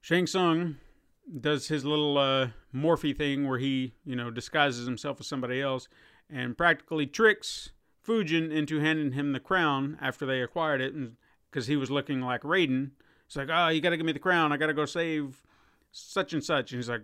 Shang 0.00 0.26
Tsung 0.26 0.76
does 1.40 1.68
his 1.68 1.84
little 1.84 2.16
uh, 2.18 2.48
Morphe 2.74 3.16
thing 3.16 3.48
where 3.48 3.58
he 3.58 3.94
you 4.04 4.16
know 4.16 4.30
disguises 4.30 4.86
himself 4.86 5.20
as 5.20 5.26
somebody 5.26 5.60
else 5.60 5.88
and 6.30 6.56
practically 6.56 7.06
tricks 7.06 7.70
Fujin 8.06 8.52
into 8.52 8.78
handing 8.80 9.12
him 9.12 9.32
the 9.32 9.40
crown 9.40 9.98
after 10.00 10.24
they 10.24 10.40
acquired 10.40 10.80
it, 10.80 10.94
because 11.50 11.66
he 11.66 11.76
was 11.76 11.90
looking 11.90 12.20
like 12.20 12.42
Raiden. 12.42 12.90
It's 13.26 13.36
like, 13.36 13.48
oh, 13.50 13.68
you 13.68 13.80
got 13.80 13.90
to 13.90 13.96
give 13.96 14.06
me 14.06 14.12
the 14.12 14.18
crown. 14.20 14.52
I 14.52 14.56
got 14.56 14.66
to 14.66 14.74
go 14.74 14.84
save 14.84 15.42
such 15.90 16.32
and 16.32 16.44
such. 16.44 16.70
And 16.70 16.78
he's 16.78 16.88
like, 16.88 17.02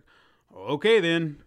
okay 0.56 1.00
then. 1.00 1.38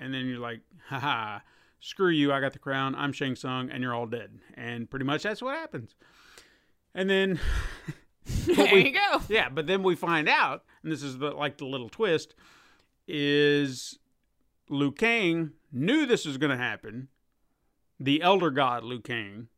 And 0.00 0.12
then 0.12 0.26
you're 0.26 0.38
like, 0.38 0.60
haha, 0.88 1.38
screw 1.80 2.10
you. 2.10 2.32
I 2.32 2.40
got 2.40 2.52
the 2.52 2.58
crown. 2.58 2.94
I'm 2.94 3.12
Shang 3.12 3.36
Tsung, 3.36 3.70
and 3.70 3.82
you're 3.82 3.94
all 3.94 4.06
dead. 4.06 4.30
And 4.54 4.90
pretty 4.90 5.04
much 5.04 5.22
that's 5.22 5.42
what 5.42 5.54
happens. 5.56 5.94
And 6.94 7.08
then, 7.08 7.40
there 8.26 8.72
we- 8.74 8.86
you 8.86 8.92
go. 8.92 9.20
yeah, 9.28 9.48
but 9.48 9.66
then 9.66 9.82
we 9.82 9.94
find 9.94 10.28
out, 10.28 10.64
and 10.82 10.90
this 10.90 11.02
is 11.02 11.18
the, 11.18 11.30
like 11.30 11.58
the 11.58 11.66
little 11.66 11.88
twist, 11.88 12.34
is 13.06 13.98
Liu 14.68 14.92
Kang 14.92 15.52
knew 15.72 16.06
this 16.06 16.26
was 16.26 16.36
going 16.38 16.50
to 16.50 16.56
happen. 16.62 17.08
The 18.00 18.22
elder 18.22 18.50
god 18.50 18.82
Liu 18.82 19.00
Kang 19.00 19.48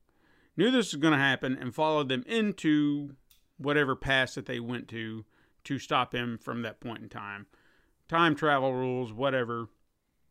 knew 0.56 0.70
this 0.70 0.92
was 0.92 1.00
going 1.00 1.12
to 1.12 1.18
happen 1.18 1.56
and 1.58 1.74
followed 1.74 2.08
them 2.08 2.22
into 2.26 3.16
whatever 3.56 3.96
pass 3.96 4.34
that 4.34 4.46
they 4.46 4.60
went 4.60 4.88
to 4.88 5.24
to 5.64 5.78
stop 5.78 6.14
him 6.14 6.36
from 6.38 6.62
that 6.62 6.80
point 6.80 7.02
in 7.02 7.08
time. 7.08 7.46
Time 8.08 8.34
travel 8.34 8.72
rules, 8.72 9.12
whatever. 9.12 9.68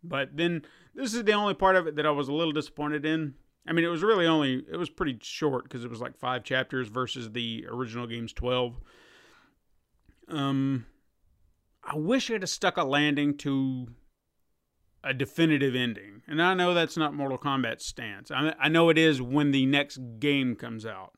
But 0.03 0.35
then 0.37 0.63
this 0.93 1.13
is 1.13 1.23
the 1.23 1.33
only 1.33 1.53
part 1.53 1.75
of 1.75 1.87
it 1.87 1.95
that 1.95 2.05
I 2.05 2.11
was 2.11 2.27
a 2.27 2.33
little 2.33 2.51
disappointed 2.53 3.05
in. 3.05 3.35
I 3.65 3.71
mean, 3.71 3.85
it 3.85 3.89
was 3.89 4.03
really 4.03 4.27
only 4.27 4.63
it 4.71 4.77
was 4.77 4.89
pretty 4.89 5.17
short 5.21 5.63
because 5.63 5.83
it 5.85 5.89
was 5.89 6.01
like 6.01 6.17
five 6.17 6.43
chapters 6.43 6.87
versus 6.89 7.31
the 7.31 7.65
original 7.69 8.05
game's 8.07 8.33
twelve. 8.33 8.75
Um, 10.27 10.85
I 11.83 11.95
wish 11.95 12.29
it 12.29 12.41
had 12.41 12.49
stuck 12.49 12.77
a 12.77 12.83
landing 12.83 13.37
to 13.39 13.87
a 15.03 15.13
definitive 15.13 15.75
ending, 15.75 16.21
and 16.27 16.41
I 16.41 16.53
know 16.53 16.73
that's 16.73 16.95
not 16.97 17.13
Mortal 17.13 17.37
Kombat's 17.37 17.85
stance. 17.85 18.31
I, 18.31 18.53
I 18.59 18.69
know 18.69 18.89
it 18.89 18.97
is 18.97 19.21
when 19.21 19.51
the 19.51 19.65
next 19.65 19.99
game 20.19 20.55
comes 20.55 20.85
out, 20.85 21.11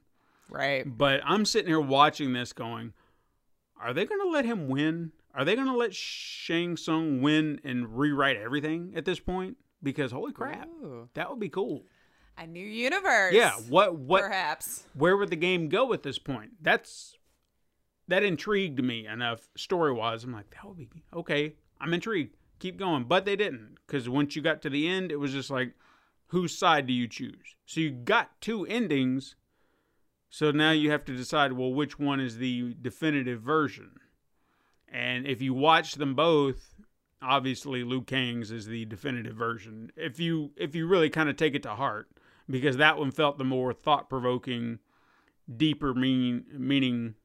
Right. 0.50 0.84
but 0.86 1.22
I'm 1.24 1.46
sitting 1.46 1.68
here 1.70 1.80
watching 1.80 2.34
this, 2.34 2.52
going, 2.54 2.94
"Are 3.80 3.94
they 3.94 4.06
going 4.06 4.22
to 4.22 4.30
let 4.30 4.46
him 4.46 4.68
win? 4.68 5.12
Are 5.36 5.44
they 5.44 5.56
going 5.56 5.68
to 5.68 5.76
let 5.76 5.94
Shang 5.94 6.78
Tsung 6.78 7.22
win 7.22 7.60
and 7.64 7.98
rewrite 7.98 8.38
everything 8.38 8.94
at 8.96 9.06
this 9.06 9.20
point? 9.20 9.58
Because 9.84 10.12
holy 10.12 10.32
crap, 10.32 10.68
Ooh. 10.84 11.10
that 11.14 11.30
would 11.30 11.40
be 11.40 11.50
cool." 11.50 11.84
A 12.38 12.46
new 12.46 12.66
universe. 12.66 13.34
Yeah, 13.34 13.52
what 13.70 13.96
what 13.96 14.24
Perhaps. 14.24 14.84
where 14.94 15.16
would 15.16 15.30
the 15.30 15.36
game 15.36 15.70
go 15.70 15.94
at 15.94 16.04
this 16.04 16.20
point? 16.20 16.52
That's 16.62 17.18
that 18.08 18.24
intrigued 18.24 18.84
me 18.84 19.08
enough 19.08 19.50
story 19.56 19.94
wise. 19.94 20.24
I'm 20.24 20.34
like, 20.34 20.50
that 20.52 20.66
would 20.66 20.78
be 20.78 20.90
okay. 21.14 21.56
I'm 21.80 21.94
intrigued. 21.94 22.36
Keep 22.60 22.78
going, 22.78 23.04
but 23.06 23.26
they 23.26 23.36
didn't 23.36 23.78
because 23.86 24.08
once 24.10 24.36
you 24.36 24.42
got 24.42 24.62
to 24.62 24.70
the 24.70 24.88
end, 24.88 25.12
it 25.12 25.18
was 25.18 25.32
just 25.32 25.50
like, 25.50 25.74
whose 26.28 26.58
side 26.58 26.88
do 26.88 26.94
you 26.94 27.08
choose? 27.08 27.56
So 27.66 27.80
you 27.82 27.92
got 27.92 28.40
two 28.42 28.66
endings. 28.66 29.36
So 30.30 30.52
now 30.52 30.72
you 30.72 30.92
have 30.92 31.06
to 31.06 31.16
decide, 31.16 31.54
well, 31.54 31.74
which 31.74 31.98
one 32.00 32.20
is 32.20 32.38
the 32.38 32.76
definitive 32.82 33.42
version? 33.42 33.92
And 34.96 35.28
if 35.28 35.42
you 35.42 35.54
watch 35.54 35.96
them 35.96 36.16
both, 36.16 36.74
obviously 37.22 37.84
Liu 37.84 38.02
Kang's 38.02 38.50
is 38.50 38.66
the 38.66 38.86
definitive 38.86 39.36
version. 39.36 39.92
If 39.98 40.22
you 40.22 40.52
if 40.56 40.74
you 40.74 40.88
really 40.88 41.10
kind 41.10 41.28
of 41.28 41.36
take 41.36 41.54
it 41.54 41.64
to 41.64 41.72
heart, 41.72 42.10
because 42.50 42.78
that 42.78 42.98
one 42.98 43.12
felt 43.12 43.38
the 43.38 43.44
more 43.44 43.74
thought 43.74 44.10
provoking, 44.10 44.80
deeper 45.54 45.94
meaning 45.94 46.46
meaning 46.58 47.16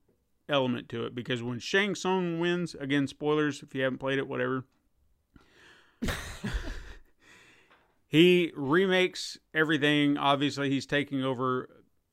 element 0.48 0.88
to 0.88 1.04
it. 1.06 1.14
Because 1.14 1.44
when 1.44 1.60
Shang 1.60 1.94
Tsung 1.94 2.40
wins, 2.40 2.74
again, 2.74 3.06
spoilers 3.06 3.62
if 3.62 3.72
you 3.72 3.84
haven't 3.84 3.98
played 3.98 4.18
it, 4.18 4.26
whatever. 4.26 4.64
he 8.08 8.50
remakes 8.56 9.38
everything. 9.54 10.18
Obviously, 10.18 10.70
he's 10.70 10.86
taking 10.86 11.22
over. 11.22 11.68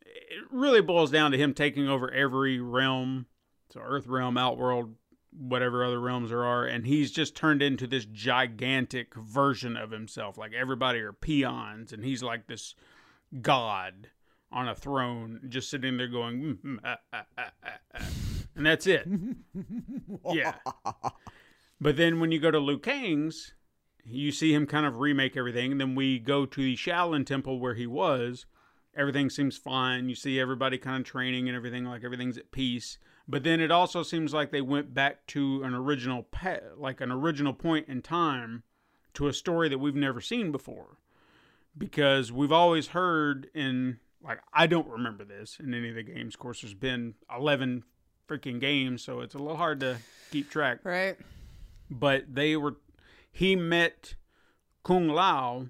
It 0.05 0.43
really 0.51 0.81
boils 0.81 1.09
down 1.09 1.31
to 1.31 1.37
him 1.37 1.55
taking 1.55 1.89
over 1.89 2.11
every 2.11 2.59
realm. 2.59 3.25
So 3.73 3.79
Earth 3.83 4.05
realm, 4.05 4.37
Outworld, 4.37 4.93
whatever 5.37 5.83
other 5.83 5.99
realms 5.99 6.29
there 6.29 6.45
are, 6.45 6.65
and 6.65 6.85
he's 6.85 7.11
just 7.11 7.35
turned 7.35 7.61
into 7.61 7.87
this 7.87 8.05
gigantic 8.05 9.13
version 9.15 9.77
of 9.77 9.91
himself. 9.91 10.37
Like 10.37 10.53
everybody 10.53 10.99
are 10.99 11.13
peons, 11.13 11.93
and 11.93 12.03
he's 12.03 12.23
like 12.23 12.47
this 12.47 12.75
god 13.41 14.09
on 14.51 14.67
a 14.67 14.75
throne, 14.75 15.41
just 15.49 15.69
sitting 15.69 15.97
there 15.97 16.07
going, 16.07 16.41
"Mm, 16.41 16.61
mm, 16.61 16.77
ah, 16.83 16.97
ah, 17.13 17.25
ah, 17.37 17.51
ah, 17.63 17.71
ah." 17.95 18.05
and 18.55 18.65
that's 18.65 18.87
it. 18.87 19.07
yeah. 20.33 20.55
But 21.79 21.95
then 21.95 22.19
when 22.19 22.31
you 22.31 22.39
go 22.39 22.51
to 22.51 22.59
Liu 22.59 22.79
Kang's, 22.79 23.53
you 24.03 24.31
see 24.31 24.53
him 24.53 24.65
kind 24.65 24.85
of 24.85 24.97
remake 24.99 25.37
everything. 25.37 25.71
And 25.71 25.79
then 25.79 25.95
we 25.95 26.19
go 26.19 26.45
to 26.45 26.61
the 26.61 26.75
Shaolin 26.75 27.25
Temple 27.25 27.59
where 27.59 27.75
he 27.75 27.87
was. 27.87 28.45
Everything 28.95 29.29
seems 29.29 29.57
fine. 29.57 30.09
You 30.09 30.15
see 30.15 30.39
everybody 30.39 30.77
kind 30.77 31.01
of 31.01 31.05
training 31.05 31.47
and 31.47 31.55
everything, 31.55 31.85
like 31.85 32.03
everything's 32.03 32.37
at 32.37 32.51
peace. 32.51 32.97
But 33.27 33.43
then 33.43 33.59
it 33.59 33.71
also 33.71 34.03
seems 34.03 34.33
like 34.33 34.51
they 34.51 34.61
went 34.61 34.93
back 34.93 35.25
to 35.27 35.61
an 35.63 35.73
original, 35.73 36.25
like 36.77 37.01
an 37.01 37.11
original 37.11 37.53
point 37.53 37.89
in 37.89 38.01
time, 38.01 38.63
to 39.15 39.27
a 39.27 39.33
story 39.33 39.67
that 39.69 39.79
we've 39.79 39.95
never 39.95 40.21
seen 40.21 40.51
before. 40.51 40.97
Because 41.77 42.31
we've 42.31 42.51
always 42.51 42.87
heard 42.87 43.49
in, 43.53 43.99
like, 44.23 44.39
I 44.53 44.65
don't 44.65 44.87
remember 44.87 45.25
this 45.25 45.57
in 45.59 45.73
any 45.73 45.89
of 45.89 45.95
the 45.95 46.03
games. 46.03 46.35
Of 46.35 46.39
course, 46.39 46.61
there's 46.61 46.73
been 46.73 47.15
11 47.35 47.83
freaking 48.27 48.59
games, 48.59 49.03
so 49.03 49.19
it's 49.21 49.35
a 49.35 49.39
little 49.39 49.57
hard 49.57 49.79
to 49.81 49.97
keep 50.31 50.49
track 50.49 50.79
Right. 50.83 51.15
but 51.89 52.33
they 52.33 52.57
were 52.57 52.75
he 53.31 53.55
met 53.55 54.15
Kung 54.83 55.07
Lao, 55.07 55.67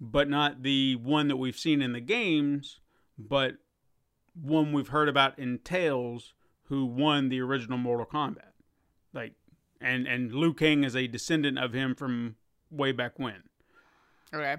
but 0.00 0.28
not 0.28 0.62
the 0.62 0.96
one 0.96 1.28
that 1.28 1.36
we've 1.36 1.58
seen 1.58 1.82
in 1.82 1.92
the 1.92 2.00
games, 2.00 2.80
but 3.18 3.56
one 4.40 4.72
we've 4.72 4.88
heard 4.88 5.08
about 5.08 5.38
in 5.38 5.58
Tales, 5.58 6.32
who 6.68 6.84
won 6.86 7.28
the 7.28 7.40
original 7.40 7.78
Mortal 7.78 8.06
Kombat. 8.06 8.52
Like, 9.12 9.32
and 9.80 10.06
and 10.06 10.32
Liu 10.32 10.52
Kang 10.54 10.84
is 10.84 10.94
a 10.96 11.06
descendant 11.06 11.58
of 11.58 11.72
him 11.72 11.94
from 11.94 12.36
way 12.70 12.92
back 12.92 13.18
when, 13.18 13.42
Okay. 14.34 14.56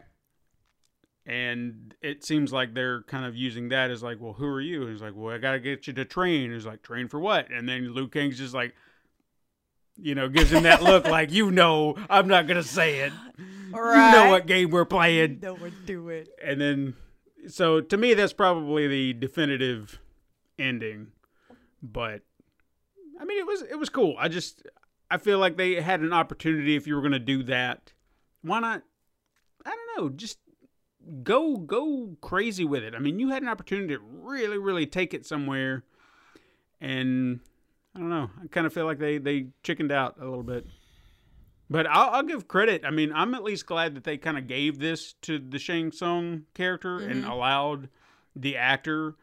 and 1.26 1.94
it 2.02 2.24
seems 2.24 2.54
like 2.54 2.74
they're 2.74 3.02
kind 3.04 3.26
of 3.26 3.36
using 3.36 3.70
that 3.70 3.92
as 3.92 4.02
like, 4.02 4.18
well, 4.22 4.34
who 4.34 4.46
are 4.46 4.62
you? 4.62 4.84
And 4.84 4.92
he's 4.92 5.02
like, 5.02 5.14
well, 5.16 5.34
I 5.36 5.38
gotta 5.38 5.60
get 5.60 5.88
you 5.88 5.94
to 5.94 6.06
train. 6.06 6.52
He's 6.54 6.66
like, 6.66 6.82
train 6.84 7.08
for 7.08 7.20
what? 7.20 7.52
And 7.52 7.68
then 7.68 7.94
Liu 7.94 8.08
Kang's 8.08 8.38
just 8.38 8.54
like. 8.54 8.74
You 10.00 10.14
know, 10.14 10.30
gives 10.30 10.52
him 10.52 10.62
that 10.62 10.84
look 10.84 11.06
like 11.10 11.32
you 11.32 11.50
know 11.50 11.96
I'm 12.08 12.28
not 12.28 12.46
gonna 12.48 12.62
say 12.62 13.00
it. 13.00 13.12
Right. 13.72 14.12
You 14.12 14.12
know 14.26 14.30
what 14.30 14.46
game 14.46 14.70
we're 14.70 14.86
playing. 14.86 15.40
No 15.42 15.56
one 15.56 15.74
do 15.88 16.10
it. 16.10 16.30
And 16.40 16.62
then, 16.62 16.94
so 17.48 17.82
to 17.82 17.98
me, 17.98 18.14
that's 18.14 18.32
probably 18.32 18.88
the 18.88 19.14
definitive 19.14 20.00
ending. 20.60 21.08
But 21.82 22.22
I 23.20 23.26
mean, 23.26 23.40
it 23.40 23.48
was 23.48 23.62
it 23.62 23.80
was 23.80 23.90
cool. 23.90 24.16
I 24.18 24.28
just 24.28 24.64
I 25.10 25.18
feel 25.18 25.40
like 25.40 25.58
they 25.58 25.82
had 25.82 26.02
an 26.02 26.14
opportunity 26.14 26.76
if 26.76 26.88
you 26.88 26.96
were 26.96 27.02
gonna 27.02 27.20
do 27.20 27.44
that. 27.44 27.94
Why 28.42 28.60
not? 28.60 28.84
I 29.66 29.70
don't 29.70 30.04
know. 30.04 30.10
Just 30.16 30.40
go 31.24 31.58
go 31.58 32.16
crazy 32.22 32.66
with 32.66 32.84
it. 32.84 32.96
I 32.96 33.00
mean, 33.00 33.20
you 33.20 33.30
had 33.30 33.42
an 33.42 33.50
opportunity 33.50 33.96
to 33.96 34.02
really 34.02 34.58
really 34.58 34.86
take 34.86 35.14
it 35.14 35.26
somewhere, 35.26 35.84
and 36.82 37.40
I 37.96 38.00
don't 38.00 38.10
know. 38.10 38.30
I 38.44 38.48
kind 38.48 38.68
of 38.68 38.74
feel 38.74 38.86
like 38.86 39.00
they 39.00 39.18
they 39.18 39.48
chickened 39.64 39.92
out 39.92 40.18
a 40.20 40.26
little 40.26 40.44
bit. 40.44 40.66
But 41.70 41.86
I'll, 41.88 42.12
I'll 42.12 42.24
give 42.24 42.48
credit. 42.48 42.86
I 42.86 42.92
mean, 42.92 43.12
I'm 43.14 43.34
at 43.34 43.44
least 43.44 43.66
glad 43.66 43.96
that 43.96 44.06
they 44.06 44.18
kind 44.18 44.38
of 44.38 44.48
gave 44.48 44.80
this 44.80 45.14
to 45.24 45.38
the 45.38 45.60
Shang 45.60 45.92
Tsung 45.92 46.44
character 46.54 47.00
and 47.00 47.24
mm-hmm. 47.24 47.32
allowed 47.32 47.90
the 48.36 48.56
actor 48.56 49.16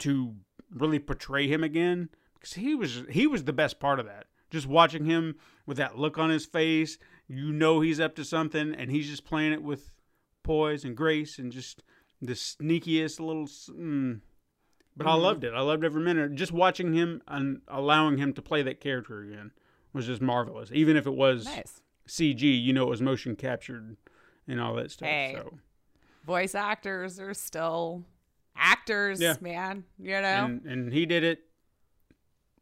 to 0.00 0.36
really 0.74 0.98
portray 0.98 1.46
him 1.46 1.62
again 1.64 2.08
because 2.34 2.54
he 2.54 2.74
was 2.74 3.02
he 3.10 3.26
was 3.26 3.44
the 3.44 3.52
best 3.52 3.80
part 3.80 4.00
of 4.00 4.06
that. 4.06 4.26
Just 4.50 4.66
watching 4.66 5.04
him 5.04 5.36
with 5.66 5.76
that 5.76 5.98
look 5.98 6.18
on 6.18 6.30
his 6.30 6.46
face, 6.46 6.98
you 7.28 7.52
know 7.52 7.80
he's 7.80 8.00
up 8.00 8.16
to 8.16 8.24
something, 8.24 8.74
and 8.74 8.90
he's 8.90 9.08
just 9.08 9.24
playing 9.24 9.52
it 9.52 9.62
with 9.62 9.92
poise 10.42 10.84
and 10.84 10.96
grace 10.96 11.38
and 11.38 11.52
just 11.52 11.82
the 12.20 12.32
sneakiest 12.32 13.20
little. 13.20 13.46
Mm. 13.46 14.20
But 14.96 15.06
I 15.06 15.14
loved 15.14 15.44
it. 15.44 15.54
I 15.54 15.60
loved 15.60 15.84
every 15.84 16.02
minute. 16.02 16.34
Just 16.34 16.52
watching 16.52 16.92
him 16.92 17.22
and 17.28 17.62
allowing 17.68 18.18
him 18.18 18.32
to 18.34 18.42
play 18.42 18.62
that 18.62 18.80
character 18.80 19.22
again 19.22 19.52
was 19.92 20.06
just 20.06 20.20
marvelous. 20.20 20.70
Even 20.72 20.96
if 20.96 21.06
it 21.06 21.14
was 21.14 21.46
Nice. 21.46 21.80
CG, 22.08 22.42
you 22.42 22.72
know, 22.72 22.82
it 22.82 22.90
was 22.90 23.00
motion 23.00 23.36
captured 23.36 23.96
and 24.46 24.60
all 24.60 24.74
that 24.74 24.90
stuff. 24.90 25.08
Hey. 25.08 25.36
So 25.36 25.58
Voice 26.24 26.54
actors 26.54 27.18
are 27.18 27.32
still 27.32 28.04
actors, 28.56 29.20
Yeah. 29.20 29.36
man. 29.40 29.84
You 29.98 30.10
know? 30.20 30.44
and 30.44 30.64
and 30.66 30.92
he 30.92 31.06
did 31.06 31.24
it. 31.24 31.40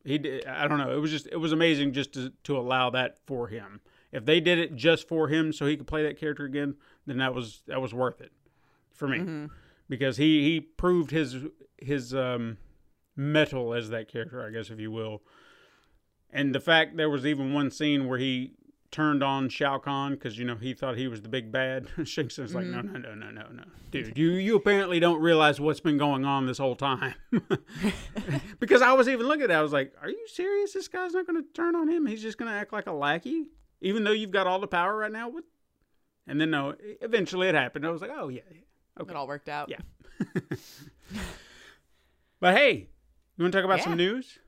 He 0.05 0.19
did. 0.19 0.47
I 0.47 0.67
don't 0.69 0.79
know. 0.79 0.95
It 0.97 1.01
was 1.01 1.11
just 1.11 1.27
it 1.31 1.37
was 1.37 1.53
amazing 1.53 1.93
just 1.93 2.13
to 2.15 2.33
to 2.45 2.57
allow 2.59 2.91
that 2.91 3.19
for 3.27 3.49
him. 3.49 3.81
If 4.11 4.25
they 4.25 4.41
did 4.41 4.59
it 4.59 4.75
just 4.75 5.07
for 5.07 5.29
him, 5.29 5.53
so 5.53 5.67
he 5.67 5.77
could 5.77 5.87
play 5.87 6.03
that 6.05 6.19
character 6.19 6.45
again, 6.45 6.77
then 7.07 7.19
that 7.19 7.35
was 7.35 7.63
that 7.67 7.81
was 7.83 7.93
worth 7.93 8.21
it 8.21 8.33
for 8.95 9.07
me 9.07 9.49
because 9.89 10.17
he 10.17 10.43
he 10.45 10.61
proved 10.61 11.11
his 11.11 11.37
his 11.79 12.15
um 12.15 12.57
mettle 13.17 13.75
as 13.75 13.91
that 13.91 14.09
character, 14.09 14.45
I 14.47 14.51
guess 14.51 14.71
if 14.71 14.81
you 14.81 14.91
will. 14.91 15.23
And 16.31 16.55
the 16.55 16.61
fact 16.61 16.97
there 16.97 17.11
was 17.11 17.27
even 17.27 17.53
one 17.53 17.71
scene 17.71 18.07
where 18.07 18.19
he 18.19 18.53
turned 18.91 19.23
on 19.23 19.49
Shao 19.49 19.79
Kahn 19.79 20.13
because 20.13 20.39
you 20.39 20.45
know 20.45 20.57
he 20.57 20.75
thought 20.75 20.97
he 20.97 21.09
was 21.09 21.23
the 21.23 21.29
big 21.29 21.53
bad. 21.53 21.89
Shang 22.05 22.29
Tsung's 22.29 22.55
like, 22.55 22.67
no, 22.67 22.79
mm-hmm. 22.79 23.03
no, 23.03 23.15
no, 23.15 23.15
no, 23.15 23.31
no, 23.31 23.47
no, 23.53 23.63
dude, 23.91 24.17
you 24.17 24.31
you 24.33 24.57
apparently 24.57 25.01
don't 25.01 25.21
realize 25.21 25.61
what's 25.61 25.81
been 25.81 25.99
going 25.99 26.25
on 26.25 26.47
this 26.47 26.59
whole 26.59 26.77
time. 26.77 27.15
because 28.61 28.83
I 28.83 28.93
was 28.93 29.09
even 29.09 29.27
looking 29.27 29.43
at 29.43 29.49
that, 29.49 29.59
I 29.59 29.63
was 29.63 29.73
like, 29.73 29.93
are 30.01 30.11
you 30.11 30.27
serious? 30.29 30.73
This 30.73 30.89
guy's 30.89 31.13
not 31.13 31.27
going 31.27 31.43
to 31.43 31.49
turn 31.53 31.75
on 31.77 31.89
him. 31.89 32.07
He's 32.07 32.23
just 32.23 32.39
going 32.39 32.51
to 32.51 32.57
act 32.57 32.73
like 32.73 32.87
a 32.87 32.93
lackey, 32.93 33.51
even 33.81 34.05
though 34.05 34.13
you've 34.13 34.31
got 34.31 34.47
all 34.47 34.61
the 34.61 34.67
power 34.67 34.97
right 34.97 35.13
now. 35.13 35.29
What? 35.29 35.45
And 36.27 36.41
then 36.41 36.51
no, 36.51 36.75
eventually 37.01 37.49
it 37.49 37.55
happened. 37.55 37.87
I 37.87 37.91
was 37.91 38.03
like, 38.03 38.13
oh 38.15 38.29
yeah, 38.29 38.41
yeah. 38.51 38.59
okay. 39.01 39.11
It 39.11 39.17
all 39.17 39.27
worked 39.27 39.49
out. 39.49 39.71
Yeah. 39.71 39.79
But 42.41 42.57
hey, 42.57 42.89
you 43.37 43.43
want 43.43 43.53
to 43.53 43.59
talk 43.59 43.65
about 43.65 43.83
some 43.83 43.97
news? 43.97 44.39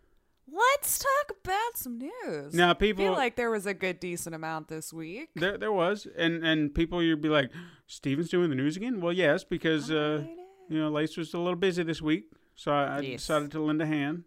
Let's 0.53 0.99
talk 0.99 1.37
about 1.45 1.77
some 1.77 1.99
news. 1.99 2.55
Now, 2.55 2.71
I 2.71 2.75
people, 2.75 3.05
feel 3.05 3.13
like 3.13 3.37
there 3.37 3.51
was 3.51 3.67
a 3.67 3.75
good 3.75 4.01
decent 4.01 4.35
amount 4.35 4.69
this 4.69 4.93
week. 4.93 5.31
there 5.37 5.57
there 5.59 5.73
was, 5.73 6.07
and 6.17 6.45
and 6.45 6.75
people 6.75 7.03
you'd 7.03 7.21
be 7.21 7.29
like, 7.29 7.51
Steven's 7.87 8.29
doing 8.31 8.51
the 8.51 8.57
news 8.57 8.77
again. 8.77 9.01
Well, 9.01 9.13
yes, 9.13 9.45
because 9.45 9.91
uh, 9.91 10.25
you 10.69 10.79
know 10.79 10.89
Lace 10.91 11.17
was 11.17 11.33
a 11.35 11.39
little 11.39 11.57
busy 11.57 11.83
this 11.83 12.03
week, 12.03 12.33
so 12.57 12.73
I, 12.73 12.85
I 12.97 13.01
Yes. 13.01 13.21
decided 13.21 13.51
to 13.53 13.61
lend 13.63 13.81
a 13.83 13.87
hand. 13.87 14.25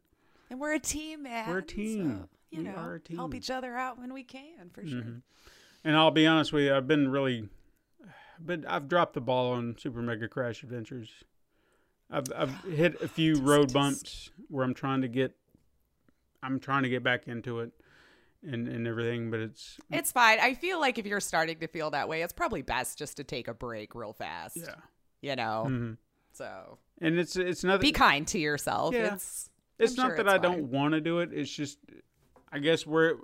And 0.49 0.59
we're 0.59 0.73
a 0.73 0.79
team, 0.79 1.23
man. 1.23 1.49
We're 1.49 1.57
a 1.59 1.63
team. 1.63 2.19
So, 2.21 2.29
you 2.51 2.57
We 2.59 2.63
know, 2.65 2.75
are 2.75 3.01
a 3.09 3.15
help 3.15 3.33
each 3.33 3.49
other 3.49 3.75
out 3.75 3.97
when 3.99 4.13
we 4.13 4.23
can, 4.23 4.69
for 4.71 4.85
sure. 4.85 5.01
Mhm. 5.01 5.21
And 5.83 5.95
I'll 5.97 6.11
be 6.11 6.25
honest 6.27 6.53
with 6.53 6.63
you, 6.65 6.73
I've 6.75 6.87
been 6.87 7.09
really, 7.09 7.49
but 8.39 8.63
I've 8.67 8.87
dropped 8.87 9.13
the 9.15 9.21
ball 9.21 9.51
on 9.53 9.75
Super 9.77 10.01
Mega 10.01 10.27
Crash 10.29 10.63
Adventures. 10.63 11.09
I've 12.09 12.31
I've 12.35 12.63
hit 12.65 13.01
a 13.01 13.07
few 13.07 13.35
road 13.41 13.73
bumps 13.73 14.29
where 14.47 14.63
I'm 14.63 14.73
trying 14.75 15.01
to 15.01 15.07
get, 15.07 15.35
I'm 16.43 16.59
trying 16.59 16.83
to 16.83 16.89
get 16.89 17.03
back 17.03 17.27
into 17.27 17.59
it, 17.61 17.71
and 18.45 18.67
and 18.67 18.85
everything. 18.87 19.31
But 19.31 19.39
it's 19.39 19.79
It's 19.91 20.11
fine. 20.11 20.39
I 20.39 20.53
feel 20.53 20.79
like 20.79 20.97
if 20.97 21.05
you're 21.05 21.19
starting 21.19 21.59
to 21.59 21.67
feel 21.67 21.89
that 21.91 22.07
way, 22.09 22.21
it's 22.21 22.33
probably 22.33 22.61
best 22.61 22.97
just 22.97 23.17
to 23.17 23.23
take 23.23 23.47
a 23.47 23.53
break 23.53 23.95
real 23.95 24.13
fast. 24.13 24.57
yeah, 24.57 24.75
You 25.21 25.35
know? 25.35 25.65
Mhm. 25.69 25.97
So 26.33 26.77
and 27.01 27.17
it's 27.19 27.35
it's 27.35 27.63
nothing. 27.63 27.81
be 27.81 27.91
kind 27.91 28.27
to 28.27 28.39
yourself. 28.39 28.93
Yeah. 28.93 29.13
It's 29.15 29.49
it's 29.79 29.97
I'm 29.97 30.03
not 30.09 30.15
sure 30.15 30.17
that 30.25 30.29
I 30.29 30.35
it's 30.35 30.41
don't 30.43 30.63
want 30.71 30.93
to 30.93 31.01
do 31.01 31.19
it. 31.19 31.31
It's 31.33 31.51
just, 31.51 31.79
I 32.51 32.59
guess 32.59 32.85
where 32.85 33.15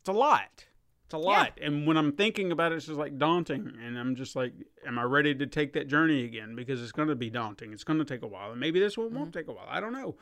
it's 0.00 0.08
a 0.08 0.12
lot. 0.12 0.64
It's 1.06 1.14
a 1.14 1.18
lot, 1.18 1.58
and 1.60 1.88
when 1.88 1.96
I'm 1.96 2.12
thinking 2.12 2.52
about 2.52 2.70
it, 2.70 2.76
it's 2.76 2.86
just 2.86 2.96
like 2.98 3.18
daunting, 3.18 3.72
and 3.84 3.98
I'm 3.98 4.14
just 4.14 4.36
like, 4.36 4.52
am 4.86 4.96
I 4.96 5.02
ready 5.02 5.34
to 5.34 5.46
take 5.46 5.72
that 5.72 5.88
journey 5.88 6.24
again? 6.24 6.54
Because 6.54 6.80
it's 6.80 6.92
going 6.92 7.08
to 7.08 7.16
be 7.16 7.28
daunting. 7.28 7.72
It's 7.72 7.82
going 7.82 7.98
to 7.98 8.04
take 8.04 8.22
a 8.22 8.28
while, 8.28 8.52
and 8.52 8.60
maybe 8.60 8.78
this 8.78 8.96
one 8.96 9.08
Mm-hmm. 9.08 9.18
won't 9.18 9.32
take 9.32 9.48
a 9.48 9.52
while. 9.52 9.66
I 9.68 9.80
don't 9.80 9.92
know, 9.92 10.14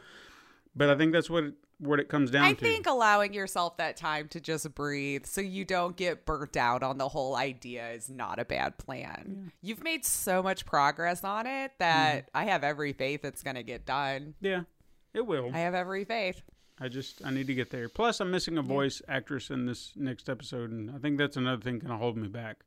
but 0.77 0.89
I 0.91 0.97
think 0.97 1.13
that's 1.13 1.29
what 1.31 1.45
it, 1.45 1.55
what 1.79 2.01
it 2.01 2.09
comes 2.09 2.31
down 2.31 2.45
I 2.45 2.53
to. 2.55 2.67
I 2.67 2.69
think 2.69 2.87
allowing 2.87 3.33
yourself 3.35 3.77
that 3.77 3.97
time 3.97 4.29
to 4.29 4.41
just 4.41 4.75
breathe 4.75 5.27
so 5.27 5.41
you 5.41 5.65
don't 5.65 5.97
get 5.97 6.27
burnt 6.27 6.57
out 6.57 6.83
on 6.83 6.99
the 6.99 7.09
whole 7.09 7.37
idea 7.37 7.91
is 7.93 8.09
not 8.11 8.39
a 8.39 8.45
bad 8.45 8.79
plan. 8.79 9.53
You've 9.63 9.83
made 9.85 10.05
so 10.05 10.43
much 10.43 10.67
progress 10.67 11.23
on 11.25 11.47
it 11.47 11.73
that 11.79 12.27
Mm-hmm. 12.27 12.37
I 12.37 12.45
have 12.45 12.65
every 12.65 12.93
faith 12.93 13.25
it's 13.25 13.43
going 13.43 13.57
to 13.57 13.63
get 13.63 13.87
done. 13.87 14.35
yeah, 14.41 14.63
it 15.15 15.25
will. 15.27 15.51
I 15.55 15.59
have 15.61 15.75
every 15.75 16.05
faith. 16.05 16.43
I 16.81 16.89
just 16.89 17.25
I 17.25 17.31
need 17.31 17.49
to 17.49 17.55
get 17.55 17.71
there. 17.71 17.89
Plus, 17.89 18.21
I'm 18.21 18.31
missing 18.31 18.57
a 18.59 18.63
voice 18.63 19.03
actress 19.09 19.51
in 19.51 19.67
this 19.67 19.93
next 19.97 20.29
episode, 20.29 20.71
and 20.71 20.91
I 20.93 20.99
think 20.99 21.19
that's 21.19 21.37
another 21.37 21.61
thing 21.61 21.79
going 21.81 21.91
to 21.91 21.97
hold 21.97 22.17
me 22.17 22.29
back. 22.29 22.59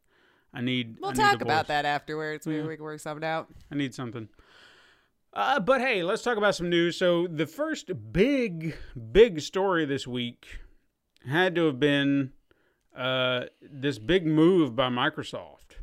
I 0.54 0.60
need. 0.60 0.97
We'll 0.99 1.12
I 1.12 1.14
need 1.14 1.20
talk 1.22 1.41
about 1.41 1.68
that 1.68 1.86
afterwards. 1.86 2.45
Maybe 2.45 2.60
Yeah. 2.60 2.68
we 2.68 2.76
can 2.76 2.84
work 2.84 2.99
something 2.99 3.24
out. 3.26 3.47
I 3.72 3.76
need 3.76 3.93
something. 3.95 4.28
Uh, 5.34 5.59
but 5.59 5.79
hey, 5.82 6.03
let's 6.03 6.21
talk 6.23 6.38
about 6.38 6.55
some 6.55 6.69
news. 6.69 6.97
So 6.97 7.27
the 7.27 7.45
first 7.47 7.91
big, 8.11 8.75
big 9.11 9.39
story 9.41 9.86
this 9.86 10.05
week 10.05 10.59
had 11.25 11.55
to 11.55 11.65
have 11.67 11.79
been 11.79 12.32
uh, 12.95 13.45
this 13.61 13.97
big 13.97 14.25
move 14.25 14.75
by 14.75 14.89
Microsoft 14.89 15.77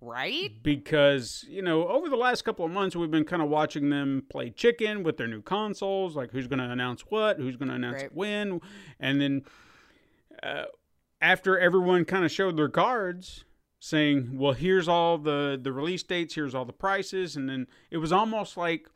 Right? 0.00 0.50
because 0.62 1.46
you 1.48 1.62
know 1.62 1.88
over 1.88 2.10
the 2.10 2.16
last 2.16 2.42
couple 2.44 2.66
of 2.66 2.70
months 2.70 2.94
we've 2.94 3.10
been 3.10 3.24
kind 3.24 3.40
of 3.40 3.48
watching 3.48 3.88
them 3.88 4.24
play 4.28 4.50
chicken 4.50 5.02
with 5.02 5.16
their 5.16 5.28
new 5.28 5.40
consoles, 5.40 6.14
like 6.14 6.30
who's 6.30 6.46
going 6.46 6.58
to 6.58 6.68
announce 6.70 7.00
what, 7.08 7.38
who's 7.38 7.56
going 7.56 7.70
to 7.70 7.74
announce 7.74 8.02
Right. 8.02 8.14
when, 8.14 8.60
and 9.00 9.18
then 9.18 9.42
uh, 10.42 10.64
after 11.22 11.58
everyone 11.58 12.04
kind 12.04 12.22
of 12.22 12.30
showed 12.30 12.58
their 12.58 12.68
cards 12.68 13.44
saying 13.84 14.38
well 14.38 14.52
here's 14.54 14.88
all 14.88 15.18
the 15.18 15.60
the 15.62 15.70
release 15.70 16.02
dates 16.02 16.34
here's 16.34 16.54
all 16.54 16.64
the 16.64 16.72
prices 16.72 17.36
and 17.36 17.48
then 17.50 17.66
it 17.90 17.98
was 17.98 18.12
almost 18.12 18.56
like 18.56 18.88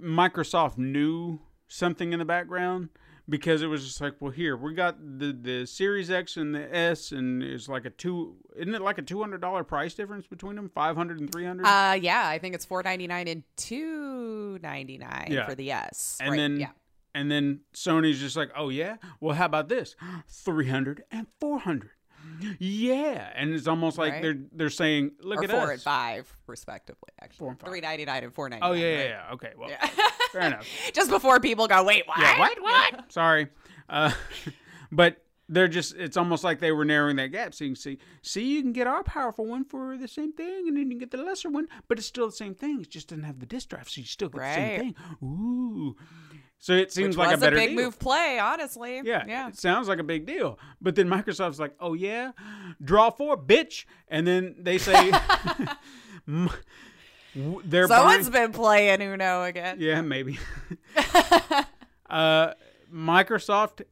microsoft 0.00 0.78
knew 0.78 1.40
something 1.66 2.12
in 2.12 2.20
the 2.20 2.24
background 2.24 2.88
because 3.28 3.60
it 3.60 3.66
was 3.66 3.84
just 3.84 4.00
like 4.00 4.14
well 4.20 4.30
here 4.30 4.56
we 4.56 4.72
got 4.72 4.96
the 5.18 5.32
the 5.32 5.66
series 5.66 6.12
x 6.12 6.36
and 6.36 6.54
the 6.54 6.76
s 6.76 7.10
and 7.10 7.42
it's 7.42 7.68
like 7.68 7.84
a 7.86 7.90
two 7.90 8.36
isn't 8.56 8.74
it 8.74 8.82
like 8.82 8.98
a 8.98 9.02
$200 9.02 9.66
price 9.66 9.94
difference 9.94 10.28
between 10.28 10.54
them 10.54 10.70
500 10.72 11.18
and 11.18 11.32
300 11.32 11.64
Uh 11.66 11.94
yeah, 12.00 12.28
I 12.28 12.38
think 12.38 12.54
it's 12.54 12.64
four 12.64 12.82
ninety 12.84 13.08
nine 13.08 13.26
and 13.26 13.42
two 13.56 14.58
ninety 14.62 14.96
nine 14.98 15.28
Yeah. 15.30 15.46
for 15.46 15.56
the 15.56 15.72
S, 15.72 16.18
and 16.20 16.30
right, 16.30 16.36
then 16.36 16.60
yeah. 16.60 16.70
and 17.14 17.28
then 17.30 17.60
Sony's 17.74 18.20
just 18.20 18.36
like, 18.36 18.50
"Oh 18.56 18.68
yeah, 18.68 18.96
well 19.20 19.34
how 19.34 19.46
about 19.46 19.68
this? 19.68 19.96
300 20.28 21.02
and 21.10 21.26
400." 21.40 21.90
Yeah, 22.58 23.30
and 23.34 23.52
it's 23.54 23.66
almost 23.66 23.96
like 23.98 24.12
Right. 24.14 24.22
they're 24.22 24.38
they're 24.52 24.70
saying, 24.70 25.12
"Look 25.20 25.40
or 25.40 25.44
at 25.44 25.50
four 25.50 25.60
us." 25.64 25.70
and 25.70 25.82
five, 25.82 26.36
respectively. 26.46 27.10
Actually, 27.20 27.38
Four 27.38 27.50
and 27.50 27.60
five. 27.60 27.70
three 27.70 27.80
ninety 27.80 28.04
nine 28.04 28.24
and 28.24 28.34
four 28.34 28.48
ninety 28.48 28.64
Oh 28.66 28.72
nine. 28.72 28.80
yeah, 28.80 28.86
yeah, 28.96 29.04
yeah. 29.04 29.32
Okay, 29.32 29.52
well, 29.56 29.70
fair 30.32 30.42
enough. 30.48 30.66
Just 30.92 31.10
before 31.10 31.40
people 31.40 31.66
go, 31.68 31.82
wait, 31.84 32.06
what? 32.06 32.18
Yeah, 32.18 32.38
what? 32.38 32.60
What? 32.62 33.04
Sorry, 33.12 33.48
uh, 33.88 34.12
but 34.92 35.22
they're 35.48 35.68
just. 35.68 35.94
It's 35.96 36.16
almost 36.16 36.44
like 36.44 36.58
they 36.60 36.72
were 36.72 36.84
narrowing 36.84 37.16
that 37.16 37.28
gap. 37.28 37.54
So 37.54 37.64
you 37.64 37.70
can 37.70 37.76
see, 37.76 37.98
see, 38.22 38.44
you 38.54 38.62
can 38.62 38.72
get 38.72 38.86
our 38.86 39.02
powerful 39.04 39.46
one 39.46 39.64
for 39.64 39.96
the 39.96 40.08
same 40.08 40.32
thing, 40.32 40.68
and 40.68 40.76
then 40.76 40.84
you 40.84 40.90
can 40.90 40.98
get 40.98 41.10
the 41.10 41.18
lesser 41.18 41.50
one, 41.50 41.68
but 41.88 41.98
it's 41.98 42.06
still 42.06 42.26
the 42.26 42.32
same 42.32 42.54
thing. 42.54 42.80
It 42.80 42.90
just 42.90 43.08
doesn't 43.08 43.24
have 43.24 43.40
the 43.40 43.46
disk 43.46 43.68
drive, 43.70 43.88
so 43.88 44.00
you 44.00 44.06
still 44.06 44.28
get 44.28 44.40
the 44.40 44.54
same 44.54 44.80
thing. 44.80 44.94
Ooh, 45.22 45.96
so 46.58 46.72
it 46.72 46.92
seems 46.92 47.16
Which 47.16 47.26
like 47.26 47.36
a 47.36 47.40
better 47.40 47.56
big 47.56 47.70
deal. 47.76 47.84
move 47.84 47.98
play, 47.98 48.38
honestly. 48.38 49.00
Yeah, 49.04 49.24
yeah. 49.26 49.48
It 49.48 49.58
sounds 49.58 49.86
like 49.88 49.98
a 49.98 50.04
big 50.04 50.24
deal. 50.26 50.58
But 50.80 50.94
then 50.94 51.08
Microsoft's 51.08 51.58
like, 51.58 51.74
oh, 51.78 51.92
yeah, 51.94 52.32
draw 52.82 53.10
four, 53.10 53.36
bitch. 53.36 53.84
And 54.08 54.26
then 54.26 54.54
they 54.58 54.78
say, 54.78 55.10
they're 56.26 57.86
Someone's 57.88 58.30
buying. 58.30 58.46
been 58.46 58.52
playing 58.52 59.02
Uno 59.02 59.44
again. 59.44 59.76
Yeah, 59.78 60.00
maybe. 60.00 60.38
uh, 62.08 62.52
Microsoft 62.92 63.82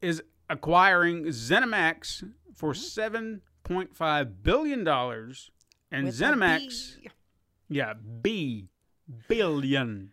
is 0.00 0.22
acquiring 0.48 1.24
ZeniMax 1.26 2.24
for 2.54 2.72
$7.5 2.72 4.32
billion. 4.42 4.88
And 5.92 6.06
With 6.06 6.18
ZeniMax, 6.18 7.00
B. 7.00 7.08
yeah, 7.68 7.94
B, 7.94 8.68
billion. 9.28 10.12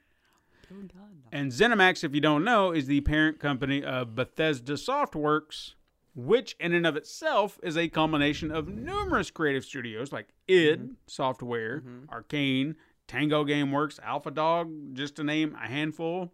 And 1.34 1.52
ZeniMax, 1.52 2.04
if 2.04 2.14
you 2.14 2.22
don't 2.22 2.44
know, 2.44 2.72
is 2.72 2.86
the 2.86 3.02
parent 3.02 3.40
company 3.40 3.84
of 3.84 4.14
Bethesda 4.14 4.74
Softworks, 4.74 5.74
which 6.14 6.56
in 6.60 6.74
and 6.74 6.86
of 6.86 6.96
itself 6.96 7.60
is 7.64 7.76
a 7.76 7.88
combination 7.88 8.52
of 8.52 8.68
numerous 8.68 9.32
creative 9.32 9.66
studios 9.66 10.12
like 10.12 10.28
id 10.48 10.92
Software, 11.08 11.82
Arcane, 12.12 12.76
Tango 13.08 13.44
Gameworks, 13.44 14.00
Alpha 14.04 14.30
Dog, 14.30 14.70
just 14.94 15.16
to 15.16 15.24
name 15.24 15.56
a 15.60 15.68
handful. 15.68 16.32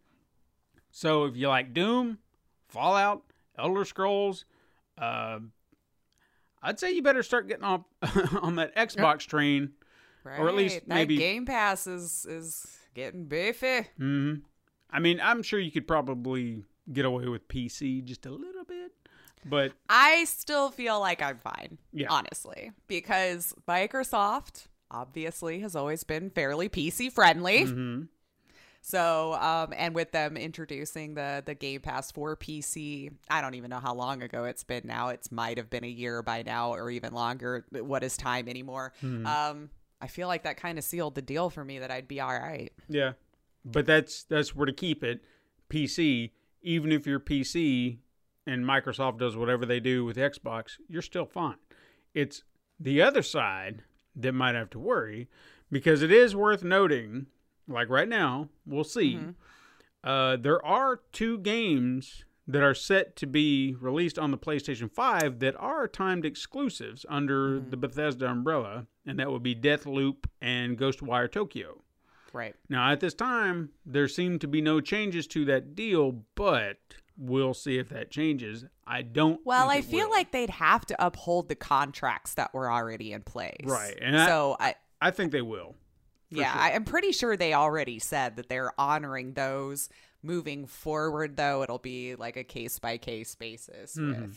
So 0.92 1.24
if 1.24 1.38
you 1.38 1.48
like 1.48 1.74
Doom, 1.74 2.18
Fallout, 2.68 3.24
Elder 3.58 3.86
Scrolls, 3.86 4.44
uh, 4.98 5.40
I'd 6.62 6.78
say 6.78 6.92
you 6.92 7.02
better 7.02 7.24
start 7.24 7.48
getting 7.48 7.64
off 7.64 7.86
on 8.42 8.58
that 8.58 8.76
Xbox 8.76 9.20
train. 9.20 9.72
Right. 10.26 10.40
Or 10.42 10.50
at 10.50 10.56
least 10.56 10.82
that 10.82 10.88
maybe- 10.90 11.16
Game 11.16 11.46
Pass 11.46 11.88
is 11.88 12.26
is 12.30 12.68
getting 12.94 13.28
beefy. 13.28 13.88
hmm 13.98 14.34
I 14.92 15.00
mean, 15.00 15.20
I'm 15.22 15.44
sure 15.44 15.60
you 15.60 15.72
could 15.72 15.88
probably 15.88 16.64
get 16.92 17.06
away 17.06 17.28
with 17.28 17.48
PC 17.48 18.04
just 18.04 18.26
a 18.26 18.32
little 18.32 18.64
bit, 18.64 18.92
But 19.46 19.74
I 19.90 20.24
still 20.26 20.70
feel 20.72 21.00
like 21.00 21.22
I'm 21.22 21.38
fine, 21.38 21.78
Yeah. 21.94 22.08
honestly, 22.10 22.72
because 22.88 23.54
Microsoft 23.68 24.66
obviously 24.92 25.60
has 25.60 25.76
always 25.76 26.04
been 26.04 26.30
fairly 26.32 26.68
PC 26.70 27.10
friendly. 27.12 27.66
mhm. 27.66 28.08
So, 28.82 29.34
um, 29.34 29.74
and 29.76 29.94
with 29.94 30.12
them 30.14 30.38
introducing 30.38 31.14
the 31.14 31.44
the 31.46 31.54
Game 31.54 31.82
Pass 31.82 32.12
for 32.12 32.36
PC, 32.38 33.12
I 33.30 33.42
don't 33.42 33.56
even 33.56 33.70
know 33.70 33.80
how 33.80 33.94
long 33.94 34.24
ago 34.24 34.46
it's 34.46 34.64
been 34.64 34.84
now. 34.86 35.10
It's 35.10 35.32
might 35.32 35.58
have 35.58 35.70
been 35.70 35.84
a 35.84 35.88
year 35.88 36.22
by 36.24 36.44
now, 36.44 36.72
or 36.74 36.90
even 36.90 37.14
longer. 37.14 37.66
What 37.72 38.04
is 38.04 38.16
time 38.18 38.48
anymore? 38.48 38.94
Um, 39.04 39.70
I 40.02 40.08
feel 40.08 40.30
like 40.30 40.44
that 40.44 40.56
kind 40.58 40.78
of 40.78 40.86
sealed 40.86 41.16
the 41.16 41.22
deal 41.22 41.50
for 41.50 41.64
me 41.66 41.80
that 41.80 41.92
I'd 41.92 42.08
be 42.08 42.22
all 42.22 42.30
right. 42.34 42.72
yeah, 42.88 43.14
but 43.66 43.86
that's 43.86 44.24
that's 44.24 44.56
where 44.56 44.66
to 44.66 44.74
keep 44.74 45.04
it. 45.04 45.22
PC, 45.70 46.32
even 46.62 46.92
if 46.92 47.06
you're 47.06 47.20
PC 47.20 48.00
and 48.48 48.66
Microsoft 48.66 49.20
does 49.20 49.36
whatever 49.36 49.66
they 49.66 49.80
do 49.80 50.04
with 50.06 50.18
Xbox, 50.18 50.78
you're 50.88 51.02
still 51.02 51.26
fine. 51.26 51.58
It's 52.14 52.44
the 52.80 53.02
other 53.02 53.22
side 53.22 53.84
that 54.16 54.34
might 54.34 54.56
have 54.56 54.70
to 54.72 54.80
worry 54.80 55.28
because 55.72 56.02
it 56.02 56.12
is 56.12 56.36
worth 56.36 56.64
noting. 56.64 57.28
Like 57.68 57.90
right 57.90 58.10
now, 58.10 58.50
we'll 58.66 58.84
see. 58.84 59.16
Uh, 60.04 60.38
there 60.38 60.66
are 60.66 61.02
two 61.12 61.38
games 61.38 62.26
that 62.48 62.64
are 62.64 62.74
set 62.74 63.16
to 63.18 63.28
be 63.28 63.76
released 63.80 64.18
on 64.18 64.32
the 64.32 64.38
PlayStation 64.38 64.90
5 64.92 65.38
that 65.40 65.56
are 65.60 65.88
timed 65.88 66.26
exclusives 66.26 67.06
under 67.08 67.60
the 67.60 67.78
Bethesda 67.78 68.28
umbrella, 68.28 68.88
and 69.06 69.20
that 69.20 69.32
would 69.32 69.44
be 69.44 69.54
Deathloop 69.54 70.26
and 70.42 70.76
Ghostwire 70.76 71.32
Tokyo. 71.32 71.84
Right. 72.34 72.56
Now, 72.70 72.92
at 72.92 73.00
this 73.00 73.14
time, 73.14 73.70
there 73.86 74.08
seem 74.08 74.40
to 74.40 74.48
be 74.48 74.62
no 74.62 74.82
changes 74.82 75.28
to 75.28 75.46
that 75.46 75.76
deal, 75.76 76.24
but 76.36 76.78
we'll 77.18 77.54
see 77.54 77.78
if 77.78 77.90
that 77.90 78.12
changes. 78.12 78.66
I 78.86 79.02
don't. 79.02 79.40
Well, 79.46 79.70
I 79.70 79.82
feel 79.82 80.08
will. 80.08 80.16
like 80.16 80.32
they'd 80.32 80.50
have 80.50 80.86
to 80.88 81.06
uphold 81.06 81.50
the 81.50 81.56
contracts 81.56 82.36
that 82.36 82.54
were 82.54 82.72
already 82.72 83.12
in 83.14 83.22
place. 83.22 83.62
Right, 83.64 83.98
and 84.02 84.16
so 84.28 84.56
I, 84.60 84.76
I 85.02 85.12
think 85.12 85.32
they 85.32 85.42
will. 85.42 85.76
yeah, 86.30 86.52
sure. 86.54 86.62
I, 86.62 86.72
I'm 86.74 86.86
pretty 86.86 87.12
sure 87.12 87.36
they 87.38 87.54
already 87.54 88.00
said 88.00 88.36
that 88.38 88.50
they're 88.50 88.72
honoring 88.80 89.34
those. 89.34 89.90
Moving 90.22 90.66
forward, 90.66 91.38
though, 91.38 91.64
it'll 91.64 91.78
be 91.78 92.16
like 92.16 92.36
a 92.36 92.44
case 92.44 92.78
by 92.78 92.98
case 92.98 93.36
basis 93.36 93.96
with 93.96 94.18
Mm-hmm. 94.18 94.32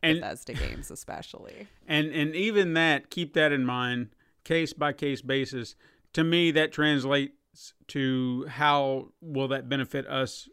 And 0.00 0.20
Bethesda 0.20 0.52
games, 0.54 0.90
especially. 0.92 1.66
and 1.88 2.12
and 2.12 2.36
even 2.36 2.74
that, 2.74 3.10
keep 3.10 3.34
that 3.34 3.50
in 3.50 3.64
mind, 3.64 4.10
case 4.44 4.72
by 4.72 4.92
case 4.92 5.22
basis. 5.22 5.74
To 6.14 6.24
me, 6.24 6.50
that 6.52 6.72
translates 6.72 7.32
to 7.88 8.46
how 8.48 9.08
will 9.20 9.48
that 9.48 9.68
benefit 9.68 10.06
us 10.06 10.48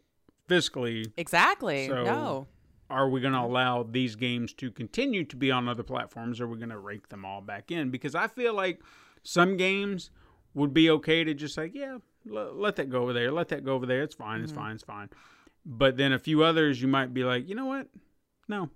fiscally? 0.48 1.12
Exactly. 1.16 1.88
So- 1.88 2.04
no. 2.04 2.46
are 2.88 3.08
we 3.08 3.20
going 3.20 3.32
to 3.32 3.40
allow 3.40 3.82
these 3.82 4.14
games 4.14 4.52
to 4.54 4.70
continue 4.70 5.24
to 5.24 5.36
be 5.36 5.50
on 5.50 5.68
other 5.68 5.82
platforms 5.82 6.40
or 6.40 6.44
are 6.44 6.48
we 6.48 6.56
going 6.56 6.70
to 6.70 6.78
rake 6.78 7.08
them 7.08 7.24
all 7.24 7.40
back 7.40 7.72
in? 7.72 7.90
Because 7.90 8.14
i 8.14 8.28
feel 8.28 8.54
like 8.54 8.80
some 9.24 9.56
games 9.56 10.10
would 10.54 10.72
be 10.72 10.88
okay 10.88 11.24
to 11.24 11.34
just 11.34 11.58
like 11.58 11.74
yeah 11.74 11.98
l- 12.30 12.54
let 12.54 12.76
that 12.76 12.88
go 12.88 13.02
over 13.02 13.12
there 13.12 13.32
let 13.32 13.48
that 13.48 13.64
go 13.64 13.74
over 13.74 13.86
there 13.86 14.02
it's 14.02 14.14
fine 14.14 14.40
it's 14.40 14.52
mm-hmm. 14.52 14.60
fine 14.60 14.74
it's 14.74 14.84
fine. 14.84 15.10
But 15.64 15.96
then 15.96 16.12
a 16.12 16.18
few 16.20 16.44
others 16.44 16.80
you 16.80 16.86
might 16.86 17.12
be 17.12 17.24
like 17.24 17.48
you 17.48 17.56
know 17.56 17.66
what? 17.66 17.88
No. 18.48 18.70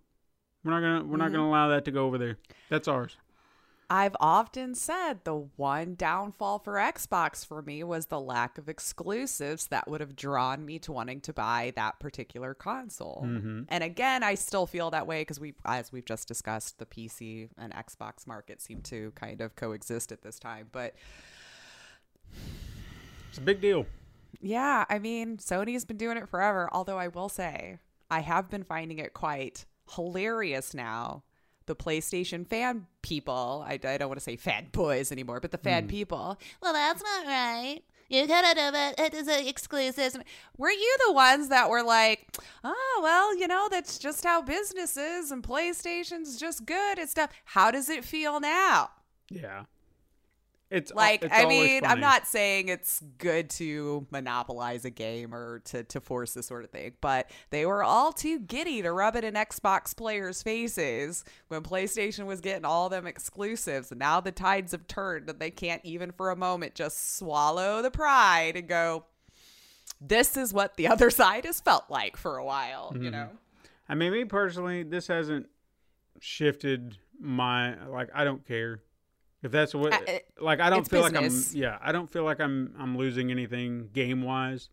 We're 0.65 0.73
not 0.73 0.81
gonna 0.81 1.05
we're 1.05 1.17
not 1.17 1.27
mm-hmm. 1.27 1.37
gonna 1.37 1.49
allow 1.49 1.69
that 1.69 1.85
to 1.85 1.93
go 1.93 2.05
over 2.07 2.19
there. 2.19 2.39
That's 2.69 2.89
ours 2.89 3.17
I've 3.91 4.17
often 4.21 4.75
said 4.77 5.25
the 5.25 5.49
one 5.57 5.97
downfall 5.97 6.61
for 6.61 6.75
Xbox 6.75 7.45
for 7.45 7.61
me 7.61 7.83
was 7.83 8.07
the 8.07 8.21
lack 8.21 8.57
of 8.57 8.69
exclusives 8.69 9.67
that 9.67 9.89
would 9.89 10.01
have 10.01 10.15
drawn 10.15 10.65
me 10.65 10.79
to 10.81 10.93
wanting 10.93 11.21
to 11.23 11.33
buy 11.33 11.73
that 11.75 11.99
particular 11.99 12.55
console. 12.55 13.25
Mm-hmm. 13.27 13.63
And 13.69 13.85
again, 13.85 14.23
I 14.23 14.37
still 14.37 14.67
feel 14.67 14.91
that 14.93 15.09
way 15.09 15.23
because 15.23 15.41
we, 15.41 15.55
as 15.65 15.91
we've 15.91 16.05
just 16.05 16.29
discussed, 16.29 16.79
the 16.79 16.87
PC 16.87 17.49
and 17.59 17.73
Xbox 17.75 18.27
market 18.27 18.63
seem 18.63 18.81
to 18.83 19.11
kind 19.17 19.41
of 19.41 19.57
coexist 19.57 20.13
at 20.13 20.23
this 20.23 20.39
time. 20.39 20.69
But 20.71 20.95
it's 23.29 23.39
a 23.39 23.43
big 23.43 23.61
deal 23.61 23.87
yeah, 24.41 24.85
I 24.89 24.99
mean, 24.99 25.37
Sony's 25.37 25.85
been 25.85 25.97
doing 25.97 26.17
it 26.17 26.29
forever. 26.29 26.69
Although 26.73 26.99
I 26.99 27.09
will 27.09 27.29
say, 27.29 27.79
I 28.11 28.21
have 28.21 28.51
been 28.51 28.65
finding 28.65 28.99
it 28.99 29.13
quite 29.13 29.67
hilarious 29.95 30.75
now. 30.75 31.25
The 31.67 31.77
PlayStation 31.77 32.47
fan 32.47 32.87
people, 33.03 33.65
I, 33.67 33.75
I 33.75 33.99
don't 33.99 34.09
want 34.09 34.19
to 34.19 34.25
say 34.25 34.37
fan 34.37 34.69
boys 34.73 35.13
anymore, 35.13 35.41
but 35.41 35.51
the 35.51 35.59
fan 35.59 35.87
mm. 35.87 35.89
people. 35.89 36.39
Well, 36.61 36.73
that's 36.73 37.03
not 37.03 37.27
right. 37.27 37.81
You 38.09 38.27
have 38.27 38.29
done 38.29 38.75
it. 38.75 38.95
It 38.99 39.15
is 39.15 39.29
an 39.29 39.47
exclusive. 39.47 40.17
Were 40.59 40.71
you 40.71 40.97
the 41.07 41.13
ones 41.13 41.49
that 41.49 41.71
were 41.71 41.85
like, 41.85 42.27
oh, 42.65 43.01
well, 43.03 43.37
you 43.37 43.47
know, 43.47 43.69
that's 43.71 43.99
just 43.99 44.25
how 44.25 44.43
business 44.43 44.97
is 44.97 45.31
and 45.31 45.45
PlayStation's 45.45 46.37
just 46.37 46.67
good 46.67 46.99
and 46.99 47.09
stuff. 47.09 47.31
How 47.45 47.71
does 47.71 47.89
it 47.89 48.05
feel 48.05 48.41
now? 48.41 48.91
yeah 49.31 49.63
it's 50.71 50.93
like 50.95 51.25
it's 51.25 51.35
i 51.35 51.45
mean 51.45 51.85
i'm 51.85 52.01
not 52.01 52.27
saying 52.27 52.69
it's 52.69 53.03
good 53.19 53.51
to 53.51 54.07
monopolize 54.11 54.85
a 54.85 54.91
game 54.91 55.35
or 55.35 55.59
to, 55.61 55.83
to 55.85 56.01
force 56.01 56.35
this 56.35 56.47
sort 56.47 56.65
of 56.65 56.71
thing 56.71 56.93
but 57.01 57.31
they 57.51 57.67
were 57.67 57.83
all 57.83 58.13
too 58.13 58.39
giddy 58.39 58.81
to 58.83 58.93
rub 58.93 59.17
it 59.17 59.25
in 59.25 59.35
xbox 59.35 59.97
players 59.97 60.43
faces 60.43 61.25
when 61.49 61.63
playstation 61.63 62.25
was 62.27 62.41
getting 62.41 62.65
all 62.65 62.89
them 62.89 63.07
exclusives 63.07 63.91
and 63.91 63.99
now 63.99 64.21
the 64.21 64.33
tides 64.33 64.73
have 64.73 64.87
turned 64.87 65.29
and 65.29 65.39
they 65.41 65.51
can't 65.51 65.85
even 65.85 66.13
for 66.13 66.31
a 66.31 66.37
moment 66.37 66.75
just 66.75 67.17
swallow 67.17 67.83
the 67.83 67.91
pride 67.91 68.57
and 68.57 68.69
go 68.69 69.05
this 70.01 70.37
is 70.37 70.53
what 70.53 70.77
the 70.77 70.87
other 70.93 71.11
side 71.11 71.45
has 71.45 71.61
felt 71.61 71.85
like 71.91 72.17
for 72.17 72.37
a 72.37 72.45
while 72.45 72.93
Mm-hmm. 72.93 73.05
you 73.05 73.11
know 73.11 73.29
I 73.89 73.97
mean, 73.97 74.13
me 74.13 74.25
personally, 74.25 74.85
this 74.85 75.09
hasn't 75.09 75.49
shifted 76.21 76.97
my 77.21 77.75
like. 77.89 78.09
I 78.15 78.23
don't 78.23 78.47
care 78.47 78.83
if 79.43 79.53
that's 79.53 79.75
what. 79.75 79.93
It- 80.09 80.27
like, 80.41 80.61
I 80.61 80.71
don't 80.71 80.89
feel 80.89 81.03
business. 81.03 81.55
like 81.55 81.57
I'm. 81.57 81.63
Yeah, 81.63 81.79
I 81.83 81.93
don't 81.93 82.09
feel 82.11 82.25
like 82.25 82.41
I'm. 82.41 82.75
I'm 82.79 82.97
losing 82.97 83.31
anything 83.31 83.91
game 83.93 84.23
wise. 84.23 84.69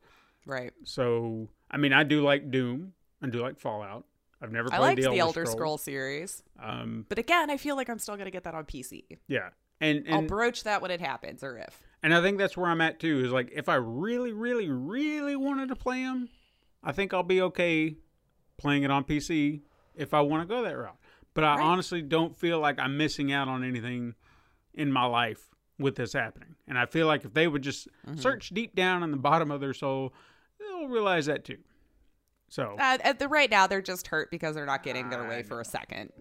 right 0.46 0.74
So, 0.84 1.50
I 1.70 1.78
mean, 1.78 1.94
I 1.94 2.04
do 2.04 2.22
like 2.22 2.52
Doom. 2.52 2.94
I 3.22 3.28
do 3.28 3.42
like 3.42 3.60
Fallout. 3.60 4.06
I've 4.42 4.52
never 4.52 4.68
i 4.72 4.78
played 4.78 4.80
liked 4.80 4.96
the 5.02 5.10
the 5.10 5.20
Elder, 5.20 5.40
elder 5.42 5.46
scroll 5.48 5.78
series 5.80 6.44
Um, 6.62 7.08
but 7.10 7.18
again 7.18 7.50
i 7.50 7.58
feel 7.58 7.76
like 7.76 7.90
i'm 7.90 7.98
still 7.98 8.14
going 8.14 8.26
to 8.26 8.32
get 8.32 8.44
that 8.44 8.54
on 8.54 8.66
pc 8.66 9.04
yeah, 9.28 9.50
and 9.82 10.06
i'll 10.12 10.22
broach 10.22 10.64
that 10.66 10.80
when 10.80 10.92
it 10.92 11.02
happens 11.02 11.42
or 11.44 11.58
if 11.58 11.82
and 12.04 12.14
I 12.14 12.22
think 12.22 12.38
that's 12.38 12.56
where 12.56 12.70
I'm 12.70 12.80
at 12.80 13.00
too. 13.00 13.26
Is 13.26 13.32
like 13.32 13.52
if 13.56 13.68
I 13.68 13.76
really, 13.76 14.32
really, 14.32 14.70
really 14.70 15.36
wanted 15.36 15.70
to 15.70 15.76
play 15.76 16.04
them, 16.04 16.30
I 16.84 16.92
think 16.92 17.12
I'll 17.12 17.24
be 17.24 17.42
okay 17.42 17.96
playing 18.58 18.84
it 18.84 18.92
on 18.92 19.04
PC 19.04 19.62
if 19.96 20.14
I 20.14 20.22
want 20.22 20.44
to 20.44 20.48
go 20.48 20.62
that 20.62 20.78
route. 20.78 20.96
But 21.34 21.44
I 21.44 21.56
Right. 21.56 21.64
honestly 21.64 22.04
don't 22.04 22.38
feel 22.38 22.60
like 22.60 22.78
I'm 22.80 22.98
missing 22.98 23.32
out 23.32 23.48
on 23.48 23.64
anything 23.64 24.14
in 24.78 24.92
my 24.92 25.06
life 25.06 25.42
with 25.80 25.96
this 25.96 26.14
happening. 26.14 26.56
And 26.68 26.78
I 26.78 26.86
feel 26.86 27.06
like 27.08 27.26
if 27.26 27.34
they 27.34 27.48
would 27.48 27.62
just 27.62 27.88
Mm-hmm. 28.08 28.20
search 28.20 28.50
deep 28.50 28.76
down 28.76 29.04
in 29.04 29.12
the 29.12 29.18
bottom 29.18 29.52
of 29.52 29.60
their 29.62 29.74
soul, 29.74 30.14
they'll 30.60 30.88
realize 30.88 31.26
that 31.26 31.44
too. 31.44 31.58
So 32.50 32.76
Uh, 32.80 32.98
at 33.04 33.20
the 33.20 33.28
right 33.28 33.52
now, 33.52 33.68
they're 33.68 33.82
just 33.82 34.08
hurt 34.08 34.32
because 34.32 34.56
they're 34.56 34.66
not 34.66 34.82
getting 34.84 35.10
their 35.10 35.28
way 35.28 35.44
for 35.44 35.60
a 35.60 35.66
second, 35.66 36.12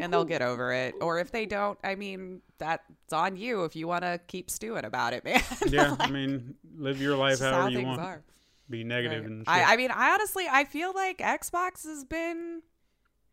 and 0.00 0.12
they'll 0.12 0.24
get 0.24 0.42
over 0.42 0.72
it. 0.72 0.94
Or 1.00 1.20
if 1.20 1.30
they 1.30 1.46
don't, 1.46 1.78
I 1.84 1.94
mean, 1.94 2.42
that's 2.58 3.12
on 3.12 3.36
you 3.36 3.64
if 3.64 3.76
you 3.76 3.86
want 3.86 4.02
to 4.02 4.20
keep 4.26 4.50
stewing 4.50 4.84
about 4.84 5.12
it, 5.12 5.24
man. 5.30 5.40
yeah, 5.68 5.94
I 6.00 6.10
mean, 6.10 6.56
live 6.76 7.00
your 7.00 7.16
life 7.16 7.38
however 7.38 7.60
how 7.62 7.68
you 7.68 7.82
want. 7.86 8.00
are. 8.00 8.22
Be 8.68 8.82
negative 8.84 9.22
Right. 9.22 9.30
and 9.30 9.40
shit. 9.40 9.48
I, 9.48 9.74
I 9.74 9.76
mean, 9.76 9.90
I 9.92 10.10
honestly, 10.12 10.46
I 10.50 10.64
feel 10.64 10.92
like 10.94 11.18
Xbox 11.18 11.84
has 11.86 12.04
been 12.04 12.62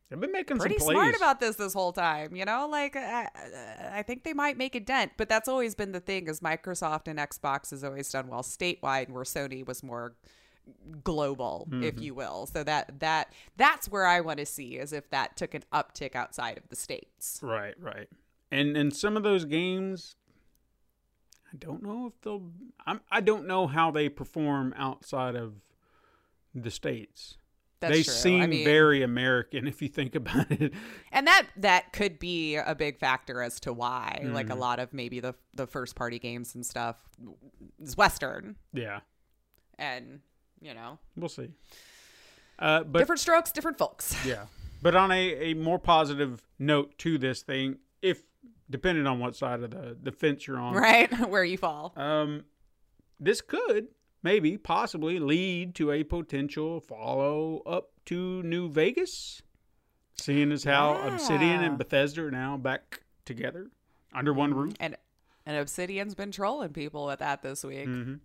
They've 0.10 0.20
been 0.20 0.32
making 0.32 0.58
pretty 0.58 0.78
some 0.78 0.86
plays. 0.86 0.96
smart 0.96 1.16
about 1.18 1.40
this 1.40 1.58
this 1.58 1.74
whole 1.74 1.92
time. 1.92 2.36
You 2.36 2.46
know, 2.46 2.68
like 2.70 2.96
I, 2.96 3.28
I 3.92 4.04
think 4.04 4.24
they 4.24 4.34
might 4.34 4.58
make 4.58 4.74
a 4.74 4.80
dent, 4.80 5.14
but 5.18 5.28
that's 5.28 5.50
always 5.50 5.76
been 5.76 5.92
the 5.92 6.00
thing. 6.00 6.28
Is 6.28 6.40
Microsoft 6.40 7.08
and 7.08 7.20
Xbox 7.20 7.72
has 7.72 7.84
always 7.84 8.10
done 8.10 8.28
well 8.28 8.44
statewide, 8.44 9.10
where 9.10 9.24
Sony 9.24 9.66
was 9.66 9.84
more 9.84 10.16
global, 11.04 11.68
if 11.72 11.96
mm-hmm. 11.96 12.04
you 12.04 12.14
will. 12.14 12.46
So 12.46 12.64
that 12.64 13.00
that 13.00 13.34
that's 13.58 13.90
where 13.90 14.06
I 14.06 14.22
want 14.22 14.40
to 14.40 14.46
see 14.46 14.78
is 14.78 14.94
if 14.94 15.10
that 15.10 15.36
took 15.36 15.54
an 15.54 15.64
uptick 15.74 16.16
outside 16.16 16.58
of 16.58 16.70
the 16.70 16.76
states. 16.76 17.40
Right, 17.42 17.76
right. 17.80 18.08
And 18.50 18.78
and 18.78 18.96
some 18.96 19.18
of 19.18 19.24
those 19.24 19.44
games, 19.44 20.16
I 21.52 21.58
don't 21.58 21.84
know 21.84 22.08
if 22.08 22.22
they'll. 22.22 22.50
I'm, 22.86 23.02
I 23.12 23.20
don't 23.20 23.46
know 23.46 23.68
how 23.68 23.92
they 23.92 24.08
perform 24.08 24.74
outside 24.78 25.36
of 25.36 25.56
the 26.56 26.72
states. 26.72 27.38
That's 27.80 27.94
they 27.94 28.04
true. 28.04 28.14
seem 28.14 28.42
I 28.42 28.48
mean, 28.48 28.64
very 28.66 29.04
American 29.04 29.68
if 29.68 29.82
you 29.82 29.88
think 29.88 30.16
about 30.16 30.50
it. 30.52 30.74
and 31.12 31.28
that 31.28 31.48
that 31.58 31.94
could 31.94 32.18
be 32.20 32.56
a 32.56 32.74
big 32.76 32.98
factor 33.00 33.42
as 33.42 33.60
to 33.62 33.74
why, 33.74 34.20
like 34.24 34.48
a 34.48 34.50
Mm-hmm. 34.50 34.60
lot 34.60 34.80
of 34.80 34.94
maybe 34.94 35.20
the 35.20 35.36
the 35.54 35.68
first 35.68 35.96
party 35.96 36.18
games 36.20 36.56
and 36.56 36.66
stuff 36.66 36.98
is 37.82 37.96
Western, 37.96 38.56
Yeah, 38.74 39.02
and 39.78 40.22
you 40.60 40.74
know, 40.74 40.98
we'll 41.16 41.30
see. 41.30 41.50
Uh, 42.60 42.84
but 42.84 42.98
different 43.00 43.20
strokes, 43.20 43.52
different 43.52 43.78
folks. 43.78 44.16
yeah, 44.26 44.46
but 44.82 44.96
on 44.96 45.12
a, 45.12 45.52
a 45.52 45.54
more 45.54 45.78
positive 45.78 46.42
note 46.58 46.98
to 47.00 47.18
this 47.20 47.44
thing, 47.44 47.78
if 48.02 48.24
depending 48.70 49.06
on 49.06 49.20
what 49.20 49.36
side 49.36 49.62
of 49.62 49.70
the, 49.72 49.96
the 50.02 50.12
fence 50.12 50.48
you're 50.48 50.58
on, 50.60 50.74
right 50.74 51.14
where 51.30 51.44
you 51.44 51.58
fall. 51.58 51.94
Um, 51.96 52.46
this 53.20 53.42
could 53.42 53.88
maybe 54.28 54.58
possibly 54.58 55.20
lead 55.20 55.74
to 55.76 55.90
a 55.90 56.04
potential 56.04 56.82
follow 56.82 57.62
up 57.66 57.92
to 58.06 58.44
New 58.44 58.70
Vegas. 58.70 59.42
Seeing 60.18 60.52
as 60.52 60.66
how 60.66 60.96
Obsidian 61.08 61.64
and 61.64 61.78
Bethesda 61.78 62.26
are 62.26 62.32
now 62.32 62.58
back 62.58 63.04
together 63.24 63.68
under 64.14 64.34
one 64.34 64.54
roof. 64.54 64.74
And 64.80 64.98
and 65.46 65.56
Obsidian's 65.58 66.14
been 66.14 66.32
trolling 66.32 66.74
people 66.74 67.06
with 67.06 67.20
that 67.20 67.42
this 67.42 67.64
week. 67.64 67.88
Mm-hmm. 67.88 68.16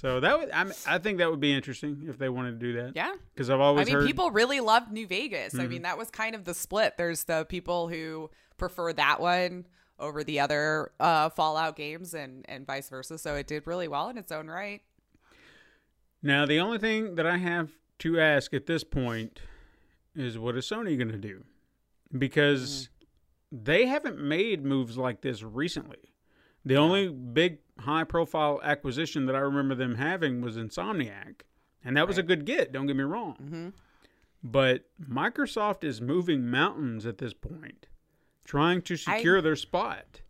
So 0.00 0.18
that 0.20 0.38
would, 0.38 0.50
I, 0.50 0.66
I 0.86 0.98
think 0.98 1.18
that 1.18 1.30
would 1.30 1.38
be 1.40 1.52
interesting 1.52 2.06
if 2.08 2.18
they 2.18 2.28
wanted 2.28 2.58
to 2.58 2.66
do 2.66 2.72
that. 2.82 2.92
Yeah. 2.96 3.14
Because 3.32 3.48
I've 3.50 3.60
always 3.60 3.86
I 3.86 3.90
mean, 3.90 3.94
heard 4.00 4.06
people 4.06 4.30
really 4.32 4.58
loved 4.60 4.90
New 4.90 5.06
Vegas. 5.06 5.54
I 5.54 5.58
Mm-hmm. 5.58 5.70
mean, 5.70 5.82
that 5.82 5.98
was 5.98 6.10
kind 6.10 6.34
of 6.34 6.44
the 6.44 6.54
split. 6.54 6.96
There's 6.96 7.24
the 7.24 7.44
people 7.48 7.86
who 7.88 8.30
prefer 8.56 8.92
that 8.92 9.20
one 9.20 9.66
over 10.00 10.24
the 10.24 10.40
other 10.40 10.92
uh, 10.98 11.28
Fallout 11.30 11.76
games, 11.76 12.14
and 12.14 12.44
and 12.48 12.66
vice 12.66 12.88
versa. 12.88 13.18
So 13.18 13.34
it 13.36 13.46
did 13.46 13.66
really 13.66 13.86
well 13.88 14.08
in 14.08 14.18
its 14.18 14.32
own 14.32 14.48
right. 14.48 14.80
Now, 16.22 16.46
the 16.46 16.58
only 16.58 16.78
thing 16.78 17.14
that 17.14 17.26
I 17.26 17.38
have 17.38 17.70
to 18.00 18.20
ask 18.20 18.52
at 18.54 18.66
this 18.66 18.84
point 18.84 19.40
is 20.14 20.38
what 20.38 20.56
is 20.56 20.66
Sony 20.66 20.96
going 20.96 21.12
to 21.12 21.18
do? 21.18 21.44
Because 22.16 22.88
mm-hmm. 23.52 23.64
they 23.64 23.86
haven't 23.86 24.18
made 24.18 24.64
moves 24.64 24.96
like 24.96 25.20
this 25.20 25.42
recently. 25.42 26.14
The 26.64 26.76
only 26.76 27.08
big 27.08 27.58
high 27.78 28.04
profile 28.04 28.60
acquisition 28.62 29.26
that 29.26 29.36
I 29.36 29.40
remember 29.40 29.74
them 29.74 29.94
having 29.94 30.40
was 30.40 30.56
Insomniac. 30.56 31.42
And 31.84 31.96
that 31.96 32.08
was 32.08 32.18
a 32.18 32.22
good 32.22 32.44
get, 32.44 32.72
don't 32.72 32.86
get 32.86 32.96
me 32.96 33.04
wrong. 33.04 33.36
Mm-hmm. 33.42 33.68
But 34.42 34.84
Microsoft 35.00 35.84
is 35.84 36.00
moving 36.00 36.50
mountains 36.50 37.06
at 37.06 37.18
this 37.18 37.32
point, 37.32 37.86
trying 38.44 38.82
to 38.82 38.94
I- 38.94 39.16
secure 39.16 39.40
their 39.40 39.56
spot. 39.56 40.20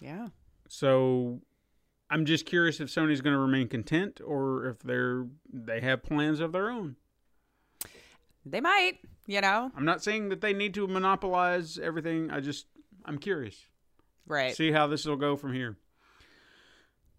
Yeah. 0.00 0.28
So 0.68 1.40
I'm 2.10 2.24
just 2.24 2.46
curious 2.46 2.80
if 2.80 2.88
Sony's 2.88 3.20
going 3.20 3.34
to 3.34 3.38
remain 3.38 3.68
content 3.68 4.20
or 4.24 4.66
if 4.66 4.78
they're 4.80 5.26
they 5.52 5.80
have 5.80 6.02
plans 6.02 6.40
of 6.40 6.52
their 6.52 6.70
own. 6.70 6.96
They 8.46 8.60
might, 8.60 8.98
you 9.26 9.40
know, 9.42 9.70
I'm 9.76 9.84
not 9.84 10.02
saying 10.02 10.30
that 10.30 10.40
they 10.40 10.54
need 10.54 10.72
to 10.74 10.86
monopolize 10.86 11.78
everything. 11.78 12.30
I 12.30 12.40
just 12.40 12.66
I'm 13.04 13.18
curious. 13.18 13.66
right? 14.26 14.54
See 14.56 14.72
how 14.72 14.86
this 14.86 15.04
will 15.04 15.16
go 15.16 15.36
from 15.36 15.52
here. 15.52 15.76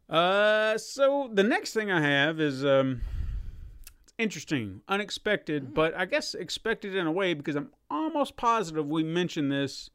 Uh 0.09 0.77
so 0.77 1.29
the 1.31 1.43
next 1.43 1.73
thing 1.73 1.91
I 1.91 2.01
have 2.01 2.39
is 2.39 2.65
um 2.65 3.01
it's 4.03 4.13
interesting, 4.17 4.81
unexpected, 4.87 5.73
but 5.75 5.93
I 5.95 6.05
guess 6.05 6.33
expected 6.33 6.95
in 6.95 7.05
a 7.05 7.11
way 7.11 7.35
because 7.35 7.55
I'm 7.55 7.69
almost 7.91 8.35
positive 8.37 8.87
we 8.87 9.03
mentioned 9.03 9.51
this 9.51 9.91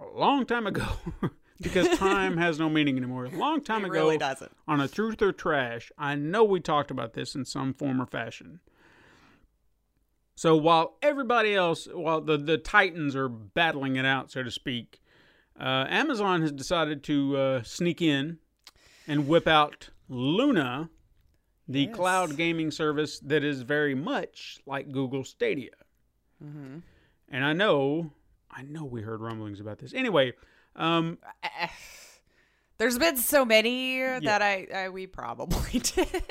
a 0.00 0.18
long 0.18 0.44
time 0.44 0.66
ago 0.66 0.86
because 1.60 1.88
time 1.98 2.36
has 2.36 2.58
no 2.58 2.68
meaning 2.68 2.96
anymore. 2.96 3.26
A 3.26 3.30
long 3.30 3.60
time 3.62 3.82
It 3.84 3.88
ago 3.88 3.94
really 3.94 4.18
doesn't. 4.18 4.50
on 4.66 4.80
a 4.80 4.88
truth 4.88 5.20
or 5.22 5.32
trash. 5.32 5.90
I 5.98 6.14
know 6.14 6.44
we 6.44 6.60
talked 6.60 6.90
about 6.90 7.12
this 7.14 7.34
in 7.34 7.44
some 7.44 7.74
form 7.74 8.00
or 8.00 8.06
fashion. 8.06 8.60
So 10.34 10.56
while 10.56 10.96
everybody 11.02 11.54
else, 11.54 11.86
while 11.92 12.20
the, 12.20 12.38
the 12.38 12.56
Titans 12.56 13.14
are 13.14 13.28
battling 13.28 13.96
it 13.96 14.06
out, 14.06 14.30
so 14.30 14.42
to 14.42 14.50
speak, 14.50 15.00
uh, 15.58 15.84
Amazon 15.88 16.40
has 16.40 16.50
decided 16.52 17.02
to 17.04 17.36
uh, 17.36 17.62
sneak 17.62 18.00
in 18.00 18.38
and 19.06 19.28
whip 19.28 19.46
out 19.46 19.90
Luna, 20.08 20.88
the 21.68 21.82
Yes. 21.82 21.94
cloud 21.94 22.36
gaming 22.36 22.70
service 22.70 23.20
that 23.20 23.44
is 23.44 23.62
very 23.62 23.94
much 23.94 24.60
like 24.66 24.90
Google 24.90 25.24
Stadia. 25.24 25.70
Mm-hmm. 26.42 26.78
And 27.28 27.44
I 27.44 27.52
know, 27.52 28.10
I 28.50 28.62
know 28.62 28.84
we 28.84 29.02
heard 29.02 29.20
rumblings 29.20 29.60
about 29.60 29.78
this. 29.78 29.92
Anyway, 29.92 30.32
um, 30.80 31.18
There's 32.78 32.98
been 32.98 33.18
so 33.18 33.44
many 33.44 34.00
that 34.00 34.40
I, 34.40 34.66
I 34.74 34.88
we 34.88 35.06
probably 35.06 35.78
did, 35.80 36.22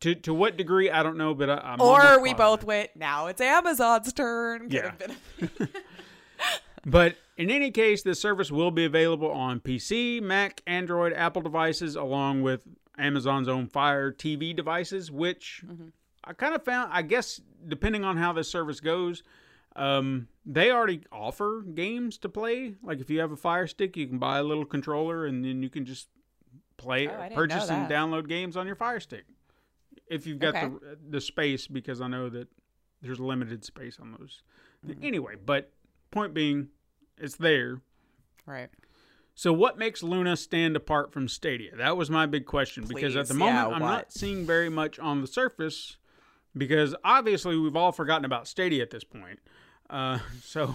to 0.00 0.14
to 0.16 0.34
what 0.34 0.58
degree 0.58 0.90
I 0.90 1.02
don't 1.02 1.16
know, 1.16 1.34
but 1.34 1.48
I, 1.48 1.56
I'm 1.56 1.80
or 1.80 2.20
we 2.20 2.34
both 2.34 2.62
went. 2.62 2.90
Now 2.94 3.28
it's 3.28 3.40
Amazon's 3.40 4.12
turn. 4.12 4.68
Could 4.68 4.72
Yeah. 5.40 5.46
But 6.84 7.16
in 7.36 7.48
any 7.48 7.70
case, 7.70 8.02
this 8.02 8.20
service 8.20 8.50
will 8.50 8.72
be 8.72 8.84
available 8.84 9.30
on 9.30 9.60
PC, 9.60 10.20
Mac, 10.20 10.62
Android, 10.66 11.12
Apple 11.12 11.40
devices, 11.42 11.94
along 11.94 12.42
with 12.42 12.66
Amazon's 12.98 13.46
own 13.46 13.68
Fire 13.68 14.10
TV 14.10 14.54
devices, 14.54 15.10
which 15.10 15.62
I 16.24 16.32
kind 16.32 16.54
of 16.54 16.64
found, 16.64 16.90
I 16.92 17.02
guess, 17.02 17.40
depending 17.68 18.04
on 18.04 18.16
how 18.16 18.32
this 18.32 18.50
service 18.50 18.80
goes, 18.80 19.22
um, 19.76 20.28
they 20.44 20.70
already 20.70 21.02
offer 21.10 21.62
games 21.74 22.18
to 22.18 22.28
play. 22.28 22.74
Like 22.82 23.00
if 23.00 23.10
you 23.10 23.20
have 23.20 23.32
a 23.32 23.36
Fire 23.36 23.66
Stick, 23.66 23.96
you 23.96 24.06
can 24.06 24.18
buy 24.18 24.38
a 24.38 24.42
little 24.42 24.64
controller 24.64 25.26
and 25.26 25.44
then 25.44 25.62
you 25.62 25.70
can 25.70 25.84
just 25.84 26.08
play, 26.76 27.08
Oh, 27.08 27.28
purchase 27.34 27.68
and 27.70 27.88
download 27.90 28.28
games 28.28 28.56
on 28.56 28.66
your 28.66 28.76
Fire 28.76 29.00
Stick. 29.00 29.24
If 30.08 30.26
you've 30.26 30.38
got 30.38 30.54
Okay. 30.56 30.68
the, 30.68 30.98
the 31.10 31.20
space, 31.20 31.66
because 31.66 32.00
I 32.00 32.08
know 32.08 32.28
that 32.28 32.48
there's 33.00 33.20
limited 33.20 33.64
space 33.64 33.98
on 34.00 34.16
those. 34.18 34.42
Mm-hmm. 34.86 35.04
Anyway, 35.04 35.34
but 35.44 35.72
point 36.10 36.34
being, 36.34 36.68
it's 37.18 37.36
there. 37.36 37.80
right. 38.46 38.68
So, 39.34 39.50
what 39.50 39.78
makes 39.78 40.02
Luna 40.02 40.36
stand 40.36 40.76
apart 40.76 41.10
from 41.10 41.26
Stadia? 41.26 41.74
That 41.74 41.96
was 41.96 42.10
my 42.10 42.26
big 42.26 42.44
question 42.44 42.84
because 42.86 43.16
at 43.16 43.28
the 43.28 43.34
moment 43.34 43.70
yeah, 43.70 43.74
I'm 43.74 43.80
not 43.80 44.12
seeing 44.12 44.44
very 44.44 44.68
much 44.68 44.98
on 44.98 45.22
the 45.22 45.26
surface 45.26 45.96
because 46.56 46.94
obviously 47.04 47.56
we've 47.56 47.76
all 47.76 47.92
forgotten 47.92 48.24
about 48.24 48.46
Stadia 48.48 48.82
at 48.82 48.90
this 48.90 49.04
point. 49.04 49.38
Uh, 49.90 50.18
so 50.42 50.74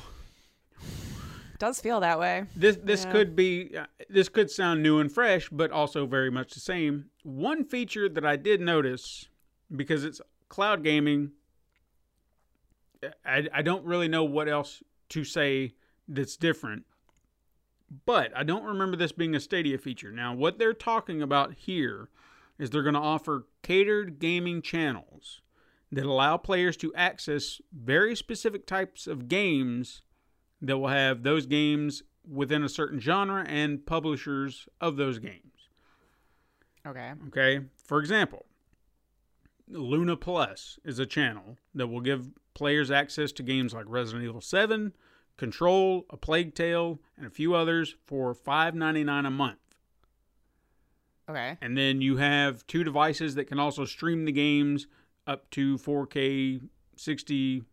Does 1.60 1.82
feel 1.82 2.00
that 2.02 2.20
way. 2.20 2.46
this 2.56 2.78
this 2.84 3.04
Yeah. 3.04 3.12
could 3.12 3.36
be 3.36 3.76
uh, 3.78 3.86
this 4.10 4.30
could 4.30 4.50
sound 4.52 4.84
new 4.84 5.00
and 5.00 5.12
fresh, 5.12 5.50
but 5.50 5.72
also 5.72 6.06
very 6.06 6.30
much 6.32 6.54
the 6.54 6.60
same. 6.60 7.06
One 7.24 7.64
feature 7.64 8.08
that 8.10 8.26
I 8.26 8.36
did 8.36 8.62
notice 8.62 9.28
because 9.76 10.04
it's 10.06 10.22
cloud 10.50 10.84
gaming, 10.84 11.32
I, 13.26 13.48
I 13.54 13.62
don't 13.62 13.86
really 13.86 14.08
know 14.08 14.24
what 14.24 14.48
else 14.48 14.82
to 15.10 15.24
say 15.24 15.74
that's 16.08 16.38
different. 16.38 16.86
But 18.06 18.32
I 18.36 18.44
don't 18.44 18.64
remember 18.66 18.98
this 18.98 19.12
being 19.14 19.34
a 19.36 19.40
Stadia 19.40 19.78
feature. 19.78 20.12
Now, 20.12 20.34
what 20.34 20.58
they're 20.60 20.74
talking 20.74 21.22
about 21.22 21.54
here 21.54 22.10
is 22.60 22.70
they're 22.70 22.84
going 22.84 22.96
to 22.96 23.00
offer 23.00 23.48
catered 23.64 24.20
gaming 24.20 24.62
channels 24.62 25.42
that 25.92 26.06
allow 26.06 26.38
players 26.38 26.78
to 26.78 26.94
access 26.96 27.62
very 27.72 28.16
specific 28.16 28.66
types 28.66 29.08
of 29.08 29.28
games 29.28 30.02
that 30.62 30.78
will 30.78 30.90
have 30.90 31.24
those 31.24 31.46
games 31.46 32.04
within 32.30 32.64
a 32.64 32.70
certain 32.70 33.00
genre 33.00 33.46
and 33.48 33.86
publishers 33.86 34.68
of 34.82 34.98
those 34.98 35.20
games. 35.20 35.70
Okay. 36.86 37.14
Okay. 37.28 37.66
For 37.76 38.00
example, 38.00 38.46
Luna 39.70 40.16
Plus 40.16 40.80
is 40.84 41.00
a 41.00 41.06
channel 41.06 41.58
that 41.76 41.88
will 41.88 42.02
give 42.02 42.32
players 42.54 42.90
access 42.90 43.32
to 43.34 43.44
games 43.44 43.74
like 43.74 43.86
Resident 43.88 44.26
Evil 44.26 44.42
7, 44.42 44.94
Control, 45.38 46.06
A 46.10 46.18
Plague 46.18 46.56
Tale, 46.56 47.00
and 47.18 47.28
a 47.28 47.30
few 47.30 47.54
others 47.54 47.96
for 48.06 48.34
$5.99 48.34 49.28
a 49.28 49.30
month. 49.30 49.60
Okay. 51.30 51.58
And 51.62 51.78
then 51.78 52.02
you 52.02 52.18
have 52.18 52.66
two 52.68 52.84
devices 52.84 53.36
that 53.36 53.46
can 53.46 53.60
also 53.60 53.84
stream 53.84 54.26
the 54.26 54.32
games 54.32 54.88
up 55.28 55.50
to 55.52 55.78
4K 55.78 56.62
60 56.96 57.64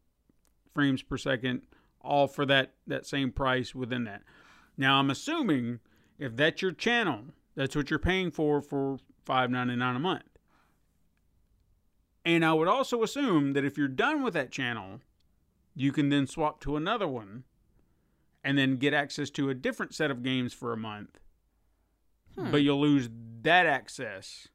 frames 0.74 1.02
per 1.02 1.16
second, 1.16 1.62
all 2.02 2.26
for 2.26 2.44
that, 2.44 2.74
that 2.86 3.06
same 3.06 3.30
price 3.30 3.74
within 3.74 4.04
that. 4.04 4.22
Now, 4.76 4.98
I'm 4.98 5.10
assuming 5.10 5.80
if 6.18 6.36
that's 6.36 6.60
your 6.60 6.72
channel, 6.72 7.26
that's 7.54 7.74
what 7.74 7.88
you're 7.88 7.98
paying 7.98 8.30
for 8.30 8.60
for 8.60 8.98
$5.99 9.26 9.96
a 9.96 9.98
month. 9.98 10.24
And 12.24 12.44
I 12.44 12.52
would 12.52 12.68
also 12.68 13.02
assume 13.02 13.52
that 13.52 13.64
if 13.64 13.78
you're 13.78 13.88
done 13.88 14.22
with 14.22 14.34
that 14.34 14.50
channel, 14.50 15.00
you 15.74 15.92
can 15.92 16.08
then 16.08 16.26
swap 16.26 16.60
to 16.60 16.76
another 16.76 17.06
one 17.06 17.44
and 18.42 18.58
then 18.58 18.76
get 18.76 18.92
access 18.92 19.30
to 19.30 19.48
a 19.48 19.54
different 19.54 19.94
set 19.94 20.10
of 20.10 20.22
games 20.22 20.52
for 20.52 20.72
a 20.72 20.76
month 20.76 21.18
hmm. 22.36 22.50
but 22.50 22.62
you'll 22.62 22.80
lose 22.80 23.08
that 23.42 23.66
access 23.66 24.48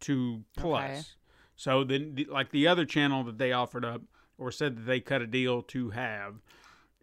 to 0.00 0.44
Plus. 0.56 0.90
Okay. 0.90 1.02
So 1.60 1.84
then, 1.84 2.14
the- 2.14 2.24
like 2.24 2.52
the 2.52 2.66
other 2.66 2.86
channel 2.86 3.22
that 3.24 3.36
they 3.36 3.52
offered 3.52 3.84
up 3.84 4.00
or 4.38 4.50
said 4.50 4.78
that 4.78 4.86
they 4.86 4.98
cut 4.98 5.20
a 5.20 5.26
deal 5.26 5.60
to 5.60 5.90
have 5.90 6.36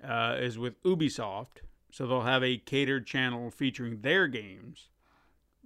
uh, 0.04 0.38
is 0.40 0.58
with 0.58 0.82
Ubisoft. 0.82 1.58
So 1.92 2.08
they'll 2.08 2.22
have 2.24 2.44
a 2.44 2.58
catered 2.58 3.06
channel 3.06 3.52
featuring 3.52 4.02
their 4.02 4.28
games, 4.28 4.90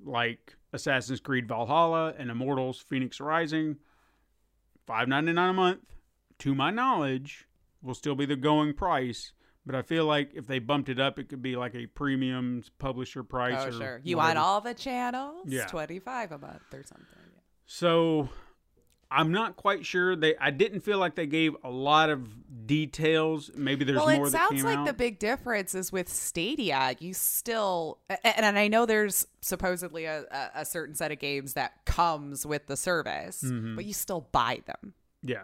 like 0.04 0.58
Assassin's 0.74 1.22
Creed 1.22 1.48
Valhalla 1.48 2.14
and 2.18 2.30
Immortals: 2.30 2.82
Phoenix 2.82 3.22
Rising. 3.22 3.78
Five 4.86 5.08
ninety 5.08 5.32
nine 5.32 5.52
a 5.52 5.54
month, 5.54 5.96
to 6.40 6.54
my 6.54 6.70
knowledge, 6.70 7.48
will 7.82 7.96
still 7.96 8.16
be 8.16 8.26
the 8.26 8.36
going 8.36 8.74
price. 8.74 9.32
But 9.66 9.76
I 9.76 9.84
feel 9.84 10.04
like 10.04 10.32
if 10.34 10.48
they 10.48 10.60
bumped 10.60 10.90
it 10.90 11.00
up, 11.00 11.18
it 11.18 11.30
could 11.30 11.42
be 11.42 11.56
like 11.56 11.76
a 11.76 11.86
premium 11.86 12.62
publisher 12.78 13.24
price. 13.24 13.56
Oh 13.58 13.68
or 13.70 13.72
sure. 13.72 14.02
You 14.04 14.18
whatever. 14.18 14.36
want 14.36 14.38
all 14.40 14.60
the 14.60 14.74
channels? 14.74 15.46
Yeah. 15.48 15.68
Twenty 15.68 16.00
five 16.00 16.34
a 16.34 16.38
month 16.38 16.74
or 16.74 16.84
something. 16.84 17.08
So 17.66 18.28
I'm 19.12 19.32
not 19.32 19.58
quite 19.58 19.86
sure. 19.86 20.16
They 20.16 20.36
I 20.38 20.52
didn't 20.52 20.80
feel 20.82 20.98
like 20.98 21.16
they 21.16 21.26
gave 21.28 21.56
a 21.64 21.70
lot 21.70 22.10
of 22.10 22.28
details. 22.68 23.52
Maybe 23.56 23.84
there's 23.86 23.98
well, 23.98 24.08
more 24.08 24.18
Well, 24.20 24.28
it 24.28 24.32
sounds 24.32 24.64
like 24.64 24.78
out. 24.80 24.86
the 24.88 24.94
big 24.94 25.20
difference 25.20 25.76
is 25.76 25.92
with 25.92 26.08
Stadia. 26.10 26.96
You 27.00 27.14
still, 27.14 28.00
a- 28.10 28.26
and 28.40 28.58
I 28.58 28.68
know 28.70 28.86
there's 28.86 29.28
supposedly 29.42 30.06
a, 30.06 30.24
a, 30.32 30.62
a 30.62 30.66
certain 30.66 30.96
set 30.96 31.12
of 31.12 31.20
games 31.20 31.54
that 31.54 31.86
comes 31.86 32.46
with 32.46 32.68
the 32.68 32.78
service, 32.78 33.44
Mm-hmm. 33.44 33.76
but 33.76 33.86
you 33.86 33.94
still 33.94 34.28
buy 34.32 34.62
them. 34.66 34.94
yeah. 35.22 35.44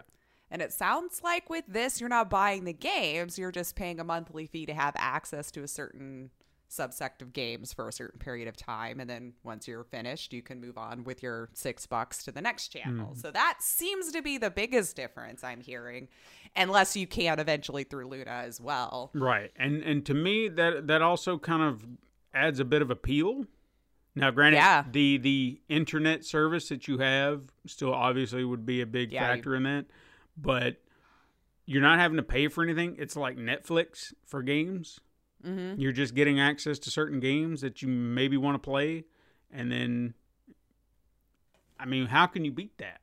And 0.50 0.62
it 0.62 0.72
sounds 0.72 1.20
like 1.22 1.50
with 1.50 1.66
this, 1.68 2.00
you're 2.00 2.08
not 2.08 2.30
buying 2.30 2.64
the 2.64 2.72
games, 2.72 3.38
you're 3.38 3.52
just 3.52 3.76
paying 3.76 4.00
a 4.00 4.04
monthly 4.04 4.46
fee 4.46 4.64
to 4.64 4.72
have 4.72 4.94
access 4.96 5.50
to 5.50 5.62
a 5.62 5.68
certain 5.68 6.30
subsect 6.70 7.22
of 7.22 7.32
games 7.32 7.72
for 7.72 7.88
a 7.88 7.92
certain 7.92 8.18
period 8.18 8.46
of 8.48 8.56
time. 8.56 9.00
And 9.00 9.08
then 9.08 9.32
once 9.42 9.66
you're 9.66 9.84
finished, 9.84 10.32
you 10.32 10.42
can 10.42 10.60
move 10.60 10.76
on 10.76 11.04
with 11.04 11.22
your 11.22 11.48
six 11.54 11.86
bucks 11.86 12.22
to 12.24 12.32
the 12.32 12.40
next 12.42 12.68
channel. 12.68 13.06
Hmm. 13.14 13.18
So 13.18 13.30
that 13.30 13.58
seems 13.60 14.12
to 14.12 14.20
be 14.22 14.36
the 14.38 14.50
biggest 14.50 14.94
difference 14.94 15.42
I'm 15.42 15.60
hearing, 15.60 16.08
unless 16.54 16.96
you 16.96 17.06
can 17.06 17.38
eventually 17.38 17.84
through 17.84 18.08
Luna 18.08 18.30
as 18.30 18.60
well. 18.60 19.10
Right. 19.14 19.50
And 19.56 19.82
and 19.82 20.04
to 20.06 20.14
me 20.14 20.48
that 20.48 20.86
that 20.88 21.02
also 21.02 21.38
kind 21.38 21.62
of 21.62 21.86
adds 22.34 22.60
a 22.60 22.64
bit 22.64 22.82
of 22.82 22.90
appeal. 22.90 23.46
Now 24.14 24.30
granted 24.30 24.56
Yeah. 24.58 24.84
the 24.90 25.16
the 25.18 25.60
internet 25.68 26.24
service 26.24 26.68
that 26.68 26.86
you 26.88 26.98
have 26.98 27.42
still 27.66 27.94
obviously 27.94 28.44
would 28.44 28.66
be 28.66 28.80
a 28.80 28.86
big 28.86 29.12
Yeah, 29.12 29.28
you- 29.28 29.34
factor 29.36 29.54
in 29.56 29.62
that. 29.62 29.86
But 30.36 30.76
you're 31.66 31.82
not 31.82 31.98
having 31.98 32.16
to 32.16 32.22
pay 32.22 32.48
for 32.48 32.62
anything. 32.62 32.96
It's 32.98 33.16
like 33.16 33.36
Netflix 33.36 34.12
for 34.24 34.42
games. 34.42 35.00
Mm-hmm. 35.46 35.80
You're 35.80 35.92
just 35.92 36.14
getting 36.14 36.40
access 36.40 36.78
to 36.80 36.90
certain 36.90 37.20
games 37.20 37.60
that 37.60 37.82
you 37.82 37.88
maybe 37.88 38.36
want 38.36 38.54
to 38.56 38.58
play, 38.58 39.04
and 39.52 39.70
then, 39.70 40.14
I 41.78 41.86
mean, 41.86 42.06
how 42.06 42.26
can 42.26 42.44
you 42.44 42.52
beat 42.52 42.76
that? 42.78 43.00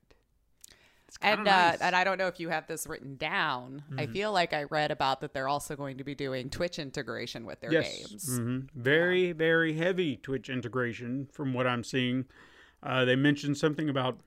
It's 1.08 1.18
kinda 1.18 1.40
And 1.40 1.48
uh, 1.48 1.78
and 1.82 1.96
I 1.96 2.04
don't 2.04 2.18
know 2.18 2.28
if 2.28 2.40
you 2.40 2.50
have 2.50 2.68
this 2.68 2.88
written 2.88 3.16
down. 3.16 3.84
Mm-hmm. 3.90 4.00
I 4.00 4.08
feel 4.08 4.34
like 4.34 4.54
I 4.54 4.64
read 4.64 4.92
about 4.92 5.22
that 5.22 5.34
they're 5.34 5.48
also 5.48 5.76
going 5.76 5.98
to 5.98 6.04
be 6.04 6.14
doing 6.16 6.50
Twitch 6.50 6.78
integration 6.78 7.46
with 7.46 7.62
their 7.62 7.70
games. 7.70 8.38
hmm 8.38 8.62
Very, 8.76 9.32
very 9.32 9.74
heavy 9.74 10.18
Twitch 10.18 10.50
integration 10.50 11.28
from 11.32 11.54
what 11.54 11.68
I'm 11.68 11.84
seeing. 11.84 12.26
Uh, 12.84 13.06
they 13.06 13.16
mentioned 13.16 13.58
something 13.58 13.88
about 13.90 14.20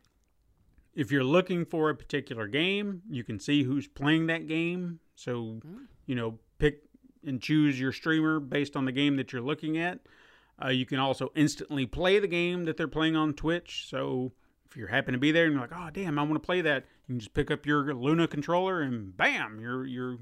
if 0.95 1.13
you're 1.13 1.25
looking 1.25 1.65
for 1.65 1.91
a 1.91 1.95
particular 1.95 2.49
game, 2.49 3.03
you 3.09 3.23
can 3.23 3.39
see 3.39 3.63
who's 3.65 3.87
playing 3.87 4.27
that 4.29 4.49
game. 4.49 5.01
So, 5.15 5.61
you 6.07 6.15
know, 6.15 6.39
pick 6.59 6.83
and 7.27 7.41
choose 7.41 7.79
your 7.79 7.93
streamer 7.93 8.41
based 8.41 8.77
on 8.77 8.85
the 8.85 8.93
game 8.93 9.17
that 9.17 9.33
you're 9.33 9.43
looking 9.43 9.79
at. 9.79 10.01
Uh, 10.63 10.69
you 10.69 10.87
can 10.87 10.99
also 10.99 11.31
instantly 11.35 11.87
play 11.87 12.19
the 12.19 12.27
game 12.27 12.65
that 12.65 12.77
they're 12.77 12.89
playing 12.89 13.17
on 13.17 13.33
Twitch. 13.33 13.87
So, 13.89 14.33
if 14.69 14.77
you 14.77 14.87
happen 14.87 15.13
to 15.13 15.19
be 15.19 15.33
there 15.33 15.45
and 15.45 15.55
you're 15.55 15.63
like, 15.63 15.73
oh 15.75 15.89
damn, 15.93 16.19
I 16.19 16.23
want 16.23 16.35
to 16.35 16.41
play 16.41 16.61
that, 16.63 16.85
you 17.07 17.15
can 17.15 17.21
just 17.21 17.33
pick 17.33 17.51
up 17.51 17.65
your 17.65 17.95
Luna 17.95 18.27
controller 18.27 18.83
and 18.83 19.17
bam, 19.17 19.61
you're 19.61 19.87
you're 19.87 20.19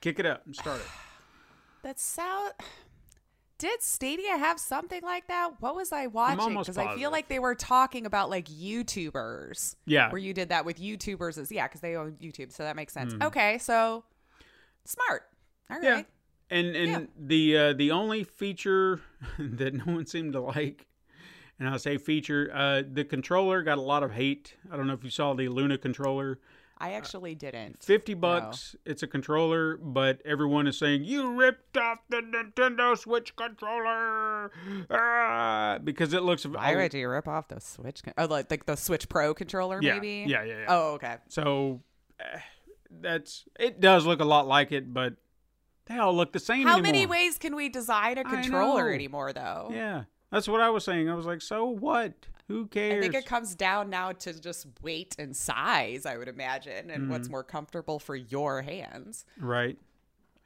kick 0.00 0.18
it 0.18 0.26
up 0.26 0.44
and 0.44 0.54
start 0.54 0.80
it. 0.80 0.86
That 1.82 1.98
sound. 1.98 2.52
Did 3.58 3.80
Stadia 3.82 4.36
have 4.36 4.58
something 4.58 5.02
like 5.02 5.28
that? 5.28 5.60
What 5.60 5.76
was 5.76 5.92
I 5.92 6.08
watching? 6.08 6.56
Because 6.56 6.78
I 6.78 6.96
feel 6.96 7.12
like 7.12 7.28
they 7.28 7.38
were 7.38 7.54
talking 7.54 8.06
about 8.06 8.28
like 8.28 8.46
YouTubers. 8.48 9.76
Yeah. 9.84 10.10
Where 10.10 10.20
you 10.20 10.34
did 10.34 10.48
that 10.48 10.64
with 10.64 10.80
YouTubers 10.80 11.38
as 11.38 11.52
yeah, 11.52 11.68
because 11.68 11.80
they 11.80 11.94
own 11.94 12.16
YouTube, 12.20 12.52
so 12.52 12.64
that 12.64 12.74
makes 12.74 12.92
sense. 12.92 13.14
Mm-hmm. 13.14 13.22
Okay, 13.22 13.58
so 13.58 14.02
smart. 14.84 15.22
All 15.72 15.80
right. 15.80 15.84
Yeah. 15.84 16.02
And 16.58 16.76
and 16.76 16.90
Yeah. 16.90 17.00
the 17.18 17.56
uh, 17.58 17.72
the 17.72 17.90
only 17.92 18.24
feature 18.24 19.00
that 19.38 19.74
no 19.74 19.84
one 19.94 20.06
seemed 20.06 20.34
to 20.34 20.40
like, 20.40 20.86
and 21.58 21.68
I 21.68 21.76
say 21.78 21.96
feature, 21.98 22.50
uh, 22.52 22.82
the 22.90 23.04
controller 23.04 23.62
got 23.62 23.78
a 23.78 23.82
lot 23.82 24.02
of 24.02 24.12
hate. 24.12 24.54
I 24.70 24.76
don't 24.76 24.86
know 24.86 24.92
if 24.94 25.02
you 25.04 25.10
saw 25.10 25.32
the 25.34 25.48
Luna 25.48 25.78
controller. 25.78 26.38
I 26.78 26.94
actually 26.94 27.36
didn't. 27.36 27.80
Fifty 27.82 28.12
bucks. 28.12 28.74
It's 28.84 29.04
a 29.04 29.06
controller, 29.06 29.76
but 29.76 30.20
everyone 30.24 30.66
is 30.66 30.76
saying 30.76 31.04
you 31.04 31.32
ripped 31.38 31.76
off 31.76 31.98
the 32.08 32.16
Nintendo 32.16 32.98
Switch 32.98 33.36
controller 33.36 34.50
ah, 34.90 35.78
because 35.84 36.12
it 36.12 36.22
looks. 36.24 36.44
Why 36.44 36.74
would 36.74 36.92
you 36.92 37.08
rip 37.08 37.28
off 37.28 37.46
the 37.48 37.60
Switch? 37.60 38.02
Con- 38.02 38.14
oh, 38.18 38.24
like, 38.26 38.50
like 38.50 38.66
the 38.66 38.74
Switch 38.76 39.08
Pro 39.08 39.32
controller, 39.32 39.78
Yeah, 39.80 39.94
maybe. 39.94 40.24
yeah, 40.28 40.42
yeah, 40.42 40.58
yeah. 40.58 40.64
Oh, 40.68 40.94
okay. 40.94 41.16
So 41.28 41.82
eh, 42.18 42.38
that's 43.00 43.44
it. 43.60 43.80
Does 43.80 44.04
look 44.04 44.18
a 44.20 44.24
lot 44.24 44.48
like 44.48 44.72
it, 44.72 44.92
but 44.92 45.14
they 45.86 45.98
all 45.98 46.14
look 46.14 46.32
the 46.32 46.38
same. 46.38 46.66
How 46.66 46.78
many 46.80 47.06
ways 47.06 47.38
can 47.38 47.54
we 47.56 47.68
design 47.68 48.18
a 48.18 48.24
controller 48.24 48.92
anymore, 48.92 49.32
though? 49.32 49.70
Yeah, 49.72 50.04
that's 50.30 50.48
what 50.48 50.60
I 50.60 50.70
was 50.70 50.84
saying. 50.84 51.08
I 51.10 51.14
was 51.14 51.26
like, 51.26 51.42
so 51.42 51.66
what? 51.66 52.12
Who 52.48 52.66
cares? 52.66 52.98
I 52.98 53.00
think 53.00 53.14
it 53.14 53.26
comes 53.26 53.54
down 53.54 53.88
now 53.88 54.12
to 54.12 54.38
just 54.38 54.66
weight 54.82 55.14
and 55.18 55.34
size, 55.34 56.04
I 56.06 56.16
would 56.18 56.28
imagine, 56.28 56.90
and 56.90 57.08
what's 57.08 57.26
Mm-hmm. 57.28 57.32
more 57.32 57.44
comfortable 57.44 57.98
for 57.98 58.14
your 58.16 58.62
hands. 58.62 59.24
right? 59.38 59.78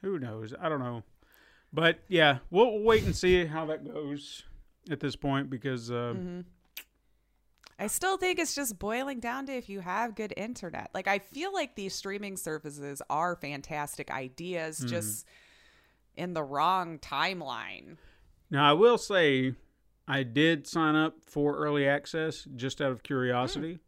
Who 0.03 0.19
knows? 0.19 0.53
I 0.61 0.69
don't 0.69 0.79
know. 0.79 1.03
But 1.73 1.99
yeah, 2.07 2.37
we'll, 2.49 2.71
we'll 2.71 2.83
wait 2.83 3.03
and 3.03 3.15
see 3.15 3.45
how 3.45 3.65
that 3.65 3.83
goes 3.85 4.43
at 4.89 4.99
this 4.99 5.15
point 5.15 5.49
because 5.49 5.91
uh, 5.91 6.13
Mm-hmm. 6.15 6.39
I 7.79 7.87
still 7.87 8.17
think 8.17 8.39
it's 8.39 8.55
just 8.55 8.79
boiling 8.79 9.19
down 9.19 9.45
to 9.45 9.53
if 9.53 9.69
you 9.69 9.81
have 9.81 10.15
good 10.15 10.33
internet. 10.35 10.89
Like, 10.93 11.07
I 11.07 11.19
feel 11.19 11.53
like 11.53 11.75
these 11.75 11.93
streaming 11.93 12.35
services 12.37 13.01
are 13.09 13.35
fantastic 13.35 14.09
ideas, 14.11 14.79
Mm-hmm. 14.79 14.87
just 14.87 15.25
in 16.15 16.33
the 16.33 16.43
wrong 16.43 16.97
timeline. 16.97 17.97
now 18.49 18.67
I 18.67 18.73
will 18.73 18.97
say 18.97 19.53
I 20.07 20.23
did 20.23 20.65
sign 20.65 20.95
up 20.95 21.17
for 21.25 21.55
early 21.57 21.87
access 21.87 22.47
just 22.55 22.81
out 22.81 22.91
of 22.91 23.03
curiosity. 23.03 23.79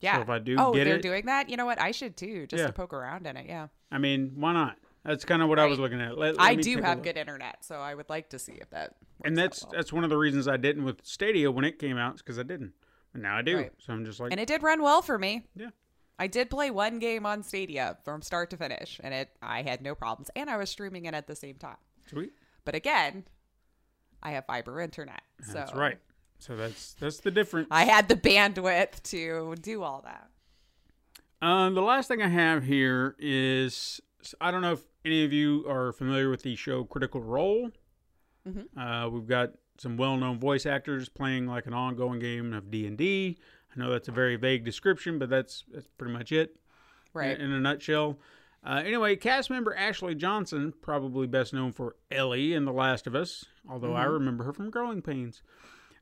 Yeah. 0.00 0.20
if 0.20 0.28
I 0.28 0.38
do 0.38 0.56
oh, 0.58 0.72
get 0.72 0.84
they're 0.84 0.96
it- 0.96 1.02
doing 1.02 1.26
that? 1.26 1.48
You 1.48 1.56
know 1.56 1.66
what? 1.66 1.80
I 1.80 1.90
should 1.92 2.16
too, 2.16 2.46
just 2.46 2.60
Yeah. 2.60 2.66
to 2.68 2.72
poke 2.72 2.92
around 2.92 3.26
in 3.26 3.36
it. 3.36 3.46
Yeah. 3.46 3.68
I 3.90 3.98
mean, 3.98 4.32
why 4.36 4.52
not? 4.52 4.78
That's 5.04 5.24
kind 5.24 5.42
of 5.42 5.48
what 5.48 5.58
I 5.58 5.66
was 5.66 5.80
looking 5.80 6.00
at. 6.00 6.16
Let- 6.16 6.36
let 6.36 6.40
I 6.40 6.54
do 6.54 6.80
have 6.80 7.02
good 7.02 7.16
internet, 7.16 7.64
so 7.64 7.76
I 7.76 7.94
would 7.96 8.08
like 8.08 8.28
to 8.30 8.38
see 8.38 8.52
if 8.60 8.70
that. 8.70 8.94
and 9.24 9.36
that's 9.36 9.64
well. 9.64 9.72
that's 9.74 9.92
one 9.92 10.04
of 10.04 10.10
the 10.10 10.16
reasons 10.16 10.46
I 10.46 10.56
didn't 10.56 10.84
with 10.84 11.04
Stadia 11.04 11.50
when 11.50 11.64
it 11.64 11.78
came 11.80 11.96
out, 11.98 12.18
because 12.18 12.38
I 12.38 12.44
didn't, 12.44 12.72
and 13.14 13.22
now 13.22 13.36
I 13.36 13.42
do. 13.42 13.56
Right. 13.56 13.72
So 13.78 13.92
I'm 13.92 14.04
just 14.04 14.20
like, 14.20 14.32
and 14.32 14.40
it 14.40 14.46
did 14.46 14.62
run 14.62 14.82
well 14.82 15.02
for 15.02 15.18
me. 15.18 15.46
yeah, 15.54 15.70
I 16.18 16.26
did 16.26 16.50
play 16.50 16.70
one 16.70 16.98
game 16.98 17.26
on 17.26 17.42
Stadia 17.42 17.96
from 18.04 18.22
start 18.22 18.50
to 18.50 18.56
finish, 18.56 19.00
and 19.02 19.12
it 19.12 19.30
I 19.42 19.62
had 19.62 19.82
no 19.82 19.94
problems, 19.94 20.30
and 20.36 20.48
I 20.50 20.56
was 20.56 20.70
streaming 20.70 21.04
it 21.06 21.14
at 21.14 21.26
the 21.26 21.36
same 21.36 21.56
time. 21.56 21.76
sweet. 22.06 22.32
But 22.64 22.74
again, 22.74 23.24
I 24.22 24.32
have 24.32 24.46
fiber 24.46 24.80
internet, 24.80 25.22
so 25.42 25.54
That's 25.54 25.74
right. 25.74 25.98
So 26.38 26.56
that's 26.56 26.94
that's 26.94 27.18
the 27.18 27.30
difference. 27.30 27.68
I 27.70 27.84
had 27.84 28.08
the 28.08 28.16
bandwidth 28.16 29.02
to 29.04 29.54
do 29.60 29.82
all 29.82 30.02
that. 30.04 30.28
Um, 31.46 31.74
the 31.74 31.82
last 31.82 32.08
thing 32.08 32.22
I 32.22 32.28
have 32.28 32.64
here 32.64 33.16
is 33.18 34.00
I 34.40 34.50
don't 34.50 34.62
know 34.62 34.72
if 34.72 34.82
any 35.04 35.24
of 35.24 35.32
you 35.32 35.64
are 35.68 35.92
familiar 35.92 36.30
with 36.30 36.42
the 36.42 36.54
show 36.56 36.84
Critical 36.84 37.20
Role. 37.20 37.70
Uh, 38.76 39.08
we've 39.12 39.26
got 39.26 39.50
some 39.82 39.96
well-known 39.96 40.38
voice 40.38 40.64
actors 40.64 41.08
playing 41.08 41.46
like 41.46 41.66
an 41.66 41.74
ongoing 41.74 42.20
game 42.20 42.52
of 42.52 42.70
D&D. 42.70 43.36
I 43.74 43.80
know 43.80 43.90
that's 43.90 44.06
a 44.08 44.12
very 44.12 44.36
vague 44.36 44.64
description, 44.64 45.18
but 45.18 45.28
that's 45.28 45.64
that's 45.72 45.88
pretty 45.98 46.12
much 46.12 46.30
it 46.30 46.56
Right. 47.12 47.36
in, 47.38 47.46
in 47.46 47.52
a 47.52 47.60
nutshell. 47.60 48.18
Uh, 48.64 48.80
anyway, 48.84 49.16
cast 49.16 49.50
member 49.50 49.74
Ashley 49.74 50.14
Johnson, 50.14 50.72
probably 50.82 51.26
best 51.26 51.52
known 51.52 51.72
for 51.72 51.96
Ellie 52.12 52.54
in 52.54 52.64
The 52.64 52.72
Last 52.72 53.08
of 53.08 53.14
Us, 53.16 53.44
although 53.68 53.94
I 53.94 54.04
remember 54.04 54.44
her 54.44 54.52
from 54.52 54.70
Growing 54.70 55.02
Pains, 55.02 55.42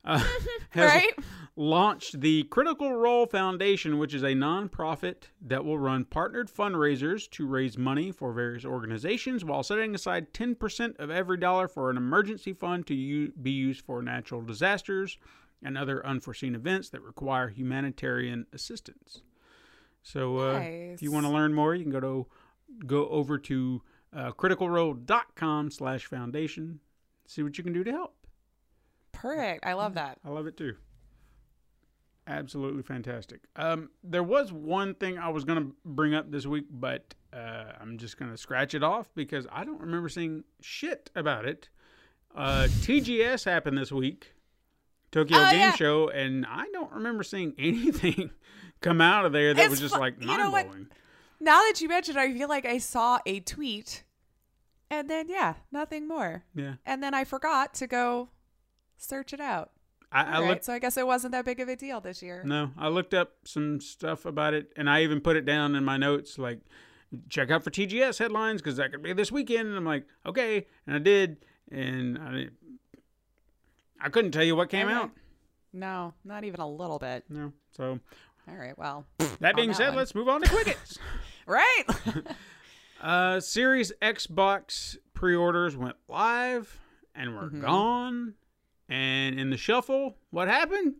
uh, 0.05 0.17
has 0.71 0.89
Right. 0.89 1.13
launched 1.55 2.21
the 2.21 2.43
Critical 2.43 2.93
Role 2.95 3.25
Foundation, 3.25 3.97
which 3.97 4.13
is 4.13 4.23
a 4.23 4.27
nonprofit 4.33 5.23
that 5.41 5.63
will 5.65 5.77
run 5.77 6.05
partnered 6.05 6.49
fundraisers 6.49 7.29
to 7.31 7.45
raise 7.45 7.77
money 7.77 8.11
for 8.11 8.31
various 8.33 8.65
organizations 8.65 9.43
while 9.45 9.63
setting 9.63 9.93
aside 9.93 10.33
10% 10.33 10.97
of 10.99 11.09
every 11.11 11.37
dollar 11.37 11.67
for 11.67 11.89
an 11.89 11.97
emergency 11.97 12.53
fund 12.53 12.87
to 12.87 12.95
u- 12.95 13.33
be 13.41 13.51
used 13.51 13.81
for 13.85 14.01
natural 14.01 14.41
disasters 14.41 15.17
and 15.63 15.77
other 15.77 16.05
unforeseen 16.05 16.55
events 16.55 16.89
that 16.89 17.01
require 17.01 17.49
humanitarian 17.49 18.47
assistance. 18.53 19.21
So, 20.01 20.37
uh, 20.39 20.59
if 20.61 21.03
you 21.03 21.11
want 21.11 21.27
to 21.27 21.31
learn 21.31 21.53
more, 21.53 21.75
you 21.75 21.83
can 21.83 21.91
go 21.91 21.99
to 21.99 22.25
go 22.87 23.07
over 23.09 23.37
to 23.37 23.81
uh, 24.15 24.31
criticalrole.com 24.31 25.69
slash 25.69 26.05
foundation. 26.05 26.79
See 27.27 27.43
what 27.43 27.57
you 27.57 27.63
can 27.63 27.73
do 27.73 27.83
to 27.83 27.91
help. 27.91 28.15
Perfect. 29.21 29.65
I 29.65 29.73
love 29.73 29.93
that. 29.95 30.17
I 30.25 30.29
love 30.29 30.47
it 30.47 30.57
too. 30.57 30.75
Absolutely 32.27 32.83
fantastic. 32.83 33.41
Um, 33.55 33.89
there 34.03 34.23
was 34.23 34.53
one 34.53 34.93
thing 34.93 35.17
I 35.17 35.29
was 35.29 35.43
going 35.43 35.59
to 35.59 35.75
bring 35.83 36.13
up 36.13 36.31
this 36.31 36.45
week, 36.45 36.65
but 36.69 37.13
uh, 37.33 37.73
I'm 37.79 37.97
just 37.97 38.17
going 38.17 38.29
to 38.31 38.37
scratch 38.37 38.73
it 38.75 38.83
off 38.83 39.09
because 39.15 39.47
I 39.51 39.63
don't 39.65 39.81
remember 39.81 40.07
seeing 40.07 40.43
shit 40.61 41.09
about 41.15 41.45
it. 41.45 41.69
Uh, 42.35 42.67
TGS 42.81 43.45
happened 43.45 43.77
this 43.77 43.91
week, 43.91 44.33
Tokyo 45.11 45.39
Oh, 45.39 45.51
Game 45.51 45.59
yeah. 45.59 45.75
Show, 45.75 46.09
and 46.09 46.45
I 46.45 46.65
don't 46.71 46.91
remember 46.91 47.23
seeing 47.23 47.53
anything 47.59 48.31
come 48.81 49.01
out 49.01 49.25
of 49.25 49.33
there 49.33 49.53
that 49.53 49.61
It's 49.63 49.71
was 49.71 49.79
just 49.79 49.95
fu- 49.95 49.99
like 49.99 50.21
mind 50.21 50.39
know 50.41 50.51
what? 50.51 50.67
blowing. 50.67 50.87
Now 51.39 51.57
that 51.63 51.81
you 51.81 51.89
mentioned, 51.89 52.17
it, 52.17 52.21
I 52.21 52.31
feel 52.33 52.47
like 52.47 52.65
I 52.67 52.77
saw 52.77 53.17
a 53.25 53.39
tweet, 53.39 54.03
and 54.91 55.09
then 55.09 55.27
yeah, 55.27 55.55
nothing 55.71 56.07
more. 56.07 56.43
Yeah, 56.53 56.75
And 56.85 57.01
then 57.01 57.15
I 57.15 57.23
forgot 57.23 57.73
to 57.75 57.87
go 57.87 58.29
search 59.01 59.33
it 59.33 59.39
out. 59.39 59.71
I, 60.11 60.23
I 60.23 60.39
right, 60.41 60.49
looked. 60.49 60.65
so 60.65 60.73
I 60.73 60.79
guess 60.79 60.97
it 60.97 61.07
wasn't 61.07 61.31
that 61.31 61.45
big 61.45 61.59
of 61.61 61.69
a 61.69 61.75
deal 61.75 62.01
this 62.01 62.21
year. 62.21 62.43
No, 62.45 62.71
I 62.77 62.89
looked 62.89 63.13
up 63.13 63.31
some 63.45 63.79
stuff 63.79 64.25
about 64.25 64.53
it, 64.53 64.71
and 64.75 64.89
I 64.89 65.03
even 65.03 65.21
put 65.21 65.35
it 65.37 65.45
down 65.45 65.73
in 65.75 65.85
my 65.85 65.95
notes, 65.97 66.37
like 66.37 66.59
check 67.29 67.49
out 67.51 67.63
for 67.63 67.71
TGS 67.71 68.19
headlines 68.19 68.61
because 68.61 68.77
that 68.77 68.91
could 68.91 69.01
be 69.03 69.13
this 69.13 69.31
weekend. 69.31 69.67
And 69.69 69.77
I'm 69.77 69.85
like, 69.85 70.05
okay, 70.25 70.67
and 70.85 70.95
I 70.95 70.99
did, 70.99 71.37
and 71.71 72.17
I, 72.17 72.47
I 74.01 74.09
couldn't 74.09 74.31
tell 74.31 74.43
you 74.43 74.55
what 74.55 74.69
came 74.69 74.87
Okay. 74.87 74.95
out. 74.95 75.11
No, 75.73 76.13
not 76.25 76.43
even 76.43 76.59
a 76.59 76.67
little 76.69 76.99
bit. 76.99 77.23
No, 77.29 77.53
so 77.71 77.97
All 78.49 78.55
right. 78.57 78.77
Well, 78.77 79.05
That 79.39 79.55
being 79.55 79.69
that 79.69 79.77
said, 79.77 79.87
one. 79.89 79.97
let's 79.97 80.13
move 80.13 80.27
on 80.27 80.41
to 80.41 80.49
Quickets. 80.49 80.97
right. 81.47 81.83
uh, 83.01 83.39
Series 83.39 83.91
Xbox 84.01 84.97
pre-orders 85.13 85.77
went 85.77 85.95
live 86.09 86.79
and 87.15 87.33
were 87.35 87.43
Mm-hmm. 87.43 87.61
gone. 87.61 88.33
And 88.91 89.39
in 89.39 89.49
the 89.49 89.57
shuffle, 89.57 90.17
what 90.31 90.49
happened? 90.49 90.95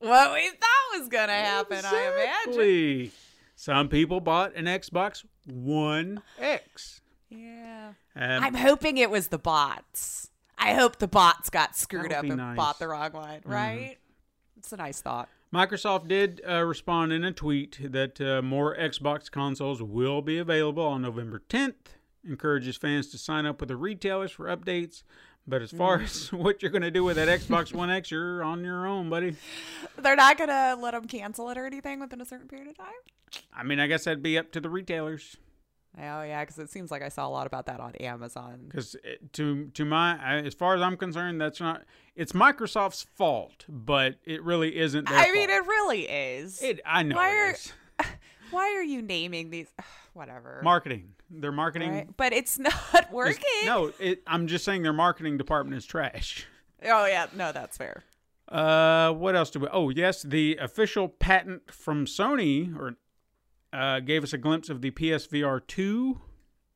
what 0.00 0.34
we 0.34 0.48
thought 0.50 1.00
was 1.00 1.08
gonna 1.08 1.32
happen, 1.32 1.80
I 1.84 1.88
imagine. 1.88 2.48
Exactly. 2.50 3.10
Some 3.56 3.88
people 3.88 4.20
bought 4.20 4.54
an 4.54 4.66
Xbox 4.66 5.24
One 5.46 6.22
X. 6.38 7.00
Yeah. 7.30 7.92
Um, 8.14 8.44
I'm 8.44 8.54
hoping 8.54 8.98
it 8.98 9.10
was 9.10 9.28
the 9.28 9.38
bots. 9.38 10.30
I 10.58 10.74
hope 10.74 10.98
the 10.98 11.08
bots 11.08 11.50
got 11.50 11.76
screwed 11.76 12.12
up 12.12 12.24
and 12.24 12.36
nice. 12.36 12.46
Mm-hmm. 12.46 12.56
bought 12.56 12.78
the 12.78 12.88
wrong 12.88 13.12
one, 13.12 13.40
right? 13.44 13.96
It's 14.58 14.72
a 14.72 14.76
nice 14.76 15.00
thought. 15.00 15.28
Microsoft 15.52 16.08
did 16.08 16.42
uh, 16.46 16.62
respond 16.62 17.12
in 17.12 17.24
a 17.24 17.32
tweet 17.32 17.78
that 17.82 18.20
uh, 18.20 18.42
more 18.42 18.76
Xbox 18.76 19.30
consoles 19.30 19.82
will 19.82 20.20
be 20.20 20.36
available 20.36 20.84
on 20.84 21.02
November 21.02 21.42
10th. 21.48 21.74
Encourages 22.28 22.76
fans 22.76 23.06
to 23.08 23.18
sign 23.18 23.46
up 23.46 23.60
with 23.60 23.68
the 23.68 23.76
retailers 23.76 24.30
for 24.30 24.44
updates. 24.46 25.04
But 25.48 25.62
as 25.62 25.70
far 25.70 25.98
mm. 25.98 26.04
as 26.04 26.32
what 26.32 26.62
you're 26.62 26.70
going 26.70 26.82
to 26.82 26.90
do 26.90 27.02
with 27.02 27.16
that 27.16 27.28
Xbox 27.28 27.72
One 27.72 27.90
X, 27.90 28.10
you're 28.10 28.44
on 28.44 28.62
your 28.62 28.86
own, 28.86 29.08
buddy. 29.08 29.34
They're 29.96 30.16
not 30.16 30.36
gonna 30.36 30.76
let 30.80 30.92
them 30.92 31.06
cancel 31.06 31.48
it 31.50 31.58
or 31.58 31.66
anything 31.66 32.00
within 32.00 32.20
a 32.20 32.24
certain 32.24 32.48
period 32.48 32.68
of 32.68 32.76
time. 32.76 32.86
I 33.52 33.62
mean, 33.62 33.80
I 33.80 33.86
guess 33.86 34.04
that'd 34.04 34.22
be 34.22 34.38
up 34.38 34.52
to 34.52 34.60
the 34.60 34.68
retailers. 34.70 35.36
Oh 35.96 36.22
yeah, 36.22 36.44
because 36.44 36.58
it 36.58 36.70
seems 36.70 36.90
like 36.90 37.02
I 37.02 37.08
saw 37.08 37.26
a 37.26 37.30
lot 37.30 37.46
about 37.46 37.66
that 37.66 37.80
on 37.80 37.94
Amazon. 37.96 38.66
Because 38.68 38.94
eh, 39.04 39.16
to 39.32 39.66
to 39.74 39.84
my, 39.84 40.18
as 40.42 40.54
far 40.54 40.74
as 40.74 40.82
I'm 40.82 40.96
concerned, 40.96 41.40
that's 41.40 41.60
not. 41.60 41.82
It's 42.14 42.32
Microsoft's 42.32 43.06
fault, 43.16 43.64
but 43.68 44.16
it 44.24 44.42
really 44.44 44.76
isn't. 44.76 45.08
Their 45.08 45.18
I 45.18 45.32
mean, 45.32 45.50
it 45.50 45.66
really 45.66 46.02
is. 46.02 46.62
It, 46.62 46.80
I 46.86 47.02
know 47.02 47.16
Why 47.16 47.30
it 47.30 47.32
are- 47.32 47.50
is. 47.52 47.72
Why 48.50 48.74
are 48.76 48.82
you 48.82 49.02
naming 49.02 49.50
these? 49.50 49.68
Whatever. 50.14 50.60
marketing. 50.64 51.14
Their 51.30 51.52
marketing. 51.52 51.90
Right? 51.92 52.16
But 52.16 52.32
it's 52.32 52.58
not 52.58 52.74
is- 52.94 53.10
working. 53.12 53.44
no, 53.66 53.92
it, 53.98 54.22
I'm 54.26 54.46
just 54.46 54.64
saying 54.64 54.82
their 54.82 54.92
marketing 54.92 55.36
department 55.38 55.76
is 55.76 55.84
trash. 55.86 56.46
Oh 56.84 57.06
yeah, 57.06 57.26
no, 57.34 57.52
that's 57.52 57.76
fair. 57.76 58.04
Uh, 58.48 59.12
what 59.12 59.36
else 59.36 59.50
do 59.50 59.60
we? 59.60 59.68
Oh, 59.70 59.90
yes, 59.90 60.22
the 60.22 60.56
official 60.60 61.08
patent 61.08 61.70
from 61.70 62.06
Sony 62.06 62.74
or 62.74 62.94
uh, 63.72 64.00
gave 64.00 64.22
us 64.24 64.32
a 64.32 64.38
glimpse 64.38 64.70
of 64.70 64.80
the 64.80 64.90
PSVR 64.90 65.60
two. 65.66 66.20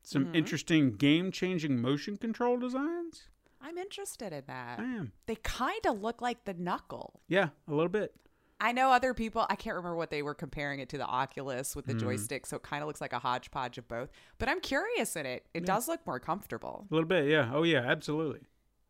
Some 0.05 0.25
Mm-hmm. 0.25 0.35
interesting 0.35 0.91
game-changing 0.97 1.81
motion 1.81 2.17
control 2.17 2.59
designs. 2.59 3.29
I'm 3.61 3.77
interested 3.77 4.33
in 4.33 4.43
that. 4.47 4.79
I 4.79 4.83
am. 4.83 5.13
They 5.25 5.35
kind 5.37 5.79
of 5.87 6.01
look 6.01 6.21
like 6.21 6.43
the 6.43 6.53
knuckle. 6.53 7.21
Yeah, 7.29 7.49
a 7.69 7.73
little 7.73 7.87
bit. 7.87 8.13
I 8.59 8.71
know 8.71 8.91
other 8.91 9.13
people, 9.13 9.45
I 9.49 9.55
can't 9.55 9.75
remember 9.75 9.95
what 9.97 10.09
they 10.09 10.21
were 10.21 10.33
comparing 10.33 10.79
it 10.79 10.87
to 10.89 10.97
the 10.97 11.05
Oculus 11.05 11.75
with 11.75 11.85
the 11.85 11.93
Mm-hmm. 11.93 11.99
joystick, 12.07 12.45
so 12.45 12.55
it 12.57 12.63
kind 12.63 12.81
of 12.81 12.87
looks 12.87 13.01
like 13.01 13.11
a 13.13 13.19
hodgepodge 13.19 13.77
of 13.77 13.87
both. 13.87 14.09
But 14.37 14.47
I'm 14.49 14.61
curious 14.61 15.15
in 15.15 15.25
it. 15.25 15.45
It 15.53 15.65
does 15.65 15.87
look 15.87 16.05
more 16.07 16.19
comfortable. 16.19 16.87
A 16.89 16.93
little 16.93 17.07
bit. 17.07 17.27
Yeah. 17.27 17.51
Oh, 17.53 17.63
yeah. 17.63 17.79
Absolutely. 17.79 18.41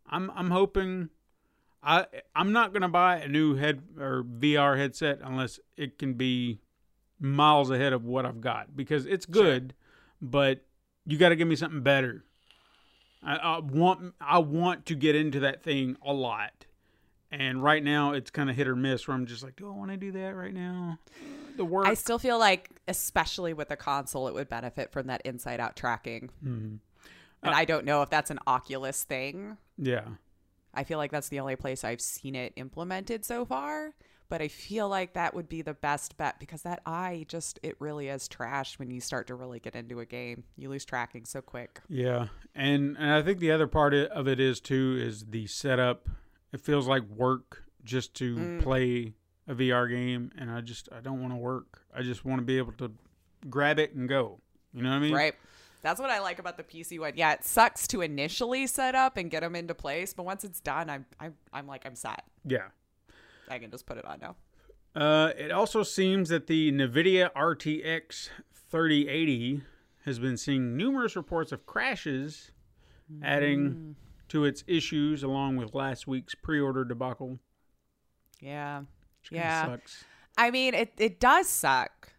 I'm. 0.08 0.30
I'm 0.36 0.52
hoping. 0.52 1.10
I. 1.82 2.06
I'm 2.36 2.52
not 2.52 2.74
gonna 2.74 2.90
buy 2.90 3.18
a 3.18 3.28
new 3.28 3.56
head 3.56 3.82
or 4.00 4.24
VR 4.24 4.78
headset 4.78 5.20
unless 5.24 5.60
it 5.78 5.98
can 5.98 6.14
be 6.14 6.60
miles 7.20 7.72
ahead 7.72 7.94
of 7.94 8.04
what 8.06 8.26
I've 8.26 8.42
got 8.42 8.76
because 8.76 9.06
it's 9.06 9.26
good, 9.26 9.74
but 10.22 10.66
you 11.06 11.18
got 11.18 11.30
to 11.30 11.36
give 11.36 11.48
me 11.48 11.56
something 11.56 11.82
better. 11.82 12.26
I, 13.24 13.36
I 13.38 13.60
want. 13.60 14.14
I 14.22 14.38
want 14.40 14.86
to 14.88 14.96
get 14.96 15.16
into 15.16 15.40
that 15.42 15.64
thing 15.64 15.96
a 16.06 16.14
lot. 16.14 16.66
And 17.36 17.64
right 17.64 17.84
now, 17.84 18.14
it's 18.14 18.30
kind 18.30 18.48
of 18.52 18.56
hit 18.56 18.68
or 18.68 18.76
miss. 18.76 19.08
Where 19.08 19.16
I'm 19.16 19.26
just 19.26 19.42
like, 19.44 19.56
do 19.56 19.68
I 19.68 19.72
want 19.76 19.90
to 19.90 19.98
do 19.98 20.12
that 20.12 20.36
right 20.36 20.54
now? 20.54 21.00
The 21.58 21.66
work. 21.66 21.88
I 21.88 21.96
still 21.96 22.20
feel 22.20 22.38
like, 22.38 22.70
especially 22.88 23.54
with 23.54 23.70
the 23.70 23.76
console, 23.76 24.28
it 24.28 24.36
would 24.36 24.50
benefit 24.50 24.92
from 24.92 25.08
that 25.08 25.22
inside 25.26 25.60
out 25.60 25.76
tracking. 25.76 26.30
Mm-hmm. 26.46 26.76
And 27.42 27.54
Uh, 27.54 27.58
I 27.58 27.66
don't 27.66 27.86
know 27.86 28.04
if 28.04 28.12
that's 28.12 28.30
an 28.30 28.38
Oculus 28.46 29.04
thing. 29.04 29.58
yeah. 29.78 30.06
I 30.76 30.84
feel 30.84 30.98
like 30.98 31.12
that's 31.12 31.30
the 31.30 31.40
only 31.40 31.56
place 31.56 31.84
I've 31.84 32.02
seen 32.02 32.36
it 32.36 32.54
implemented 32.56 33.26
so 33.26 33.46
far. 33.46 33.94
But 34.30 34.42
I 34.42 34.48
feel 34.48 34.90
like 34.90 35.14
that 35.14 35.36
would 35.36 35.48
be 35.50 35.62
the 35.62 35.74
best 35.76 36.18
bet 36.18 36.40
because 36.40 36.64
that 36.64 36.82
eye 36.86 37.26
just, 37.28 37.60
it 37.62 37.76
really 37.80 38.08
is 38.10 38.28
trash 38.28 38.80
when 38.80 38.90
you 38.90 39.00
start 39.00 39.28
to 39.28 39.36
really 39.36 39.60
get 39.60 39.76
into 39.76 40.00
a 40.00 40.06
game. 40.06 40.44
You 40.56 40.70
lose 40.70 40.86
tracking 40.86 41.26
so 41.26 41.42
quick. 41.42 41.82
Yeah, 41.90 42.28
and 42.56 42.96
and 42.98 43.12
I 43.12 43.22
think 43.22 43.40
the 43.40 43.52
other 43.52 43.68
part 43.68 43.94
of 43.94 44.28
it 44.28 44.40
is 44.40 44.60
too 44.60 44.98
is 45.00 45.26
the 45.26 45.46
setup. 45.46 46.08
It 46.54 46.62
feels 46.62 46.88
like 46.88 47.04
work 47.04 47.64
just 47.84 48.14
to 48.16 48.36
Mm. 48.38 48.62
play 48.62 49.14
a 49.48 49.54
VR 49.56 49.88
game, 49.90 50.32
and 50.38 50.50
I 50.50 50.62
just 50.62 50.88
I 50.92 51.02
don't 51.02 51.20
want 51.22 51.34
to 51.34 51.38
work. 51.38 51.82
I 51.94 52.02
just 52.04 52.24
want 52.24 52.40
to 52.40 52.46
be 52.46 52.58
able 52.58 52.72
to 52.74 52.92
grab 53.50 53.80
it 53.80 53.94
and 53.94 54.08
go. 54.08 54.40
You 54.74 54.84
know 54.84 54.90
what 54.92 54.96
I 54.96 55.00
mean? 55.00 55.14
Right. 55.14 55.36
That's 55.82 56.00
what 56.00 56.10
I 56.10 56.20
like 56.22 56.40
about 56.40 56.56
the 56.56 56.64
PC 56.64 56.98
one. 56.98 57.14
Yeah, 57.18 57.34
it 57.34 57.44
sucks 57.44 57.88
to 57.90 58.02
initially 58.02 58.68
set 58.68 58.96
up 58.96 59.18
and 59.18 59.30
get 59.30 59.42
them 59.42 59.54
into 59.56 59.74
place, 59.76 60.14
but 60.14 60.24
once 60.24 60.46
it's 60.46 60.62
done, 60.62 60.90
I'm 60.90 61.06
I'm 61.20 61.36
I'm 61.52 61.68
like 61.68 61.86
I'm 61.86 61.96
set. 61.96 62.24
Yeah. 62.46 62.68
I 63.50 63.60
can 63.60 63.70
just 63.70 63.86
put 63.86 63.98
it 63.98 64.06
on 64.06 64.20
now. 64.22 64.36
Uh, 64.96 65.34
it 65.38 65.52
also 65.52 65.84
seems 65.84 66.30
that 66.30 66.48
the 66.48 66.72
NVIDIA 66.72 67.32
RTX 67.34 68.30
3080 68.54 69.62
has 70.06 70.20
been 70.20 70.38
seeing 70.38 70.78
numerous 70.78 71.16
reports 71.16 71.52
of 71.52 71.66
crashes, 71.66 72.52
Mm. 73.12 73.20
adding 73.24 73.96
to 74.34 74.46
its 74.46 74.64
issues 74.68 75.22
along 75.24 75.56
with 75.58 75.74
last 75.76 76.08
week's 76.08 76.34
pre-order 76.36 76.84
debacle. 76.84 77.40
Yeah. 78.42 78.84
Yeah. 79.32 79.66
sucks. 79.68 80.04
I 80.38 80.50
mean, 80.52 80.74
it 80.74 80.92
it 80.98 81.20
does 81.20 81.48
suck. 81.48 82.10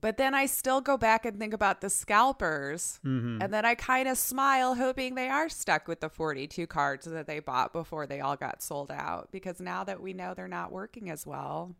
But 0.00 0.16
then 0.16 0.32
I 0.32 0.46
still 0.46 0.80
go 0.80 0.96
back 0.96 1.24
and 1.26 1.40
think 1.40 1.52
about 1.52 1.80
the 1.80 1.90
scalpers. 1.90 3.00
Mhm. 3.04 3.42
And 3.42 3.52
then 3.52 3.64
I 3.64 3.74
kind 3.74 4.06
of 4.06 4.16
smile, 4.16 4.76
hoping 4.76 5.16
they 5.16 5.28
are 5.28 5.48
stuck 5.48 5.88
with 5.88 5.98
the 5.98 6.08
42 6.08 6.68
cards 6.68 7.04
that 7.06 7.26
they 7.26 7.40
bought 7.40 7.72
before 7.72 8.06
they 8.06 8.20
all 8.20 8.36
got 8.36 8.62
sold 8.62 8.92
out. 8.92 9.30
Because 9.32 9.60
now 9.60 9.82
that 9.82 10.00
we 10.00 10.12
know 10.12 10.34
they're 10.34 10.46
not 10.46 10.70
working 10.70 11.10
as 11.10 11.26
well, 11.26 11.74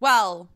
well, 0.00 0.50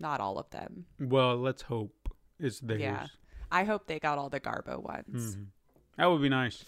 not 0.00 0.18
all 0.18 0.38
of 0.38 0.48
them. 0.48 0.86
Well, 0.98 1.36
let's 1.36 1.60
hope 1.62 2.08
it's 2.38 2.60
theirs. 2.60 2.80
Yeah. 2.80 3.06
I 3.50 3.64
hope 3.64 3.86
they 3.86 3.98
got 4.00 4.16
all 4.16 4.30
the 4.30 4.40
Garbo 4.40 4.82
ones. 4.82 5.36
Mhm. 5.36 5.46
That 5.98 6.06
would 6.06 6.22
be 6.22 6.30
nice. 6.30 6.64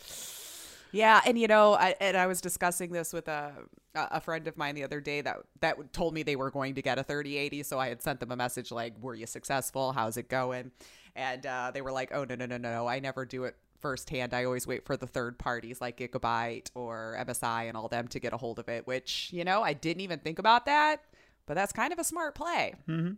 Yeah, 0.94 1.20
and 1.26 1.36
you 1.36 1.48
know, 1.48 1.74
I, 1.74 1.96
and 2.00 2.16
I 2.16 2.28
was 2.28 2.40
discussing 2.40 2.92
this 2.92 3.12
with 3.12 3.26
a 3.26 3.52
a 3.96 4.20
friend 4.20 4.46
of 4.48 4.56
mine 4.56 4.74
the 4.76 4.84
other 4.84 5.00
day 5.00 5.20
that 5.20 5.38
that 5.60 5.92
told 5.92 6.14
me 6.14 6.22
they 6.22 6.36
were 6.36 6.52
going 6.52 6.76
to 6.76 6.82
get 6.82 6.98
a 6.98 7.02
3080. 7.02 7.64
So 7.64 7.80
I 7.80 7.88
had 7.88 8.00
sent 8.00 8.20
them 8.20 8.30
a 8.30 8.36
message 8.36 8.70
like, 8.70 8.94
"Were 9.00 9.14
you 9.14 9.26
successful? 9.26 9.92
How's 9.92 10.16
it 10.16 10.28
going?" 10.28 10.70
And 11.16 11.44
uh, 11.46 11.72
they 11.74 11.82
were 11.82 11.90
like, 11.90 12.10
"Oh 12.14 12.24
no 12.24 12.36
no 12.36 12.46
no 12.46 12.58
no! 12.58 12.86
I 12.86 13.00
never 13.00 13.24
do 13.24 13.42
it 13.42 13.56
firsthand. 13.80 14.32
I 14.32 14.44
always 14.44 14.68
wait 14.68 14.86
for 14.86 14.96
the 14.96 15.06
third 15.08 15.36
parties 15.36 15.80
like 15.80 15.98
Gigabyte 15.98 16.70
or 16.76 17.16
MSI 17.18 17.68
and 17.68 17.76
all 17.76 17.88
them 17.88 18.06
to 18.08 18.20
get 18.20 18.32
a 18.32 18.36
hold 18.36 18.60
of 18.60 18.68
it." 18.68 18.86
Which 18.86 19.30
you 19.32 19.44
know, 19.44 19.62
I 19.62 19.72
didn't 19.72 20.02
even 20.02 20.20
think 20.20 20.38
about 20.38 20.64
that, 20.66 21.02
but 21.46 21.54
that's 21.54 21.72
kind 21.72 21.92
of 21.92 21.98
a 21.98 22.04
smart 22.04 22.36
play. 22.36 22.74
Mhm. 22.88 23.16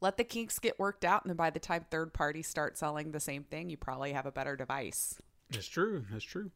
Let 0.00 0.18
the 0.18 0.24
kinks 0.24 0.60
get 0.60 0.78
worked 0.78 1.04
out, 1.04 1.24
and 1.24 1.30
then 1.30 1.36
by 1.36 1.50
the 1.50 1.58
time 1.58 1.86
third 1.90 2.12
parties 2.12 2.46
start 2.46 2.78
selling 2.78 3.10
the 3.10 3.18
same 3.20 3.42
thing, 3.42 3.70
you 3.70 3.76
probably 3.76 4.12
have 4.12 4.26
a 4.26 4.32
better 4.32 4.54
device. 4.54 5.18
That's 5.54 5.68
true. 5.68 6.04
That's 6.10 6.24
true. 6.24 6.50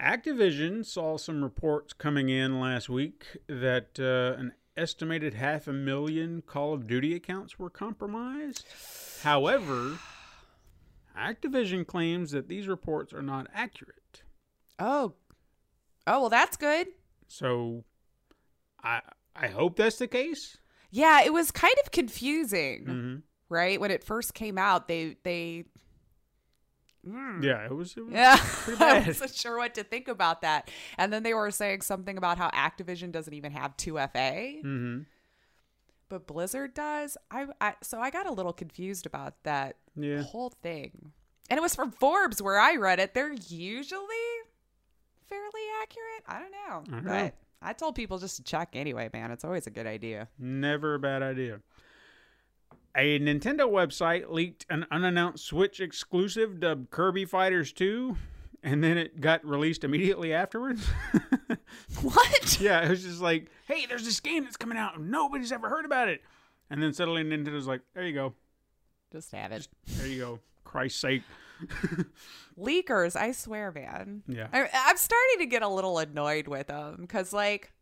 Activision 0.00 0.84
saw 0.84 1.16
some 1.16 1.42
reports 1.42 1.92
coming 1.92 2.28
in 2.28 2.58
last 2.58 2.88
week 2.88 3.36
that 3.46 3.98
uh, 4.00 4.40
an 4.40 4.52
estimated 4.76 5.34
half 5.34 5.68
a 5.68 5.72
million 5.72 6.42
Call 6.42 6.72
of 6.72 6.86
Duty 6.86 7.14
accounts 7.14 7.58
were 7.58 7.70
compromised. 7.70 8.64
However, 9.22 9.98
Activision 11.16 11.86
claims 11.86 12.30
that 12.30 12.48
these 12.48 12.66
reports 12.66 13.12
are 13.12 13.22
not 13.22 13.46
accurate. 13.54 14.22
Oh, 14.78 15.14
oh 16.06 16.20
well, 16.22 16.30
that's 16.30 16.56
good. 16.56 16.88
So, 17.28 17.84
I 18.82 19.00
I 19.36 19.48
hope 19.48 19.76
that's 19.76 19.96
the 19.96 20.08
case. 20.08 20.56
Yeah, 20.90 21.22
it 21.22 21.32
was 21.32 21.50
kind 21.50 21.74
of 21.84 21.90
confusing, 21.92 22.84
hmm 22.84 23.16
right? 23.48 23.78
When 23.78 23.90
it 23.90 24.02
first 24.02 24.32
came 24.32 24.56
out, 24.56 24.88
they 24.88 25.16
they 25.22 25.64
Yeah, 27.04 27.64
it 27.64 27.74
was. 27.74 27.96
It 27.96 28.04
was 28.04 28.12
yeah, 28.12 28.36
pretty 28.40 28.82
I 28.84 28.98
wasn't 29.06 29.34
sure 29.34 29.58
what 29.58 29.74
to 29.74 29.84
think 29.84 30.08
about 30.08 30.42
that. 30.42 30.70
And 30.98 31.12
then 31.12 31.22
they 31.24 31.34
were 31.34 31.50
saying 31.50 31.80
something 31.82 32.16
about 32.16 32.38
how 32.38 32.48
Activision 32.50 33.10
doesn't 33.10 33.34
even 33.34 33.52
have 33.52 33.76
two 33.76 33.98
FA, 33.98 34.52
hmm 34.62 35.00
but 36.08 36.26
Blizzard 36.26 36.74
does. 36.74 37.16
I, 37.30 37.46
I 37.60 37.74
so 37.82 37.98
I 38.00 38.10
got 38.10 38.26
a 38.26 38.32
little 38.32 38.52
confused 38.52 39.06
about 39.06 39.42
that 39.44 39.76
Yeah. 39.96 40.22
whole 40.22 40.50
thing. 40.62 41.12
And 41.50 41.58
it 41.58 41.62
was 41.62 41.74
from 41.74 41.90
Forbes 41.90 42.40
where 42.40 42.60
I 42.60 42.76
read 42.76 43.00
it. 43.00 43.14
They're 43.14 43.32
usually 43.32 44.04
fairly 45.28 45.62
accurate. 45.82 46.22
I 46.26 46.38
don't 46.38 46.50
know, 46.52 46.96
I 46.96 47.00
don't 47.00 47.04
but 47.04 47.24
know. 47.24 47.30
I 47.62 47.72
told 47.72 47.94
people 47.94 48.18
just 48.18 48.36
to 48.36 48.42
check 48.42 48.70
anyway. 48.74 49.08
Man, 49.12 49.30
it's 49.30 49.44
always 49.44 49.66
a 49.66 49.70
good 49.70 49.86
idea. 49.86 50.28
Never 50.38 50.94
a 50.94 50.98
bad 50.98 51.22
idea. 51.22 51.60
A 52.96 53.18
Nintendo 53.18 53.70
website 53.70 54.30
leaked 54.30 54.66
an 54.68 54.86
unannounced 54.90 55.44
Switch 55.46 55.80
exclusive 55.80 56.60
dubbed 56.60 56.90
Kirby 56.90 57.24
Fighters 57.24 57.72
2 57.72 58.16
and 58.62 58.84
then 58.84 58.96
it 58.98 59.20
got 59.20 59.44
released 59.44 59.82
immediately 59.84 60.32
afterwards. 60.32 60.86
What? 62.02 62.60
yeah, 62.60 62.84
it 62.84 62.90
was 62.90 63.02
just 63.02 63.20
like, 63.22 63.48
hey, 63.66 63.86
there's 63.86 64.04
this 64.04 64.20
game 64.20 64.44
that's 64.44 64.56
coming 64.58 64.76
out 64.76 64.96
and 64.98 65.10
nobody's 65.10 65.52
ever 65.52 65.68
heard 65.70 65.84
about 65.86 66.08
it. 66.08 66.20
And 66.68 66.82
then 66.82 66.92
suddenly 66.92 67.22
Nintendo's 67.24 67.66
like, 67.66 67.80
there 67.94 68.04
you 68.04 68.12
go, 68.12 68.34
Just 69.10 69.32
have 69.32 69.52
it. 69.52 69.68
there 69.86 70.06
you 70.06 70.18
go. 70.18 70.38
Christ's 70.64 71.00
sake. 71.00 71.22
Leakers, 72.58 73.16
I 73.16 73.32
swear, 73.32 73.72
man. 73.72 74.22
Yeah. 74.26 74.48
I, 74.52 74.68
I'm 74.72 74.96
starting 74.96 75.38
to 75.38 75.46
get 75.46 75.62
a 75.62 75.68
little 75.68 75.98
annoyed 75.98 76.48
with 76.48 76.66
them 76.68 76.98
because, 77.00 77.32
like, 77.32 77.72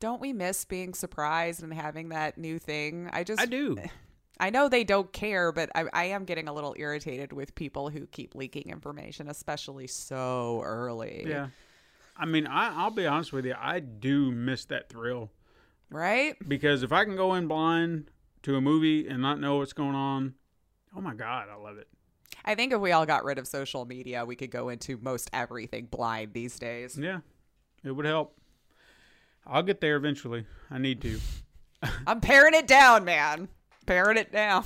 don't 0.00 0.20
we 0.20 0.32
miss 0.32 0.64
being 0.64 0.94
surprised 0.94 1.62
and 1.62 1.72
having 1.72 2.08
that 2.10 2.38
new 2.38 2.58
thing? 2.58 3.08
I 3.12 3.22
just, 3.24 3.40
I 3.40 3.46
do. 3.46 3.76
I 4.42 4.50
know 4.50 4.68
they 4.68 4.82
don't 4.82 5.12
care, 5.12 5.52
but 5.52 5.70
I, 5.72 5.84
I 5.92 6.04
am 6.06 6.24
getting 6.24 6.48
a 6.48 6.52
little 6.52 6.74
irritated 6.76 7.32
with 7.32 7.54
people 7.54 7.90
who 7.90 8.06
keep 8.08 8.34
leaking 8.34 8.70
information, 8.70 9.28
especially 9.28 9.86
so 9.86 10.60
early. 10.64 11.24
Yeah. 11.24 11.46
I 12.16 12.26
mean, 12.26 12.48
I, 12.48 12.76
I'll 12.76 12.90
be 12.90 13.06
honest 13.06 13.32
with 13.32 13.46
you. 13.46 13.54
I 13.56 13.78
do 13.78 14.32
miss 14.32 14.64
that 14.64 14.88
thrill 14.88 15.30
Right? 15.90 16.36
because 16.48 16.82
if 16.82 16.90
I 16.90 17.04
can 17.04 17.14
go 17.14 17.34
in 17.34 17.46
blind 17.46 18.10
to 18.42 18.56
a 18.56 18.60
movie 18.60 19.06
and 19.06 19.22
not 19.22 19.38
know 19.38 19.58
what's 19.58 19.72
going 19.74 19.94
on, 19.94 20.34
oh 20.96 21.00
my 21.00 21.14
God, 21.14 21.46
I 21.48 21.54
love 21.54 21.78
it. 21.78 21.86
I 22.44 22.56
think 22.56 22.72
if 22.72 22.80
we 22.80 22.90
all 22.90 23.06
got 23.06 23.22
rid 23.22 23.38
of 23.38 23.46
social 23.46 23.84
media, 23.84 24.24
we 24.24 24.34
could 24.34 24.50
go 24.50 24.70
into 24.70 24.98
most 25.00 25.30
everything 25.32 25.86
blind 25.86 26.32
these 26.32 26.58
days. 26.58 26.98
Yeah, 26.98 27.20
it 27.84 27.92
would 27.92 28.06
help. 28.06 28.36
I'll 29.46 29.62
get 29.62 29.80
there 29.80 29.94
eventually. 29.94 30.46
I 30.68 30.78
need 30.78 31.00
to. 31.02 31.20
I'm 32.08 32.20
paring 32.20 32.54
it 32.54 32.66
down, 32.66 33.04
man. 33.04 33.48
Paring 33.86 34.16
it 34.16 34.32
down. 34.32 34.64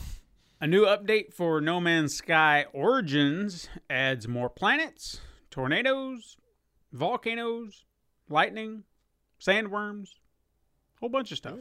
A 0.60 0.66
new 0.66 0.84
update 0.86 1.32
for 1.32 1.60
No 1.60 1.80
Man's 1.80 2.14
Sky 2.14 2.66
Origins 2.72 3.68
adds 3.90 4.26
more 4.26 4.48
planets, 4.48 5.20
tornadoes, 5.50 6.36
volcanoes, 6.92 7.84
lightning, 8.28 8.84
sandworms, 9.40 10.08
whole 11.00 11.08
bunch 11.10 11.30
of 11.32 11.38
stuff. 11.38 11.58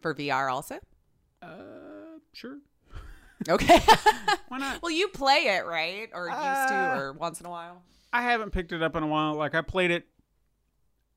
For 0.00 0.14
VR 0.14 0.52
also? 0.52 0.78
Uh, 1.42 2.18
sure. 2.32 2.58
Okay. 3.50 3.78
Why 4.48 4.56
not? 4.58 4.80
well, 4.82 4.90
you 4.90 5.08
play 5.08 5.44
it, 5.58 5.66
right? 5.66 6.08
Or 6.14 6.26
used 6.28 6.38
to, 6.40 6.74
Uh, 6.74 6.96
or 6.98 7.12
once 7.12 7.38
in 7.38 7.44
a 7.44 7.50
while? 7.50 7.82
I 8.10 8.22
haven't 8.22 8.50
picked 8.50 8.72
it 8.72 8.82
up 8.82 8.96
in 8.96 9.02
a 9.02 9.06
while. 9.06 9.34
Like 9.34 9.54
I 9.54 9.60
played 9.60 9.90
it, 9.90 10.06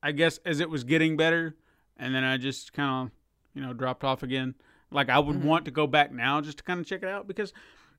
I 0.02 0.12
guess 0.12 0.38
as 0.44 0.60
it 0.60 0.68
was 0.68 0.84
getting 0.84 1.16
better, 1.16 1.56
and 1.96 2.14
then 2.14 2.22
I 2.22 2.36
just 2.36 2.74
kind 2.74 3.06
of, 3.08 3.12
you 3.54 3.62
know, 3.62 3.72
dropped 3.72 4.04
off 4.04 4.22
again. 4.22 4.54
Like 4.90 5.08
I 5.08 5.18
would 5.18 5.36
mm-hmm. 5.36 5.46
want 5.46 5.64
to 5.66 5.70
go 5.70 5.86
back 5.86 6.12
now 6.12 6.40
just 6.40 6.58
to 6.58 6.64
kind 6.64 6.80
of 6.80 6.86
check 6.86 7.02
it 7.02 7.08
out 7.08 7.26
because 7.26 7.52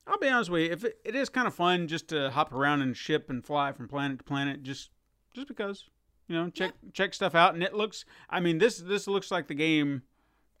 I'll 0.06 0.18
be 0.18 0.28
honest 0.28 0.50
with 0.50 0.62
you, 0.62 0.70
if 0.70 0.84
it, 0.84 0.98
it 1.04 1.14
is 1.14 1.28
kind 1.28 1.46
of 1.46 1.54
fun 1.54 1.86
just 1.86 2.08
to 2.08 2.30
hop 2.30 2.52
around 2.52 2.82
and 2.82 2.96
ship 2.96 3.30
and 3.30 3.44
fly 3.44 3.72
from 3.72 3.88
planet 3.88 4.18
to 4.18 4.24
planet, 4.24 4.62
just 4.62 4.90
just 5.32 5.48
because, 5.48 5.88
you 6.28 6.36
know, 6.36 6.50
check 6.50 6.72
check 6.92 7.14
stuff 7.14 7.34
out, 7.34 7.54
and 7.54 7.62
it 7.62 7.74
looks. 7.74 8.04
I 8.28 8.40
mean, 8.40 8.58
this 8.58 8.78
this 8.78 9.06
looks 9.06 9.30
like 9.30 9.48
the 9.48 9.54
game. 9.54 10.02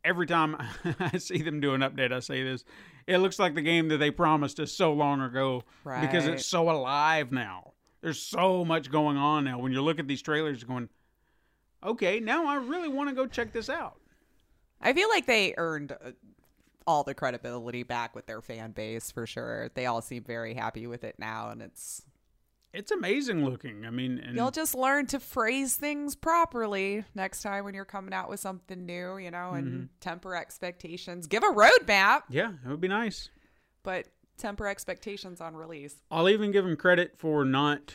Every 0.04 0.26
time 0.26 0.56
I 0.98 1.18
see 1.18 1.42
them 1.42 1.60
do 1.60 1.74
an 1.74 1.80
update, 1.80 2.12
I 2.12 2.18
say 2.18 2.42
this. 2.42 2.64
It 3.06 3.18
looks 3.18 3.38
like 3.38 3.54
the 3.54 3.62
game 3.62 3.88
that 3.88 3.98
they 3.98 4.10
promised 4.10 4.58
us 4.58 4.72
so 4.72 4.92
long 4.92 5.20
ago 5.20 5.62
because 5.84 6.26
it's 6.26 6.46
so 6.46 6.70
alive 6.70 7.30
now. 7.30 7.72
There's 8.00 8.20
so 8.20 8.64
much 8.64 8.90
going 8.90 9.16
on 9.16 9.44
now. 9.44 9.60
When 9.60 9.70
you 9.70 9.80
look 9.80 10.00
at 10.00 10.08
these 10.08 10.20
trailers, 10.20 10.60
you're 10.60 10.68
going, 10.68 10.88
okay, 11.84 12.18
now 12.18 12.46
I 12.46 12.56
really 12.56 12.88
want 12.88 13.10
to 13.10 13.14
go 13.14 13.26
check 13.26 13.52
this 13.52 13.70
out. 13.70 13.96
I 14.82 14.92
feel 14.92 15.08
like 15.08 15.26
they 15.26 15.54
earned 15.56 15.92
uh, 15.92 16.10
all 16.86 17.04
the 17.04 17.14
credibility 17.14 17.82
back 17.84 18.14
with 18.14 18.26
their 18.26 18.40
fan 18.40 18.72
base 18.72 19.10
for 19.10 19.26
sure. 19.26 19.70
They 19.74 19.86
all 19.86 20.02
seem 20.02 20.24
very 20.24 20.54
happy 20.54 20.86
with 20.86 21.04
it 21.04 21.16
now, 21.18 21.50
and 21.50 21.62
it's 21.62 22.02
It's 22.72 22.90
amazing 22.90 23.44
looking. 23.44 23.86
I 23.86 23.90
mean, 23.90 24.18
and 24.18 24.34
you'll 24.34 24.50
just 24.50 24.74
learn 24.74 25.06
to 25.08 25.20
phrase 25.20 25.76
things 25.76 26.16
properly 26.16 27.04
next 27.14 27.42
time 27.42 27.64
when 27.64 27.74
you're 27.74 27.84
coming 27.84 28.12
out 28.14 28.28
with 28.28 28.40
something 28.40 28.84
new, 28.86 29.18
you 29.18 29.30
know, 29.30 29.52
and 29.52 29.66
Mm-hmm. 29.66 29.84
temper 30.00 30.34
expectations. 30.34 31.26
Give 31.26 31.42
a 31.44 31.52
roadmap, 31.52 32.22
yeah, 32.30 32.52
it 32.64 32.68
would 32.68 32.80
be 32.80 32.88
nice. 32.88 33.28
but 33.82 34.08
temper 34.38 34.66
expectations 34.66 35.40
on 35.40 35.54
release. 35.54 35.94
I'll 36.10 36.28
even 36.28 36.50
give 36.50 36.64
them 36.64 36.76
credit 36.76 37.16
for 37.16 37.44
not 37.44 37.94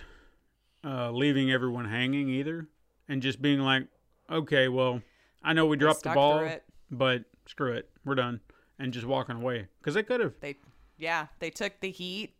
uh, 0.85 1.11
leaving 1.11 1.51
everyone 1.51 1.85
hanging 1.89 2.29
either, 2.29 2.67
and 3.09 3.21
just 3.21 3.41
being 3.41 3.59
like, 3.59 3.87
okay, 4.29 4.67
well, 4.69 5.01
I 5.43 5.51
know 5.53 5.65
we 5.65 5.75
dropped 5.75 6.03
the 6.03 6.11
ball, 6.11 6.39
it. 6.41 6.63
But 6.91 7.23
screw 7.47 7.73
it, 7.73 7.89
we're 8.05 8.15
done, 8.15 8.39
and 8.79 8.93
just 8.93 9.05
walking 9.05 9.35
away 9.37 9.67
because 9.79 9.93
they 9.93 10.03
could 10.03 10.19
have. 10.21 10.33
They, 10.41 10.55
yeah, 10.97 11.27
they 11.39 11.49
took 11.49 11.79
the 11.79 11.91
heat, 11.91 12.33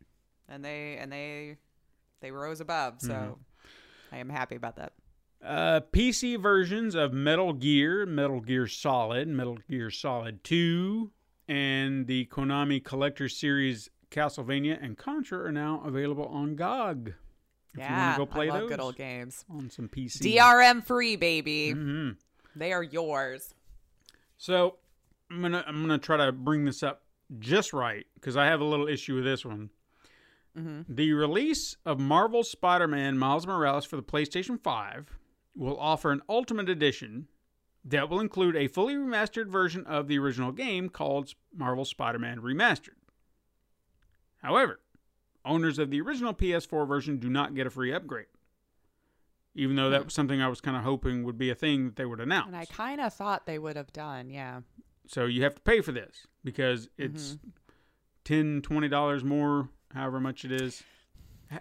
and 0.50 0.64
they 0.64 0.98
and 0.98 1.12
they 1.12 1.58
they 2.22 2.32
rose 2.32 2.62
above. 2.62 2.96
So 3.02 3.14
Mm-hmm. 3.14 3.34
I 4.16 4.18
am 4.20 4.30
happy 4.30 4.56
about 4.56 4.78
that. 4.78 4.94
Uh, 5.44 5.82
PC 5.92 6.42
versions 6.42 6.96
of 6.96 7.14
Metal 7.14 7.54
Gear, 7.54 8.06
Metal 8.06 8.40
Gear 8.40 8.68
Solid, 8.68 9.28
Metal 9.28 9.58
Gear 9.70 9.92
Solid 9.92 10.44
2, 10.44 11.12
and 11.48 12.08
the 12.08 12.26
Konami 12.28 12.84
Collector 12.84 13.30
Series 13.30 13.90
Castlevania 14.10 14.82
and 14.82 14.98
Contra 14.98 15.40
are 15.40 15.52
now 15.52 15.84
available 15.86 16.26
on 16.26 16.56
GOG. 16.56 17.10
If 17.74 17.80
yeah, 17.80 17.92
you 17.92 17.98
want 18.02 18.14
to 18.14 18.18
go 18.18 18.26
play 18.26 18.50
I 18.50 18.54
love 18.54 18.62
those 18.62 18.70
good 18.70 18.80
old 18.80 18.96
games. 18.96 19.46
on 19.50 19.70
some 19.70 19.88
PC. 19.90 20.36
DRM 20.38 20.84
free, 20.84 21.16
baby. 21.18 21.72
hmm 21.72 22.12
They 22.56 22.72
are 22.74 22.82
yours. 22.84 23.54
So 24.38 24.78
I'm 25.30 25.42
gonna 25.42 25.64
I'm 25.68 25.82
gonna 25.82 25.98
try 25.98 26.18
to 26.18 26.32
bring 26.32 26.66
this 26.66 26.84
up 26.84 27.04
just 27.40 27.74
right 27.74 28.06
because 28.16 28.38
I 28.38 28.46
have 28.46 28.62
a 28.62 28.66
little 28.66 28.88
issue 28.88 29.16
with 29.16 29.26
this 29.26 29.44
one. 29.44 29.70
Mm-hmm. 30.58 30.94
The 30.94 31.14
release 31.14 31.78
of 31.86 32.00
Marvel 32.00 32.44
Spider-Man 32.44 33.18
Miles 33.18 33.46
Morales 33.46 33.86
for 33.86 33.96
the 33.96 34.04
PlayStation 34.04 34.60
5 34.60 35.16
will 35.56 35.80
offer 35.80 36.12
an 36.12 36.22
Ultimate 36.28 36.70
Edition 36.70 37.28
that 37.86 38.10
will 38.10 38.20
include 38.20 38.56
a 38.56 38.68
fully 38.68 38.96
remastered 38.96 39.48
version 39.48 39.86
of 39.86 40.08
the 40.08 40.18
original 40.18 40.52
game 40.52 40.90
called 40.90 41.34
Marvel 41.56 41.86
Spider-Man 41.86 42.42
Remastered. 42.42 42.98
However, 44.42 44.80
owners 45.46 45.80
of 45.80 45.92
the 45.92 46.02
original 46.02 46.34
PS4 46.34 46.88
version 46.88 47.18
do 47.18 47.30
not 47.30 47.56
get 47.56 47.68
a 47.68 47.70
free 47.70 47.94
upgrade. 47.94 48.28
Even 49.58 49.76
though 49.76 49.90
that 49.90 50.06
was 50.06 50.14
something 50.14 50.40
I 50.40 50.48
was 50.48 50.62
kind 50.62 50.78
of 50.78 50.84
hoping 50.84 51.24
would 51.24 51.38
be 51.38 51.50
a 51.50 51.56
thing 51.56 51.86
that 51.86 51.96
they 51.96 52.06
would 52.06 52.20
announce. 52.20 52.48
And 52.48 52.56
I 52.56 52.66
kind 52.66 53.02
of 53.02 53.12
thought 53.12 53.48
they 53.48 53.58
would 53.58 53.76
have 53.76 53.92
done, 53.92 54.30
yeah. 54.30 54.62
So 55.08 55.26
you 55.26 55.44
have 55.44 55.56
to 55.56 55.62
pay 55.62 55.82
for 55.82 55.92
this 55.92 56.28
because 56.44 56.90
it's 56.98 57.32
mm-hmm. 57.32 57.50
ten, 58.24 58.62
twenty 58.62 58.88
dollars 58.88 59.24
more, 59.24 59.70
however 59.94 60.20
much 60.20 60.46
it 60.46 60.52
is. 60.52 60.84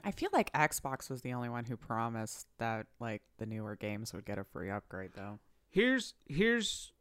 I 0.04 0.10
feel 0.10 0.28
like 0.32 0.52
Xbox 0.52 1.08
was 1.08 1.22
the 1.22 1.32
only 1.32 1.48
one 1.48 1.64
who 1.64 1.76
promised 1.76 2.48
that 2.58 2.86
like 3.00 3.22
the 3.38 3.46
newer 3.46 3.76
games 3.76 4.12
would 4.12 4.26
get 4.26 4.36
a 4.36 4.44
free 4.44 4.70
upgrade 4.70 5.12
though. 5.14 5.38
Here's 5.70 6.14
here's 6.26 6.92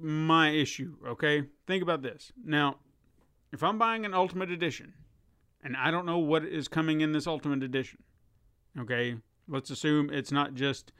my 0.00 0.50
issue, 0.50 0.96
okay? 1.06 1.44
Think 1.66 1.82
about 1.82 2.00
this. 2.00 2.32
Now, 2.42 2.76
if 3.52 3.62
I'm 3.62 3.76
buying 3.76 4.06
an 4.06 4.14
ultimate 4.14 4.50
edition 4.50 4.94
and 5.62 5.76
I 5.76 5.90
don't 5.90 6.06
know 6.06 6.18
what 6.18 6.44
is 6.44 6.68
coming 6.68 7.02
in 7.02 7.12
this 7.12 7.26
ultimate 7.26 7.62
edition, 7.62 8.02
okay? 8.78 9.16
Let's 9.48 9.70
assume 9.70 10.10
it's 10.12 10.30
not 10.32 10.54
just 10.54 10.92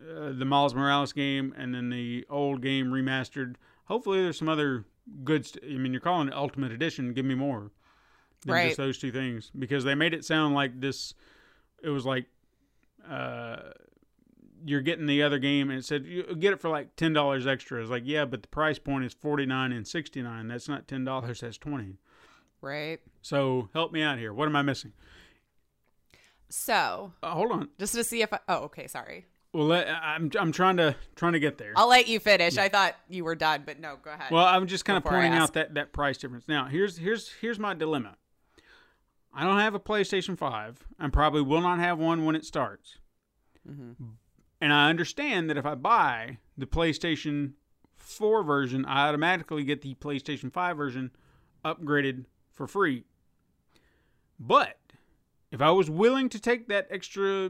uh, 0.00 0.32
the 0.32 0.44
Miles 0.44 0.74
Morales 0.74 1.12
game 1.12 1.54
and 1.56 1.74
then 1.74 1.90
the 1.90 2.24
old 2.30 2.62
game 2.62 2.86
remastered. 2.86 3.56
Hopefully 3.86 4.22
there's 4.22 4.38
some 4.38 4.48
other 4.48 4.84
good 5.22 5.44
st- 5.46 5.64
I 5.64 5.76
mean, 5.76 5.92
you're 5.92 6.00
calling 6.00 6.28
it 6.28 6.34
ultimate 6.34 6.72
edition, 6.72 7.12
give 7.12 7.24
me 7.26 7.34
more. 7.34 7.70
than 8.46 8.54
Right. 8.54 8.66
just 8.68 8.76
those 8.78 8.98
two 8.98 9.12
things 9.12 9.50
because 9.58 9.84
they 9.84 9.94
made 9.94 10.14
it 10.14 10.24
sound 10.24 10.54
like 10.54 10.80
this 10.80 11.14
it 11.82 11.88
was 11.90 12.04
like 12.06 12.26
uh 13.08 13.56
you're 14.66 14.80
getting 14.80 15.04
the 15.06 15.22
other 15.22 15.38
game 15.38 15.68
and 15.68 15.78
it 15.78 15.84
said 15.84 16.06
you 16.06 16.22
get 16.36 16.54
it 16.54 16.60
for 16.60 16.70
like 16.70 16.96
ten 16.96 17.12
dollars 17.12 17.46
extra. 17.46 17.82
It's 17.82 17.90
like, 17.90 18.04
yeah, 18.06 18.24
but 18.24 18.40
the 18.42 18.48
price 18.48 18.78
point 18.78 19.04
is 19.04 19.12
forty 19.12 19.44
nine 19.44 19.72
and 19.72 19.86
sixty 19.86 20.22
nine. 20.22 20.48
That's 20.48 20.68
not 20.68 20.88
ten 20.88 21.04
dollars, 21.04 21.40
that's 21.40 21.58
twenty. 21.58 21.98
Right? 22.62 23.00
So 23.20 23.68
help 23.74 23.92
me 23.92 24.02
out 24.02 24.18
here. 24.18 24.32
What 24.32 24.48
am 24.48 24.56
I 24.56 24.62
missing? 24.62 24.92
So, 26.56 27.12
Uh, 27.20 27.32
hold 27.32 27.50
on. 27.50 27.68
just 27.80 27.94
to 27.94 28.04
see 28.04 28.22
if 28.22 28.32
I 28.32 28.38
Oh, 28.48 28.58
okay, 28.66 28.86
sorry. 28.86 29.26
Well, 29.52 29.66
let, 29.66 29.88
I'm 29.88 30.30
I'm 30.38 30.52
trying 30.52 30.76
to 30.76 30.94
trying 31.16 31.32
to 31.32 31.40
get 31.40 31.58
there. 31.58 31.72
I'll 31.76 31.88
let 31.88 32.06
you 32.06 32.20
finish. 32.20 32.56
I 32.58 32.68
thought 32.68 32.94
you 33.08 33.24
were 33.24 33.34
done, 33.34 33.64
but 33.66 33.80
no, 33.80 33.96
go 34.02 34.12
ahead. 34.12 34.30
Well, 34.30 34.46
I'm 34.46 34.66
just 34.68 34.84
kind 34.84 34.96
of 34.96 35.04
pointing 35.04 35.32
out 35.32 35.52
that 35.54 35.74
that 35.74 35.92
price 35.92 36.16
difference. 36.16 36.46
Now, 36.46 36.66
here's 36.66 36.96
here's 36.98 37.32
here's 37.40 37.58
my 37.58 37.74
dilemma. 37.74 38.16
I 39.32 39.42
don't 39.42 39.58
have 39.58 39.74
a 39.74 39.80
PlayStation 39.80 40.38
5 40.38 40.78
and 41.00 41.12
probably 41.12 41.42
will 41.42 41.60
not 41.60 41.80
have 41.80 41.98
one 41.98 42.24
when 42.24 42.36
it 42.36 42.44
starts. 42.44 42.98
Mm-hmm. 43.68 44.04
And 44.60 44.72
I 44.72 44.88
understand 44.90 45.50
that 45.50 45.56
if 45.56 45.66
I 45.66 45.74
buy 45.74 46.38
the 46.56 46.66
PlayStation 46.66 47.54
4 47.96 48.44
version, 48.44 48.84
I 48.84 49.08
automatically 49.08 49.64
get 49.64 49.82
the 49.82 49.96
PlayStation 49.96 50.52
5 50.52 50.76
version 50.76 51.10
upgraded 51.64 52.26
for 52.52 52.68
free. 52.68 53.04
But 54.38 54.78
if 55.54 55.62
I 55.62 55.70
was 55.70 55.88
willing 55.88 56.28
to 56.30 56.40
take 56.40 56.66
that 56.66 56.88
extra 56.90 57.48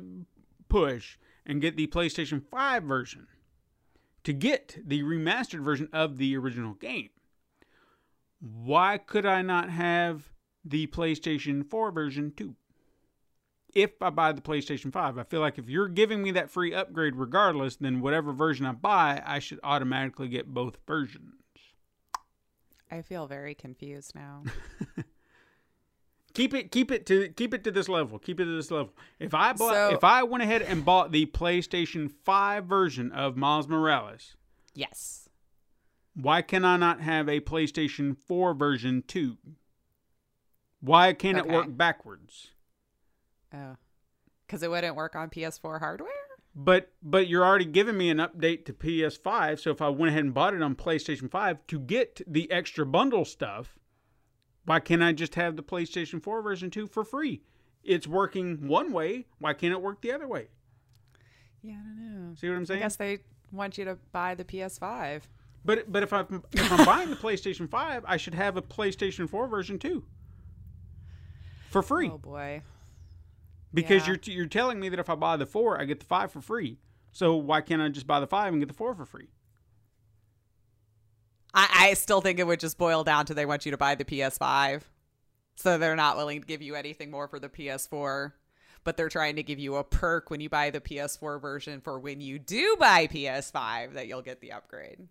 push 0.68 1.16
and 1.46 1.62
get 1.62 1.74
the 1.74 1.86
PlayStation 1.86 2.42
5 2.50 2.82
version, 2.82 3.26
to 4.24 4.34
get 4.34 4.76
the 4.86 5.02
remastered 5.02 5.64
version 5.64 5.88
of 5.90 6.18
the 6.18 6.36
original 6.36 6.74
game. 6.74 7.08
Why 8.40 8.98
could 8.98 9.24
I 9.24 9.40
not 9.40 9.70
have 9.70 10.30
the 10.62 10.86
PlayStation 10.86 11.68
4 11.68 11.90
version 11.92 12.32
too? 12.36 12.56
if 13.74 14.00
I 14.00 14.10
buy 14.10 14.30
the 14.30 14.40
PlayStation 14.40 14.92
5. 14.92 15.18
I 15.18 15.24
feel 15.24 15.40
like 15.40 15.58
if 15.58 15.68
you're 15.68 15.88
giving 15.88 16.22
me 16.22 16.30
that 16.32 16.48
free 16.48 16.72
upgrade 16.72 17.16
regardless, 17.16 17.74
then 17.74 18.00
whatever 18.00 18.32
version 18.32 18.66
I 18.66 18.72
buy, 18.72 19.20
I 19.26 19.40
should 19.40 19.58
automatically 19.64 20.28
get 20.28 20.54
both 20.54 20.76
versions. 20.86 21.34
I 22.88 23.02
feel 23.02 23.26
very 23.26 23.56
confused 23.56 24.14
now. 24.14 24.44
Keep 26.34 26.52
it 26.54 26.70
keep 26.72 26.90
it 26.90 27.06
to 27.06 27.28
keep 27.30 27.54
it 27.54 27.62
to 27.64 27.70
this 27.70 27.88
level. 27.88 28.18
Keep 28.18 28.40
it 28.40 28.44
to 28.44 28.56
this 28.56 28.70
level. 28.70 28.92
If 29.20 29.34
I 29.34 29.52
bought 29.52 29.72
So- 29.72 29.94
if 29.94 30.02
I 30.02 30.24
went 30.24 30.42
ahead 30.42 30.62
and 30.62 30.84
bought 30.84 31.12
the 31.12 31.26
PlayStation 31.26 32.10
5 32.10 32.66
version 32.66 33.12
of 33.12 33.36
Miles 33.36 33.68
Morales, 33.68 34.36
yes. 34.74 35.28
why 36.14 36.42
can 36.42 36.64
I 36.64 36.76
not 36.76 37.00
have 37.00 37.28
a 37.28 37.40
PlayStation 37.40 38.16
4 38.16 38.52
version 38.52 39.02
too? 39.06 39.38
Why 40.80 41.12
can't 41.12 41.38
it 41.38 41.46
work 41.46 41.76
backwards? 41.76 42.50
Oh. 43.52 43.76
Because 44.46 44.62
it 44.62 44.70
wouldn't 44.70 44.96
work 44.96 45.16
on 45.16 45.30
PS4 45.30 45.78
hardware? 45.78 46.10
But 46.54 46.92
but 47.02 47.26
you're 47.28 47.44
already 47.44 47.64
giving 47.64 47.96
me 47.96 48.10
an 48.10 48.18
update 48.18 48.64
to 48.66 48.72
PS5, 48.72 49.60
so 49.60 49.70
if 49.70 49.80
I 49.80 49.88
went 49.88 50.10
ahead 50.10 50.24
and 50.24 50.34
bought 50.34 50.54
it 50.54 50.62
on 50.62 50.74
PlayStation 50.76 51.30
5 51.30 51.66
to 51.68 51.80
get 51.80 52.20
the 52.26 52.50
extra 52.50 52.84
bundle 52.84 53.24
stuff, 53.24 53.78
why 54.64 54.80
can't 54.80 55.02
I 55.02 55.12
just 55.12 55.34
have 55.34 55.56
the 55.56 55.62
PlayStation 55.62 56.22
4 56.22 56.42
version 56.42 56.70
2 56.70 56.86
for 56.86 57.04
free? 57.04 57.42
It's 57.82 58.06
working 58.06 58.66
one 58.66 58.92
way, 58.92 59.26
why 59.38 59.52
can't 59.52 59.72
it 59.72 59.82
work 59.82 60.00
the 60.00 60.12
other 60.12 60.26
way? 60.26 60.48
Yeah, 61.62 61.74
I 61.74 61.98
don't 61.98 62.28
know. 62.28 62.34
See 62.34 62.48
what 62.48 62.56
I'm 62.56 62.66
saying? 62.66 62.80
I 62.80 62.84
guess 62.84 62.96
they 62.96 63.18
want 63.52 63.78
you 63.78 63.84
to 63.84 63.98
buy 64.12 64.34
the 64.34 64.44
PS5. 64.44 65.22
But 65.64 65.90
but 65.90 66.02
if 66.02 66.12
I'm 66.12 66.42
if 66.52 66.72
I'm 66.72 66.84
buying 66.86 67.10
the 67.10 67.16
PlayStation 67.16 67.68
5, 67.68 68.04
I 68.06 68.16
should 68.16 68.34
have 68.34 68.56
a 68.56 68.62
PlayStation 68.62 69.28
4 69.28 69.46
version 69.48 69.78
too. 69.78 70.04
For 71.70 71.82
free. 71.82 72.10
Oh 72.12 72.18
boy. 72.18 72.62
because 73.72 74.06
yeah. 74.06 74.14
you're 74.24 74.34
you're 74.36 74.46
telling 74.46 74.78
me 74.78 74.88
that 74.90 74.98
if 74.98 75.08
I 75.08 75.14
buy 75.14 75.36
the 75.36 75.46
4, 75.46 75.80
I 75.80 75.84
get 75.84 76.00
the 76.00 76.06
5 76.06 76.32
for 76.32 76.40
free. 76.40 76.78
So 77.12 77.36
why 77.36 77.60
can't 77.60 77.80
I 77.80 77.88
just 77.88 78.06
buy 78.06 78.20
the 78.20 78.26
5 78.26 78.52
and 78.52 78.60
get 78.60 78.68
the 78.68 78.74
4 78.74 78.94
for 78.94 79.06
free? 79.06 79.28
I, 81.54 81.88
I 81.90 81.94
still 81.94 82.20
think 82.20 82.38
it 82.38 82.46
would 82.46 82.60
just 82.60 82.76
boil 82.76 83.04
down 83.04 83.26
to 83.26 83.34
they 83.34 83.46
want 83.46 83.64
you 83.64 83.70
to 83.70 83.78
buy 83.78 83.94
the 83.94 84.04
PS5. 84.04 84.82
So 85.54 85.78
they're 85.78 85.96
not 85.96 86.16
willing 86.16 86.40
to 86.40 86.46
give 86.46 86.62
you 86.62 86.74
anything 86.74 87.10
more 87.10 87.28
for 87.28 87.38
the 87.38 87.48
PS4. 87.48 88.32
But 88.82 88.96
they're 88.98 89.08
trying 89.08 89.36
to 89.36 89.42
give 89.42 89.58
you 89.58 89.76
a 89.76 89.84
perk 89.84 90.28
when 90.28 90.40
you 90.40 90.50
buy 90.50 90.68
the 90.70 90.80
PS4 90.80 91.40
version 91.40 91.80
for 91.80 91.98
when 91.98 92.20
you 92.20 92.38
do 92.38 92.76
buy 92.78 93.06
PS5 93.06 93.94
that 93.94 94.08
you'll 94.08 94.20
get 94.20 94.40
the 94.40 94.52
upgrade. 94.52 95.08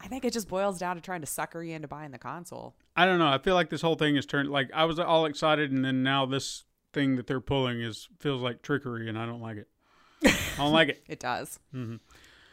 I 0.00 0.06
think 0.06 0.24
it 0.24 0.32
just 0.32 0.48
boils 0.48 0.78
down 0.78 0.96
to 0.96 1.02
trying 1.02 1.20
to 1.22 1.26
sucker 1.26 1.62
you 1.62 1.74
into 1.74 1.88
buying 1.88 2.12
the 2.12 2.18
console. 2.18 2.74
I 2.96 3.06
don't 3.06 3.18
know. 3.18 3.26
I 3.26 3.38
feel 3.38 3.54
like 3.54 3.68
this 3.68 3.82
whole 3.82 3.96
thing 3.96 4.16
is 4.16 4.26
turned 4.26 4.48
like 4.48 4.70
I 4.72 4.84
was 4.84 4.98
all 4.98 5.26
excited 5.26 5.72
and 5.72 5.84
then 5.84 6.02
now 6.02 6.24
this 6.24 6.64
thing 6.92 7.16
that 7.16 7.26
they're 7.26 7.40
pulling 7.40 7.80
is 7.80 8.08
feels 8.18 8.42
like 8.42 8.62
trickery 8.62 9.08
and 9.08 9.18
I 9.18 9.26
don't 9.26 9.40
like 9.40 9.56
it. 9.56 9.68
I 10.24 10.36
don't 10.58 10.72
like 10.72 10.88
it. 10.88 11.02
It 11.08 11.20
does. 11.20 11.58
Mm-hmm. 11.74 11.96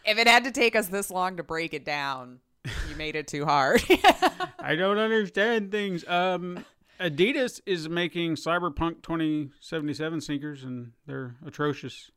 If 0.05 0.17
it 0.17 0.27
had 0.27 0.43
to 0.45 0.51
take 0.51 0.75
us 0.75 0.87
this 0.87 1.11
long 1.11 1.37
to 1.37 1.43
break 1.43 1.73
it 1.73 1.85
down, 1.85 2.39
you 2.65 2.95
made 2.97 3.15
it 3.15 3.27
too 3.27 3.45
hard. 3.45 3.83
I 4.59 4.75
don't 4.75 4.97
understand 4.97 5.71
things. 5.71 6.07
Um 6.07 6.65
Adidas 6.99 7.61
is 7.67 7.87
making 7.87 8.35
Cyberpunk 8.35 9.03
2077 9.03 10.21
sneakers 10.21 10.63
and 10.63 10.93
they're 11.05 11.35
atrocious. 11.45 12.09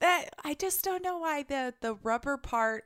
that 0.00 0.30
I 0.44 0.54
just 0.54 0.84
don't 0.84 1.02
know 1.02 1.18
why 1.18 1.42
the 1.42 1.74
the 1.80 1.94
rubber 2.02 2.36
part 2.36 2.84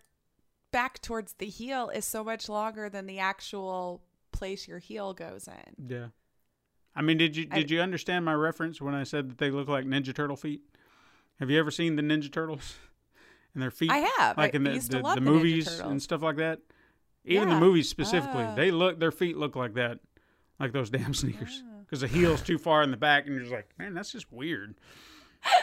back 0.73 1.01
towards 1.03 1.35
the 1.35 1.47
heel 1.47 1.91
is 1.91 2.05
so 2.05 2.25
much 2.25 2.49
longer 2.49 2.89
than 2.89 3.07
the 3.07 3.19
actual 3.19 4.03
place 4.33 4.67
your 4.67 4.79
heel 4.79 5.13
goes 5.13 5.47
in. 5.49 5.89
Yeah. 5.89 6.07
I 6.97 7.03
mean, 7.03 7.19
did 7.19 7.37
you 7.37 7.47
I- 7.51 7.59
did 7.61 7.71
you 7.71 7.81
understand 7.81 8.25
my 8.25 8.35
reference 8.35 8.81
when 8.81 8.95
I 8.95 9.05
said 9.05 9.31
that 9.31 9.39
they 9.39 9.51
look 9.51 9.69
like 9.69 9.85
Ninja 9.85 10.15
Turtle 10.15 10.37
feet? 10.37 10.61
Have 11.39 11.51
you 11.51 11.59
ever 11.59 11.71
seen 11.71 11.97
the 11.97 12.03
Ninja 12.03 12.31
Turtles 12.33 12.75
and 13.55 13.63
their 13.63 13.71
feet? 13.71 13.91
I 13.91 13.99
have. 14.19 14.37
like 14.37 14.55
I 14.55 14.57
in 14.57 14.65
the, 14.65 14.75
used 14.75 14.91
to 14.91 14.99
the, 14.99 15.03
love 15.03 15.15
the 15.15 15.21
the 15.21 15.31
Ninja 15.31 15.35
movies 15.35 15.79
and 15.81 16.03
stuff 16.03 16.23
like 16.23 16.37
that. 16.37 16.59
Even 17.25 17.49
the 17.49 17.59
movies 17.61 17.89
specifically, 17.89 18.43
Oh. 18.45 18.55
they 18.57 18.71
look 18.71 18.99
their 18.99 19.13
feet 19.13 19.37
look 19.37 19.55
like 19.57 19.75
that, 19.75 19.99
like 20.59 20.73
those 20.73 20.91
damn 20.91 21.15
sneakers, 21.23 21.63
Oh. 21.65 21.81
because 21.85 22.01
the 22.01 22.09
heel's 22.09 22.43
too 22.43 22.59
far 22.59 22.83
in 22.83 22.91
the 22.91 22.97
back, 22.97 23.25
and 23.27 23.35
you're 23.35 23.43
just 23.45 23.53
like, 23.55 23.69
man, 23.79 23.95
that's 23.95 24.13
just 24.13 24.31
weird. 24.33 24.75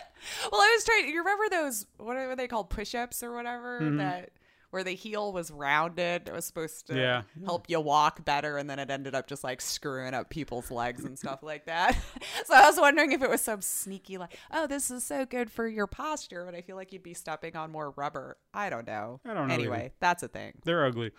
Well, 0.52 0.62
I 0.62 0.74
was 0.76 0.84
trying. 0.84 1.08
You 1.08 1.20
remember 1.20 1.46
those? 1.50 1.86
What 1.98 2.18
are 2.18 2.36
they 2.36 2.48
called? 2.50 2.70
Push-ups 2.70 3.24
or 3.24 3.34
whatever 3.34 3.80
Mm-hmm. 3.80 3.98
that. 3.98 4.32
Where 4.72 4.84
the 4.84 4.92
heel 4.94 5.32
was 5.34 5.50
rounded, 5.50 6.28
it 6.28 6.32
was 6.34 6.46
supposed 6.46 6.86
to 6.88 6.96
Yeah. 7.00 7.22
help 7.46 7.70
you 7.70 7.80
walk 7.80 8.24
better, 8.26 8.58
and 8.58 8.70
then 8.70 8.78
it 8.78 8.92
ended 8.92 9.16
up 9.16 9.26
just 9.28 9.44
like 9.44 9.62
screwing 9.62 10.14
up 10.14 10.30
people's 10.30 10.70
legs 10.70 11.06
and 11.06 11.18
stuff 11.18 11.42
like 11.42 11.66
that. 11.66 11.98
so 12.46 12.54
I 12.54 12.68
was 12.70 12.78
wondering 12.78 13.14
if 13.14 13.24
it 13.24 13.30
was 13.30 13.42
some 13.42 13.62
sneaky, 13.62 14.18
like, 14.20 14.38
oh, 14.52 14.68
this 14.68 14.92
is 14.92 15.04
so 15.06 15.26
good 15.26 15.50
for 15.50 15.68
your 15.68 15.88
posture, 15.88 16.44
but 16.46 16.54
I 16.54 16.62
feel 16.62 16.76
like 16.76 16.92
you'd 16.94 17.02
be 17.02 17.16
stepping 17.16 17.56
on 17.56 17.72
more 17.72 17.92
rubber. 17.92 18.38
I 18.54 18.70
don't 18.70 18.86
know. 18.86 19.22
I 19.26 19.34
don't 19.34 19.48
know 19.48 19.54
Anyway, 19.54 19.86
either. 19.86 19.94
that's 20.02 20.22
a 20.22 20.28
thing. 20.28 20.54
They're 20.66 20.86
ugly. 20.86 21.12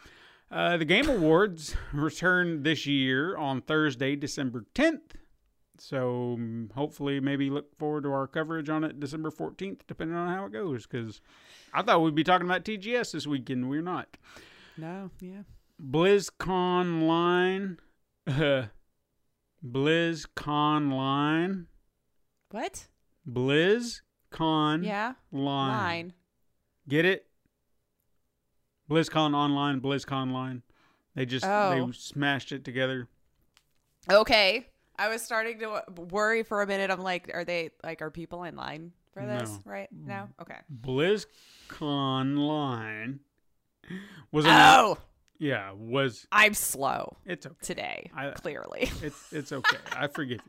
Uh, 0.51 0.77
the 0.77 0.85
Game 0.85 1.09
Awards 1.09 1.77
return 1.93 2.63
this 2.65 2.85
year 2.87 3.37
on 3.37 3.61
Thursday, 3.63 4.17
December 4.17 4.65
10th. 4.75 5.13
So 5.79 6.37
mm, 6.39 6.73
hopefully, 6.73 7.21
maybe 7.21 7.49
look 7.51 7.75
forward 7.79 8.03
to 8.03 8.13
our 8.13 8.27
coverage 8.27 8.69
on 8.69 8.85
it 8.85 8.99
December 9.01 9.31
14th, 9.31 9.81
depending 9.87 10.17
on 10.17 10.29
how 10.29 10.45
it 10.47 10.53
goes. 10.53 10.87
Because 10.87 11.21
I 11.73 11.83
thought 11.83 12.03
we'd 12.03 12.15
be 12.15 12.25
talking 12.25 12.47
about 12.47 12.65
TGS 12.65 13.13
this 13.13 13.27
weekend. 13.27 13.71
We're 13.71 13.81
not. 13.81 14.17
No, 14.77 15.11
yeah. 15.21 15.43
BlizzCon 15.81 17.07
line. 17.07 17.79
Uh, 18.27 18.65
BlizzCon 19.67 20.93
line. 20.93 21.67
What? 22.51 22.89
BlizzCon 23.29 24.85
Yeah. 24.85 25.15
line. 25.33 25.71
Line. 25.71 26.13
Get 26.89 27.05
it? 27.05 27.27
BlizzCon 28.91 29.35
online, 29.35 29.81
BlizzCon 29.81 30.33
line. 30.33 30.63
They 31.15 31.27
just 31.27 31.45
Oh. 31.47 31.87
they 31.87 31.93
smashed 31.93 32.53
it 32.53 32.65
together. 32.65 33.09
Okay. 34.11 34.67
I 34.99 35.09
was 35.09 35.23
starting 35.23 35.59
to 35.61 35.83
worry 36.11 36.43
for 36.43 36.61
a 36.63 36.67
minute. 36.67 36.91
I'm 36.91 37.01
like, 37.01 37.31
are 37.33 37.45
they 37.45 37.71
like, 37.83 38.03
are 38.03 38.11
people 38.11 38.45
in 38.45 38.55
line 38.57 38.93
for 39.15 39.25
this? 39.25 39.49
No. 39.49 39.59
Right? 39.65 39.89
now? 39.93 40.29
Okay. 40.43 40.57
BlizzCon 40.83 42.37
line 42.39 43.21
was 44.31 44.45
Oh, 44.47 44.99
yeah 45.39 45.73
was 45.73 46.27
I'm 46.31 46.53
slow 46.55 47.17
it's 47.25 47.47
okay 47.47 47.57
today, 47.63 48.11
I- 48.15 48.31
clearly. 48.31 48.91
it's 49.03 49.33
it's 49.33 49.53
okay 49.53 49.79
I 49.97 50.07
forgive 50.09 50.41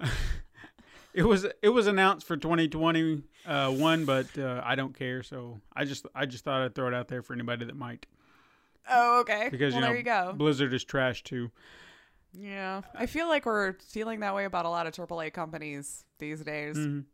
you. 0.00 0.08
it 1.14 1.22
was 1.22 1.46
it 1.62 1.68
was 1.70 1.86
announced 1.86 2.26
for 2.26 2.36
2020 2.36 3.22
uh, 3.46 3.70
one, 3.70 4.04
but 4.04 4.26
uh, 4.38 4.60
I 4.64 4.74
don't 4.74 4.96
care. 4.98 5.22
So 5.22 5.60
I 5.74 5.84
just 5.84 6.06
I 6.14 6.26
just 6.26 6.44
thought 6.44 6.62
I'd 6.62 6.74
throw 6.74 6.88
it 6.88 6.94
out 6.94 7.08
there 7.08 7.22
for 7.22 7.32
anybody 7.32 7.64
that 7.66 7.76
might 7.76 8.06
Oh, 8.90 9.20
okay. 9.20 9.48
because 9.50 9.72
well, 9.72 9.80
you 9.82 9.86
know 9.88 9.92
there 9.92 9.96
you 9.98 10.02
go. 10.02 10.32
Blizzard 10.36 10.72
is 10.74 10.84
trash 10.84 11.22
too. 11.22 11.50
yeah. 12.32 12.82
I 12.94 13.06
feel 13.06 13.28
like 13.28 13.46
we're 13.46 13.74
feeling 13.80 14.20
that 14.20 14.34
way 14.34 14.44
about 14.44 14.64
a 14.66 14.68
lot 14.68 14.86
of 14.86 14.92
AAA 14.94 15.32
companies 15.32 16.04
these 16.18 16.42
days. 16.42 16.76
Mhm. 16.76 17.04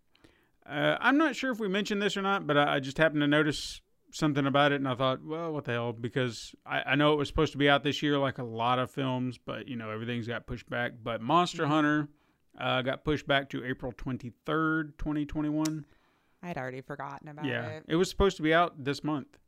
Uh, 0.66 0.96
I'm 1.00 1.16
not 1.18 1.34
sure 1.36 1.50
if 1.50 1.58
we 1.58 1.68
mentioned 1.68 2.00
this 2.02 2.16
or 2.16 2.22
not, 2.22 2.46
but 2.46 2.56
I, 2.56 2.76
I 2.76 2.80
just 2.80 2.98
happened 2.98 3.22
to 3.22 3.26
notice 3.26 3.80
something 4.12 4.46
about 4.46 4.72
it, 4.72 4.76
and 4.76 4.86
I 4.88 4.94
thought, 4.94 5.24
well, 5.24 5.52
what 5.52 5.64
the 5.64 5.72
hell? 5.72 5.92
Because 5.92 6.54
I, 6.66 6.82
I 6.82 6.94
know 6.96 7.12
it 7.12 7.16
was 7.16 7.28
supposed 7.28 7.52
to 7.52 7.58
be 7.58 7.68
out 7.68 7.82
this 7.82 8.02
year, 8.02 8.18
like 8.18 8.38
a 8.38 8.44
lot 8.44 8.78
of 8.78 8.90
films, 8.90 9.38
but 9.38 9.68
you 9.68 9.76
know 9.76 9.90
everything's 9.90 10.26
got 10.28 10.46
pushed 10.46 10.68
back. 10.68 10.92
But 11.02 11.20
Monster 11.22 11.66
Hunter 11.66 12.08
uh, 12.58 12.82
got 12.82 13.04
pushed 13.04 13.26
back 13.26 13.48
to 13.50 13.64
April 13.64 13.92
23rd, 13.92 14.98
2021. 14.98 15.84
I'd 16.42 16.56
already 16.56 16.80
forgotten 16.80 17.28
about 17.28 17.44
yeah, 17.44 17.66
it. 17.68 17.84
it 17.88 17.96
was 17.96 18.08
supposed 18.08 18.36
to 18.38 18.42
be 18.42 18.54
out 18.54 18.84
this 18.84 19.04
month. 19.04 19.38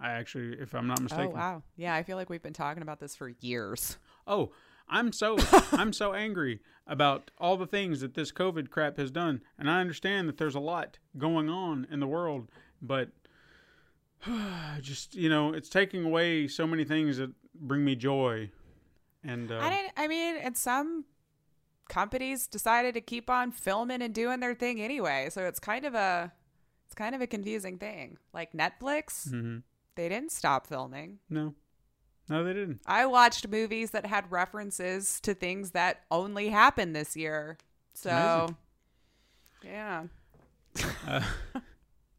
I 0.00 0.12
actually, 0.12 0.56
if 0.60 0.74
I'm 0.74 0.86
not 0.86 1.00
mistaken. 1.00 1.32
Oh, 1.32 1.36
wow. 1.36 1.62
Yeah, 1.76 1.94
I 1.94 2.02
feel 2.02 2.16
like 2.16 2.30
we've 2.30 2.42
been 2.42 2.52
talking 2.52 2.82
about 2.82 3.00
this 3.00 3.16
for 3.16 3.32
years. 3.40 3.98
Oh, 4.26 4.52
I'm 4.88 5.12
so 5.12 5.36
I'm 5.72 5.92
so 5.92 6.14
angry 6.14 6.60
about 6.86 7.30
all 7.38 7.56
the 7.56 7.66
things 7.66 8.00
that 8.00 8.14
this 8.14 8.32
COVID 8.32 8.70
crap 8.70 8.96
has 8.96 9.10
done, 9.10 9.42
and 9.58 9.70
I 9.70 9.80
understand 9.80 10.28
that 10.28 10.38
there's 10.38 10.54
a 10.54 10.60
lot 10.60 10.98
going 11.16 11.50
on 11.50 11.86
in 11.90 12.00
the 12.00 12.06
world, 12.06 12.48
but 12.80 13.10
just 14.80 15.14
you 15.14 15.28
know, 15.28 15.52
it's 15.52 15.68
taking 15.68 16.04
away 16.04 16.48
so 16.48 16.66
many 16.66 16.84
things 16.84 17.18
that 17.18 17.30
bring 17.54 17.84
me 17.84 17.96
joy. 17.96 18.50
And 19.24 19.50
uh, 19.50 19.58
I 19.58 19.70
didn't. 19.70 19.92
I 19.96 20.08
mean, 20.08 20.36
and 20.36 20.56
some 20.56 21.04
companies 21.88 22.46
decided 22.46 22.94
to 22.94 23.00
keep 23.00 23.28
on 23.28 23.50
filming 23.50 24.02
and 24.02 24.14
doing 24.14 24.40
their 24.40 24.54
thing 24.54 24.80
anyway. 24.80 25.28
So 25.30 25.46
it's 25.46 25.58
kind 25.58 25.84
of 25.84 25.94
a, 25.94 26.32
it's 26.88 26.94
kind 26.94 27.14
of 27.14 27.20
a 27.20 27.26
confusing 27.26 27.76
thing. 27.78 28.16
Like 28.32 28.52
Netflix, 28.52 29.28
mhm. 29.28 29.62
they 29.94 30.08
didn't 30.08 30.32
stop 30.32 30.66
filming. 30.66 31.18
no, 31.28 31.54
no, 32.30 32.42
they 32.44 32.54
didn't. 32.54 32.80
I 32.86 33.04
watched 33.06 33.46
movies 33.48 33.90
that 33.90 34.06
had 34.06 34.30
references 34.32 35.20
to 35.20 35.34
things 35.34 35.72
that 35.72 36.04
only 36.10 36.48
happened 36.48 36.96
this 36.96 37.14
year. 37.16 37.58
So, 37.94 38.10
Amazing. 38.10 38.56
yeah. 39.64 40.04
Uh, 41.06 41.20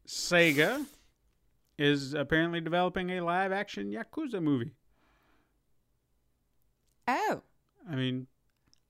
Sega 0.06 0.84
is 1.78 2.14
apparently 2.14 2.60
developing 2.60 3.10
a 3.10 3.20
live-action 3.22 3.90
Yakuza 3.90 4.42
movie. 4.42 4.72
Oh, 7.08 7.42
I 7.90 7.94
mean, 7.96 8.26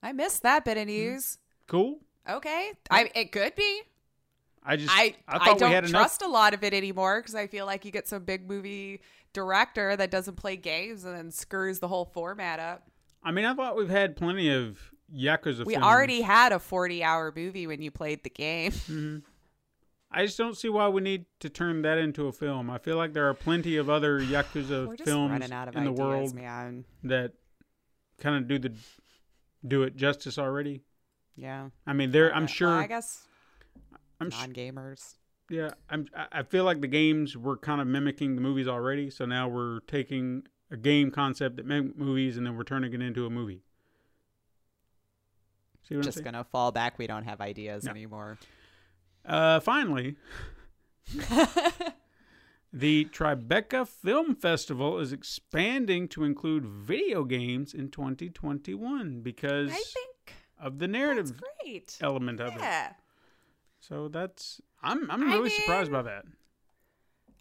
I 0.03 0.11
missed 0.11 0.43
that 0.43 0.65
bit 0.65 0.77
of 0.77 0.87
news. 0.87 1.37
cool. 1.67 1.99
Okay, 2.29 2.73
I 2.89 3.09
it 3.15 3.31
could 3.31 3.55
be. 3.55 3.81
I 4.63 4.75
just 4.75 4.91
I 4.91 5.15
I 5.27 5.51
I, 5.51 5.53
don't 5.55 5.71
had 5.71 5.85
enough. 5.85 6.01
trust 6.01 6.21
a 6.21 6.27
lot 6.27 6.53
of 6.53 6.63
it 6.63 6.73
anymore 6.73 7.19
because 7.19 7.35
I 7.35 7.47
feel 7.47 7.65
like 7.65 7.83
you 7.85 7.91
get 7.91 8.07
some 8.07 8.23
big 8.23 8.47
movie 8.47 9.01
director 9.33 9.95
that 9.95 10.11
doesn't 10.11 10.35
play 10.35 10.55
games 10.55 11.03
and 11.03 11.15
then 11.15 11.31
screws 11.31 11.79
the 11.79 11.87
whole 11.87 12.05
format 12.05 12.59
up. 12.59 12.87
I 13.23 13.31
mean, 13.31 13.45
I 13.45 13.53
thought 13.53 13.75
we've 13.75 13.89
had 13.89 14.15
plenty 14.15 14.49
of 14.49 14.79
yakuza. 15.13 15.45
We 15.45 15.53
films. 15.53 15.67
We 15.67 15.75
already 15.77 16.21
had 16.21 16.51
a 16.51 16.59
40 16.59 17.03
hour 17.03 17.33
movie 17.35 17.67
when 17.67 17.81
you 17.81 17.91
played 17.91 18.23
the 18.23 18.29
game. 18.29 18.71
Mm-hmm. 18.91 19.19
I 20.13 20.25
just 20.25 20.37
don't 20.37 20.57
see 20.57 20.67
why 20.67 20.89
we 20.89 21.01
need 21.01 21.25
to 21.39 21.47
turn 21.47 21.83
that 21.83 21.97
into 21.97 22.27
a 22.27 22.33
film. 22.33 22.69
I 22.69 22.79
feel 22.79 22.97
like 22.97 23.13
there 23.13 23.29
are 23.29 23.33
plenty 23.33 23.77
of 23.77 23.89
other 23.89 24.19
yakuza 24.21 25.01
films 25.01 25.45
in 25.45 25.53
ideas, 25.53 25.85
the 25.85 25.91
world 25.93 26.35
man. 26.35 26.83
that 27.03 27.31
kind 28.19 28.35
of 28.35 28.47
do 28.47 28.59
the 28.59 28.73
do 29.65 29.83
it 29.83 29.95
justice 29.95 30.37
already. 30.37 30.81
Yeah. 31.37 31.69
I 31.87 31.93
mean, 31.93 32.11
there. 32.11 32.35
I'm 32.35 32.47
sure. 32.47 32.67
well, 32.67 32.79
I 32.79 32.87
guess 32.87 33.25
I'm 34.21 34.29
non 34.29 34.53
gamers. 34.53 35.15
Yeah, 35.49 35.71
I'm. 35.89 36.07
I- 36.31 36.43
feel 36.43 36.63
like 36.63 36.79
the 36.81 36.87
games 36.87 37.35
were 37.35 37.57
kind 37.57 37.81
of 37.81 37.87
mimicking 37.87 38.35
the 38.35 38.41
movies 38.41 38.67
already. 38.67 39.09
So 39.09 39.25
now 39.25 39.47
we're 39.49 39.81
taking 39.81 40.43
a 40.69 40.77
game 40.77 41.11
concept 41.11 41.57
that 41.57 41.65
mimic 41.65 41.97
movies, 41.97 42.37
and 42.37 42.45
then 42.45 42.55
we're 42.55 42.63
turning 42.63 42.93
it 42.93 43.01
into 43.01 43.25
a 43.25 43.29
movie. 43.29 43.63
See 45.87 45.95
what 45.95 46.05
Just 46.05 46.19
I'm 46.19 46.23
saying? 46.23 46.33
gonna 46.33 46.43
fall 46.45 46.71
back. 46.71 46.97
We 46.97 47.07
don't 47.07 47.23
have 47.25 47.41
ideas 47.41 47.83
No. 47.83 47.91
anymore. 47.91 48.37
Uh, 49.25 49.59
finally, 49.59 50.15
the 52.73 53.05
Tribeca 53.05 53.87
Film 53.87 54.35
Festival 54.35 54.99
is 54.99 55.11
expanding 55.11 56.07
to 56.09 56.23
include 56.23 56.65
video 56.65 57.23
games 57.25 57.73
in 57.73 57.89
2021 57.89 59.21
because 59.21 59.69
I 59.71 59.75
think 59.75 60.33
of 60.59 60.79
the 60.79 60.87
narrative 60.87 61.33
great. 61.63 61.97
element 62.01 62.39
of 62.39 62.55
it. 62.55 62.61
So 63.81 64.07
that's 64.07 64.61
I'm 64.81 65.09
I'm 65.11 65.29
I 65.29 65.35
really 65.35 65.49
surprised 65.49 65.91
by 65.91 66.03
that. 66.03 66.23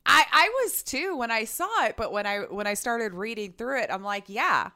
I 0.07 0.25
I 0.33 0.63
was 0.63 0.83
too 0.83 1.17
when 1.17 1.31
I 1.31 1.45
saw 1.45 1.85
it, 1.85 1.97
but 1.97 2.13
when 2.13 2.27
I 2.27 2.39
when 2.41 2.67
I 2.67 2.75
started 2.75 3.15
reading 3.15 3.53
through 3.53 3.83
it, 3.83 3.91
I'm 3.91 4.03
like, 4.03 4.25
yeah, 4.27 4.71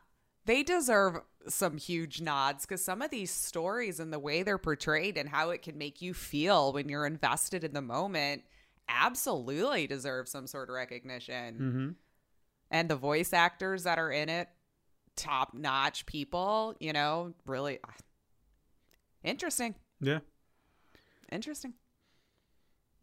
they 0.44 0.62
deserve 0.62 1.16
some 1.48 1.76
huge 1.76 2.20
nods 2.20 2.64
because 2.64 2.84
some 2.84 3.02
of 3.02 3.10
these 3.10 3.30
stories 3.30 3.98
and 3.98 4.12
the 4.12 4.18
way 4.18 4.42
they're 4.42 4.58
portrayed 4.58 5.16
and 5.16 5.28
how 5.28 5.50
it 5.50 5.62
can 5.62 5.76
make 5.76 6.00
you 6.00 6.14
feel 6.14 6.72
when 6.72 6.88
you're 6.88 7.06
invested 7.06 7.64
in 7.64 7.72
the 7.72 7.82
moment 7.82 8.42
absolutely 8.88 9.86
deserve 9.86 10.28
some 10.28 10.46
sort 10.46 10.68
of 10.68 10.74
recognition. 10.74 11.54
Mm-hmm. 11.54 11.88
And 12.70 12.88
the 12.88 12.96
voice 12.96 13.32
actors 13.32 13.84
that 13.84 13.98
are 13.98 14.10
in 14.10 14.28
it, 14.28 14.48
top 15.16 15.54
notch 15.54 16.06
people, 16.06 16.74
you 16.80 16.92
know, 16.92 17.34
really 17.46 17.78
ah, 17.86 17.92
interesting. 19.22 19.74
Yeah. 20.00 20.20
Interesting. 21.32 21.74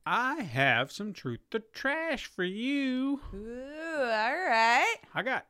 I 0.06 0.42
have 0.42 0.92
some 0.92 1.14
truth 1.14 1.42
to 1.52 1.60
trash 1.60 2.26
for 2.26 2.44
you. 2.44 3.20
Ooh, 3.34 4.00
all 4.00 4.06
right. 4.48 4.96
I 5.14 5.22
got 5.24 5.46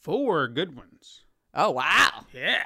four 0.00 0.48
good 0.48 0.74
ones. 0.76 1.24
Oh 1.54 1.70
wow. 1.70 2.24
Yeah. 2.32 2.64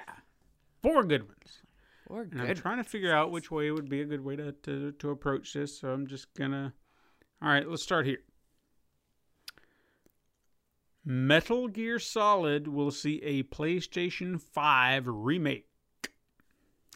Four 0.82 1.04
good 1.04 1.22
ones. 1.22 1.62
We're 2.08 2.22
And 2.22 2.40
I'm 2.40 2.46
good. 2.48 2.56
trying 2.58 2.78
to 2.78 2.88
figure 2.88 3.12
out 3.12 3.32
which 3.32 3.50
way 3.50 3.70
would 3.70 3.88
be 3.88 4.00
a 4.00 4.04
good 4.04 4.24
way 4.24 4.36
to, 4.36 4.52
to, 4.52 4.92
to 4.92 5.10
approach 5.10 5.52
this. 5.52 5.80
So 5.80 5.88
I'm 5.88 6.06
just 6.06 6.32
going 6.34 6.52
to. 6.52 6.72
All 7.42 7.48
right, 7.48 7.68
let's 7.68 7.82
start 7.82 8.06
here. 8.06 8.18
Metal 11.04 11.68
Gear 11.68 11.98
Solid 11.98 12.66
will 12.68 12.90
see 12.90 13.20
a 13.22 13.42
PlayStation 13.44 14.40
5 14.40 15.04
remake. 15.06 15.68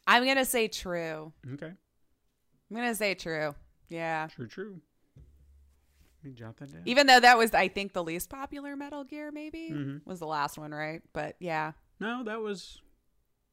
I'm 0.06 0.24
gonna 0.26 0.44
say 0.44 0.66
true. 0.66 1.32
Okay. 1.54 1.72
I'm 2.70 2.76
gonna 2.76 2.94
say 2.94 3.14
true. 3.14 3.54
Yeah. 3.88 4.28
True, 4.28 4.46
true. 4.46 4.80
Let 6.22 6.24
me 6.24 6.32
jot 6.32 6.56
that 6.58 6.72
down. 6.72 6.82
Even 6.84 7.06
though 7.06 7.18
that 7.20 7.36
was, 7.38 7.52
I 7.54 7.68
think, 7.68 7.92
the 7.92 8.04
least 8.04 8.28
popular 8.28 8.76
Metal 8.76 9.04
Gear, 9.04 9.30
maybe 9.32 9.70
Mhm. 9.72 10.06
was 10.06 10.20
the 10.20 10.26
last 10.26 10.58
one, 10.58 10.70
right? 10.72 11.02
But 11.12 11.36
yeah, 11.40 11.72
No, 11.98 12.22
that 12.24 12.40
was. 12.40 12.80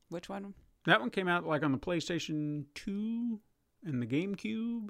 which 0.10 0.30
one? 0.30 0.53
That 0.85 0.99
one 0.99 1.10
came 1.10 1.27
out 1.27 1.45
like 1.45 1.64
on 1.64 1.72
the 1.72 1.77
PlayStation 1.77 2.65
2 2.76 3.41
and 3.84 4.02
the 4.02 4.06
GameCube. 4.06 4.89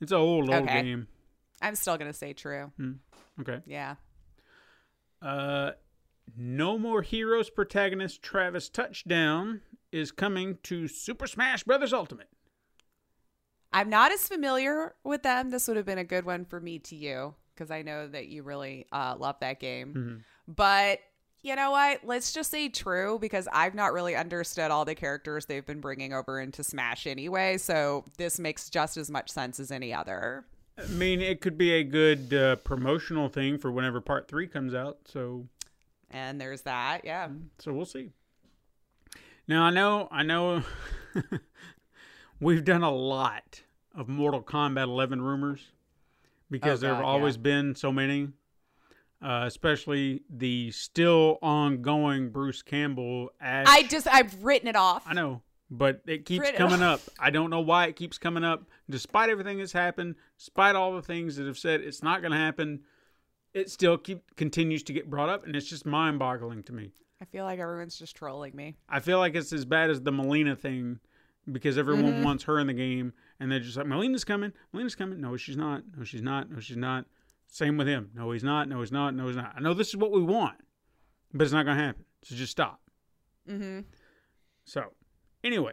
It's 0.00 0.12
an 0.12 0.18
old, 0.18 0.48
old 0.50 0.62
Okay. 0.64 0.82
game. 0.82 1.08
I'm 1.60 1.74
still 1.74 1.98
gonna 1.98 2.12
say 2.12 2.32
true. 2.34 2.72
Okay. 3.40 3.62
Yeah. 3.66 3.96
Uh, 5.20 5.72
No 6.36 6.78
More 6.78 7.00
Heroes 7.02 7.48
protagonist 7.50 8.22
Travis 8.22 8.68
Touchdown 8.68 9.62
is 9.90 10.12
coming 10.12 10.58
to 10.64 10.86
Super 10.86 11.26
Smash 11.26 11.64
Brothers 11.64 11.92
Ultimate. 11.94 12.28
I'm 13.72 13.90
not 13.90 14.12
as 14.12 14.26
familiar 14.26 14.94
with 15.04 15.22
them. 15.22 15.50
This 15.50 15.68
would 15.68 15.76
have 15.76 15.86
been 15.86 15.98
a 15.98 16.04
good 16.04 16.24
one 16.24 16.44
for 16.44 16.60
me 16.60 16.78
to 16.80 16.96
you 16.96 17.34
because 17.54 17.70
I 17.70 17.82
know 17.82 18.08
that 18.08 18.28
you 18.28 18.42
really 18.42 18.86
uh, 18.92 19.14
love 19.18 19.36
that 19.40 19.60
game. 19.60 19.94
Mhm. 19.94 20.54
But 20.54 21.00
you 21.42 21.54
know 21.54 21.70
what? 21.70 22.00
Let's 22.04 22.32
just 22.32 22.50
say 22.50 22.68
true 22.68 23.18
because 23.20 23.46
I've 23.52 23.74
not 23.74 23.92
really 23.92 24.16
understood 24.16 24.70
all 24.70 24.84
the 24.84 24.94
characters 24.94 25.46
they've 25.46 25.64
been 25.66 25.80
bringing 25.80 26.12
over 26.12 26.40
into 26.40 26.64
Smash 26.64 27.06
anyway. 27.06 27.58
So 27.58 28.04
this 28.16 28.38
makes 28.38 28.68
just 28.70 28.96
as 28.96 29.10
much 29.10 29.30
sense 29.30 29.60
as 29.60 29.70
any 29.70 29.92
other. 29.94 30.46
I 30.78 30.86
mean, 30.86 31.20
it 31.20 31.40
could 31.40 31.58
be 31.58 31.72
a 31.72 31.84
good 31.84 32.32
uh, 32.32 32.56
promotional 32.56 33.28
thing 33.28 33.58
for 33.58 33.70
whenever 33.70 34.00
Part 34.00 34.28
Three 34.28 34.46
comes 34.46 34.74
out. 34.74 34.98
So, 35.06 35.46
And 36.10 36.40
there's 36.40 36.62
that. 36.62 37.04
Yeah. 37.04 37.28
so 37.58 37.72
we'll 37.72 37.84
see. 37.84 38.10
Now 39.46 39.64
I 39.64 39.70
know, 39.70 40.08
I 40.10 40.22
know, 40.24 40.62
we've 42.40 42.64
done 42.64 42.82
a 42.82 42.90
lot 42.92 43.62
of 43.94 44.08
Mortal 44.08 44.42
Kombat 44.42 44.84
11 44.84 45.20
rumors 45.22 45.60
because 46.50 46.82
Oh, 46.82 46.86
there 46.86 46.94
have 46.94 47.04
always 47.04 47.36
yeah. 47.36 47.42
been 47.42 47.74
so 47.74 47.92
many. 47.92 48.28
Uh, 49.20 49.42
especially 49.46 50.22
the 50.30 50.70
still 50.70 51.38
ongoing 51.42 52.30
Bruce 52.30 52.62
Campbell 52.62 53.30
Ash. 53.40 53.66
I 53.68 53.82
just 53.82 54.06
I've 54.06 54.44
written 54.44 54.68
it 54.68 54.76
off. 54.76 55.02
I 55.08 55.14
know, 55.14 55.42
but 55.68 56.02
it 56.06 56.24
keeps 56.24 56.48
it 56.48 56.54
coming 56.54 56.82
up. 56.82 57.00
I 57.18 57.30
don't 57.30 57.50
know 57.50 57.58
why 57.58 57.86
it 57.86 57.96
keeps 57.96 58.16
coming 58.16 58.44
up. 58.44 58.62
Despite 58.88 59.28
everything 59.28 59.58
that's 59.58 59.72
happened, 59.72 60.14
despite 60.38 60.76
all 60.76 60.94
the 60.94 61.02
things 61.02 61.34
that 61.34 61.48
have 61.48 61.58
said 61.58 61.80
it's 61.80 62.00
not 62.00 62.20
going 62.20 62.30
to 62.30 62.38
happen, 62.38 62.82
it 63.54 63.70
still 63.70 63.98
keep 63.98 64.36
continues 64.36 64.84
to 64.84 64.92
get 64.92 65.10
brought 65.10 65.28
up, 65.28 65.44
and 65.44 65.56
it's 65.56 65.66
just 65.68 65.84
mind-boggling 65.84 66.62
to 66.62 66.72
me. 66.72 66.92
I 67.20 67.24
feel 67.24 67.44
like 67.44 67.58
everyone's 67.58 67.98
just 67.98 68.14
trolling 68.14 68.54
me. 68.54 68.76
I 68.88 69.00
feel 69.00 69.18
like 69.18 69.34
it's 69.34 69.52
as 69.52 69.64
bad 69.64 69.90
as 69.90 70.00
the 70.00 70.12
Mileena 70.12 70.56
thing 70.56 71.00
because 71.52 71.78
everyone 71.78 72.04
Mm-hmm. 72.12 72.22
wants 72.24 72.44
her 72.44 72.58
in 72.58 72.66
the 72.66 72.72
game, 72.74 73.12
and 73.40 73.50
they're 73.50 73.60
just 73.60 73.76
like, 73.76 73.86
Mileena's 73.86 74.24
coming, 74.24 74.52
Mileena's 74.74 74.94
coming. 74.94 75.20
No, 75.20 75.36
she's 75.36 75.56
not. 75.56 75.82
No, 75.96 76.04
she's 76.04 76.22
not. 76.22 76.50
No, 76.50 76.60
she's 76.60 76.76
not. 76.76 77.06
Same 77.48 77.76
with 77.76 77.86
him. 77.88 78.10
No, 78.14 78.30
he's 78.32 78.44
not. 78.44 78.68
No, 78.68 78.80
he's 78.80 78.92
not. 78.92 79.14
No, 79.14 79.26
he's 79.26 79.36
not. 79.36 79.52
I 79.56 79.60
know 79.60 79.74
this 79.74 79.88
is 79.88 79.96
what 79.96 80.12
we 80.12 80.22
want, 80.22 80.58
but 81.32 81.44
it's 81.44 81.52
not 81.52 81.64
going 81.64 81.76
to 81.78 81.82
happen. 81.84 82.04
So 82.22 82.34
just 82.34 82.52
stop. 82.52 82.80
Mm-hmm. 83.48 83.80
So, 84.64 84.92
anyway, 85.42 85.72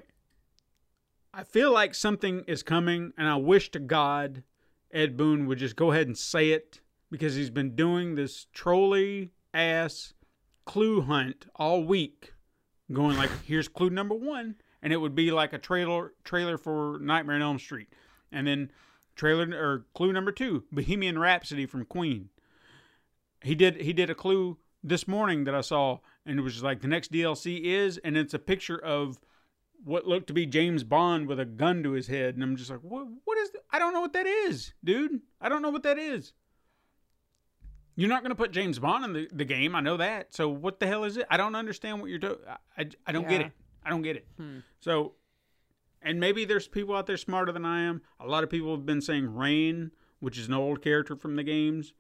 I 1.34 1.44
feel 1.44 1.74
like 1.74 1.94
something 1.94 2.44
is 2.48 2.64
coming, 2.64 3.12
and 3.18 3.28
I 3.28 3.36
wish 3.36 3.72
to 3.72 3.80
God 3.80 4.44
Ed 4.94 5.18
Boon 5.18 5.48
would 5.48 5.58
just 5.58 5.76
go 5.76 5.92
ahead 5.92 6.08
and 6.08 6.18
say 6.18 6.52
it 6.52 6.80
because 7.12 7.36
he's 7.36 7.50
been 7.50 7.76
doing 7.76 8.16
this 8.16 8.48
trolly 8.54 9.32
ass 9.54 10.14
clue 10.64 11.02
hunt 11.02 11.46
all 11.56 11.84
week, 11.84 12.34
going 12.92 13.18
like, 13.18 13.32
"Here's 13.46 13.68
clue 13.68 13.90
number 13.90 14.16
one," 14.16 14.56
and 14.86 14.94
it 14.94 14.98
would 14.98 15.16
be 15.16 15.32
like 15.32 15.52
a 15.52 15.58
trailer 15.58 16.14
trailer 16.24 16.60
for 16.60 17.00
Nightmare 17.02 17.38
on 17.38 17.42
Elm 17.42 17.60
Street, 17.60 17.90
and 18.32 18.46
then 18.46 18.72
trailer 19.16 19.50
or 19.52 19.88
clue 19.96 20.14
number 20.14 20.32
two, 20.32 20.64
Bohemian 20.72 21.18
Rhapsody 21.18 21.66
from 21.66 21.86
Queen. 21.86 22.30
He 23.42 23.56
did 23.56 23.82
he 23.82 23.92
did 23.92 24.12
a 24.12 24.16
clue 24.16 24.60
this 24.84 25.08
morning 25.08 25.46
that 25.46 25.56
I 25.56 25.62
saw, 25.62 25.98
and 26.24 26.38
it 26.38 26.44
was 26.44 26.54
just 26.54 26.64
like 26.64 26.82
the 26.82 26.88
next 26.88 27.12
DLC 27.12 27.64
is, 27.64 27.98
and 27.98 28.16
it's 28.16 28.36
a 28.36 28.40
picture 28.40 28.78
of 28.78 29.20
what 29.84 30.06
looked 30.06 30.28
to 30.28 30.34
be 30.34 30.46
James 30.46 30.84
Bond 30.84 31.28
with 31.28 31.40
a 31.40 31.46
gun 31.46 31.82
to 31.82 31.94
his 31.94 32.06
head, 32.06 32.36
and 32.36 32.44
I'm 32.44 32.56
just 32.56 32.70
like, 32.70 32.82
what? 32.82 33.08
What 33.24 33.40
is? 33.40 33.50
th- 33.50 33.64
I 33.72 33.80
don't 33.80 33.92
know 33.92 34.02
what 34.02 34.14
that 34.14 34.28
is, 34.28 34.76
dude. 34.84 35.20
I 35.42 35.50
don't 35.50 35.64
know 35.64 35.72
what 35.72 35.84
that 35.84 35.98
is. 35.98 36.34
You're 37.96 38.10
not 38.10 38.22
going 38.22 38.32
to 38.32 38.36
put 38.36 38.52
James 38.52 38.78
Bond 38.78 39.04
in 39.06 39.14
the, 39.14 39.28
the 39.34 39.46
game. 39.46 39.74
I 39.74 39.80
know 39.80 39.98
that. 39.98 40.36
So 40.36 40.50
what 40.50 40.80
the 40.80 40.86
hell 40.86 41.06
is 41.06 41.18
it? 41.18 41.26
I 41.30 41.38
don't 41.38 41.56
understand 41.56 42.02
what 42.02 42.10
you're 42.10 42.20
doing. 42.20 42.38
I, 42.48 42.82
I, 42.82 42.90
I 43.08 43.12
don't 43.14 43.28
get 43.28 43.42
it. 43.42 43.52
I 43.86 43.90
don't 43.90 44.02
get 44.02 44.16
it. 44.16 44.28
Hmm. 44.38 44.60
So, 44.80 45.14
and 46.02 46.20
maybe 46.20 46.44
there's 46.46 46.68
people 46.68 46.96
out 46.96 47.06
there 47.06 47.18
smarter 47.18 47.52
than 47.52 47.66
I 47.66 47.82
am. 47.82 48.02
A 48.20 48.28
lot 48.28 48.44
of 48.44 48.50
people 48.50 48.76
have 48.76 48.86
been 48.86 49.02
saying 49.02 49.34
Rain, 49.34 49.92
which 50.20 50.38
is 50.38 50.48
an 50.48 50.54
old 50.54 50.82
character 50.82 51.16
from 51.16 51.36
the 51.36 51.44
games. 51.44 51.94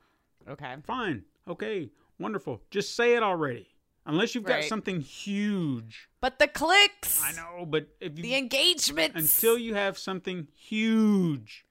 Okay. 0.49 0.75
Fine. 0.83 1.23
Okay. 1.47 1.91
Wonderful. 2.19 2.61
Just 2.71 2.95
say 2.95 3.15
it 3.15 3.23
already. 3.23 3.69
Unless 4.07 4.35
you've 4.35 4.43
got 4.43 4.63
something 4.63 5.01
huge. 5.01 6.09
But 6.21 6.37
the 6.37 6.47
clicks, 6.47 7.23
I 7.23 7.31
know, 7.31 7.65
but 7.65 7.87
if 7.99 8.15
you 8.17 8.23
the 8.23 8.35
engagement. 8.35 9.15
until 9.15 9.57
you 9.57 9.73
have 9.73 9.97
something 9.97 10.47
huge 10.55 11.65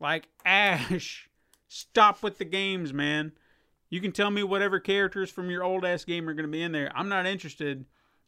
like 0.00 0.28
Ash, 0.46 1.28
stop 1.68 2.22
with 2.22 2.38
the 2.38 2.46
games, 2.46 2.94
man. 2.94 3.32
You 3.90 4.00
can 4.00 4.12
tell 4.12 4.30
me 4.30 4.42
whatever 4.42 4.80
characters 4.80 5.30
from 5.30 5.50
your 5.50 5.62
old 5.62 5.84
ass 5.84 6.04
game 6.04 6.28
are 6.28 6.34
going 6.34 6.46
to 6.46 6.50
be 6.50 6.62
in 6.62 6.72
there. 6.72 6.90
I'm 6.96 7.10
not 7.10 7.26
interested. 7.26 7.84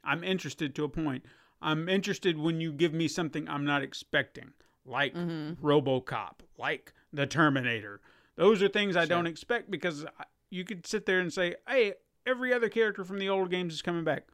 I'm 0.07 0.23
interested 0.25 0.75
to 0.77 0.85
a 0.85 0.89
point. 0.89 1.25
I'm 1.61 1.89
interested 1.89 2.39
when 2.39 2.61
you 2.61 2.73
give 2.73 2.95
me 2.95 3.09
something 3.09 3.49
I'm 3.49 3.65
not 3.65 3.83
expecting, 3.83 4.53
like 4.85 5.15
RoboCop, 5.15 6.41
like 6.57 6.93
The 7.13 7.27
Terminator. 7.27 8.01
Those 8.37 8.63
are 8.63 8.69
things 8.69 8.97
I 8.97 9.05
don't 9.07 9.27
expect 9.27 9.71
because 9.71 10.07
you 10.51 10.65
could 10.65 10.87
sit 10.87 11.07
there 11.07 11.19
and 11.19 11.33
say, 11.33 11.57
"Hey, 11.67 11.95
every 12.25 12.53
other 12.53 12.69
character 12.69 13.05
from 13.05 13.19
the 13.19 13.29
old 13.29 13.51
games 13.51 13.75
is 13.75 13.83
coming 13.83 14.05
back." 14.05 14.29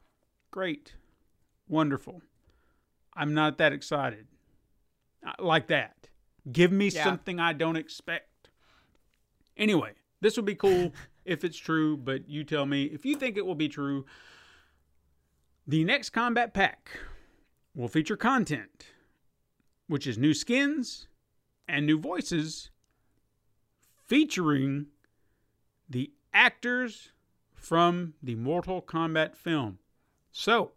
Great. 0.51 0.93
Wonderful. 1.67 2.21
I'm 3.15 3.33
not 3.33 3.57
that 3.57 3.73
excited. 3.73 4.27
Uh, 5.25 5.31
Like 5.39 5.67
that. 5.67 6.09
Give 6.51 6.71
me 6.71 6.89
Yeah. 6.89 7.03
something 7.05 7.39
I 7.39 7.53
don't 7.53 7.77
expect. 7.77 8.49
Anyway, 9.55 9.93
this 10.19 10.35
would 10.35 10.45
be 10.45 10.55
cool 10.55 10.93
if 11.25 11.43
it's 11.43 11.57
true, 11.57 11.95
but 11.95 12.27
you 12.27 12.43
tell 12.43 12.65
me 12.65 12.83
if 12.85 13.05
you 13.05 13.15
think 13.15 13.37
it 13.37 13.45
will 13.45 13.55
be 13.55 13.69
true. 13.69 14.05
The 15.65 15.85
next 15.85 16.11
Kombat 16.11 16.53
Pack 16.53 16.89
will 17.73 17.87
feature 17.87 18.17
content, 18.17 18.87
which 19.87 20.05
is 20.05 20.17
new 20.17 20.33
skins 20.33 21.07
and 21.69 21.85
new 21.85 21.97
voices 21.97 22.69
featuring 24.05 24.87
the 25.89 26.11
actors 26.33 27.11
from 27.53 28.13
the 28.21 28.35
Mortal 28.35 28.81
Kombat 28.81 29.37
film. 29.37 29.79
So, 30.33 30.73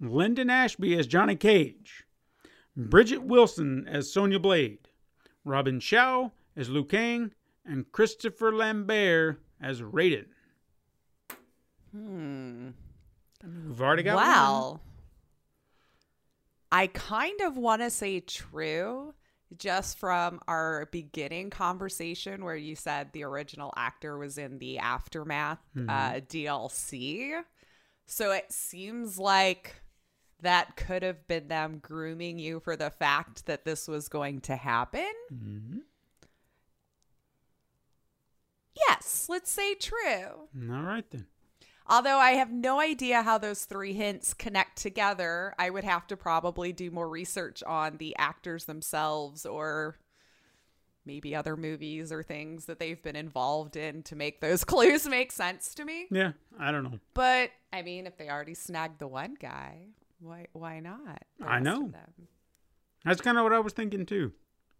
Linden 0.00 0.50
Ashby 0.50 0.98
as 0.98 1.06
Johnny 1.06 1.36
Cage, 1.36 2.04
Bridgette 2.76 3.22
Wilson 3.22 3.86
as 3.86 4.12
Sonya 4.12 4.40
Blade, 4.40 4.88
Robin 5.44 5.78
Shou 5.78 6.32
as 6.56 6.68
Liu 6.68 6.84
Kang, 6.84 7.34
and 7.64 7.92
Christopher 7.92 8.52
Lambert 8.52 9.40
as 9.60 9.80
Raiden. 9.80 10.26
Hmm. 11.92 12.70
We've 13.42 13.80
already 13.80 14.02
got 14.02 14.16
one. 14.16 14.24
Well, 14.26 14.80
I 16.70 16.86
kind 16.86 17.40
of 17.42 17.56
want 17.56 17.82
to 17.82 17.90
say 17.90 18.20
true 18.20 19.14
just 19.58 19.98
from 19.98 20.40
our 20.48 20.88
beginning 20.90 21.50
conversation 21.50 22.44
where 22.44 22.56
you 22.56 22.74
said 22.74 23.12
the 23.12 23.24
original 23.24 23.72
actor 23.76 24.16
was 24.16 24.38
in 24.38 24.58
the 24.58 24.78
Aftermath 24.78 25.58
uh, 25.76 26.12
DLC. 26.26 27.42
So 28.06 28.32
it 28.32 28.50
seems 28.50 29.18
like 29.18 29.76
that 30.40 30.76
could 30.76 31.02
have 31.02 31.26
been 31.28 31.48
them 31.48 31.78
grooming 31.78 32.38
you 32.38 32.60
for 32.60 32.76
the 32.76 32.90
fact 32.90 33.44
that 33.46 33.64
this 33.64 33.86
was 33.86 34.08
going 34.08 34.40
to 34.42 34.56
happen. 34.56 35.12
Yes, 38.88 39.26
let's 39.28 39.50
say 39.50 39.74
true. 39.74 40.48
All 40.70 40.82
right 40.82 41.04
then. 41.10 41.26
Although 41.92 42.16
I 42.16 42.30
have 42.32 42.50
no 42.50 42.80
idea 42.80 43.22
how 43.22 43.36
those 43.36 43.66
three 43.66 43.92
hints 43.92 44.32
connect 44.32 44.78
together, 44.78 45.54
I 45.58 45.68
would 45.68 45.84
have 45.84 46.06
to 46.06 46.16
probably 46.16 46.72
do 46.72 46.90
more 46.90 47.06
research 47.06 47.62
on 47.64 47.98
the 47.98 48.16
actors 48.16 48.64
themselves 48.64 49.44
or 49.44 49.98
maybe 51.04 51.36
other 51.36 51.54
movies 51.54 52.10
or 52.10 52.22
things 52.22 52.64
that 52.64 52.78
they've 52.78 53.02
been 53.02 53.14
involved 53.14 53.76
in 53.76 54.02
to 54.04 54.16
make 54.16 54.40
those 54.40 54.64
clues 54.72 55.06
make 55.06 55.30
sense 55.30 55.74
to 55.74 55.84
me. 55.84 56.06
Yeah, 56.10 56.32
I 56.58 56.72
don't 56.72 56.84
know. 56.84 56.98
But 57.12 57.50
I 57.74 57.82
mean, 57.82 58.06
if 58.06 58.16
they 58.16 58.30
already 58.30 58.54
snagged 58.54 58.98
the 58.98 59.06
one 59.06 59.36
guy, 59.38 59.88
why 60.18 60.46
why 60.54 60.80
not? 60.80 61.24
I 61.44 61.58
know. 61.58 61.92
That's 63.04 63.20
kind 63.20 63.36
of 63.36 63.44
what 63.44 63.52
I 63.52 63.58
was 63.58 63.74
thinking 63.74 64.06
too. 64.06 64.32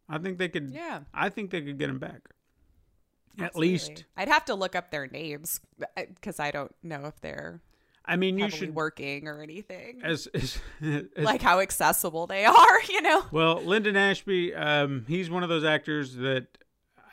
I 0.09 0.17
think 0.17 0.39
they 0.39 0.49
could. 0.49 0.71
Yeah. 0.71 1.01
I 1.13 1.29
think 1.29 1.51
they 1.51 1.61
could 1.61 1.79
get 1.79 1.91
him 1.91 1.99
back. 1.99 2.23
At 3.39 3.57
least, 3.57 4.05
I'd 4.17 4.29
have 4.29 4.45
to 4.47 4.55
look 4.55 4.77
up 4.77 4.91
their 4.91 5.07
names 5.07 5.61
because 5.97 6.39
I 6.39 6.51
don't 6.51 6.75
know 6.83 7.07
if 7.07 7.21
they're 7.21 7.61
I 8.05 8.17
mean, 8.17 8.39
you 8.39 8.51
should 8.51 8.75
working 8.75 9.29
or 9.29 9.43
anything. 9.43 10.01
as, 10.03 10.27
as, 10.35 10.59
as 10.83 11.05
like 11.17 11.43
how 11.43 11.61
accessible 11.61 12.27
they 12.27 12.45
are, 12.47 12.83
you 12.89 13.01
know? 13.03 13.25
well, 13.31 13.63
Linden 13.63 13.97
Ashby. 13.97 14.55
Um, 14.55 15.05
he's 15.09 15.31
one 15.31 15.43
of 15.43 15.49
those 15.49 15.65
actors 15.65 16.17
that 16.17 16.47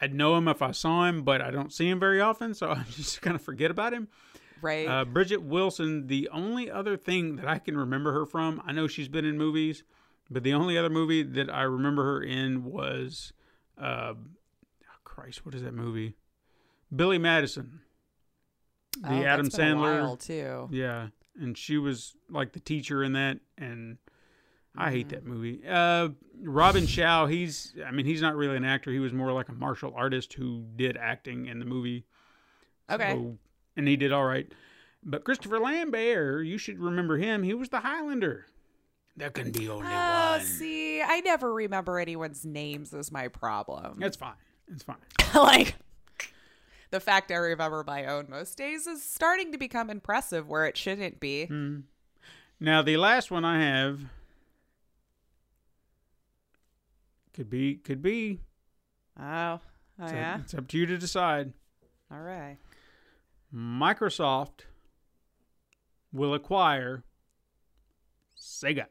I'd 0.02 0.14
know 0.14 0.36
him 0.36 0.48
if 0.48 0.62
I 0.62 0.72
saw 0.72 1.06
him, 1.06 1.24
but 1.24 1.42
I 1.42 1.52
don't 1.52 1.72
see 1.72 1.88
him 1.88 2.00
very 2.00 2.22
often, 2.22 2.54
so 2.54 2.70
I'm 2.72 2.86
just 2.92 3.22
kind 3.22 3.36
of 3.36 3.42
forget 3.42 3.72
about 3.72 3.94
him. 3.94 4.08
Right. 4.62 4.88
Uh, 4.88 5.06
Bridgette 5.06 5.44
Wilson, 5.44 6.08
the 6.08 6.28
only 6.34 6.70
other 6.70 6.98
thing 6.98 7.38
that 7.38 7.48
I 7.48 7.60
can 7.60 7.78
remember 7.78 8.12
her 8.12 8.26
from, 8.26 8.62
I 8.66 8.74
know 8.74 8.88
she's 8.88 9.08
been 9.08 9.26
in 9.26 9.38
movies, 9.38 9.84
but 10.30 10.44
the 10.44 10.54
only 10.54 10.78
other 10.78 10.90
movie 10.90 11.24
that 11.24 11.50
I 11.50 11.62
remember 11.62 12.04
her 12.04 12.22
in 12.22 12.66
was, 12.66 13.32
uh, 13.78 14.16
Christ, 15.20 15.46
what 15.46 15.54
is 15.56 15.64
that 15.64 15.74
movie? 15.74 16.16
Billy 16.96 17.18
Madison. 17.18 17.82
The 19.02 19.10
Oh, 19.10 19.24
Adam 19.24 19.46
that's 19.46 19.56
Sandler. 19.58 20.20
too. 20.20 20.68
Yeah, 20.72 21.08
and 21.40 21.58
she 21.58 21.78
was 21.78 22.16
like 22.30 22.54
the 22.54 22.60
teacher 22.60 23.04
in 23.04 23.14
that, 23.14 23.40
and 23.58 23.98
I 24.76 24.92
hate 24.92 25.10
that 25.10 25.26
movie. 25.26 25.62
Uh, 25.68 26.10
Robin 26.42 26.86
Shou, 26.88 27.26
he's, 27.28 27.74
I 27.86 27.92
mean, 27.92 28.06
he's 28.06 28.22
not 28.22 28.36
really 28.36 28.56
an 28.58 28.66
actor. 28.66 28.92
He 28.92 29.00
was 29.00 29.14
more 29.14 29.32
like 29.32 29.50
a 29.50 29.54
martial 29.54 29.94
artist 29.96 30.34
who 30.34 30.66
did 30.76 30.96
acting 30.98 31.46
in 31.48 31.60
the 31.60 31.66
movie. 31.66 32.06
Okay. 32.90 33.14
So- 33.14 33.38
and 33.78 33.88
he 33.88 33.96
did 33.96 34.12
all 34.12 34.26
right. 34.26 34.52
But 35.04 35.24
Christopher 35.24 35.60
Lambert, 35.60 36.46
you 36.46 36.58
should 36.58 36.80
remember 36.80 37.18
him. 37.18 37.44
He 37.44 37.54
was 37.54 37.70
the 37.70 37.80
Highlander. 37.80 38.46
There 39.16 39.30
can 39.30 39.52
be 39.52 39.70
only 39.70 39.88
Oh, 39.88 40.32
one. 40.38 40.42
see, 40.42 41.02
I 41.02 41.22
never 41.22 41.54
remember 41.54 42.00
anyone's 42.00 42.46
names 42.46 42.94
is 42.94 43.12
my 43.12 43.28
problem. 43.28 44.02
It's 44.02 44.18
fine. 44.18 44.34
It's 44.72 44.84
fine. 44.84 44.98
like 45.36 45.76
the 46.92 47.00
fact 47.00 47.32
I 47.32 47.36
remember 47.36 47.84
my 47.86 48.06
own 48.06 48.28
most 48.30 48.58
days 48.58 48.88
is 48.88 49.04
starting 49.04 49.52
to 49.52 49.58
become 49.58 49.90
impressive 49.90 50.48
where 50.48 50.66
it 50.66 50.78
shouldn't 50.78 51.20
be. 51.20 51.46
Hmm. 51.46 51.80
Now 52.60 52.82
the 52.82 52.98
last 52.98 53.32
one 53.32 53.46
I 53.46 53.62
have 53.64 54.02
could 57.34 57.50
be 57.50 57.76
could 57.76 58.02
be. 58.02 58.40
Oh, 59.20 59.24
oh 59.24 59.60
It's, 60.04 60.14
yeah. 60.14 60.36
up, 60.36 60.42
it's 60.42 60.54
up 60.54 60.68
to 60.70 60.78
you 60.78 60.86
to 60.86 60.98
decide. 60.98 61.54
All 62.12 62.20
right. 62.20 62.58
Microsoft 63.54 64.62
will 66.12 66.34
acquire 66.34 67.04
Sega. 68.38 68.86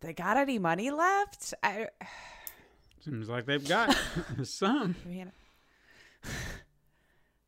They 0.00 0.12
got 0.12 0.36
any 0.36 0.58
money 0.58 0.90
left? 0.90 1.54
I, 1.62 1.88
Seems 3.04 3.28
like 3.28 3.46
they've 3.46 3.66
got 3.66 3.96
some. 4.44 4.94
I 5.04 5.08
mean, 5.08 5.32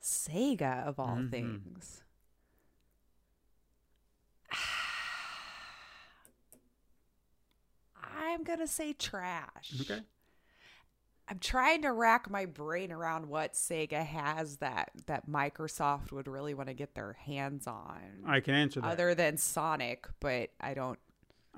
Sega 0.03 0.85
of 0.87 0.99
all 1.01 1.17
Mhm. 1.17 1.31
things. 1.31 2.03
I'm 8.21 8.45
gonna 8.45 8.67
say 8.67 8.93
trash. 8.93 9.75
Okay. 9.81 10.01
I'm 11.31 11.39
trying 11.41 11.83
to 11.83 11.93
rack 11.93 12.31
my 12.31 12.47
brain 12.47 12.91
around 12.91 13.27
what 13.29 13.53
Sega 13.53 14.05
has 14.05 14.57
that 14.59 14.91
that 15.07 15.29
Microsoft 15.29 16.11
would 16.11 16.27
really 16.27 16.55
want 16.55 16.69
to 16.69 16.75
get 16.75 16.95
their 16.95 17.13
hands 17.13 17.67
on, 17.67 18.01
I 18.27 18.41
can 18.41 18.55
answer 18.55 18.81
that. 18.81 18.87
other 18.93 19.15
than 19.15 19.37
Sonic. 19.37 20.07
But 20.21 20.51
I 20.61 20.73
don't, 20.75 20.99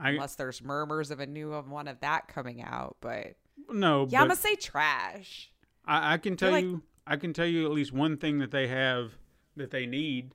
I 0.01 0.11
unless 0.11 0.35
there's 0.37 0.63
murmurs 0.63 1.11
of 1.11 1.21
a 1.21 1.27
new 1.27 1.53
of 1.53 1.69
one 1.69 1.87
of 1.87 2.01
that 2.01 2.29
coming 2.29 2.63
out. 2.63 2.97
But 3.01 3.37
no, 3.69 4.07
yeah, 4.09 4.23
I'm 4.23 4.29
gonna 4.29 4.37
say 4.37 4.55
trash. 4.55 5.51
I, 5.85 6.15
I 6.15 6.19
can 6.19 6.37
tell 6.37 6.53
like- 6.53 6.65
you. 6.65 6.83
I 7.07 7.17
can 7.17 7.33
tell 7.33 7.47
you 7.47 7.65
at 7.67 7.73
least 7.73 7.93
one 7.93 8.17
thing 8.17 8.39
that 8.39 8.51
they 8.51 8.69
have 8.69 9.13
that 9.57 9.71
they 9.71 9.85
need: 9.87 10.33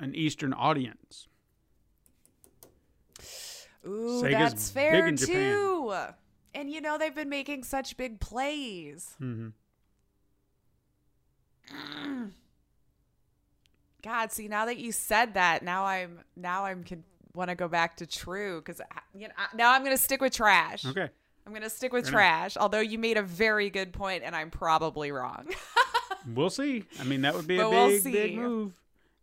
an 0.00 0.14
Eastern 0.14 0.52
audience. 0.52 1.28
Ooh, 3.86 4.22
Sega's 4.22 4.32
that's 4.32 4.70
fair 4.70 5.12
too. 5.12 5.94
And 6.54 6.70
you 6.70 6.80
know 6.80 6.98
they've 6.98 7.14
been 7.14 7.28
making 7.28 7.62
such 7.64 7.96
big 7.96 8.20
plays. 8.20 9.14
hmm 9.18 9.48
God, 14.02 14.32
see 14.32 14.48
now 14.48 14.64
that 14.66 14.78
you 14.78 14.92
said 14.92 15.34
that, 15.34 15.62
now 15.62 15.84
I'm 15.84 16.20
now 16.36 16.64
I'm 16.64 16.84
con- 16.84 17.04
want 17.38 17.48
to 17.50 17.54
go 17.56 17.68
back 17.68 17.96
to 17.96 18.06
true 18.06 18.60
because 18.60 18.82
you 19.14 19.28
know 19.28 19.34
I- 19.38 19.56
now 19.56 19.72
I'm 19.72 19.82
gonna 19.84 19.96
stick 19.96 20.20
with 20.20 20.34
trash. 20.34 20.84
Okay. 20.84 21.08
I'm 21.46 21.54
gonna 21.54 21.70
stick 21.70 21.92
with 21.94 22.04
Fair 22.04 22.12
trash. 22.12 22.56
Although 22.58 22.80
you 22.80 22.98
made 22.98 23.16
a 23.16 23.22
very 23.22 23.70
good 23.70 23.92
point, 23.94 24.22
and 24.24 24.36
I'm 24.36 24.50
probably 24.50 25.10
wrong. 25.12 25.46
We'll 26.34 26.50
see. 26.50 26.84
I 27.00 27.04
mean, 27.04 27.22
that 27.22 27.34
would 27.34 27.46
be 27.46 27.56
a 27.58 27.62
But 27.62 27.70
we'll 27.70 27.88
big, 27.88 28.04
big 28.04 28.36
move. 28.36 28.72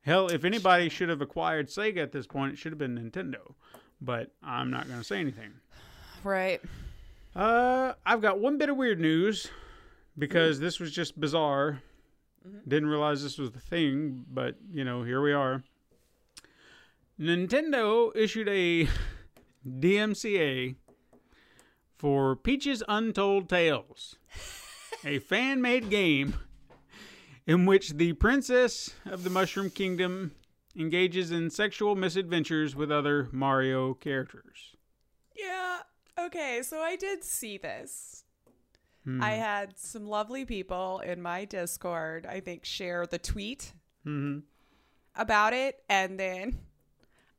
Hell, 0.01 0.27
if 0.29 0.43
anybody 0.43 0.89
should 0.89 1.09
have 1.09 1.21
acquired 1.21 1.67
Sega 1.67 1.97
at 1.97 2.11
this 2.11 2.25
point, 2.25 2.53
it 2.53 2.57
should 2.57 2.71
have 2.71 2.79
been 2.79 2.97
Nintendo. 2.97 3.53
But 4.01 4.31
I'm 4.41 4.71
not 4.71 4.87
going 4.87 4.97
to 4.97 5.03
say 5.03 5.19
anything. 5.19 5.51
right. 6.23 6.61
Uh, 7.35 7.93
I've 8.05 8.21
got 8.21 8.39
one 8.39 8.57
bit 8.57 8.69
of 8.69 8.77
weird 8.77 8.99
news 8.99 9.49
because 10.17 10.59
this 10.59 10.79
was 10.79 10.91
just 10.91 11.19
bizarre. 11.19 11.81
Didn't 12.67 12.89
realize 12.89 13.21
this 13.21 13.37
was 13.37 13.51
the 13.51 13.59
thing, 13.59 14.23
but 14.31 14.55
you 14.71 14.83
know, 14.85 15.03
here 15.03 15.21
we 15.21 15.33
are. 15.33 15.63
Nintendo 17.19 18.11
issued 18.15 18.49
a 18.49 18.87
DMCA 19.67 20.75
for 21.97 22.35
Peach's 22.35 22.83
Untold 22.87 23.49
Tales. 23.49 24.15
a 25.05 25.19
fan 25.19 25.61
made 25.61 25.89
game 25.89 26.35
in 27.47 27.65
which 27.65 27.91
the 27.93 28.13
princess 28.13 28.93
of 29.05 29.23
the 29.23 29.29
Mushroom 29.29 29.69
Kingdom 29.69 30.31
engages 30.75 31.31
in 31.31 31.49
sexual 31.49 31.95
misadventures 31.95 32.75
with 32.75 32.91
other 32.91 33.29
Mario 33.31 33.93
characters. 33.93 34.75
Yeah. 35.37 35.79
Okay, 36.19 36.61
so 36.63 36.79
I 36.79 36.95
did 36.95 37.23
see 37.23 37.57
this. 37.57 38.23
Hmm. 39.05 39.21
I 39.21 39.31
had 39.31 39.77
some 39.77 40.05
lovely 40.07 40.43
people 40.43 40.99
in 40.99 41.21
my 41.21 41.45
Discord, 41.45 42.25
I 42.25 42.39
think, 42.39 42.65
share 42.65 43.05
the 43.05 43.19
tweet 43.19 43.73
Mhm. 44.05 44.43
about 45.15 45.53
it. 45.53 45.83
And 45.87 46.19
then 46.19 46.59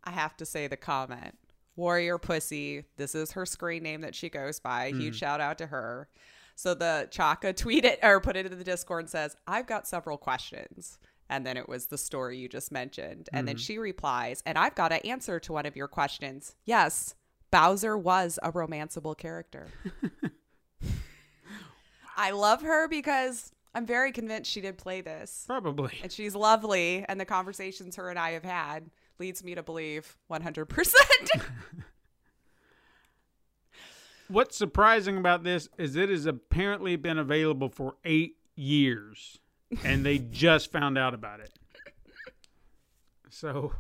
I 0.07 0.13
have 0.13 0.37
to 0.39 0.47
say 0.47 0.69
the 0.69 0.77
comment 0.77 1.37
Warrior 1.75 2.19
Pussy. 2.19 2.85
This 2.97 3.15
is 3.15 3.33
her 3.33 3.45
screen 3.45 3.83
name 3.83 4.01
that 4.01 4.15
she 4.15 4.31
goes 4.31 4.61
by. 4.61 4.93
Huge 4.93 5.17
mm. 5.17 5.19
shout 5.19 5.41
out 5.41 5.59
to 5.59 5.67
her. 5.67 6.09
So 6.55 6.73
the 6.73 7.09
Chaka 7.11 7.53
tweeted 7.55 8.03
or 8.03 8.21
put 8.21 8.37
it 8.37 8.47
in 8.47 8.57
the 8.57 8.65
Discord 8.65 9.05
and 9.05 9.11
says, 9.11 9.37
I've 9.47 9.67
got 9.67 9.87
several 9.87 10.17
questions. 10.17 10.99
And 11.29 11.45
then 11.45 11.57
it 11.57 11.69
was 11.69 11.87
the 11.87 11.99
story 11.99 12.39
you 12.39 12.49
just 12.49 12.73
mentioned. 12.73 13.29
And 13.33 13.47
then 13.47 13.57
mm. 13.57 13.61
she 13.61 13.79
replies, 13.79 14.43
and 14.47 14.57
I've 14.57 14.77
got 14.77 14.93
an 14.93 15.01
answer 15.01 15.41
to 15.41 15.53
one 15.53 15.67
of 15.67 15.77
your 15.77 15.89
questions. 15.89 16.55
Yes, 16.65 17.15
Bowser 17.51 17.99
was 17.99 18.39
a 18.43 18.53
romanceable 18.53 19.19
character. 19.19 19.67
I 22.17 22.31
love 22.31 22.63
her 22.63 22.89
because 22.89 23.53
I'm 23.75 23.85
very 23.85 24.13
convinced 24.13 24.51
she 24.51 24.63
did 24.63 24.79
play 24.79 25.03
this 25.03 25.45
Probably. 25.47 25.99
and 26.03 26.11
she's 26.11 26.35
lovely 26.35 27.05
and 27.09 27.21
the 27.21 27.27
conversations 27.27 27.97
her 27.97 28.09
and 28.09 28.19
i 28.19 28.31
have 28.31 28.43
had 28.43 28.89
leads 29.19 29.43
me 29.43 29.55
to 29.55 29.63
believe 29.63 30.17
100% 30.31 30.95
What's 34.29 34.57
surprising 34.57 35.19
about 35.19 35.45
this 35.45 35.69
is 35.79 35.95
it 35.95 36.09
has 36.09 36.27
apparently 36.27 36.97
been 36.97 37.17
available 37.17 37.69
for 37.69 37.95
eight 38.05 38.37
years, 38.57 39.39
and 39.85 40.05
they 40.05 40.19
just 40.33 40.73
found 40.73 40.99
out 40.99 41.15
about 41.15 41.39
it. 41.41 41.53
So 43.31 43.73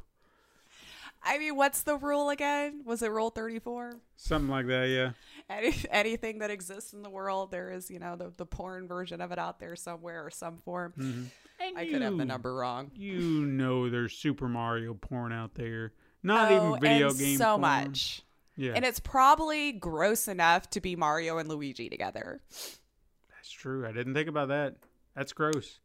i 1.26 1.38
mean 1.38 1.56
what's 1.56 1.82
the 1.82 1.96
rule 1.96 2.30
again? 2.30 2.82
Was 2.84 3.02
it 3.02 3.10
rule 3.10 3.30
34 3.30 3.98
something 4.16 4.48
like 4.48 4.66
that, 4.68 4.88
yeah. 4.88 5.10
Any, 5.50 5.74
anything 5.90 6.38
that 6.38 6.50
exists 6.50 6.92
in 6.92 7.02
the 7.02 7.10
world 7.10 7.50
there 7.50 7.70
is 7.70 7.90
you 7.90 7.98
know 7.98 8.16
the, 8.16 8.32
the 8.36 8.46
porn 8.46 8.86
version 8.86 9.20
of 9.20 9.32
it 9.32 9.38
out 9.38 9.58
there 9.58 9.74
somewhere 9.74 10.24
or 10.24 10.30
some 10.30 10.58
form 10.58 10.94
mm-hmm. 10.96 11.24
And 11.58 11.78
i 11.78 11.86
could 11.86 12.02
have 12.02 12.18
the 12.18 12.24
number 12.24 12.54
wrong 12.54 12.90
You 12.94 13.18
know, 13.46 13.88
there's 13.90 14.12
Super 14.12 14.48
Mario 14.48 14.94
porn 14.94 15.32
out 15.32 15.54
there. 15.54 15.92
Not 16.22 16.50
Oh, 16.52 16.56
even 16.56 16.80
video 16.80 17.08
and 17.10 17.18
game. 17.18 17.38
so 17.38 17.50
porn. 17.58 17.60
much 17.60 18.22
Yeah, 18.56 18.72
and 18.74 18.84
it's 18.84 19.00
probably 19.00 19.72
gross 19.72 20.28
enough 20.28 20.68
to 20.70 20.80
be 20.80 20.96
mario 20.96 21.38
and 21.38 21.48
luigi 21.48 21.88
together 21.88 22.40
that's 23.34 23.50
true. 23.50 23.86
I 23.86 23.92
didn't 23.92 24.14
think 24.14 24.28
about 24.28 24.48
that. 24.48 24.74
That's 25.14 25.32
gross. 25.32 25.78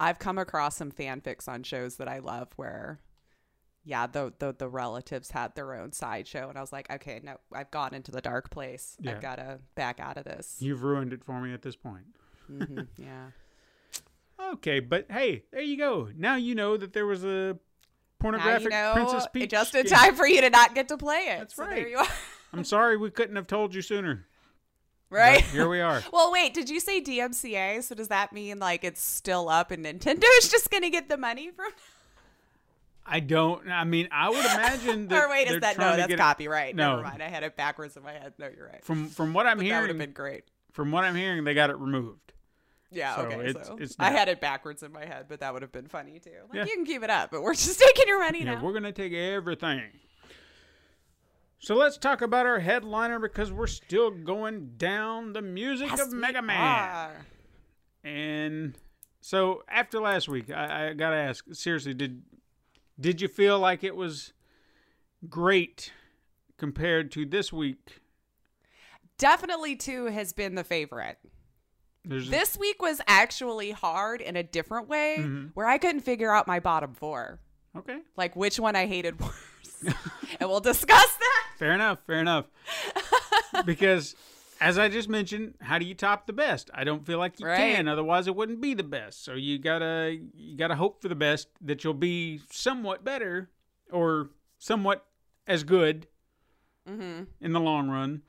I've 0.00 0.18
come 0.18 0.36
across 0.36 0.74
some 0.76 0.90
fanfics 0.90 1.46
on 1.48 1.62
shows 1.62 1.96
that 1.96 2.08
I 2.08 2.18
love 2.18 2.48
where 2.56 2.98
yeah, 3.86 4.06
the, 4.06 4.32
the 4.38 4.52
the 4.58 4.68
relatives 4.68 5.30
had 5.30 5.54
their 5.54 5.74
own 5.74 5.92
sideshow 5.92 6.48
and 6.48 6.58
I 6.58 6.60
was 6.60 6.72
like, 6.72 6.90
okay, 6.90 7.20
no, 7.22 7.36
I've 7.52 7.70
gone 7.70 7.94
into 7.94 8.10
the 8.10 8.20
dark 8.22 8.50
place. 8.50 8.96
Yeah. 9.00 9.12
I've 9.12 9.20
got 9.20 9.36
to 9.36 9.60
back 9.76 10.00
out 10.00 10.16
of 10.16 10.24
this. 10.24 10.56
You've 10.58 10.82
ruined 10.82 11.12
it 11.12 11.22
for 11.22 11.40
me 11.40 11.52
at 11.52 11.62
this 11.62 11.76
point. 11.76 12.06
hmm 12.48 12.80
yeah. 12.98 13.26
Okay, 14.54 14.80
but 14.80 15.06
hey, 15.10 15.44
there 15.52 15.60
you 15.62 15.76
go. 15.76 16.08
Now 16.16 16.36
you 16.36 16.54
know 16.54 16.76
that 16.76 16.92
there 16.92 17.06
was 17.06 17.24
a 17.24 17.28
Now 17.54 17.58
pornographic 18.18 18.64
you 18.64 18.70
know 18.70 18.92
Princess 18.94 19.26
Peach. 19.32 19.50
just 19.50 19.74
in 19.74 19.86
time 19.86 20.14
for 20.14 20.26
you 20.26 20.40
to 20.40 20.50
not 20.50 20.74
get 20.74 20.88
to 20.88 20.96
play 20.96 21.26
it. 21.30 21.38
That's 21.38 21.56
So 21.56 21.64
right. 21.64 21.74
There 21.76 21.88
you 21.88 21.98
are. 21.98 22.06
I'm 22.52 22.64
sorry 22.64 22.96
we 22.96 23.10
couldn't 23.10 23.36
have 23.36 23.46
told 23.46 23.74
you 23.74 23.82
sooner. 23.82 24.26
but 25.10 25.16
right? 25.16 25.40
here 25.42 25.68
we 25.68 25.80
are. 25.80 26.02
Well, 26.12 26.32
wait, 26.32 26.54
did 26.54 26.70
you 26.70 26.80
say 26.80 27.00
DMCA? 27.02 27.82
So 27.82 27.94
does 27.94 28.08
that 28.08 28.32
mean 28.32 28.58
like 28.58 28.84
it's 28.84 29.02
still 29.02 29.48
up 29.48 29.70
and 29.70 29.84
Nintendo's 29.84 30.48
just 30.50 30.70
going 30.70 30.82
to 30.84 30.90
get 30.90 31.08
the 31.08 31.16
money 31.16 31.50
from 31.50 31.70
I 33.06 33.20
don't. 33.20 33.68
I 33.68 33.84
mean, 33.84 34.08
I 34.10 34.30
would 34.30 34.38
imagine 34.38 35.08
that. 35.08 35.24
Or 35.24 35.28
wait, 35.28 35.46
is 35.48 35.60
that 35.60 35.76
no, 35.76 35.84
that's 35.96 36.06
get 36.08 36.12
it- 36.12 36.16
copyright. 36.18 36.74
No. 36.74 36.92
Never 36.96 37.02
mind. 37.02 37.22
I 37.22 37.28
had 37.28 37.42
it 37.42 37.54
backwards 37.56 37.96
in 37.98 38.02
my 38.02 38.12
head. 38.12 38.32
No, 38.38 38.48
you're 38.56 38.66
right. 38.66 38.82
From 38.82 39.08
from 39.08 39.34
what 39.34 39.46
I'm 39.46 39.58
But 39.58 39.64
that 39.68 39.80
would 39.80 39.88
have 39.90 39.96
hearing, 39.96 39.98
been 39.98 40.12
great. 40.14 40.44
from 40.72 40.90
what 40.90 41.04
I'm 41.04 41.14
hearing, 41.14 41.44
they 41.44 41.52
got 41.52 41.68
it 41.68 41.76
removed. 41.76 42.32
Yeah, 42.94 43.16
So 43.16 43.22
okay. 43.22 43.48
it's- 43.50 43.66
so 43.66 43.76
it's 43.78 43.96
I 43.98 44.10
had 44.10 44.28
it 44.28 44.40
backwards 44.40 44.82
in 44.82 44.92
my 44.92 45.04
head, 45.04 45.26
but 45.28 45.40
that 45.40 45.52
would 45.52 45.62
have 45.62 45.72
been 45.72 45.88
funny 45.88 46.18
too. 46.20 46.30
Like 46.48 46.54
Yeah. 46.54 46.64
you 46.66 46.74
can 46.76 46.84
keep 46.84 47.02
it 47.02 47.10
up, 47.10 47.30
but 47.30 47.42
we're 47.42 47.54
just 47.54 47.78
taking 47.78 48.06
your 48.08 48.20
money 48.20 48.38
Yeah, 48.44 48.54
now. 48.54 48.62
we're 48.64 48.72
gonna 48.72 48.92
take 48.92 49.12
everything. 49.12 49.82
So 51.58 51.74
let's 51.74 51.96
talk 51.96 52.20
about 52.20 52.44
our 52.46 52.58
headliner 52.60 53.18
because 53.18 53.50
we're 53.50 53.66
still 53.66 54.10
going 54.10 54.72
down 54.76 55.32
the 55.32 55.40
music 55.42 55.88
Yes, 55.90 56.00
of 56.00 56.12
Mega 56.12 56.42
Man. 56.42 56.60
are. 56.60 57.26
And 58.04 58.74
so 59.20 59.62
after 59.68 59.98
last 59.98 60.28
week, 60.28 60.50
I, 60.50 60.88
I 60.90 60.92
gotta 60.92 61.16
ask 61.16 61.44
seriously, 61.52 61.94
did 61.94 62.22
did 63.00 63.20
you 63.20 63.28
feel 63.28 63.58
like 63.58 63.82
it 63.82 63.96
was 63.96 64.32
great 65.28 65.90
compared 66.58 67.10
to 67.12 67.24
this 67.24 67.50
week? 67.52 68.00
Definitely 69.16 69.74
two 69.76 70.06
has 70.06 70.32
been 70.32 70.54
the 70.56 70.64
favorite. 70.64 71.18
There's 72.04 72.28
This 72.28 72.56
week 72.58 72.80
was 72.82 73.00
actually 73.06 73.70
hard 73.70 74.20
in 74.20 74.36
a 74.36 74.42
different 74.42 74.88
way 74.88 75.16
Mm-hmm. 75.18 75.46
where 75.54 75.66
I 75.66 75.78
couldn't 75.78 76.00
figure 76.02 76.32
out 76.32 76.46
my 76.46 76.60
bottom 76.60 76.92
four. 76.94 77.40
okay, 77.76 77.98
Like 78.16 78.36
which 78.36 78.58
one 78.60 78.76
I 78.76 78.86
hated 78.86 79.18
worse. 79.20 79.82
and 80.40 80.48
we'll 80.48 80.60
discuss 80.60 81.16
that. 81.16 81.46
fair 81.58 81.72
enough, 81.72 81.98
fair 82.06 82.20
enough. 82.20 82.46
because 83.64 84.14
as 84.60 84.78
I 84.78 84.88
just 84.88 85.08
mentioned, 85.08 85.54
how 85.60 85.78
do 85.78 85.84
you 85.84 85.94
top 85.94 86.26
the 86.26 86.32
best? 86.32 86.70
I 86.72 86.84
don't 86.84 87.04
feel 87.04 87.18
like 87.18 87.38
you 87.40 87.46
Right. 87.46 87.56
can, 87.74 87.88
otherwise 87.88 88.26
it 88.26 88.34
wouldn't 88.36 88.60
be 88.60 88.72
the 88.74 88.82
best. 88.84 89.24
So 89.24 89.34
you 89.34 89.58
gotta 89.58 90.16
you 90.34 90.56
gotta 90.56 90.76
hope 90.76 91.02
for 91.02 91.08
the 91.08 91.14
best 91.14 91.48
that 91.60 91.84
you'll 91.84 91.94
be 91.94 92.40
somewhat 92.50 93.04
better 93.04 93.50
or 93.90 94.30
somewhat 94.58 95.04
as 95.46 95.64
good 95.64 96.06
Mm-hmm. 96.88 97.24
in 97.40 97.52
the 97.54 97.60
long 97.60 97.88
run. 97.88 98.22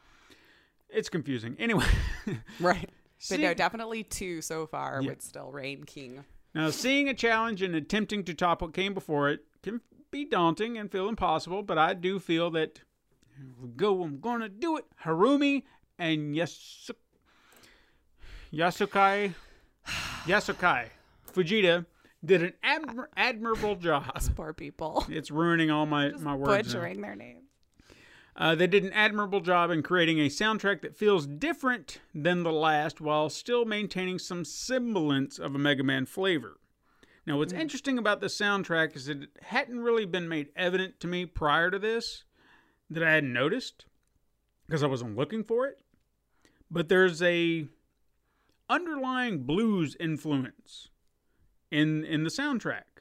It's 0.89 1.09
confusing. 1.09 1.55
Anyway, 1.59 1.85
Right. 2.59 2.89
But 3.29 3.39
no, 3.39 3.53
definitely 3.53 4.03
two 4.03 4.41
so 4.41 4.67
far 4.67 4.99
Yeah. 5.01 5.09
would 5.09 5.21
still 5.21 5.51
reign 5.51 5.83
king. 5.83 6.23
Now, 6.53 6.69
seeing 6.69 7.09
a 7.09 7.13
challenge 7.13 7.61
and 7.61 7.75
attempting 7.75 8.23
to 8.25 8.33
top 8.33 8.61
what 8.61 8.73
came 8.73 8.93
before 8.93 9.29
it 9.29 9.41
can 9.61 9.81
be 10.11 10.23
daunting 10.25 10.77
and 10.77 10.89
feel 10.91 11.09
impossible, 11.09 11.63
but 11.63 11.77
I 11.77 11.93
do 11.93 12.19
feel 12.19 12.49
that 12.51 12.81
go, 13.75 14.03
I'm 14.03 14.19
gonna 14.21 14.47
do 14.49 14.77
it. 14.77 14.85
Harumi 15.03 15.63
and 15.99 16.33
Yasu- 16.35 16.91
Yasukai 18.53 19.33
Yasukai 20.25 20.85
Fujita 21.33 21.85
did 22.23 22.41
an 22.43 22.53
admir- 22.63 23.07
admirable 23.17 23.75
job. 23.75 24.05
Poor 24.35 24.53
people. 24.53 25.05
It's 25.09 25.29
ruining 25.31 25.69
all 25.69 25.85
my, 25.85 26.09
my 26.19 26.33
words. 26.35 26.73
now. 26.73 26.79
Butchering 26.79 27.01
their 27.01 27.15
names. 27.15 27.44
Uh, 28.37 28.53
they 28.53 28.67
did 28.67 28.83
an 28.83 28.91
admirable 28.91 29.39
job 29.39 29.71
in 29.71 29.81
creating 29.81 30.19
a 30.19 30.27
soundtrack 30.27 30.81
that 30.81 30.97
feels 30.97 31.25
different 31.25 31.99
than 32.13 32.43
the 32.43 32.51
last 32.51 32.99
while 32.99 33.29
still 33.29 33.63
maintaining 33.63 34.19
some 34.19 34.43
semblance 34.43 35.39
of 35.39 35.55
a 35.55 35.57
Mega 35.57 35.83
Man 35.83 36.05
flavor. 36.05 36.59
Now, 37.25 37.37
what's 37.37 37.53
interesting 37.53 37.97
about 37.97 38.19
the 38.19 38.27
soundtrack 38.27 38.95
is 38.95 39.05
that 39.05 39.23
it 39.23 39.29
hadn't 39.41 39.79
really 39.79 40.05
been 40.05 40.27
made 40.27 40.49
evident 40.55 40.99
to 40.99 41.07
me 41.07 41.25
prior 41.25 41.71
to 41.71 41.79
this 41.79 42.23
that 42.89 43.01
I 43.01 43.11
hadn't 43.11 43.33
noticed 43.33 43.85
because 44.67 44.83
I 44.83 44.87
wasn't 44.87 45.15
looking 45.15 45.43
for 45.43 45.65
it. 45.65 45.79
But 46.69 46.89
there's 46.89 47.21
a 47.21 47.67
underlying 48.69 49.43
blues 49.43 49.95
influence 49.99 50.89
in 51.71 52.03
in 52.03 52.23
the 52.23 52.29
soundtrack. 52.29 52.94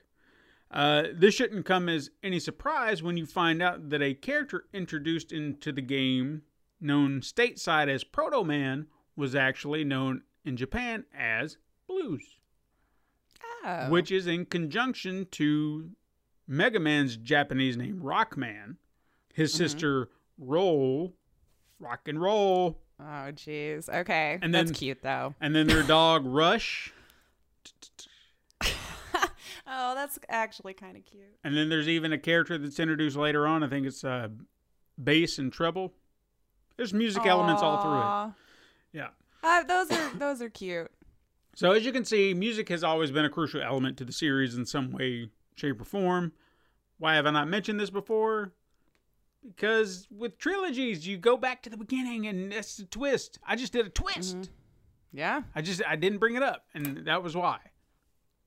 Uh, 0.74 1.04
this 1.14 1.34
shouldn't 1.34 1.64
come 1.64 1.88
as 1.88 2.10
any 2.22 2.38
surprise 2.40 3.00
when 3.02 3.16
you 3.16 3.24
find 3.24 3.62
out 3.62 3.88
that 3.90 4.02
a 4.02 4.12
character 4.12 4.64
introduced 4.72 5.30
into 5.32 5.70
the 5.72 5.80
game, 5.80 6.42
known 6.80 7.20
stateside 7.20 7.88
as 7.88 8.02
Proto 8.04 8.42
Man, 8.44 8.88
was 9.16 9.36
actually 9.36 9.84
known 9.84 10.22
in 10.44 10.56
Japan 10.56 11.04
as 11.16 11.56
Blues, 11.86 12.38
Oh. 13.64 13.88
which 13.88 14.10
is 14.10 14.26
in 14.26 14.46
conjunction 14.46 15.26
to 15.30 15.90
Mega 16.48 16.80
Man's 16.80 17.16
Japanese 17.16 17.76
name 17.76 18.00
Rockman, 18.00 18.76
his 19.32 19.54
sister 19.54 20.08
Roll, 20.38 21.14
Rock 21.78 22.08
and 22.08 22.20
Roll, 22.20 22.80
Oh, 23.00 23.30
jeez. 23.32 23.88
Okay. 23.88 24.38
And 24.42 24.54
That's 24.54 24.70
cute, 24.72 25.02
though. 25.02 25.34
and 25.40 25.54
then 25.54 25.66
their 25.66 25.82
dog 25.82 26.24
Rush, 26.26 26.92
Oh, 29.66 29.94
that's 29.94 30.18
actually 30.28 30.74
kind 30.74 30.96
of 30.96 31.04
cute. 31.04 31.38
and 31.42 31.56
then 31.56 31.68
there's 31.70 31.88
even 31.88 32.12
a 32.12 32.18
character 32.18 32.58
that's 32.58 32.78
introduced 32.78 33.16
later 33.16 33.46
on. 33.46 33.62
I 33.62 33.68
think 33.68 33.86
it's 33.86 34.04
uh, 34.04 34.28
bass 35.02 35.38
and 35.38 35.52
treble. 35.52 35.92
There's 36.76 36.92
music 36.92 37.24
elements 37.24 37.62
all 37.62 37.80
through 37.82 38.00
it. 38.00 38.34
Yeah. 38.92 39.08
Uh, 39.42 39.62
those 39.62 39.90
are 39.90 40.10
those 40.18 40.42
are 40.42 40.50
cute. 40.50 40.90
So 41.54 41.72
as 41.72 41.84
you 41.86 41.92
can 41.92 42.04
see, 42.04 42.34
music 42.34 42.68
has 42.68 42.82
always 42.82 43.10
been 43.10 43.24
a 43.24 43.30
crucial 43.30 43.62
element 43.62 43.96
to 43.98 44.04
the 44.04 44.12
series 44.12 44.56
in 44.56 44.66
some 44.66 44.90
way, 44.90 45.28
shape, 45.54 45.80
or 45.80 45.84
form. 45.84 46.32
Why 46.98 47.14
have 47.14 47.26
I 47.26 47.30
not 47.30 47.48
mentioned 47.48 47.78
this 47.80 47.90
before? 47.90 48.52
Because 49.46 50.06
with 50.10 50.38
trilogies, 50.38 51.06
you 51.06 51.16
go 51.16 51.36
back 51.36 51.62
to 51.62 51.70
the 51.70 51.76
beginning 51.76 52.26
and 52.26 52.50
that's 52.50 52.76
the 52.78 52.84
twist. 52.86 53.38
I 53.46 53.56
just 53.56 53.72
did 53.72 53.86
a 53.86 53.90
twist. 53.90 54.50
Yeah. 55.12 55.42
I 55.54 55.62
just 55.62 55.80
I 55.86 55.96
didn't 55.96 56.18
bring 56.18 56.34
it 56.34 56.42
up, 56.42 56.64
and 56.74 57.06
that 57.06 57.22
was 57.22 57.36
why. 57.36 57.58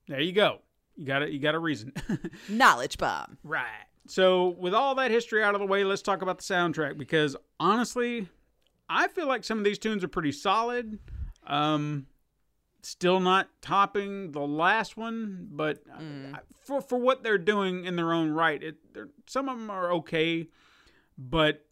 There 0.08 0.20
you 0.22 0.34
go. 0.34 0.60
You 0.98 1.06
got 1.06 1.22
it. 1.22 1.30
You 1.30 1.40
got 1.40 1.56
a 1.56 1.60
reason. 1.60 1.94
Knowledge 2.50 2.98
bomb. 2.98 3.38
right. 3.44 3.66
So 4.10 4.56
with 4.58 4.74
all 4.74 4.96
that 4.96 5.12
history 5.12 5.44
out 5.44 5.54
of 5.54 5.60
the 5.60 5.68
way, 5.68 5.84
let's 5.84 6.02
talk 6.02 6.22
about 6.22 6.38
the 6.38 6.44
soundtrack 6.44 6.98
because 6.98 7.36
honestly, 7.60 8.30
I 8.90 9.10
feel 9.10 9.28
like 9.28 9.44
some 9.44 9.58
of 9.58 9.66
these 9.66 9.78
tunes 9.78 10.02
are 10.02 10.08
pretty 10.08 10.32
solid. 10.32 11.00
Um, 11.46 12.08
still 12.82 13.20
not 13.20 13.50
topping 13.62 14.32
the 14.32 14.40
last 14.40 14.96
one, 14.96 15.50
but 15.52 15.84
uh, 15.94 16.38
for 16.64 16.82
for 16.82 16.98
what 16.98 17.22
they're 17.24 17.38
doing 17.38 17.84
in 17.84 17.98
their 17.98 18.14
own 18.14 18.30
right, 18.32 18.64
it 18.64 18.78
some 19.28 19.50
of 19.50 19.58
them 19.60 19.70
are 19.70 19.92
okay, 19.92 20.48
but 21.18 21.66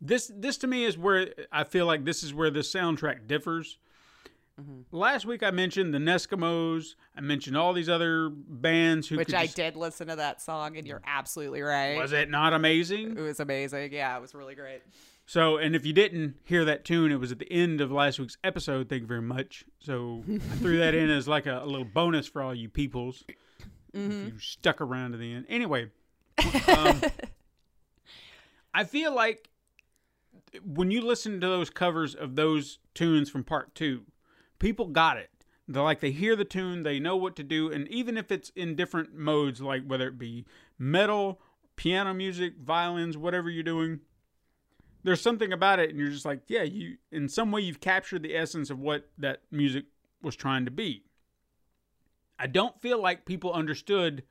this 0.00 0.30
this 0.34 0.58
to 0.58 0.66
me 0.66 0.84
is 0.84 0.98
where 0.98 1.28
I 1.52 1.64
feel 1.64 1.86
like 1.86 2.04
this 2.04 2.22
is 2.24 2.34
where 2.34 2.50
the 2.50 2.60
soundtrack 2.60 3.26
differs. 3.28 3.78
Last 4.90 5.26
week 5.26 5.42
I 5.42 5.50
mentioned 5.50 5.92
the 5.92 5.98
NESkimos. 5.98 6.94
I 7.14 7.20
mentioned 7.20 7.56
all 7.58 7.72
these 7.74 7.90
other 7.90 8.30
bands 8.30 9.06
who 9.08 9.16
Which 9.16 9.34
I 9.34 9.44
just- 9.44 9.56
did 9.56 9.76
listen 9.76 10.06
to 10.08 10.16
that 10.16 10.40
song, 10.40 10.76
and 10.78 10.86
you're 10.86 11.02
absolutely 11.04 11.60
right. 11.60 11.96
Was 11.98 12.12
it 12.12 12.30
not 12.30 12.54
amazing? 12.54 13.16
It 13.18 13.20
was 13.20 13.38
amazing. 13.40 13.92
Yeah, 13.92 14.16
it 14.16 14.20
was 14.22 14.34
really 14.34 14.54
great. 14.54 14.80
So, 15.26 15.58
and 15.58 15.74
if 15.76 15.84
you 15.84 15.92
didn't 15.92 16.36
hear 16.44 16.64
that 16.64 16.84
tune, 16.84 17.10
it 17.12 17.16
was 17.20 17.32
at 17.32 17.38
the 17.40 17.52
end 17.52 17.80
of 17.80 17.90
last 17.90 18.18
week's 18.18 18.38
episode. 18.44 18.88
Thank 18.88 19.02
you 19.02 19.08
very 19.08 19.20
much. 19.22 19.64
So 19.80 20.22
I 20.28 20.38
threw 20.56 20.78
that 20.78 20.94
in 20.94 21.10
as 21.10 21.26
like 21.28 21.46
a, 21.46 21.62
a 21.62 21.66
little 21.66 21.84
bonus 21.84 22.26
for 22.28 22.40
all 22.42 22.54
you 22.54 22.68
peoples 22.70 23.24
if 23.92 24.12
you 24.32 24.38
stuck 24.38 24.80
around 24.80 25.12
to 25.12 25.18
the 25.18 25.32
end. 25.34 25.46
Anyway, 25.48 25.90
um, 26.68 27.02
I 28.74 28.84
feel 28.84 29.14
like 29.14 29.48
when 30.64 30.90
you 30.90 31.00
listen 31.02 31.40
to 31.40 31.46
those 31.46 31.70
covers 31.70 32.14
of 32.14 32.36
those 32.36 32.78
tunes 32.94 33.28
from 33.28 33.42
part 33.42 33.74
two, 33.74 34.02
people 34.58 34.86
got 34.86 35.16
it. 35.16 35.30
They're 35.68 35.82
like 35.82 36.00
they 36.00 36.12
hear 36.12 36.36
the 36.36 36.44
tune, 36.44 36.82
they 36.82 37.00
know 37.00 37.16
what 37.16 37.34
to 37.36 37.42
do, 37.42 37.72
and 37.72 37.88
even 37.88 38.16
if 38.16 38.30
it's 38.30 38.50
in 38.50 38.76
different 38.76 39.14
modes, 39.14 39.60
like 39.60 39.84
whether 39.84 40.06
it 40.06 40.18
be 40.18 40.46
metal, 40.78 41.40
piano 41.74 42.14
music, 42.14 42.54
violins, 42.58 43.16
whatever 43.16 43.50
you're 43.50 43.64
doing, 43.64 44.00
there's 45.02 45.20
something 45.20 45.52
about 45.52 45.80
it, 45.80 45.90
and 45.90 45.98
you're 45.98 46.10
just 46.10 46.24
like, 46.24 46.40
yeah, 46.46 46.62
you 46.62 46.98
in 47.10 47.28
some 47.28 47.50
way 47.50 47.62
you've 47.62 47.80
captured 47.80 48.22
the 48.22 48.36
essence 48.36 48.70
of 48.70 48.78
what 48.78 49.08
that 49.18 49.42
music 49.50 49.86
was 50.22 50.36
trying 50.36 50.64
to 50.64 50.70
be. 50.70 51.04
I 52.38 52.46
don't 52.46 52.80
feel 52.80 53.00
like 53.00 53.24
people 53.24 53.52
understood 53.52 54.22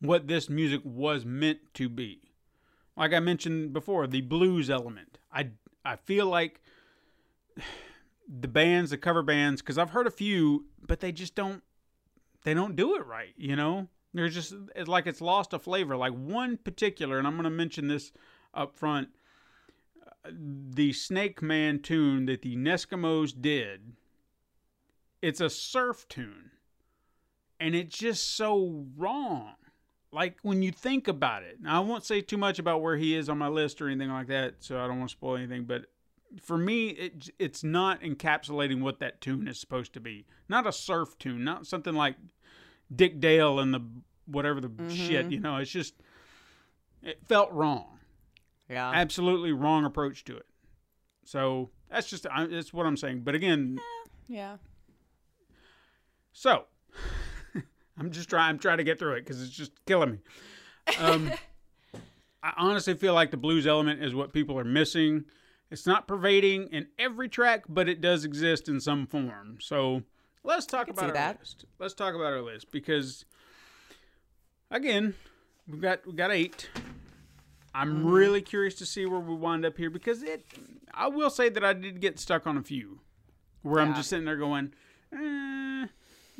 what 0.00 0.26
this 0.26 0.50
music 0.50 0.80
was 0.84 1.24
meant 1.24 1.60
to 1.74 1.88
be. 1.88 2.20
Like 2.96 3.12
I 3.12 3.20
mentioned 3.20 3.72
before, 3.72 4.06
the 4.06 4.20
blues 4.20 4.68
element. 4.68 5.18
I 5.32 5.50
I 5.84 5.96
feel 5.96 6.26
like 6.26 6.60
the 8.28 8.48
bands, 8.48 8.90
the 8.90 8.98
cover 8.98 9.22
bands, 9.22 9.60
because 9.60 9.78
I've 9.78 9.90
heard 9.90 10.06
a 10.06 10.10
few, 10.10 10.66
but 10.86 11.00
they 11.00 11.12
just 11.12 11.34
don't 11.34 11.62
they 12.44 12.54
don't 12.54 12.76
do 12.76 12.96
it 12.96 13.06
right. 13.06 13.34
You 13.36 13.56
know, 13.56 13.88
there's 14.14 14.34
just 14.34 14.54
it's 14.74 14.88
like 14.88 15.06
it's 15.06 15.20
lost 15.20 15.52
a 15.52 15.58
flavor. 15.58 15.96
Like 15.96 16.12
one 16.12 16.56
particular, 16.56 17.18
and 17.18 17.26
I'm 17.26 17.34
going 17.34 17.44
to 17.44 17.50
mention 17.50 17.88
this 17.88 18.12
up 18.54 18.76
front. 18.76 19.08
uh, 20.24 20.30
The 20.32 20.92
Snake 20.92 21.42
Man 21.42 21.80
tune 21.80 22.26
that 22.26 22.42
the 22.42 22.56
NESkimos 22.56 23.40
did. 23.40 23.92
It's 25.20 25.40
a 25.40 25.48
surf 25.50 26.06
tune, 26.08 26.50
and 27.60 27.74
it's 27.74 27.96
just 27.96 28.36
so 28.36 28.86
wrong. 28.96 29.54
Like 30.10 30.36
when 30.42 30.62
you 30.62 30.72
think 30.72 31.08
about 31.08 31.42
it. 31.42 31.58
Now 31.60 31.80
I 31.80 31.84
won't 31.84 32.04
say 32.04 32.20
too 32.20 32.36
much 32.36 32.58
about 32.58 32.82
where 32.82 32.96
he 32.96 33.14
is 33.16 33.28
on 33.28 33.38
my 33.38 33.48
list 33.48 33.80
or 33.80 33.88
anything 33.88 34.10
like 34.10 34.26
that, 34.26 34.56
so 34.58 34.78
I 34.78 34.86
don't 34.86 34.98
want 34.98 35.10
to 35.10 35.16
spoil 35.16 35.36
anything. 35.36 35.64
But 35.64 35.86
for 36.40 36.56
me, 36.56 36.88
it 36.88 37.30
it's 37.38 37.62
not 37.62 38.00
encapsulating 38.00 38.80
what 38.80 39.00
that 39.00 39.20
tune 39.20 39.48
is 39.48 39.58
supposed 39.58 39.92
to 39.94 40.00
be. 40.00 40.26
Not 40.48 40.66
a 40.66 40.72
surf 40.72 41.18
tune, 41.18 41.44
not 41.44 41.66
something 41.66 41.94
like 41.94 42.16
Dick 42.94 43.20
Dale 43.20 43.58
and 43.58 43.72
the 43.74 43.80
whatever 44.26 44.60
the 44.60 44.70
shit. 44.88 45.30
You 45.30 45.40
know, 45.40 45.56
it's 45.56 45.70
just 45.70 45.94
it 47.02 47.18
felt 47.26 47.50
wrong. 47.52 47.98
Yeah. 48.68 48.90
Absolutely 48.94 49.52
wrong 49.52 49.84
approach 49.84 50.24
to 50.24 50.36
it. 50.36 50.46
So 51.24 51.70
that's 51.90 52.08
just 52.08 52.26
I, 52.30 52.46
that's 52.46 52.72
what 52.72 52.86
I'm 52.86 52.96
saying. 52.96 53.20
But 53.20 53.34
again, 53.34 53.78
yeah. 54.28 54.56
so 56.32 56.64
I'm 57.98 58.10
just 58.10 58.28
trying. 58.30 58.48
I'm 58.50 58.58
trying 58.58 58.78
to 58.78 58.84
get 58.84 58.98
through 58.98 59.14
it 59.14 59.20
because 59.20 59.42
it's 59.42 59.52
just 59.52 59.72
killing 59.86 60.12
me. 60.12 60.18
Um, 60.98 61.30
I 62.42 62.52
honestly 62.56 62.94
feel 62.94 63.14
like 63.14 63.30
the 63.30 63.36
blues 63.36 63.66
element 63.66 64.02
is 64.02 64.14
what 64.14 64.32
people 64.32 64.58
are 64.58 64.64
missing. 64.64 65.26
It's 65.72 65.86
not 65.86 66.06
pervading 66.06 66.68
in 66.68 66.88
every 66.98 67.28
track, 67.30 67.64
but 67.68 67.88
it 67.88 68.00
does 68.02 68.24
exist 68.26 68.68
in 68.68 68.78
some 68.78 69.06
form. 69.06 69.56
So 69.60 70.02
let's 70.44 70.66
talk 70.66 70.88
about 70.88 71.06
our 71.06 71.12
that. 71.12 71.40
list. 71.40 71.64
Let's 71.78 71.94
talk 71.94 72.14
about 72.14 72.32
our 72.34 72.42
list 72.42 72.70
because 72.70 73.24
again, 74.70 75.14
we've 75.66 75.80
got 75.80 76.06
we 76.06 76.12
got 76.12 76.30
eight. 76.30 76.68
I'm 77.74 77.88
Mm-hmm. 78.00 78.06
really 78.06 78.42
curious 78.42 78.74
to 78.76 78.86
see 78.86 79.06
where 79.06 79.18
we 79.18 79.34
wind 79.34 79.64
up 79.64 79.78
here 79.78 79.88
because 79.88 80.22
it. 80.22 80.44
I 80.92 81.08
will 81.08 81.30
say 81.30 81.48
that 81.48 81.64
I 81.64 81.72
did 81.72 82.02
get 82.02 82.18
stuck 82.20 82.46
on 82.46 82.58
a 82.58 82.62
few 82.62 83.00
where 83.62 83.80
I'm 83.80 83.94
just 83.94 84.10
sitting 84.10 84.26
there 84.26 84.36
going, 84.36 84.74
eh, 85.10 85.86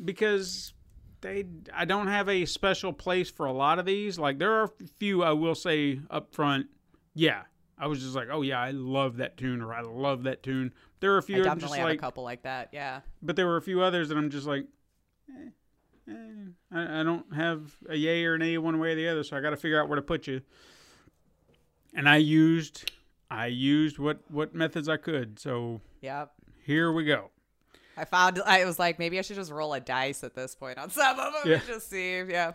because 0.05 0.73
they 1.21 1.45
I 1.73 1.85
don't 1.85 2.05
have 2.07 2.29
a 2.29 2.45
special 2.45 2.93
place 2.93 3.31
for 3.31 3.47
a 3.47 3.51
lot 3.51 3.79
of 3.79 3.85
these. 3.87 4.19
Like 4.19 4.37
there 4.37 4.51
are 4.51 4.65
a 4.65 4.87
few 4.99 5.23
I 5.23 5.31
will 5.31 5.55
say 5.55 6.01
up 6.11 6.35
front, 6.35 6.67
yeah. 7.15 7.43
I 7.83 7.87
was 7.87 8.01
just 8.01 8.15
like, 8.15 8.29
oh 8.31 8.43
yeah, 8.43 8.61
I 8.61 8.71
love 8.71 9.17
that 9.17 9.35
tune 9.35 9.61
or 9.61 9.73
I 9.73 9.81
love 9.81 10.23
that 10.23 10.41
tune. 10.41 10.71
There 11.01 11.11
are 11.13 11.17
a 11.17 11.21
few 11.21 11.35
I 11.35 11.39
definitely 11.39 11.61
just 11.63 11.75
have 11.75 11.89
like, 11.89 11.97
a 11.97 12.01
couple 12.01 12.23
like 12.23 12.43
that. 12.43 12.69
Yeah. 12.71 13.01
but 13.21 13.35
there 13.35 13.45
were 13.45 13.57
a 13.57 13.61
few 13.61 13.81
others 13.81 14.07
that 14.07 14.17
I'm 14.17 14.29
just 14.29 14.47
like, 14.47 14.63
eh, 15.29 15.49
eh, 16.09 16.13
I, 16.71 17.01
I 17.01 17.03
don't 17.03 17.25
have 17.35 17.73
a 17.89 17.95
yay 17.97 18.23
or 18.23 18.35
an 18.35 18.41
a 18.41 18.57
one 18.59 18.79
way 18.79 18.93
or 18.93 18.95
the 18.95 19.09
other, 19.09 19.21
so 19.21 19.35
I 19.35 19.41
got 19.41 19.49
to 19.49 19.57
figure 19.57 19.81
out 19.81 19.89
where 19.89 19.97
to 19.97 20.01
put 20.01 20.27
you. 20.27 20.39
And 21.93 22.07
I 22.07 22.15
used, 22.17 22.89
I 23.29 23.47
used 23.47 23.99
what 23.99 24.19
what 24.31 24.55
methods 24.55 24.87
I 24.87 24.95
could. 24.95 25.37
So 25.37 25.81
Yep. 25.99 26.31
here 26.65 26.89
we 26.93 27.03
go. 27.03 27.31
I 27.97 28.05
found 28.05 28.41
I 28.45 28.63
was 28.63 28.79
like 28.79 28.97
maybe 28.97 29.19
I 29.19 29.23
should 29.23 29.35
just 29.35 29.51
roll 29.51 29.73
a 29.73 29.81
dice 29.81 30.23
at 30.23 30.35
this 30.35 30.55
point 30.55 30.77
on 30.77 30.89
some 30.89 31.19
of 31.19 31.33
them 31.33 31.41
Yeah. 31.51 31.55
and 31.55 31.65
just 31.67 31.89
see. 31.89 32.21
Yeah. 32.21 32.53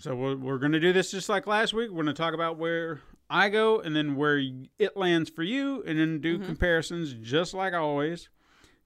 So 0.00 0.14
we're, 0.14 0.36
we're 0.36 0.58
going 0.58 0.72
to 0.72 0.80
do 0.80 0.92
this 0.92 1.10
just 1.10 1.30
like 1.30 1.46
last 1.46 1.72
week. 1.72 1.88
We're 1.88 2.02
going 2.02 2.14
to 2.14 2.22
talk 2.22 2.34
about 2.34 2.58
where 2.58 3.00
I 3.34 3.48
go 3.48 3.80
and 3.80 3.96
then 3.96 4.14
where 4.14 4.40
it 4.78 4.96
lands 4.96 5.28
for 5.28 5.42
you, 5.42 5.82
and 5.84 5.98
then 5.98 6.20
do 6.20 6.38
comparisons 6.38 7.12
just 7.14 7.52
like 7.52 7.74
always. 7.74 8.28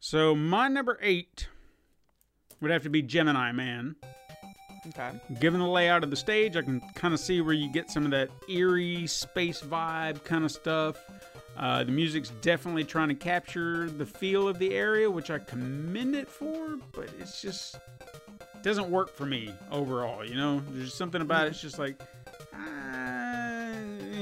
So 0.01 0.35
my 0.35 0.69
number 0.69 0.99
eight 1.03 1.49
would 2.63 2.71
have 2.71 2.83
to 2.85 2.89
be 2.89 3.03
Gemini 3.03 3.53
Man. 3.53 3.97
Okay. 4.87 5.11
Given 5.39 5.61
the 5.61 5.67
layout 5.67 6.03
of 6.03 6.09
the 6.09 6.17
stage, 6.17 6.57
I 6.57 6.63
can 6.63 6.81
kind 6.95 7.13
of 7.13 7.21
see 7.21 7.43
where 7.43 7.53
you 7.53 7.71
get 7.71 7.91
some 7.91 8.07
of 8.07 8.11
that 8.13 8.31
eerie 8.49 9.07
space 9.07 9.61
vibe 9.61 10.25
kind 10.25 10.47
of 10.47 10.51
stuff. 10.51 10.97
Uh, 11.55 11.85
the 11.85 11.93
music's 11.93 12.31
definitely 12.41 12.85
trying 12.85 13.09
to 13.09 13.15
capture 13.15 13.91
the 13.91 14.07
feel 14.07 14.49
of 14.49 14.59
the 14.59 14.73
area, 14.73 15.11
which 15.11 15.31
I 15.31 15.41
commend 15.41 16.17
it 16.17 16.31
for, 16.31 16.79
but 16.93 17.11
it's 17.21 17.43
just 17.43 17.79
doesn't 18.63 18.91
work 18.91 19.15
for 19.15 19.27
me 19.27 19.53
overall. 19.71 20.25
You 20.25 20.37
know, 20.37 20.63
there's 20.71 20.95
something 20.95 21.21
about 21.21 21.49
it. 21.49 21.51
It's 21.51 21.61
just 21.61 21.79
like, 21.79 22.01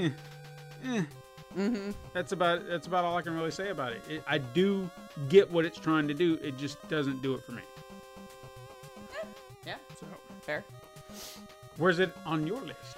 eh, 0.05 0.11
eh. 0.85 1.03
Mm-hmm. 1.57 1.91
that's 2.13 2.33
about 2.33 2.69
that's 2.69 2.87
about 2.87 3.05
all 3.05 3.17
I 3.17 3.23
can 3.23 3.35
really 3.35 3.51
say 3.51 3.71
about 3.71 3.93
it. 3.93 4.03
it. 4.09 4.23
I 4.27 4.37
do 4.39 4.91
get 5.31 5.51
what 5.51 5.65
it's 5.65 5.79
trying 5.79 6.07
to 6.09 6.15
do. 6.15 6.39
It 6.43 6.59
just 6.59 6.87
doesn't 6.89 7.23
do 7.23 7.35
it 7.35 7.43
for 7.45 7.53
me. 7.53 7.63
Yeah. 9.65 9.77
So, 9.99 10.07
Fair. 10.43 10.65
where's 11.77 11.99
it 11.99 12.13
on 12.25 12.47
your 12.47 12.61
list? 12.61 12.97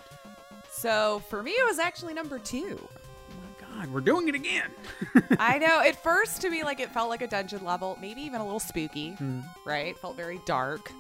So 0.71 1.23
for 1.31 1.43
me, 1.43 1.53
it 1.53 1.67
was 1.67 1.79
actually 1.79 2.15
number 2.15 2.39
two. 2.39 2.79
Oh 2.81 3.35
my 3.71 3.77
God, 3.81 3.93
we're 3.93 4.01
doing 4.01 4.29
it 4.29 4.35
again. 4.35 4.71
I 5.39 5.59
know. 5.59 5.81
At 5.81 6.03
first, 6.03 6.43
to 6.43 6.51
me, 6.51 6.63
like 6.65 6.79
it 6.81 6.91
felt 6.91 7.09
like 7.09 7.23
a 7.23 7.27
dungeon 7.27 7.65
level, 7.65 7.97
maybe 8.01 8.21
even 8.23 8.41
a 8.41 8.45
little 8.45 8.61
spooky, 8.61 9.17
right? 9.65 9.97
Felt 9.99 10.17
very 10.17 10.41
dark. 10.47 10.93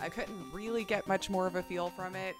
I 0.00 0.08
couldn't 0.08 0.50
really 0.52 0.82
get 0.84 1.06
much 1.06 1.28
more 1.30 1.46
of 1.46 1.56
a 1.56 1.62
feel 1.62 1.90
from 1.90 2.16
it. 2.16 2.36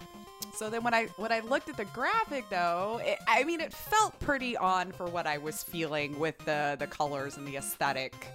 So 0.55 0.69
then 0.69 0.83
when 0.83 0.93
I 0.93 1.05
when 1.17 1.31
I 1.31 1.39
looked 1.39 1.69
at 1.69 1.77
the 1.77 1.85
graphic 1.85 2.45
though, 2.49 3.01
it, 3.03 3.19
I 3.27 3.43
mean 3.43 3.59
it 3.59 3.73
felt 3.73 4.19
pretty 4.19 4.55
on 4.55 4.91
for 4.91 5.05
what 5.07 5.25
I 5.25 5.37
was 5.37 5.63
feeling 5.63 6.17
with 6.19 6.37
the 6.39 6.75
the 6.79 6.87
colors 6.87 7.37
and 7.37 7.47
the 7.47 7.57
aesthetic 7.57 8.27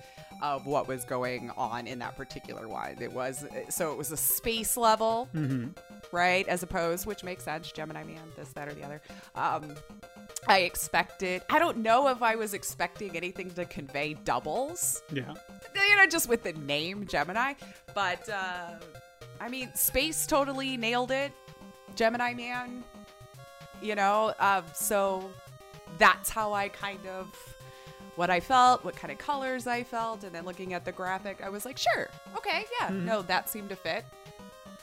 of 0.43 0.67
what 0.67 0.87
was 0.87 1.05
going 1.05 1.51
on 1.57 1.87
in 1.87 1.99
that 1.99 2.17
particular 2.17 2.69
one. 2.69 2.97
It 3.01 3.13
was 3.13 3.45
so 3.69 3.93
it 3.93 3.99
was 3.99 4.13
a 4.13 4.17
space 4.17 4.77
level, 4.77 5.29
right? 6.13 6.47
As 6.49 6.63
opposed, 6.63 7.07
which 7.07 7.25
makes 7.25 7.45
sense, 7.45 7.71
Gemini 7.73 8.05
Man, 8.05 8.21
this, 8.37 8.53
that, 8.53 8.69
or 8.69 8.75
the 8.75 8.85
other. 8.85 9.01
Um, 9.35 9.75
I 10.47 10.61
expected. 10.61 11.43
I 11.51 11.59
don't 11.59 11.79
know 11.79 12.09
if 12.09 12.23
I 12.23 12.37
was 12.37 12.55
expecting 12.55 13.17
anything 13.17 13.51
to 13.51 13.65
convey 13.65 14.15
doubles 14.15 15.03
yeah. 15.13 15.35
you 15.75 15.97
know, 15.97 16.07
just 16.07 16.29
with 16.29 16.43
the 16.43 16.53
name 16.53 17.07
Gemini. 17.07 17.55
But 17.95 18.29
uh, 18.29 18.75
I 19.41 19.49
mean, 19.49 19.75
space 19.75 20.27
totally 20.27 20.77
nailed 20.77 21.11
it. 21.11 21.33
Gemini 21.99 22.33
Man, 22.33 22.85
you 23.83 23.97
know. 23.97 24.33
Um, 24.39 24.63
so 24.73 25.29
that's 25.99 26.31
how 26.31 26.53
I 26.53 26.69
kind 26.69 27.05
of 27.09 27.27
what 28.15 28.31
I 28.31 28.39
felt, 28.41 28.85
what 28.85 28.95
kind 28.97 29.11
of 29.13 29.19
colors 29.19 29.67
I 29.67 29.83
felt, 29.83 30.23
and 30.25 30.33
then 30.33 30.45
looking 30.45 30.75
at 30.75 30.85
the 30.85 30.93
graphic, 30.93 31.41
I 31.45 31.49
was 31.51 31.65
like, 31.65 31.77
sure, 31.79 32.09
okay, 32.37 32.65
yeah, 32.81 32.89
Mm-hmm. 32.89 33.05
no, 33.07 33.23
that 33.23 33.49
seemed 33.49 33.69
to 33.71 33.77
fit, 33.77 34.05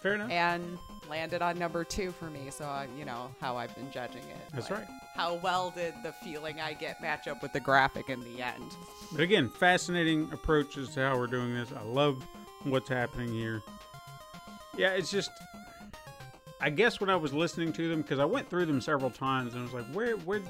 Fair 0.01 0.13
enough. 0.15 0.29
and 0.31 0.77
landed 1.09 1.41
on 1.41 1.57
number 1.59 1.83
two 1.83 2.11
for 2.11 2.25
me. 2.25 2.47
So 2.49 2.65
I, 2.65 2.87
you 2.97 3.03
know 3.05 3.29
how 3.41 3.55
I've 3.57 3.73
been 3.75 3.91
judging 3.91 4.23
it. 4.23 4.37
That's 4.53 4.69
Like, 4.69 4.79
right. 4.81 4.89
How 5.15 5.35
well 5.35 5.71
did 5.75 5.93
the 6.03 6.11
feeling 6.23 6.59
I 6.61 6.73
get 6.73 7.01
match 7.01 7.27
up 7.27 7.41
with 7.41 7.51
the 7.53 7.59
graphic 7.59 8.09
in 8.09 8.21
the 8.23 8.41
end? 8.41 8.75
But 9.11 9.21
again, 9.21 9.49
fascinating 9.49 10.29
approaches 10.33 10.89
to 10.95 11.01
how 11.01 11.17
we're 11.17 11.27
doing 11.27 11.53
this. 11.55 11.69
I 11.77 11.83
love 11.83 12.25
what's 12.63 12.89
happening 12.89 13.31
here. 13.33 13.61
Yeah, 14.77 14.89
it's 14.91 15.11
just. 15.11 15.29
I 16.65 16.71
guess 16.71 16.99
when 16.99 17.11
I 17.11 17.15
was 17.15 17.31
listening 17.31 17.71
to 17.73 17.87
them, 17.87 18.01
because 18.01 18.17
I 18.17 18.25
went 18.25 18.49
through 18.49 18.65
them 18.65 18.81
several 18.81 19.11
times, 19.11 19.53
and 19.53 19.61
I 19.61 19.65
was 19.65 19.73
like, 19.73 19.85
"Where, 19.93 20.15
where, 20.17 20.41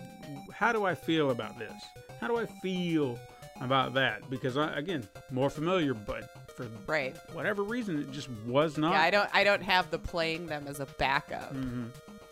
how 0.53 0.71
do 0.71 0.85
I 0.85 0.95
feel 0.95 1.31
about 1.31 1.59
this? 1.59 1.73
How 2.21 2.27
do 2.29 2.37
I 2.37 2.45
feel 2.45 3.19
about 3.59 3.93
that?" 3.95 4.29
Because 4.29 4.55
I, 4.55 4.71
again, 4.77 5.05
more 5.29 5.49
familiar, 5.49 5.93
but 5.93 6.29
for 6.55 6.67
Right. 6.87 7.17
whatever 7.33 7.63
reason, 7.63 7.99
it 7.99 8.11
just 8.13 8.29
was 8.47 8.77
not. 8.77 8.93
Yeah, 8.93 9.01
I 9.01 9.09
don't. 9.09 9.29
I 9.33 9.43
don't 9.43 9.61
have 9.63 9.91
the 9.91 9.99
playing 9.99 10.45
them 10.45 10.67
as 10.69 10.79
a 10.79 10.85
backup. 10.85 11.53
Mhm. 11.53 11.89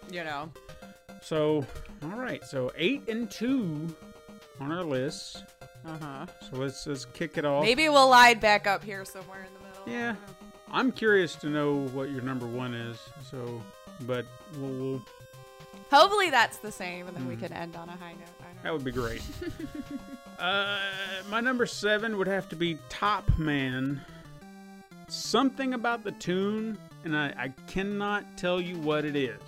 You 0.10 0.24
know. 0.24 0.50
So, 1.22 1.66
all 2.04 2.18
right, 2.18 2.42
so 2.46 2.72
eight 2.78 3.10
and 3.10 3.30
two 3.30 3.94
on 4.62 4.72
our 4.72 4.84
list. 4.86 5.44
Uh 5.86 5.98
huh. 6.02 6.26
So 6.50 6.56
let's 6.58 6.88
let's 6.88 7.04
kick 7.04 7.38
it 7.38 7.44
off. 7.44 7.64
Maybe 7.64 7.90
we'll 7.90 8.08
line 8.10 8.40
back 8.40 8.66
up 8.66 8.82
here 8.82 9.04
somewhere 9.04 9.42
in 9.46 9.54
the 9.54 9.60
middle. 9.60 9.84
Yeah. 10.02 10.16
I'm 10.72 10.92
curious 10.92 11.36
to 11.36 11.50
know 11.50 11.86
what 11.90 12.10
your 12.10 12.22
number 12.24 12.48
one 12.48 12.74
is. 12.74 12.98
So, 13.30 13.62
but 14.02 14.26
we'll, 14.58 14.72
we'll 14.72 15.02
Hopefully 15.92 16.30
that's 16.32 16.58
the 16.58 16.72
same, 16.72 17.08
and 17.08 17.16
then 17.16 17.24
Hmm. 17.24 17.30
we 17.30 17.36
can 17.36 17.54
end 17.54 17.76
on 17.76 17.88
a 17.88 17.92
high 17.92 18.14
note. 18.14 18.30
That 18.64 18.72
would 18.74 18.84
be 18.84 18.92
great. 18.92 19.22
uh, 20.40 20.80
my 21.30 21.40
number 21.42 21.66
seven 21.66 22.18
would 22.18 22.28
have 22.28 22.48
to 22.50 22.56
be 22.56 22.78
Top 22.90 23.38
Man. 23.38 24.02
Something 25.08 25.74
about 25.74 26.04
the 26.04 26.12
tune, 26.14 26.78
and 27.04 27.16
I, 27.16 27.34
I 27.38 27.50
cannot 27.68 28.38
tell 28.38 28.60
you 28.62 28.78
what 28.80 29.06
it 29.06 29.16
is. 29.16 29.42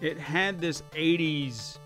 It 0.00 0.16
had 0.16 0.60
this 0.60 0.82
80s 0.92 1.78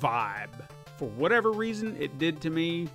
vibe. 0.00 0.66
For 0.96 1.08
whatever 1.10 1.50
reason, 1.50 1.96
it 2.00 2.18
did 2.18 2.40
to 2.42 2.50
me. 2.50 2.88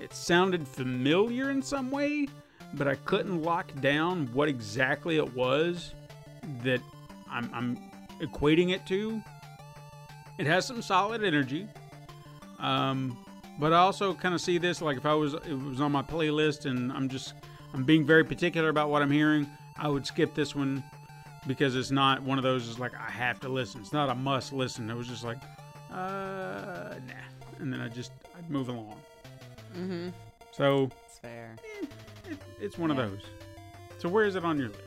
It 0.00 0.12
sounded 0.14 0.66
familiar 0.66 1.50
in 1.50 1.62
some 1.62 1.90
way, 1.90 2.26
but 2.72 2.88
I 2.88 2.94
couldn't 2.96 3.42
lock 3.42 3.70
down 3.80 4.26
what 4.32 4.48
exactly 4.48 5.16
it 5.18 5.34
was 5.34 5.92
that 6.62 6.80
I'm, 7.34 7.50
I'm 7.52 7.78
equating 8.20 8.70
it 8.72 8.86
to. 8.86 9.22
It 10.38 10.46
has 10.46 10.66
some 10.66 10.80
solid 10.82 11.22
energy. 11.22 11.68
Um, 12.58 13.18
but 13.58 13.72
I 13.72 13.78
also 13.78 14.14
kind 14.14 14.34
of 14.34 14.40
see 14.40 14.58
this 14.58 14.80
like 14.80 14.96
if 14.96 15.06
I 15.06 15.14
was 15.14 15.34
it 15.34 15.52
was 15.52 15.80
on 15.80 15.92
my 15.92 16.02
playlist 16.02 16.66
and 16.66 16.90
I'm 16.92 17.08
just 17.08 17.34
I'm 17.72 17.84
being 17.84 18.04
very 18.06 18.24
particular 18.24 18.68
about 18.68 18.88
what 18.90 19.02
I'm 19.02 19.10
hearing, 19.10 19.48
I 19.76 19.88
would 19.88 20.06
skip 20.06 20.34
this 20.34 20.54
one 20.56 20.82
because 21.46 21.76
it's 21.76 21.90
not 21.90 22.22
one 22.22 22.38
of 22.38 22.42
those 22.44 22.66
is 22.68 22.78
like 22.78 22.92
I 22.94 23.10
have 23.10 23.38
to 23.40 23.48
listen. 23.48 23.80
It's 23.80 23.92
not 23.92 24.08
a 24.08 24.14
must 24.14 24.52
listen. 24.52 24.88
It 24.90 24.96
was 24.96 25.06
just 25.08 25.24
like 25.24 25.38
uh 25.92 26.94
nah, 27.06 27.60
and 27.60 27.72
then 27.72 27.80
I 27.80 27.88
just 27.88 28.12
I'd 28.36 28.48
move 28.50 28.68
along. 28.68 28.96
Mm-hmm. 29.76 30.08
So 30.52 30.90
It's 31.06 31.18
fair. 31.18 31.54
it, 32.28 32.38
it's 32.60 32.78
one 32.78 32.90
Yeah. 32.90 33.02
of 33.02 33.10
those. 33.10 33.22
So 33.98 34.08
where 34.08 34.24
is 34.24 34.34
it 34.36 34.44
on 34.44 34.58
your 34.58 34.68
list? 34.68 34.80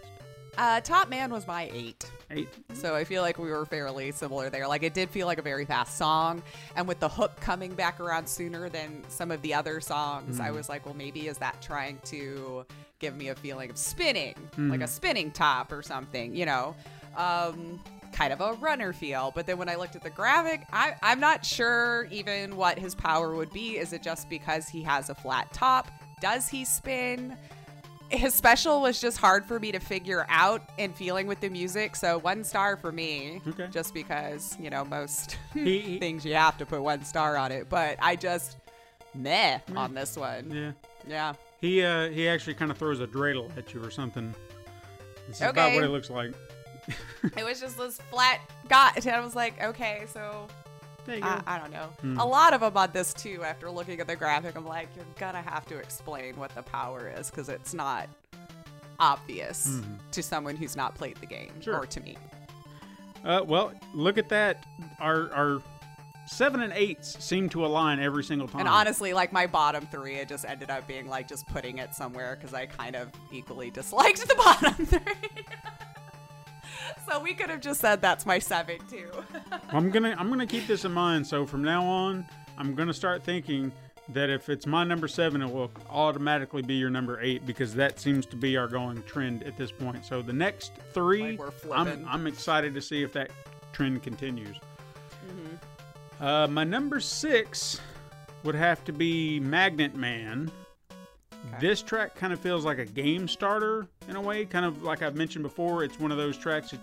Uh, 0.57 0.81
Top 0.81 1.09
Man 1.09 1.31
was 1.31 1.45
my 1.45 1.69
eight. 1.73 2.09
Eight. 2.31 2.49
So 2.73 2.95
I 2.95 3.03
feel 3.03 3.21
like 3.21 3.37
we 3.37 3.49
were 3.49 3.65
fairly 3.65 4.11
similar 4.11 4.49
there. 4.49 4.67
Like 4.67 4.83
it 4.83 4.93
did 4.93 5.09
feel 5.09 5.27
like 5.27 5.37
a 5.37 5.41
very 5.43 5.65
fast 5.65 5.97
song, 5.97 6.41
and 6.75 6.87
with 6.87 6.99
the 6.99 7.07
hook 7.07 7.39
coming 7.39 7.73
back 7.73 7.99
around 7.99 8.27
sooner 8.27 8.67
than 8.67 9.03
some 9.07 9.31
of 9.31 9.41
the 9.43 9.53
other 9.53 9.79
songs, 9.79 10.39
I 10.39 10.51
was 10.51 10.67
like, 10.67 10.85
well, 10.85 10.95
maybe 10.95 11.27
is 11.27 11.37
that 11.37 11.61
trying 11.61 11.99
to 12.05 12.65
give 12.99 13.15
me 13.15 13.29
a 13.29 13.35
feeling 13.35 13.69
of 13.69 13.77
spinning, 13.77 14.33
like 14.57 14.81
a 14.81 14.87
spinning 14.87 15.31
top 15.31 15.71
or 15.71 15.83
something, 15.83 16.35
you 16.35 16.45
know? 16.45 16.75
Um, 17.15 17.79
kind 18.11 18.33
of 18.33 18.41
a 18.41 18.53
runner 18.53 18.93
feel. 18.93 19.31
But 19.35 19.45
then 19.45 19.57
when 19.59 19.69
I 19.69 19.75
looked 19.75 19.95
at 19.95 20.01
the 20.01 20.09
graphic, 20.09 20.61
I, 20.73 20.95
I'm 21.03 21.19
not 21.19 21.45
sure 21.45 22.07
even 22.11 22.55
what 22.57 22.79
his 22.79 22.95
power 22.95 23.35
would 23.35 23.51
be. 23.53 23.77
Is 23.77 23.93
it 23.93 24.01
just 24.01 24.29
because 24.29 24.67
he 24.67 24.81
has 24.81 25.09
a 25.09 25.15
flat 25.15 25.53
top? 25.53 25.91
Does 26.19 26.47
he 26.47 26.65
spin? 26.65 27.37
His 28.09 28.33
special 28.33 28.81
was 28.81 28.99
just 29.01 29.17
hard 29.17 29.45
for 29.45 29.59
me 29.59 29.71
to 29.71 29.79
figure 29.79 30.25
out 30.29 30.61
and 30.79 30.95
feeling 30.95 31.27
with 31.27 31.39
the 31.41 31.49
music. 31.49 31.95
So 31.95 32.19
one 32.19 32.43
star 32.43 32.77
for 32.77 32.91
me, 32.91 33.41
Okay. 33.47 33.67
just 33.71 33.93
because 33.93 34.55
you 34.59 34.69
know 34.69 34.85
most 34.85 35.37
things 35.53 36.25
you 36.25 36.33
have 36.35 36.57
to 36.57 36.65
put 36.65 36.81
one 36.81 37.03
star 37.03 37.37
on 37.37 37.51
it. 37.51 37.69
But 37.69 37.97
I 38.01 38.15
just 38.15 38.57
meh 39.15 39.59
on 39.75 39.93
this 39.93 40.15
one. 40.17 40.51
Yeah. 40.51 40.71
Yeah. 41.07 41.33
He 41.61 41.83
uh 41.83 42.09
he 42.09 42.27
actually 42.27 42.53
kind 42.53 42.71
of 42.71 42.77
throws 42.77 42.99
a 42.99 43.07
dreidel 43.07 43.55
at 43.57 43.73
you 43.73 43.83
or 43.83 43.91
something. 43.91 44.33
It's 45.27 45.41
about 45.41 45.73
what 45.73 45.83
it 45.83 45.89
looks 45.89 46.09
like. 46.09 46.33
It 47.35 47.43
was 47.43 47.59
just 47.59 47.77
this 47.77 47.99
flat 48.09 48.39
got, 48.69 48.95
and 49.05 49.13
I 49.13 49.19
was 49.19 49.35
like, 49.35 49.61
okay, 49.61 50.03
so 50.13 50.19
There 50.19 50.31
you 50.31 50.47
go. 50.47 50.66
I, 51.07 51.41
I 51.45 51.59
don't 51.59 51.71
know. 51.71 51.89
Hmm. 52.01 52.19
A 52.19 52.25
lot 52.25 52.53
of 52.53 52.61
them 52.61 52.75
on 52.75 52.89
this 52.91 53.13
too. 53.13 53.43
After 53.43 53.69
looking 53.69 53.99
at 53.99 54.07
the 54.07 54.15
graphic, 54.15 54.55
I'm 54.55 54.65
like, 54.65 54.89
you're 54.95 55.05
gonna 55.17 55.41
have 55.41 55.65
to 55.67 55.77
explain 55.77 56.35
what 56.35 56.53
the 56.55 56.63
power 56.63 57.11
is 57.17 57.29
because 57.29 57.49
it's 57.49 57.73
not 57.73 58.09
obvious 58.99 59.79
to 60.11 60.23
someone 60.23 60.55
who's 60.55 60.75
not 60.75 60.95
played 60.95 61.17
the 61.17 61.25
game. 61.25 61.51
Sure. 61.61 61.77
or 61.77 61.85
to 61.85 61.99
me. 62.01 62.17
Uh, 63.23 63.41
well, 63.45 63.73
look 63.93 64.17
at 64.17 64.29
that. 64.29 64.65
Our 64.99 65.31
our 65.33 65.61
seven 66.27 66.61
and 66.61 66.73
eights 66.73 67.23
seem 67.23 67.49
to 67.49 67.65
align 67.65 67.99
every 67.99 68.23
single 68.23 68.47
time. 68.47 68.61
And 68.61 68.69
honestly, 68.69 69.13
like 69.13 69.31
my 69.31 69.47
bottom 69.47 69.87
three, 69.87 70.15
it 70.15 70.27
just 70.27 70.45
ended 70.45 70.69
up 70.69 70.87
being 70.87 71.07
like 71.07 71.27
just 71.27 71.47
putting 71.47 71.77
it 71.77 71.93
somewhere 71.93 72.35
because 72.35 72.53
I 72.53 72.65
kind 72.65 72.95
of 72.95 73.09
equally 73.31 73.71
disliked 73.71 74.27
the 74.27 74.35
bottom 74.37 74.85
three. 74.85 74.99
So 77.09 77.19
we 77.19 77.33
could 77.33 77.49
have 77.49 77.61
just 77.61 77.81
said 77.81 78.01
that's 78.01 78.25
my 78.25 78.39
seven 78.39 78.77
too. 78.89 79.09
I'm 79.69 79.89
gonna 79.89 80.15
I'm 80.17 80.29
gonna 80.29 80.47
keep 80.47 80.67
this 80.67 80.85
in 80.85 80.93
mind. 80.93 81.25
So 81.25 81.45
from 81.45 81.63
now 81.63 81.83
on, 81.83 82.25
I'm 82.57 82.75
gonna 82.75 82.93
start 82.93 83.23
thinking 83.23 83.71
that 84.09 84.29
if 84.29 84.49
it's 84.49 84.65
my 84.65 84.83
number 84.83 85.07
seven, 85.07 85.41
it 85.41 85.51
will 85.51 85.71
automatically 85.89 86.61
be 86.61 86.75
your 86.75 86.89
number 86.89 87.19
eight 87.21 87.45
because 87.45 87.73
that 87.75 87.99
seems 87.99 88.25
to 88.27 88.35
be 88.35 88.55
our 88.55 88.67
going 88.67 89.03
trend 89.03 89.43
at 89.43 89.57
this 89.57 89.71
point. 89.71 90.05
So 90.05 90.21
the 90.21 90.33
next 90.33 90.71
three, 90.93 91.37
Like 91.37 91.51
I'm. 91.73 92.05
I'm 92.07 92.27
excited 92.27 92.73
to 92.73 92.81
see 92.81 93.03
if 93.03 93.13
that 93.13 93.31
trend 93.73 94.03
continues. 94.03 94.55
Mm-hmm. 94.57 96.23
Uh, 96.23 96.47
my 96.47 96.63
number 96.63 96.99
six 96.99 97.79
would 98.43 98.55
have 98.55 98.83
to 98.85 98.93
be 98.93 99.39
Magnet 99.39 99.95
Man. 99.95 100.51
This 101.59 101.81
track 101.81 102.15
kind 102.15 102.33
of 102.33 102.39
feels 102.39 102.65
like 102.65 102.77
a 102.77 102.85
game 102.85 103.27
starter 103.27 103.87
in 104.07 104.15
a 104.15 104.21
way, 104.21 104.45
kind 104.45 104.65
of 104.65 104.83
like 104.83 105.01
I've 105.01 105.15
mentioned 105.15 105.43
before. 105.43 105.83
It's 105.83 105.99
one 105.99 106.11
of 106.11 106.17
those 106.17 106.37
tracks 106.37 106.71
that, 106.71 106.79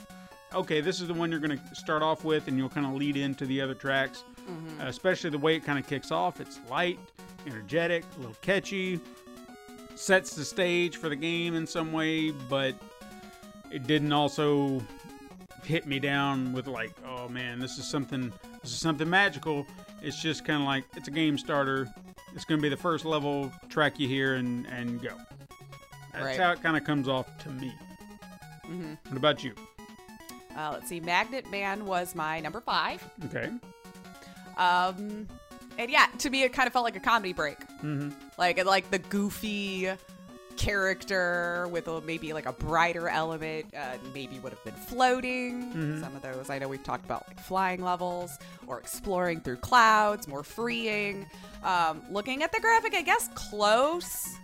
okay, 0.54 0.80
this 0.80 1.00
is 1.00 1.08
the 1.08 1.14
one 1.14 1.30
you're 1.30 1.40
going 1.40 1.58
to 1.58 1.74
start 1.74 2.02
off 2.02 2.24
with, 2.24 2.48
and 2.48 2.56
you'll 2.56 2.68
kind 2.68 2.86
of 2.86 2.94
lead 2.94 3.16
into 3.16 3.46
the 3.46 3.60
other 3.60 3.74
tracks. 3.74 4.24
Uh, 4.80 4.84
especially 4.88 5.30
the 5.30 5.38
way 5.38 5.56
it 5.56 5.64
kind 5.64 5.78
of 5.78 5.86
kicks 5.86 6.10
off. 6.10 6.38
It's 6.38 6.60
light, 6.68 6.98
energetic, 7.46 8.04
a 8.16 8.18
little 8.18 8.36
catchy, 8.42 9.00
sets 9.94 10.34
the 10.34 10.44
stage 10.44 10.98
for 10.98 11.08
the 11.08 11.16
game 11.16 11.54
in 11.54 11.66
some 11.66 11.94
way, 11.94 12.30
but 12.30 12.74
it 13.70 13.86
didn't 13.86 14.12
also 14.12 14.82
hit 15.62 15.86
me 15.86 15.98
down 15.98 16.52
with 16.52 16.66
like, 16.66 16.92
oh 17.06 17.26
man, 17.26 17.58
this 17.58 17.78
is 17.78 17.86
something, 17.86 18.30
this 18.60 18.72
is 18.72 18.78
something 18.78 19.08
magical. 19.08 19.66
It's 20.04 20.20
just 20.20 20.44
kind 20.44 20.60
of 20.62 20.66
like 20.66 20.84
it's 20.96 21.08
a 21.08 21.10
game 21.10 21.38
starter. 21.38 21.88
It's 22.34 22.44
going 22.44 22.58
to 22.58 22.62
be 22.62 22.68
the 22.68 22.76
first 22.76 23.04
level 23.04 23.50
track 23.68 23.98
you 23.98 24.08
hear 24.08 24.34
and 24.34 24.66
and 24.66 25.00
go. 25.02 25.16
That's 26.12 26.24
Right. 26.24 26.38
how 26.38 26.52
it 26.52 26.62
kind 26.62 26.76
of 26.76 26.84
comes 26.84 27.08
off 27.08 27.26
to 27.44 27.50
me. 27.50 27.72
Mm-hmm. 28.66 28.94
What 29.08 29.16
about 29.16 29.42
you? 29.44 29.52
Uh, 30.56 30.70
let's 30.72 30.88
see. 30.88 31.00
Magnet 31.00 31.50
Man 31.50 31.86
was 31.86 32.14
my 32.14 32.38
number 32.40 32.60
five. 32.60 33.02
Okay. 33.24 33.50
Um, 34.56 35.26
and 35.78 35.90
yeah, 35.90 36.06
to 36.18 36.30
me, 36.30 36.44
it 36.44 36.52
kind 36.52 36.66
of 36.66 36.72
felt 36.72 36.84
like 36.84 36.96
a 36.96 37.00
comedy 37.00 37.32
break. 37.32 37.58
Mm-hmm. 37.82 38.10
like 38.38 38.64
like 38.64 38.90
the 38.90 38.98
goofy 39.00 39.90
character 40.56 41.68
with 41.70 41.88
a, 41.88 42.00
maybe 42.02 42.32
like 42.32 42.46
a 42.46 42.52
brighter 42.52 43.08
element 43.08 43.66
uh, 43.76 43.96
maybe 44.12 44.38
would 44.40 44.52
have 44.52 44.64
been 44.64 44.74
floating. 44.74 45.72
Mhm. 45.72 46.00
some 46.00 46.14
of 46.16 46.22
those 46.22 46.50
i 46.50 46.58
know 46.58 46.68
we've 46.68 46.82
talked 46.84 47.04
about 47.04 47.26
like 47.28 47.40
flying 47.40 47.82
levels 47.82 48.38
or 48.66 48.78
exploring 48.78 49.40
through 49.40 49.56
clouds 49.56 50.26
more 50.28 50.42
freeing. 50.42 51.26
Um, 51.62 52.02
looking 52.10 52.42
at 52.42 52.52
the 52.52 52.60
graphic 52.60 52.94
i 52.94 53.02
guess 53.02 53.28
close 53.34 54.36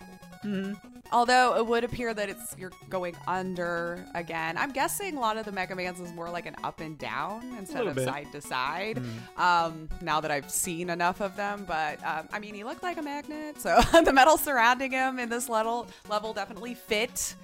Mm-hmm. 0.45 0.73
although 1.13 1.57
it 1.57 1.67
would 1.67 1.85
appear 1.85 2.15
that 2.15 2.31
it's 2.31 2.57
you're 2.59 2.73
going 2.89 3.15
under 3.29 4.03
again 4.15 4.57
i'm 4.57 4.71
guessing 4.73 5.17
a 5.19 5.21
lot 5.21 5.37
of 5.37 5.45
the 5.45 5.53
mega 5.53 5.75
mans 5.77 6.01
is 6.01 6.13
more 6.15 6.31
like 6.31 6.47
an 6.47 6.57
up 6.65 6.81
and 6.81 6.97
down 6.99 7.43
instead 7.59 7.87
of 7.87 7.95
bit. 7.95 8.07
side 8.09 8.27
to 8.33 8.41
side 8.41 8.97
Mhm. 8.97 9.39
um, 9.39 9.89
now 10.01 10.21
that 10.23 10.31
I've 10.31 10.51
seen 10.51 10.89
enough 10.89 11.21
of 11.21 11.37
them. 11.37 11.65
But 11.67 12.03
um, 12.05 12.29
I 12.33 12.39
mean, 12.39 12.55
he 12.55 12.65
looked 12.65 12.83
like 12.83 12.97
a 12.97 13.03
magnet, 13.03 13.61
so 13.61 13.81
the 14.05 14.13
metal 14.13 14.39
surrounding 14.39 14.93
him 14.93 15.19
in 15.19 15.29
this 15.29 15.49
level 15.49 15.87
level 16.09 16.33
definitely 16.33 16.75
fit 16.75 17.35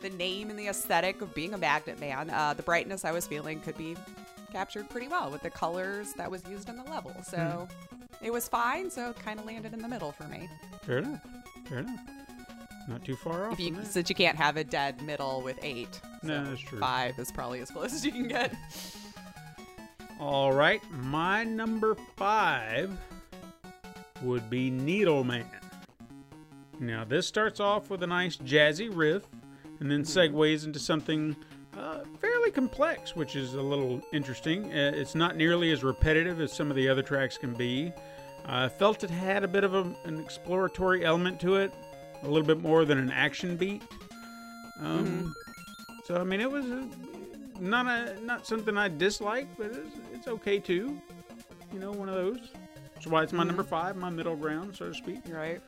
the 0.00 0.10
name 0.10 0.48
and 0.50 0.58
the 0.58 0.68
aesthetic 0.68 1.20
of 1.20 1.34
being 1.34 1.52
a 1.54 1.58
magnet 1.58 1.98
man. 2.00 2.30
Uh, 2.30 2.54
the 2.54 2.62
brightness 2.62 3.04
I 3.04 3.12
was 3.12 3.26
feeling 3.26 3.60
could 3.60 3.76
be 3.76 3.96
captured 4.52 4.88
pretty 4.88 5.08
well 5.08 5.30
with 5.30 5.42
the 5.42 5.50
colors 5.50 6.12
that 6.14 6.30
was 6.30 6.42
used 6.48 6.68
in 6.70 6.76
the 6.76 6.84
level. 6.84 7.14
So 7.24 7.68
it 8.22 8.32
was 8.32 8.48
fine, 8.48 8.90
so 8.90 9.10
it 9.10 9.18
kind 9.18 9.38
of 9.38 9.44
landed 9.46 9.72
in 9.74 9.82
the 9.82 9.88
middle 9.88 10.12
for 10.12 10.24
me. 10.24 10.48
Fair 10.86 10.98
enough. 10.98 11.20
Fair 11.68 11.78
enough. 11.80 12.00
Not 12.88 13.04
too 13.04 13.16
far 13.16 13.50
off. 13.50 13.60
You, 13.60 13.76
since 13.84 14.08
you 14.08 14.14
can't 14.14 14.36
have 14.36 14.56
a 14.56 14.64
dead 14.64 15.02
middle 15.02 15.42
with 15.42 15.58
eight, 15.62 16.00
No, 16.22 16.44
so 16.44 16.50
that's 16.50 16.60
true. 16.62 16.78
Five 16.80 17.18
is 17.18 17.30
probably 17.30 17.60
as 17.60 17.70
close 17.70 17.92
as 17.92 18.04
you 18.04 18.12
can 18.12 18.28
get. 18.28 18.54
All 20.18 20.52
right, 20.52 20.80
my 20.90 21.44
number 21.44 21.94
five 22.16 22.90
would 24.22 24.48
be 24.50 24.70
Needleman. 24.70 25.44
Now, 26.80 27.04
this 27.04 27.26
starts 27.26 27.60
off 27.60 27.90
with 27.90 28.02
a 28.02 28.06
nice 28.06 28.36
jazzy 28.36 28.90
riff 28.92 29.24
and 29.80 29.90
then 29.90 30.02
segues 30.02 30.64
into 30.64 30.78
something 30.78 31.36
uh, 31.76 32.00
fairly 32.20 32.50
complex, 32.50 33.14
which 33.14 33.36
is 33.36 33.54
a 33.54 33.62
little 33.62 34.00
interesting. 34.12 34.64
Uh, 34.72 34.92
it's 34.94 35.14
not 35.14 35.36
nearly 35.36 35.70
as 35.72 35.84
repetitive 35.84 36.40
as 36.40 36.52
some 36.52 36.70
of 36.70 36.76
the 36.76 36.88
other 36.88 37.02
tracks 37.02 37.36
can 37.36 37.52
be. 37.54 37.92
I 38.46 38.68
felt 38.68 39.04
it 39.04 39.10
had 39.10 39.44
a 39.44 39.48
bit 39.48 39.62
of 39.62 39.74
a, 39.74 39.94
an 40.04 40.18
exploratory 40.18 41.04
element 41.04 41.38
to 41.40 41.56
it, 41.56 41.72
a 42.22 42.26
little 42.26 42.46
bit 42.46 42.60
more 42.60 42.84
than 42.84 42.98
an 42.98 43.10
action 43.10 43.56
beat. 43.56 43.82
Um, 44.80 45.34
So, 46.04 46.16
I 46.16 46.24
mean, 46.24 46.40
it 46.40 46.50
was 46.50 46.64
uh, 46.64 46.84
not 47.60 47.86
a 47.86 48.18
not 48.24 48.46
something 48.46 48.78
I 48.78 48.88
dislike, 48.88 49.46
but 49.58 49.66
it's, 49.66 49.96
it's 50.14 50.26
okay 50.28 50.58
too. 50.58 50.98
You 51.72 51.78
know, 51.80 51.92
one 51.92 52.08
of 52.08 52.14
those. 52.14 52.40
That's 52.94 53.06
why 53.06 53.22
it's 53.22 53.32
my 53.34 53.44
number 53.44 53.62
five, 53.62 53.94
my 53.96 54.08
middle 54.08 54.34
ground, 54.34 54.74
so 54.74 54.88
to 54.88 54.94
speak. 54.94 55.20
Right. 55.28 55.60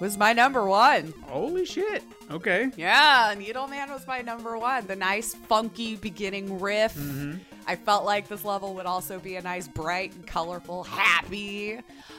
Was 0.00 0.16
my 0.16 0.32
number 0.32 0.64
one. 0.64 1.12
Holy 1.26 1.64
shit! 1.64 2.04
Okay. 2.30 2.70
Yeah, 2.76 3.34
Needleman 3.36 3.90
was 3.90 4.06
my 4.06 4.22
number 4.22 4.56
one. 4.58 4.86
The 4.86 4.96
nice, 4.96 5.34
funky 5.34 5.96
beginning 5.96 6.60
riff. 6.60 6.96
I 7.66 7.76
felt 7.76 8.04
like 8.04 8.28
this 8.28 8.44
level 8.44 8.74
would 8.74 8.86
also 8.86 9.18
be 9.18 9.36
a 9.36 9.42
nice, 9.42 9.66
bright, 9.68 10.14
and 10.14 10.26
colorful, 10.26 10.84
happy. 10.84 11.76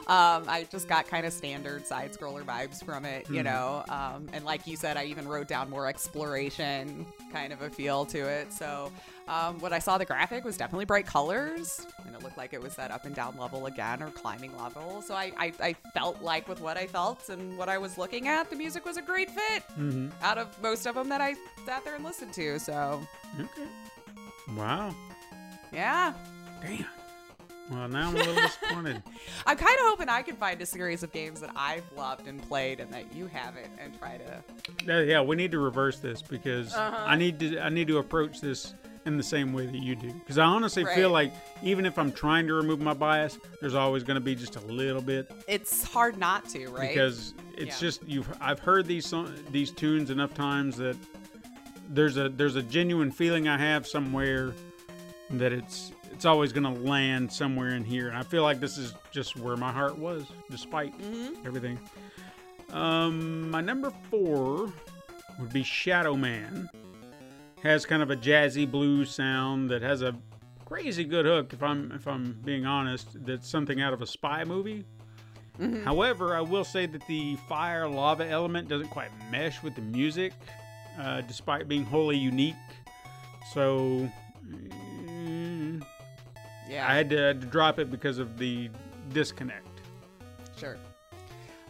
Um, 0.07 0.43
I 0.47 0.67
just 0.71 0.87
got 0.87 1.07
kind 1.07 1.25
of 1.25 1.33
standard 1.33 1.85
side 1.87 2.13
scroller 2.13 2.43
vibes 2.43 2.83
from 2.83 3.05
it, 3.05 3.29
you 3.29 3.41
know. 3.43 3.83
Um, 3.89 4.27
and 4.33 4.43
like 4.45 4.67
you 4.67 4.75
said, 4.75 4.97
I 4.97 5.05
even 5.05 5.27
wrote 5.27 5.47
down 5.47 5.69
more 5.69 5.87
exploration 5.87 7.05
kind 7.31 7.51
of 7.53 7.61
a 7.61 7.69
feel 7.69 8.05
to 8.05 8.19
it. 8.19 8.53
So 8.53 8.91
um, 9.27 9.59
what 9.59 9.73
I 9.73 9.79
saw 9.79 9.97
the 9.97 10.05
graphic 10.05 10.43
was 10.43 10.57
definitely 10.57 10.85
bright 10.85 11.05
colors, 11.07 11.85
and 12.05 12.15
it 12.15 12.21
looked 12.23 12.37
like 12.37 12.53
it 12.53 12.61
was 12.61 12.75
that 12.75 12.91
up 12.91 13.05
and 13.05 13.15
down 13.15 13.35
level 13.37 13.65
again 13.65 14.01
or 14.03 14.09
climbing 14.11 14.55
level. 14.57 15.01
So 15.01 15.15
I, 15.15 15.31
I, 15.37 15.53
I 15.61 15.73
felt 15.93 16.21
like 16.21 16.47
with 16.47 16.61
what 16.61 16.77
I 16.77 16.85
felt 16.87 17.29
and 17.29 17.57
what 17.57 17.67
I 17.69 17.77
was 17.77 17.97
looking 17.97 18.27
at, 18.27 18.49
the 18.49 18.55
music 18.55 18.85
was 18.85 18.97
a 18.97 19.01
great 19.01 19.29
fit 19.31 19.63
Mm-hmm. 19.77 20.09
out 20.21 20.37
of 20.37 20.47
most 20.61 20.85
of 20.85 20.95
them 20.95 21.09
that 21.09 21.21
I 21.21 21.35
sat 21.65 21.83
there 21.83 21.95
and 21.95 22.03
listened 22.03 22.33
to. 22.33 22.59
So 22.59 23.01
Okay. 23.39 23.67
Wow. 24.55 24.93
Yeah, 25.73 26.13
Damn. 26.61 26.85
Well, 27.71 27.87
now 27.87 28.09
I'm 28.09 28.15
a 28.15 28.19
little 28.19 28.35
disappointed. 28.35 29.01
I'm 29.47 29.57
kind 29.57 29.73
of 29.79 29.85
hoping 29.87 30.07
I 30.07 30.21
can 30.21 30.35
find 30.35 30.61
a 30.61 30.67
series 30.67 31.01
of 31.01 31.11
games 31.11 31.41
that 31.41 31.49
I've 31.55 31.83
loved 31.97 32.27
and 32.27 32.39
played 32.47 32.79
and 32.79 32.91
that 32.93 33.11
you 33.15 33.25
haven't, 33.25 33.71
and 33.81 33.97
try 33.99 34.17
to. 34.17 34.43
Yeah, 34.85 35.01
yeah, 35.01 35.21
we 35.21 35.35
need 35.35 35.49
to 35.51 35.57
reverse 35.59 35.97
this 35.99 36.21
because 36.21 36.73
Uh-huh. 36.75 37.03
I 37.07 37.15
need 37.15 37.39
to 37.39 37.59
I 37.59 37.69
need 37.69 37.87
to 37.87 37.97
approach 37.97 38.39
this 38.39 38.75
in 39.07 39.17
the 39.17 39.23
same 39.23 39.51
way 39.51 39.65
that 39.65 39.77
you 39.81 39.95
do. 39.95 40.11
Because 40.13 40.37
I 40.37 40.45
honestly 40.45 40.85
feel 40.85 41.09
like 41.09 41.33
even 41.63 41.87
if 41.87 41.97
I'm 41.97 42.11
trying 42.11 42.45
to 42.47 42.53
remove 42.53 42.79
my 42.81 42.93
bias, 42.93 43.39
there's 43.61 43.75
always 43.75 44.03
going 44.03 44.15
to 44.15 44.21
be 44.21 44.35
just 44.35 44.55
a 44.57 44.61
little 44.61 45.01
bit 45.01 45.31
It's 45.47 45.83
hard 45.83 46.17
not 46.19 46.47
to, 46.49 46.67
right? 46.69 46.87
because 46.89 47.33
it's 47.57 47.81
Yeah. 47.81 47.87
just 47.87 48.03
you've 48.07 48.31
I've 48.39 48.59
heard 48.59 48.85
these 48.85 49.11
these 49.51 49.71
tunes 49.71 50.11
enough 50.11 50.35
times 50.35 50.77
that 50.77 50.97
there's 51.89 52.17
a 52.17 52.29
there's 52.29 52.55
a 52.57 52.63
genuine 52.63 53.09
feeling 53.11 53.47
I 53.47 53.57
have 53.57 53.87
somewhere 53.87 54.53
that 55.31 55.51
it's 55.51 55.91
it's 56.11 56.25
always 56.25 56.53
going 56.53 56.63
to 56.63 56.81
land 56.81 57.31
somewhere 57.31 57.69
in 57.75 57.83
here 57.83 58.07
and 58.07 58.15
I 58.17 58.23
feel 58.23 58.43
like 58.43 58.59
this 58.59 58.77
is 58.77 58.93
just 59.11 59.35
where 59.35 59.57
my 59.57 59.71
heart 59.71 59.97
was 59.97 60.25
despite 60.51 60.97
Mm-hmm. 60.99 61.45
everything. 61.47 61.79
Um 62.71 63.49
my 63.49 63.61
number 63.61 63.91
4 64.11 64.71
would 65.39 65.51
be 65.53 65.63
Shadow 65.63 66.15
Man. 66.15 66.69
Has 67.63 67.85
kind 67.85 68.03
of 68.03 68.11
a 68.11 68.15
jazzy 68.15 68.69
blues 68.69 69.09
sound 69.09 69.69
that 69.71 69.81
has 69.81 70.01
a 70.01 70.15
crazy 70.65 71.03
good 71.03 71.25
hook 71.25 71.53
if 71.53 71.61
I'm 71.63 71.91
if 71.93 72.07
I'm 72.07 72.33
being 72.45 72.65
honest 72.65 73.07
that's 73.25 73.49
something 73.49 73.81
out 73.81 73.93
of 73.93 74.01
a 74.01 74.07
spy 74.07 74.43
movie. 74.43 74.85
However, 75.85 76.35
I 76.35 76.41
will 76.41 76.65
say 76.65 76.85
that 76.85 77.07
the 77.07 77.37
fire 77.47 77.87
lava 77.87 78.27
element 78.29 78.67
doesn't 78.67 78.89
quite 78.89 79.09
mesh 79.31 79.63
with 79.63 79.73
the 79.73 79.81
music, 79.81 80.33
uh, 80.99 81.21
despite 81.21 81.69
being 81.69 81.85
wholly 81.85 82.17
unique. 82.17 82.55
So 83.53 84.11
yeah, 86.69 86.87
I 86.89 86.95
had 86.95 87.09
to, 87.11 87.17
had 87.17 87.41
to 87.41 87.47
drop 87.47 87.79
it 87.79 87.91
because 87.91 88.17
of 88.17 88.37
the 88.37 88.69
disconnect. 89.13 89.67
sure. 90.57 90.77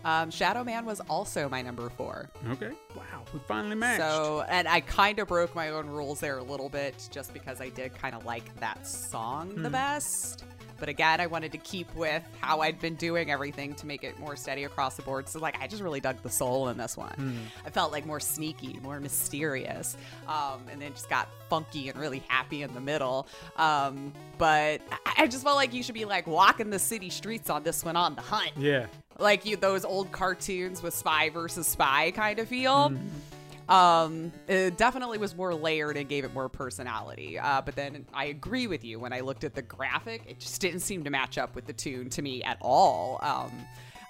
Um, 0.04 0.30
Shadow 0.30 0.64
Man 0.64 0.86
was 0.86 1.00
also 1.10 1.50
my 1.50 1.64
number 1.64 1.90
four. 1.90 2.30
Okay. 2.52 2.70
Wow, 2.96 3.24
we 3.34 3.40
finally 3.48 3.76
matched. 3.76 4.04
So, 4.04 4.46
and 4.48 4.68
I 4.68 4.82
kind 4.82 5.18
of 5.18 5.28
broke 5.28 5.56
my 5.56 5.70
own 5.70 5.88
rules 5.88 6.20
there 6.20 6.38
a 6.38 6.44
little 6.44 6.70
bit 6.70 7.10
just 7.12 7.34
because 7.34 7.60
I 7.60 7.70
did 7.70 7.96
kind 7.96 8.14
of 8.14 8.24
like 8.24 8.56
that 8.60 8.86
song 8.86 9.56
the 9.56 9.70
best. 9.70 10.44
But 10.80 10.90
again, 10.90 11.22
I 11.22 11.28
wanted 11.28 11.52
to 11.54 11.58
keep 11.60 11.94
with 11.96 12.24
how 12.42 12.62
I'd 12.62 12.80
been 12.80 12.96
doing 12.96 13.32
everything 13.32 13.74
to 13.76 13.86
make 13.88 14.04
it 14.04 14.20
more 14.20 14.36
steady 14.36 14.64
across 14.66 14.96
the 14.96 15.02
board. 15.04 15.30
So, 15.30 15.40
like, 15.40 15.58
I 15.62 15.68
just 15.68 15.82
really 15.82 16.00
dug 16.00 16.22
the 16.22 16.30
soul 16.30 16.68
in 16.70 16.78
this 16.78 16.98
one. 16.98 17.48
I 17.66 17.70
felt 17.70 17.92
like 17.92 18.06
more 18.06 18.20
sneaky, 18.20 18.80
more 18.84 19.00
mysterious, 19.00 19.96
um, 20.28 20.62
and 20.72 20.82
then 20.82 20.92
just 20.94 21.10
got 21.10 21.28
funky 21.50 21.90
and 21.90 21.98
really 22.00 22.24
happy 22.28 22.62
in 22.64 22.74
the 22.74 22.82
middle. 22.82 23.28
Um, 23.58 24.14
but 24.38 24.82
I- 24.92 25.14
I 25.24 25.28
just 25.28 25.44
felt 25.44 25.56
like 25.56 25.74
you 25.74 25.82
should 25.82 25.96
be 25.96 26.06
like 26.06 26.28
walking 26.28 26.70
the 26.70 26.80
city 26.80 27.10
streets 27.10 27.50
on 27.50 27.64
this 27.64 27.84
one 27.86 27.96
on 27.96 28.16
the 28.16 28.22
hunt 28.22 28.52
yeah, 28.58 28.88
like 29.18 29.46
you 29.46 29.56
those 29.56 29.86
old 29.86 30.12
cartoons 30.12 30.84
with 30.84 30.94
spy 30.94 31.30
versus 31.30 31.66
spy 31.68 32.12
kind 32.12 32.38
of 32.40 32.48
feel. 32.50 32.92
Um, 33.68 34.32
it 34.48 34.78
definitely 34.78 35.18
was 35.18 35.36
more 35.36 35.54
layered 35.54 35.98
and 35.98 36.08
gave 36.08 36.24
it 36.24 36.34
more 36.34 36.50
personality. 36.50 37.40
Uh, 37.40 37.62
but 37.62 37.76
then 37.76 38.06
I 38.14 38.26
agree 38.26 38.68
with 38.68 38.84
you 38.84 39.00
when 39.00 39.12
I 39.12 39.22
looked 39.22 39.44
at 39.44 39.56
the 39.56 39.62
graphic, 39.62 40.24
it 40.28 40.40
just 40.40 40.62
didn't 40.62 40.82
seem 40.82 41.04
to 41.04 41.10
match 41.10 41.38
up 41.38 41.56
with 41.56 41.66
the 41.66 41.74
tune 41.74 42.10
to 42.12 42.22
me 42.22 42.44
at 42.44 42.58
all. 42.62 43.20
Um, 43.22 43.52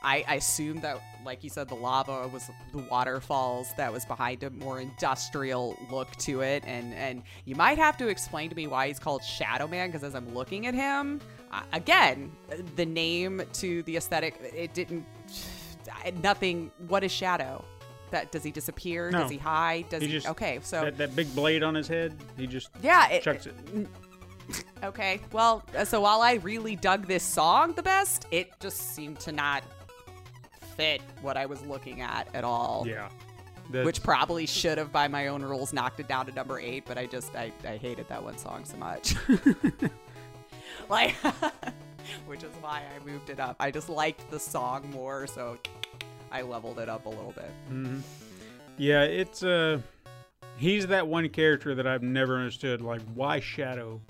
I, 0.05 0.23
I 0.27 0.35
assumed 0.35 0.83
that, 0.83 1.01
like 1.25 1.43
you 1.43 1.49
said, 1.49 1.67
the 1.67 1.75
lava 1.75 2.27
was 2.27 2.51
the 2.71 2.77
waterfalls 2.77 3.73
that 3.75 3.91
was 3.91 4.05
behind 4.05 4.43
a 4.43 4.51
more 4.51 4.79
industrial 4.79 5.75
look 5.89 6.11
to 6.17 6.41
it, 6.41 6.63
and 6.67 6.93
and 6.93 7.23
you 7.45 7.55
might 7.55 7.79
have 7.79 7.97
to 7.97 8.07
explain 8.07 8.51
to 8.51 8.55
me 8.55 8.67
why 8.67 8.87
he's 8.87 8.99
called 8.99 9.23
Shadow 9.23 9.67
Man 9.67 9.87
because 9.87 10.03
as 10.03 10.13
I'm 10.13 10.31
looking 10.35 10.67
at 10.67 10.75
him, 10.75 11.19
uh, 11.51 11.61
again, 11.73 12.31
the 12.75 12.85
name 12.85 13.41
to 13.53 13.81
the 13.83 13.97
aesthetic, 13.97 14.39
it 14.55 14.75
didn't, 14.75 15.07
nothing. 16.21 16.69
What 16.87 17.03
is 17.03 17.11
Shadow? 17.11 17.65
That 18.15 18.31
does 18.31 18.43
he 18.45 18.51
disappear? 18.51 19.11
No. 19.11 19.23
Does 19.23 19.31
he 19.31 19.37
hide? 19.37 19.89
Does 19.89 19.99
He 20.01 20.07
he? 20.07 20.13
just- 20.13 20.29
okay, 20.29 20.59
so 20.63 20.85
that, 20.85 20.97
that 20.99 21.17
big 21.17 21.35
blade 21.35 21.63
on 21.63 21.75
his 21.75 21.85
head, 21.85 22.15
he 22.37 22.47
just 22.47 22.69
yeah, 22.81 23.09
it, 23.09 23.23
chucks 23.23 23.45
it. 23.45 23.53
Okay. 24.83 25.19
Well, 25.33 25.63
uh, 25.75 25.83
so 25.83 25.99
while 26.01 26.21
I 26.21 26.33
really 26.35 26.75
dug 26.75 27.07
this 27.07 27.23
song 27.23 27.73
the 27.73 27.81
best, 27.81 28.27
it 28.29 28.51
just 28.59 28.93
seemed 28.95 29.19
to 29.21 29.31
not 29.31 29.63
fit 30.77 31.01
what 31.23 31.35
I 31.35 31.45
was 31.47 31.61
looking 31.65 32.01
at 32.01 32.27
at 32.35 32.43
all. 32.43 32.85
Yeah. 32.87 33.09
That's- 33.71 33.85
Which 33.85 34.03
probably 34.03 34.45
should 34.45 34.77
have, 34.77 34.91
by 34.93 35.07
my 35.07 35.27
own 35.27 35.41
rules, 35.41 35.73
knocked 35.73 35.99
it 35.99 36.07
down 36.07 36.27
to 36.27 36.31
number 36.31 36.59
eight, 36.59 36.83
but 36.85 36.97
I 36.99 37.07
just, 37.07 37.35
I, 37.35 37.51
I 37.67 37.77
hated 37.77 38.07
that 38.09 38.23
one 38.23 38.37
song 38.37 38.63
so 38.65 38.77
much. 38.77 39.15
like, 40.89 41.15
which 42.27 42.43
is 42.43 42.53
why 42.61 42.83
I 42.95 43.03
moved 43.03 43.31
it 43.31 43.39
up. 43.39 43.55
I 43.59 43.71
just 43.71 43.89
liked 43.89 44.29
the 44.29 44.39
song 44.39 44.89
more, 44.91 45.25
so 45.25 45.57
I 46.35 46.41
leveled 46.41 46.79
it 46.79 46.89
up 46.89 47.05
a 47.05 47.09
little 47.09 47.33
bit. 47.33 47.49
Yeah, 48.77 49.03
it's 49.03 49.41
uh 49.41 49.79
he's 50.57 50.87
that 50.87 51.07
one 51.07 51.29
character 51.29 51.73
that 51.75 51.87
I've 51.87 52.03
never 52.03 52.37
understood. 52.37 52.81
Like, 52.81 52.99
why 53.13 53.39
Shadow? 53.39 54.01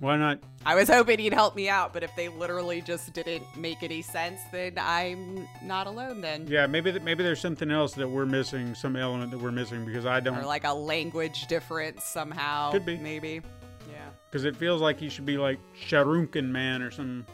Why 0.00 0.16
not? 0.16 0.38
I 0.64 0.74
was 0.74 0.88
hoping 0.88 1.18
he'd 1.18 1.34
help 1.34 1.54
me 1.54 1.68
out, 1.68 1.92
but 1.92 2.02
if 2.02 2.14
they 2.16 2.28
literally 2.28 2.80
just 2.80 3.12
didn't 3.12 3.44
make 3.54 3.82
any 3.82 4.00
sense, 4.00 4.40
then 4.50 4.74
I'm 4.78 5.46
not 5.62 5.86
alone 5.86 6.22
then. 6.22 6.46
Yeah, 6.48 6.66
maybe 6.66 6.90
th- 6.90 7.02
maybe 7.02 7.22
there's 7.22 7.38
something 7.40 7.70
else 7.70 7.92
that 7.94 8.08
we're 8.08 8.26
missing, 8.26 8.74
some 8.74 8.96
element 8.96 9.30
that 9.30 9.38
we're 9.38 9.52
missing 9.52 9.84
because 9.84 10.06
I 10.06 10.20
don't. 10.20 10.38
or 10.38 10.46
like 10.46 10.64
a 10.64 10.72
language 10.72 11.46
difference 11.48 12.02
somehow. 12.04 12.72
Could 12.72 12.86
be. 12.86 12.96
Maybe. 12.96 13.42
Yeah. 13.90 13.98
Because 14.30 14.46
it 14.46 14.56
feels 14.56 14.80
like 14.80 14.98
he 14.98 15.10
should 15.10 15.26
be 15.26 15.36
like 15.36 15.58
Shuriken 15.78 16.48
Man 16.48 16.80
or 16.80 16.90
something, 16.90 17.26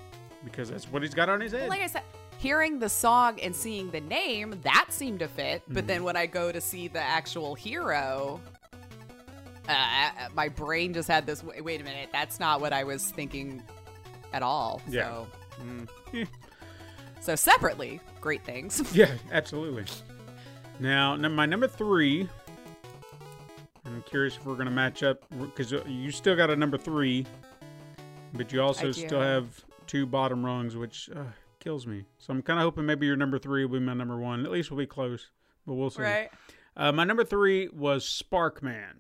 because 0.44 0.70
that's 0.70 0.90
what 0.90 1.02
he's 1.02 1.14
got 1.14 1.28
on 1.28 1.40
his 1.40 1.52
head. 1.52 1.68
Like 1.68 1.82
I 1.82 1.86
said, 1.86 2.02
hearing 2.40 2.78
the 2.78 2.88
song 2.88 3.38
and 3.40 3.54
seeing 3.54 3.90
the 3.90 4.00
name, 4.00 4.58
that 4.62 4.86
seemed 4.88 5.18
to 5.18 5.28
fit. 5.28 5.62
But 5.68 5.86
then 5.86 6.02
when 6.02 6.16
I 6.16 6.24
go 6.24 6.50
to 6.50 6.60
see 6.60 6.88
the 6.88 7.00
actual 7.00 7.54
hero, 7.54 8.40
uh, 9.68 10.10
my 10.34 10.48
brain 10.48 10.94
just 10.94 11.06
had 11.06 11.26
this. 11.26 11.44
Wait, 11.44 11.62
wait 11.62 11.80
a 11.82 11.84
minute, 11.84 12.08
that's 12.12 12.40
not 12.40 12.62
what 12.62 12.72
I 12.72 12.82
was 12.84 13.10
thinking 13.10 13.62
at 14.32 14.42
all. 14.42 14.80
Yeah. 14.88 15.04
So, 15.04 15.26
mm. 15.62 15.88
Yeah. 16.14 16.24
so 17.20 17.36
separately, 17.36 18.00
great 18.22 18.42
things. 18.42 18.90
yeah, 18.94 19.12
absolutely. 19.30 19.84
Now, 20.78 21.16
my 21.16 21.44
number 21.44 21.68
three. 21.68 22.26
I'm 23.84 24.02
curious 24.02 24.36
if 24.36 24.46
we're 24.46 24.54
gonna 24.54 24.70
match 24.70 25.02
up 25.02 25.24
because 25.38 25.72
you 25.72 26.10
still 26.10 26.36
got 26.36 26.48
a 26.48 26.56
number 26.56 26.78
three. 26.78 27.26
but 28.32 28.52
you 28.52 28.62
also 28.62 28.92
still 28.92 29.20
have 29.20 29.62
two 29.86 30.06
bottom 30.06 30.46
rungs, 30.46 30.76
which 30.76 31.10
uh, 31.14 31.24
kills 31.60 31.86
me. 31.86 32.04
So 32.18 32.32
I'm 32.32 32.42
kind 32.42 32.58
of 32.58 32.64
hoping 32.64 32.86
maybe 32.86 33.06
your 33.06 33.16
number 33.16 33.38
three 33.38 33.64
will 33.64 33.78
be 33.78 33.84
my 33.84 33.94
number 33.94 34.16
one. 34.18 34.44
At 34.44 34.50
least 34.50 34.70
we'll 34.70 34.78
be 34.78 34.86
close, 34.86 35.30
but 35.66 35.74
we'll 35.74 35.90
see. 35.90 36.02
Right. 36.02 36.30
Uh, 36.76 36.90
my 36.90 37.04
number 37.04 37.24
three 37.24 37.68
was 37.68 38.04
Sparkman. 38.04 38.94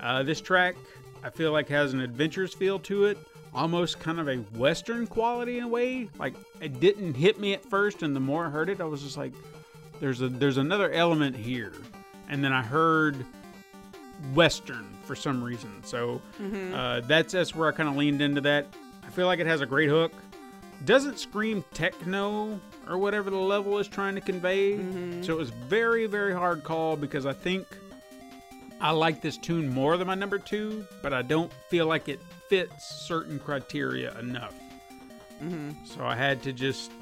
Uh, 0.00 0.22
this 0.22 0.40
track, 0.40 0.76
I 1.22 1.30
feel 1.30 1.52
like, 1.52 1.68
has 1.68 1.92
an 1.92 2.00
adventurous 2.00 2.54
feel 2.54 2.78
to 2.80 3.06
it, 3.06 3.18
almost 3.54 3.98
kind 3.98 4.20
of 4.20 4.28
a 4.28 4.36
Western 4.58 5.06
quality 5.06 5.58
in 5.58 5.64
a 5.64 5.68
way. 5.68 6.08
Like 6.18 6.34
it 6.60 6.80
didn't 6.80 7.14
hit 7.14 7.40
me 7.40 7.52
at 7.54 7.64
first, 7.64 8.02
and 8.02 8.14
the 8.14 8.20
more 8.20 8.46
I 8.46 8.50
heard 8.50 8.68
it, 8.68 8.80
I 8.80 8.84
was 8.84 9.02
just 9.02 9.16
like, 9.16 9.32
"There's 10.00 10.20
a 10.22 10.28
there's 10.28 10.58
another 10.58 10.90
element 10.92 11.34
here." 11.34 11.72
And 12.28 12.44
then 12.44 12.52
I 12.52 12.62
heard 12.62 13.24
Western 14.34 14.86
for 15.04 15.16
some 15.16 15.42
reason, 15.42 15.70
so 15.82 16.20
uh, 16.74 17.00
that's 17.00 17.32
that's 17.32 17.54
where 17.54 17.68
I 17.68 17.72
kind 17.72 17.88
of 17.88 17.96
leaned 17.96 18.20
into 18.20 18.42
that. 18.42 18.66
I 19.04 19.10
feel 19.10 19.26
like 19.26 19.38
it 19.38 19.46
has 19.46 19.60
a 19.60 19.66
great 19.66 19.88
hook. 19.88 20.12
Doesn't 20.84 21.18
scream 21.18 21.64
techno 21.72 22.60
or 22.88 22.98
whatever 22.98 23.30
the 23.30 23.36
level 23.36 23.78
is 23.78 23.88
trying 23.88 24.14
to 24.14 24.20
convey. 24.20 24.74
Mm-hmm. 24.74 25.22
So 25.22 25.32
it 25.32 25.38
was 25.38 25.50
very, 25.50 26.06
very 26.06 26.32
hard 26.32 26.62
call 26.62 26.96
because 26.96 27.26
I 27.26 27.32
think 27.32 27.66
I 28.80 28.90
like 28.90 29.20
this 29.22 29.36
tune 29.36 29.68
more 29.68 29.96
than 29.96 30.06
my 30.06 30.14
number 30.14 30.38
two, 30.38 30.86
but 31.02 31.12
I 31.12 31.22
don't 31.22 31.52
feel 31.70 31.86
like 31.86 32.08
it 32.08 32.20
fits 32.48 33.06
certain 33.06 33.38
criteria 33.38 34.16
enough. 34.18 34.54
Mm-hmm. 35.42 35.84
So 35.84 36.04
I 36.04 36.14
had 36.14 36.42
to 36.44 36.52
just, 36.52 36.92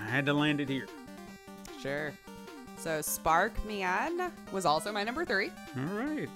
I 0.00 0.08
had 0.08 0.24
to 0.26 0.32
land 0.32 0.60
it 0.60 0.68
here. 0.68 0.86
Sure. 1.80 2.12
So 2.78 3.02
Spark 3.02 3.52
Man 3.66 4.32
was 4.52 4.64
also 4.64 4.92
my 4.92 5.04
number 5.04 5.24
three. 5.24 5.50
All 5.76 5.96
right. 5.96 6.28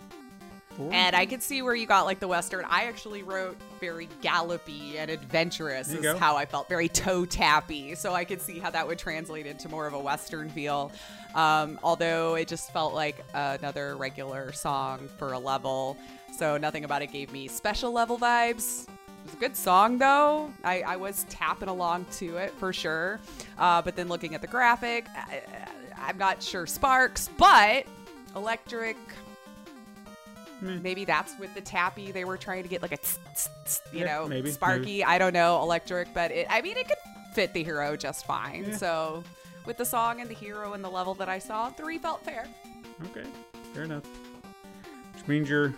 Four. 0.79 0.95
And 0.95 1.17
I 1.17 1.27
could 1.27 1.43
see 1.43 1.61
where 1.61 1.75
you 1.75 1.87
got 1.87 2.07
like 2.07 2.21
the 2.21 2.29
Western. 2.29 2.65
I 2.65 2.85
actually 2.85 3.25
wrote 3.25 3.57
very 3.81 4.09
gallopy 4.23 4.97
and 4.97 5.11
adventurous 5.11 5.93
is 5.93 6.03
go. 6.03 6.17
how 6.17 6.37
I 6.37 6.47
felt, 6.47 6.69
very 6.69 6.89
toe 6.89 7.25
tappy. 7.25 7.97
So 7.97 8.15
I 8.15 8.25
could 8.25 8.41
see 8.41 8.61
how 8.61 8.71
that 8.71 8.87
would 8.87 8.97
translate 8.97 9.45
into 9.45 9.69
more 9.69 9.89
of 9.89 9.95
a 9.95 9.99
Western 9.99 10.49
feel. 10.49 10.93
Um, 11.35 11.81
although 11.83 12.37
it 12.37 12.47
just 12.47 12.73
felt 12.73 12.95
like 12.95 13.25
another 13.35 13.97
regular 13.97 14.53
song 14.53 15.09
for 15.19 15.33
a 15.33 15.39
level. 15.39 15.97
So 16.37 16.57
nothing 16.57 16.85
about 16.85 17.03
it 17.03 17.11
gave 17.11 17.33
me 17.33 17.49
special 17.49 17.91
level 17.91 18.17
vibes. 18.17 18.85
It 18.85 19.25
was 19.25 19.35
a 19.35 19.39
good 19.39 19.57
song 19.57 19.99
though. 19.99 20.49
I, 20.63 20.83
I 20.83 20.95
was 20.95 21.27
tapping 21.29 21.69
along 21.69 22.07
to 22.19 22.37
it 22.37 22.53
for 22.53 22.73
sure. 22.73 23.19
Uh, 23.59 23.83
but 23.83 23.97
then 23.97 24.07
looking 24.07 24.37
at 24.37 24.43
the 24.43 24.47
graphic, 24.47 25.07
I, 25.17 25.43
I'm 26.01 26.19
not 26.19 26.41
sure 26.41 26.69
Sparks, 26.69 27.31
but 27.37 27.85
Electric 28.37 28.97
Meh. 30.61 30.79
maybe 30.83 31.05
that's 31.05 31.39
with 31.39 31.55
the 31.55 31.61
tappy 31.61 32.11
they 32.13 32.25
were 32.25 32.37
trying 32.37 32.63
to 32.63 32.69
get 32.69 32.83
like 32.83 32.93
a 32.93 32.97
tss, 32.99 33.19
tss, 33.35 33.49
tss, 33.65 33.81
you 33.93 34.01
Yeah, 34.01 34.07
know 34.07 34.29
maybe, 34.29 34.51
sparky 34.51 34.81
maybe. 34.85 35.05
i 35.05 35.19
don't 35.19 35.33
know 35.33 35.61
electric 35.63 36.13
but 36.15 36.31
it 36.31 36.47
i 36.51 36.61
mean 36.63 36.77
it 36.77 36.87
could 36.89 36.97
fit 37.35 37.53
the 37.55 37.63
hero 37.63 37.97
just 37.97 38.27
fine 38.27 38.65
Yeah. 38.69 38.77
so 38.77 39.25
with 39.67 39.77
the 39.77 39.85
song 39.85 40.21
and 40.21 40.29
the 40.31 40.35
hero 40.35 40.73
and 40.73 40.83
the 40.83 40.89
level 40.91 41.15
that 41.15 41.29
i 41.29 41.39
saw 41.39 41.71
three 41.71 41.99
felt 41.99 42.25
fair 42.25 42.47
Okay, 43.17 43.27
fair 43.75 43.85
enough. 43.85 44.03
Which 45.15 45.29
means 45.29 45.49
your 45.49 45.73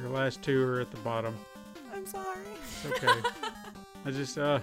your 0.00 0.08
last 0.10 0.40
two 0.42 0.62
are 0.64 0.80
at 0.80 0.90
the 0.92 0.98
bottom. 0.98 1.36
i'm 1.94 2.06
sorry 2.06 2.44
It's 2.84 3.04
okay. 3.04 3.28
I 4.06 4.10
just 4.12 4.38
uh, 4.38 4.60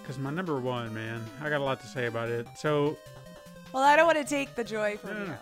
because 0.00 0.18
my 0.18 0.30
number 0.30 0.58
one, 0.58 0.92
man, 0.94 1.22
I 1.40 1.48
got 1.48 1.60
a 1.60 1.64
lot 1.64 1.80
to 1.80 1.86
say 1.86 2.06
about 2.06 2.28
it. 2.28 2.46
So, 2.56 2.96
well 3.72 3.82
i 3.82 3.96
don't 3.96 4.06
want 4.06 4.18
to 4.18 4.24
take 4.24 4.54
the 4.54 4.64
joy 4.64 4.96
from 4.96 5.14
no, 5.14 5.24
you. 5.24 5.34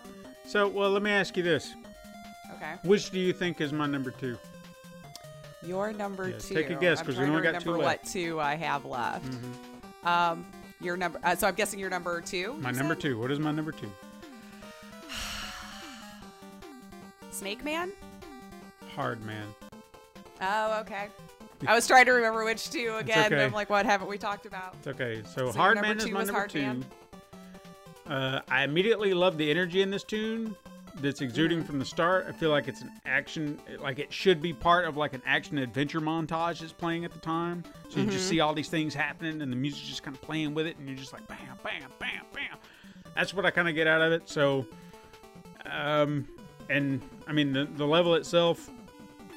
So 0.45 0.67
well, 0.67 0.89
let 0.91 1.01
me 1.03 1.11
ask 1.11 1.37
you 1.37 1.43
this: 1.43 1.73
okay 2.55 2.73
Which 2.83 3.11
do 3.11 3.19
you 3.19 3.33
think 3.33 3.61
is 3.61 3.71
my 3.71 3.85
number 3.87 4.11
two? 4.11 4.37
your 5.63 5.93
number 5.93 6.29
Yeah, 6.29 6.37
two 6.39 6.55
take 6.55 6.69
a 6.71 6.75
guess, 6.75 6.99
I'm 7.01 7.05
'cause 7.05 7.17
we 7.19 7.25
only 7.25 7.43
got 7.43 7.61
two 7.61 7.69
remember 7.71 7.85
left. 7.87 8.03
what 8.05 8.11
two 8.11 8.39
i 8.39 8.55
have 8.55 8.83
left 8.83 9.25
Mhm. 9.29 10.07
um 10.07 10.45
your 10.79 10.97
number 10.97 11.19
uh, 11.23 11.35
so 11.35 11.47
i'm 11.47 11.53
guessing 11.53 11.77
your 11.79 11.91
number 11.91 12.19
two 12.19 12.53
My 12.53 12.71
number 12.71 12.95
said? 12.95 13.01
two. 13.01 13.19
What 13.19 13.29
is 13.29 13.37
my 13.37 13.51
number 13.51 13.71
two? 13.71 13.91
snake 17.31 17.63
man 17.63 17.91
Hard 18.95 19.23
man. 19.23 19.47
oh 20.41 20.79
okay 20.81 21.07
i 21.67 21.75
was 21.75 21.85
trying 21.87 22.05
to 22.05 22.11
remember 22.11 22.43
which 22.43 22.69
two 22.71 22.95
again 22.99 23.31
okay. 23.31 23.45
i'm 23.45 23.51
like 23.53 23.69
what 23.69 23.85
haven't 23.85 24.07
we 24.07 24.17
talked 24.17 24.45
about 24.47 24.73
It's 24.79 24.87
okay. 24.87 25.21
So, 25.25 25.31
So 25.35 25.43
your 25.45 25.53
Hard 25.53 25.81
Man 25.81 25.97
is 25.97 26.09
my 26.09 26.23
number 26.23 26.47
two. 26.47 26.61
Man? 26.61 26.85
Uh, 28.07 28.41
I 28.49 28.63
immediately 28.63 29.13
love 29.13 29.37
the 29.37 29.49
energy 29.49 29.81
in 29.81 29.89
this 29.91 30.03
tune 30.03 30.55
that's 30.95 31.21
exuding 31.21 31.59
Mm-hmm. 31.59 31.67
from 31.67 31.79
the 31.79 31.85
start. 31.85 32.25
I 32.27 32.31
feel 32.33 32.49
like 32.49 32.67
it's 32.67 32.81
an 32.81 32.91
action, 33.05 33.57
like 33.79 33.99
it 33.99 34.11
should 34.11 34.41
be 34.41 34.51
part 34.53 34.85
of 34.85 34.97
like 34.97 35.13
an 35.13 35.21
action 35.25 35.57
adventure 35.57 36.01
montage 36.01 36.59
that's 36.59 36.73
playing 36.73 37.05
at 37.05 37.11
the 37.13 37.19
time. 37.19 37.63
So 37.89 37.97
you 37.97 38.03
Mm-hmm. 38.03 38.11
just 38.11 38.27
see 38.27 38.39
all 38.41 38.53
these 38.53 38.69
things 38.69 38.93
happening, 38.93 39.41
and 39.41 39.51
the 39.51 39.55
music's 39.55 39.87
just 39.87 40.03
kind 40.03 40.15
of 40.15 40.21
playing 40.21 40.53
with 40.53 40.65
it, 40.67 40.77
and 40.77 40.87
you're 40.87 40.97
just 40.97 41.13
like 41.13 41.25
bam, 41.27 41.37
bam, 41.63 41.89
bam, 41.99 42.25
bam. 42.33 42.57
That's 43.15 43.33
what 43.33 43.45
I 43.45 43.51
kind 43.51 43.67
of 43.69 43.75
get 43.75 43.87
out 43.87 44.01
of 44.01 44.11
it. 44.11 44.27
So, 44.27 44.65
um, 45.65 46.27
and 46.69 47.01
I 47.27 47.31
mean 47.33 47.53
the 47.53 47.65
the 47.65 47.85
level 47.85 48.15
itself, 48.15 48.69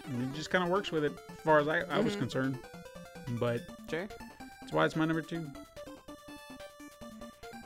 it 0.07 0.35
just 0.35 0.51
kind 0.51 0.65
of 0.65 0.71
works 0.71 0.91
with 0.91 1.05
it 1.05 1.13
as 1.13 1.39
far 1.45 1.59
as 1.61 1.69
I, 1.69 1.81
I 1.91 2.01
was 2.01 2.17
concerned. 2.17 2.59
But 3.39 3.63
sure 3.91 4.07
that's 4.61 4.73
why 4.73 4.85
it's 4.87 4.97
my 4.97 5.05
number 5.05 5.23
two. 5.23 5.47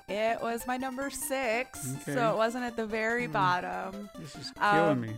It 0.09 0.41
was 0.41 0.67
my 0.67 0.77
number 0.77 1.11
six, 1.11 1.87
Okay. 2.03 2.15
so 2.15 2.31
it 2.31 2.37
wasn't 2.37 2.65
at 2.65 2.77
the 2.77 2.87
very 2.87 3.27
Hmm. 3.27 3.33
bottom. 3.33 4.11
This 4.19 4.35
is 4.37 4.51
killing 4.59 4.91
Um, 4.91 5.01
me. 5.03 5.17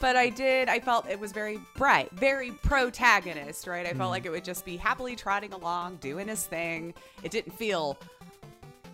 But 0.00 0.16
I 0.16 0.28
did, 0.28 0.68
I 0.68 0.78
felt 0.80 1.08
it 1.08 1.18
was 1.18 1.32
very 1.32 1.58
bright, 1.76 2.10
very 2.12 2.50
protagonist, 2.50 3.66
right? 3.66 3.86
I 3.86 3.90
Hmm. 3.92 3.98
felt 3.98 4.10
like 4.10 4.26
it 4.26 4.30
would 4.30 4.44
just 4.44 4.64
be 4.64 4.76
happily 4.76 5.16
trotting 5.16 5.52
along, 5.52 5.96
doing 5.96 6.28
his 6.28 6.44
thing. 6.46 6.94
It 7.22 7.30
didn't 7.30 7.52
feel 7.58 7.96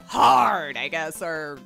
hard, 0.07 0.77
I 0.77 0.89
guess, 0.89 1.23
or 1.23 1.59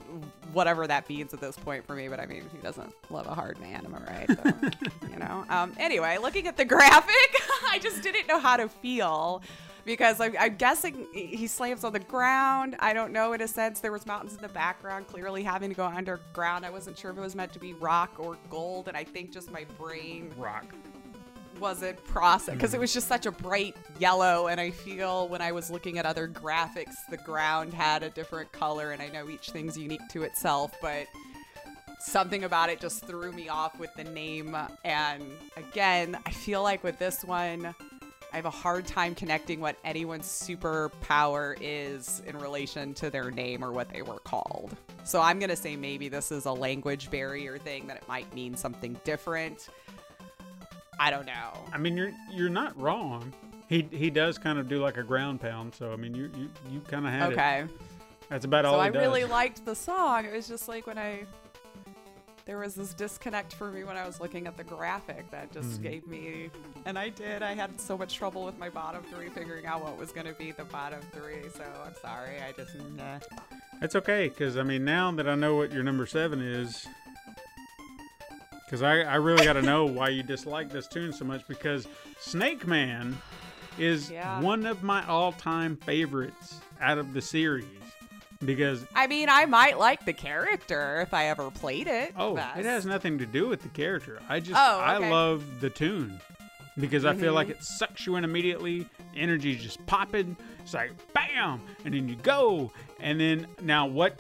whatever 0.53 0.87
that 0.87 1.09
means 1.09 1.35
at 1.35 1.41
this 1.41 1.57
point 1.57 1.87
for 1.87 1.95
me. 1.95 2.09
But 2.09 2.21
I 2.21 2.27
mean, 2.27 2.43
who 2.53 2.59
doesn't 2.59 2.93
love 3.11 3.27
a 3.27 3.35
hard 3.35 3.59
man? 3.61 3.85
Am 3.85 3.95
I 3.95 4.13
right? 4.13 4.29
So, 4.29 4.71
you 5.11 5.17
know. 5.19 5.45
Um, 5.49 5.73
anyway, 5.79 6.19
looking 6.19 6.47
at 6.47 6.57
the 6.57 6.65
graphic, 6.65 7.41
I 7.71 7.79
just 7.79 8.03
didn't 8.03 8.27
know 8.29 8.39
how 8.39 8.57
to 8.57 8.69
feel 8.69 9.43
because 9.87 10.21
I'm, 10.21 10.35
I'm 10.39 10.57
guessing 10.57 11.07
he 11.15 11.47
slams 11.47 11.85
on 11.85 11.93
the 11.93 12.01
ground. 12.01 12.77
I 12.81 12.93
don't 12.93 13.13
know. 13.13 13.33
In 13.33 13.41
a 13.41 13.49
sense, 13.49 13.81
there 13.81 13.93
was 13.93 14.05
mountains 14.05 14.35
in 14.35 14.43
the 14.43 14.49
background, 14.49 15.07
clearly 15.07 15.45
having 15.45 15.71
to 15.71 15.77
go 15.77 15.87
underground. 15.87 16.67
I 16.67 16.71
wasn't 16.71 16.99
sure 16.99 17.13
if 17.13 17.17
it 17.17 17.21
was 17.21 17.37
meant 17.37 17.53
to 17.53 17.61
be 17.61 17.73
rock 17.75 18.15
or 18.19 18.37
gold, 18.51 18.89
and 18.89 18.97
I 18.97 19.05
think 19.05 19.33
just 19.33 19.51
my 19.51 19.65
brain 19.79 20.33
Rock. 20.37 20.65
wasn't 21.61 22.03
processed 22.05 22.59
because 22.59 22.75
it 22.75 22.81
was 22.81 22.93
just 22.93 23.07
such 23.07 23.27
a 23.27 23.31
bright 23.31 23.75
yellow 23.99 24.49
and 24.49 24.61
i 24.61 24.71
feel 24.71 25.27
when 25.29 25.41
i 25.41 25.51
was 25.51 25.71
looking 25.71 25.97
at 25.97 26.05
other 26.05 26.29
graphics 26.29 26.97
the 27.09 27.17
ground 27.17 27.73
had 27.73 28.03
a 28.03 28.11
different 28.11 28.53
color 28.53 28.91
and 28.91 29.01
i 29.01 29.09
know 29.09 29.27
each 29.31 29.51
thing's 29.51 29.79
unique 29.79 30.07
to 30.11 30.23
itself 30.23 30.75
but 30.83 31.07
something 31.99 32.45
about 32.45 32.69
it 32.69 32.79
just 32.79 33.07
threw 33.07 33.33
me 33.33 33.49
off 33.49 33.79
with 33.79 33.95
the 33.95 34.05
name 34.05 34.55
and 34.85 35.25
again 35.57 36.19
i 36.27 36.31
feel 36.31 36.63
like 36.63 36.85
with 36.85 36.99
this 36.99 37.25
one 37.25 37.75
i 38.37 38.39
have 38.39 38.45
a 38.45 38.51
hard 38.51 38.87
time 38.87 39.15
connecting 39.15 39.61
what 39.61 39.77
anyone's 39.83 40.27
superpower 40.27 41.57
is 41.59 42.21
in 42.27 42.37
relation 42.39 42.93
to 42.93 43.09
their 43.09 43.31
name 43.31 43.65
or 43.65 43.73
what 43.73 43.89
they 43.89 44.03
were 44.03 44.19
called 44.19 44.77
so 45.05 45.23
i'm 45.23 45.39
going 45.39 45.49
to 45.49 45.57
say 45.57 45.75
maybe 45.75 46.11
this 46.11 46.31
is 46.31 46.45
a 46.45 46.53
language 46.53 47.11
barrier 47.11 47.57
thing 47.57 47.87
that 47.87 47.97
it 47.97 48.07
might 48.09 48.31
mean 48.35 48.55
something 48.55 48.95
different 49.05 49.71
i 51.01 51.11
don't 51.11 51.25
know 51.25 51.33
I 51.73 51.79
mean, 51.79 51.97
you're 51.97 52.13
you're 52.31 52.49
not 52.51 52.79
wrong. 52.81 53.33
He 53.69 53.87
he 53.91 54.09
does 54.11 54.39
kind 54.39 54.59
of 54.59 54.69
do 54.69 54.79
like 54.81 54.97
a 54.99 55.03
ground 55.03 55.41
pound, 55.41 55.75
so 55.75 55.93
I 55.93 55.97
mean, 55.97 56.15
you 56.15 56.31
you, 56.37 56.51
you 56.71 56.81
kind 56.81 57.07
of 57.07 57.13
had 57.13 57.33
it. 57.33 57.33
okay 57.33 57.65
That's 58.29 58.45
about 58.45 58.65
all 58.65 58.75
so 58.75 58.81
I 58.81 58.91
does. 58.91 59.01
really 59.03 59.25
liked 59.25 59.65
the 59.65 59.75
song. 59.75 60.25
It 60.27 60.33
was 60.33 60.47
just 60.49 60.69
like 60.69 60.87
when 60.87 60.97
I 60.99 61.25
there 62.47 62.59
was 62.59 62.75
this 62.77 62.95
disconnect 62.95 63.53
for 63.55 63.71
me 63.73 63.83
when 63.85 63.97
I 63.97 64.07
was 64.07 64.21
looking 64.21 64.47
at 64.47 64.57
the 64.57 64.63
graphic 64.65 65.31
that 65.33 65.53
just 65.53 65.69
Mm-hmm. 65.75 65.83
gave 65.83 66.07
me 66.07 66.51
and 66.85 66.97
I 66.99 67.09
did. 67.09 67.43
I 67.43 67.55
had 67.55 67.81
so 67.81 67.99
much 67.99 68.15
trouble 68.15 68.45
with 68.45 68.57
my 68.59 68.69
bottom 68.71 69.03
three 69.05 69.29
figuring 69.29 69.67
out 69.67 69.83
what 69.83 69.99
was 69.99 70.13
gonna 70.13 70.33
be 70.33 70.53
the 70.53 70.65
bottom 70.65 71.01
three, 71.13 71.49
so 71.55 71.65
I'm 71.85 71.95
sorry. 72.01 72.37
I 72.41 72.53
just 72.53 72.75
nah. 72.97 73.19
It's 73.83 73.97
okay, 73.97 74.29
because 74.29 74.57
I 74.57 74.63
mean, 74.63 74.85
now 74.85 75.11
that 75.13 75.29
I 75.29 75.35
know 75.35 75.57
what 75.57 75.73
your 75.73 75.83
number 75.83 76.07
seven 76.07 76.41
is, 76.41 76.87
because 78.65 78.83
I 78.83 79.01
I 79.01 79.17
really 79.17 79.45
got 79.45 79.55
to 79.55 79.63
know 79.63 79.85
why 79.99 80.09
you 80.11 80.23
dislike 80.23 80.71
this 80.71 80.87
tune 80.87 81.13
so 81.13 81.25
much. 81.25 81.47
Because 81.49 81.87
Snake 82.21 82.67
Man 82.67 83.17
is 83.79 84.11
Yeah. 84.11 84.41
one 84.41 84.65
of 84.67 84.83
my 84.83 85.05
all-time 85.07 85.77
favorites 85.77 86.61
out 86.81 86.97
of 86.99 87.13
the 87.13 87.21
series. 87.21 87.67
Because 88.45 88.85
I 88.95 89.07
mean 89.07 89.29
I 89.29 89.47
might 89.47 89.79
like 89.79 90.05
the 90.05 90.13
character 90.13 91.01
if 91.01 91.15
I 91.15 91.27
ever 91.27 91.51
played 91.51 91.87
it. 91.87 92.13
Oh, 92.17 92.35
best. 92.35 92.59
it 92.59 92.65
has 92.67 92.85
nothing 92.87 93.19
to 93.19 93.27
do 93.27 93.49
with 93.49 93.63
the 93.63 93.69
character. 93.71 94.21
I 94.29 94.41
just 94.41 94.53
Oh, 94.61 94.79
I 94.79 94.99
love 94.99 95.43
the 95.61 95.71
tune 95.71 96.21
because 96.79 97.05
I 97.07 97.15
feel 97.15 97.27
Mm-hmm. 97.29 97.35
like 97.35 97.49
it 97.49 97.63
sucks 97.65 98.07
you 98.07 98.17
in 98.17 98.25
immediately. 98.25 98.87
Energy's 99.17 99.63
just 99.63 99.85
popping. 99.87 100.37
It's 100.63 100.75
like 100.75 100.93
bam, 101.15 101.61
and 101.85 101.95
then 101.95 102.09
you 102.09 102.17
go, 102.17 102.71
and 103.01 103.19
then 103.19 103.47
now 103.63 103.87
what? 103.87 104.19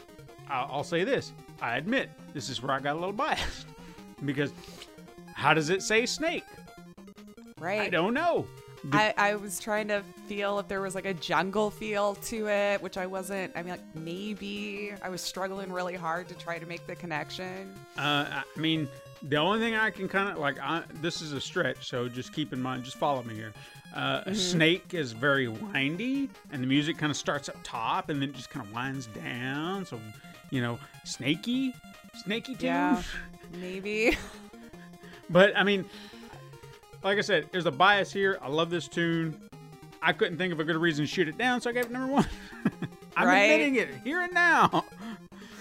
I'll, 0.48 0.68
I'll 0.76 0.84
say 0.84 1.04
this. 1.04 1.32
I 1.60 1.76
admit 1.76 2.08
this 2.32 2.48
is 2.48 2.62
where 2.62 2.72
I 2.72 2.80
got 2.80 2.92
a 2.92 2.98
little 2.98 3.12
biased 3.12 3.66
because 4.24 4.52
How 5.34 5.52
does 5.52 5.68
it 5.70 5.82
say 5.82 6.06
snake? 6.06 6.44
Right. 7.58 7.80
I 7.80 7.88
don't 7.90 8.14
know. 8.14 8.46
I, 8.92 9.14
I 9.16 9.34
was 9.36 9.58
trying 9.58 9.88
to 9.88 10.02
feel 10.26 10.58
if 10.58 10.68
there 10.68 10.80
was 10.80 10.94
like 10.94 11.06
a 11.06 11.14
jungle 11.14 11.70
feel 11.70 12.14
to 12.16 12.48
it, 12.48 12.82
which 12.82 12.96
I 12.96 13.06
wasn't. 13.06 13.52
I 13.56 13.62
mean, 13.62 13.70
like 13.72 13.94
maybe 13.94 14.92
I 15.02 15.08
was 15.08 15.20
struggling 15.20 15.72
really 15.72 15.94
hard 15.94 16.28
to 16.28 16.34
try 16.34 16.58
to 16.58 16.66
make 16.66 16.86
the 16.86 16.94
connection. 16.96 17.74
Uh, 17.98 18.42
I 18.56 18.60
mean, 18.60 18.88
the 19.22 19.36
only 19.36 19.58
thing 19.60 19.74
I 19.74 19.90
can 19.90 20.08
kind 20.08 20.28
of 20.30 20.38
like, 20.38 20.58
I, 20.60 20.82
this 21.00 21.20
is 21.20 21.32
a 21.32 21.40
stretch, 21.40 21.88
so 21.88 22.08
just 22.08 22.32
keep 22.32 22.52
in 22.52 22.60
mind, 22.60 22.84
just 22.84 22.96
follow 22.96 23.22
me 23.22 23.34
here. 23.34 23.52
Uh, 23.94 24.20
Mm-hmm. 24.20 24.30
a 24.30 24.34
Snake 24.34 24.94
is 24.94 25.12
very 25.12 25.48
windy, 25.48 26.28
and 26.52 26.62
the 26.62 26.66
music 26.66 26.98
kind 26.98 27.10
of 27.10 27.16
starts 27.16 27.48
up 27.48 27.56
top 27.62 28.10
and 28.10 28.20
then 28.20 28.32
just 28.32 28.50
kind 28.50 28.66
of 28.66 28.72
winds 28.74 29.06
down. 29.06 29.86
So, 29.86 29.98
you 30.50 30.60
know, 30.60 30.78
snaky, 31.04 31.74
snaky 32.24 32.54
tune. 32.54 32.66
Yeah, 32.66 33.02
maybe. 33.58 34.16
But 35.28 35.56
I 35.56 35.64
mean, 35.64 35.84
like 37.06 37.18
I 37.18 37.20
said, 37.20 37.48
there's 37.52 37.66
a 37.66 37.70
bias 37.70 38.12
here. 38.12 38.36
I 38.42 38.48
love 38.48 38.68
this 38.68 38.88
tune. 38.88 39.40
I 40.02 40.12
couldn't 40.12 40.38
think 40.38 40.52
of 40.52 40.58
a 40.58 40.64
good 40.64 40.76
reason 40.76 41.04
to 41.04 41.10
shoot 41.10 41.28
it 41.28 41.38
down, 41.38 41.60
so 41.60 41.70
I 41.70 41.72
gave 41.72 41.84
it 41.84 41.90
number 41.92 42.12
one. 42.12 42.26
I'm 43.16 43.28
Right. 43.28 43.42
admitting 43.44 43.76
it 43.76 43.88
here 44.02 44.20
and 44.22 44.34
now. 44.34 44.84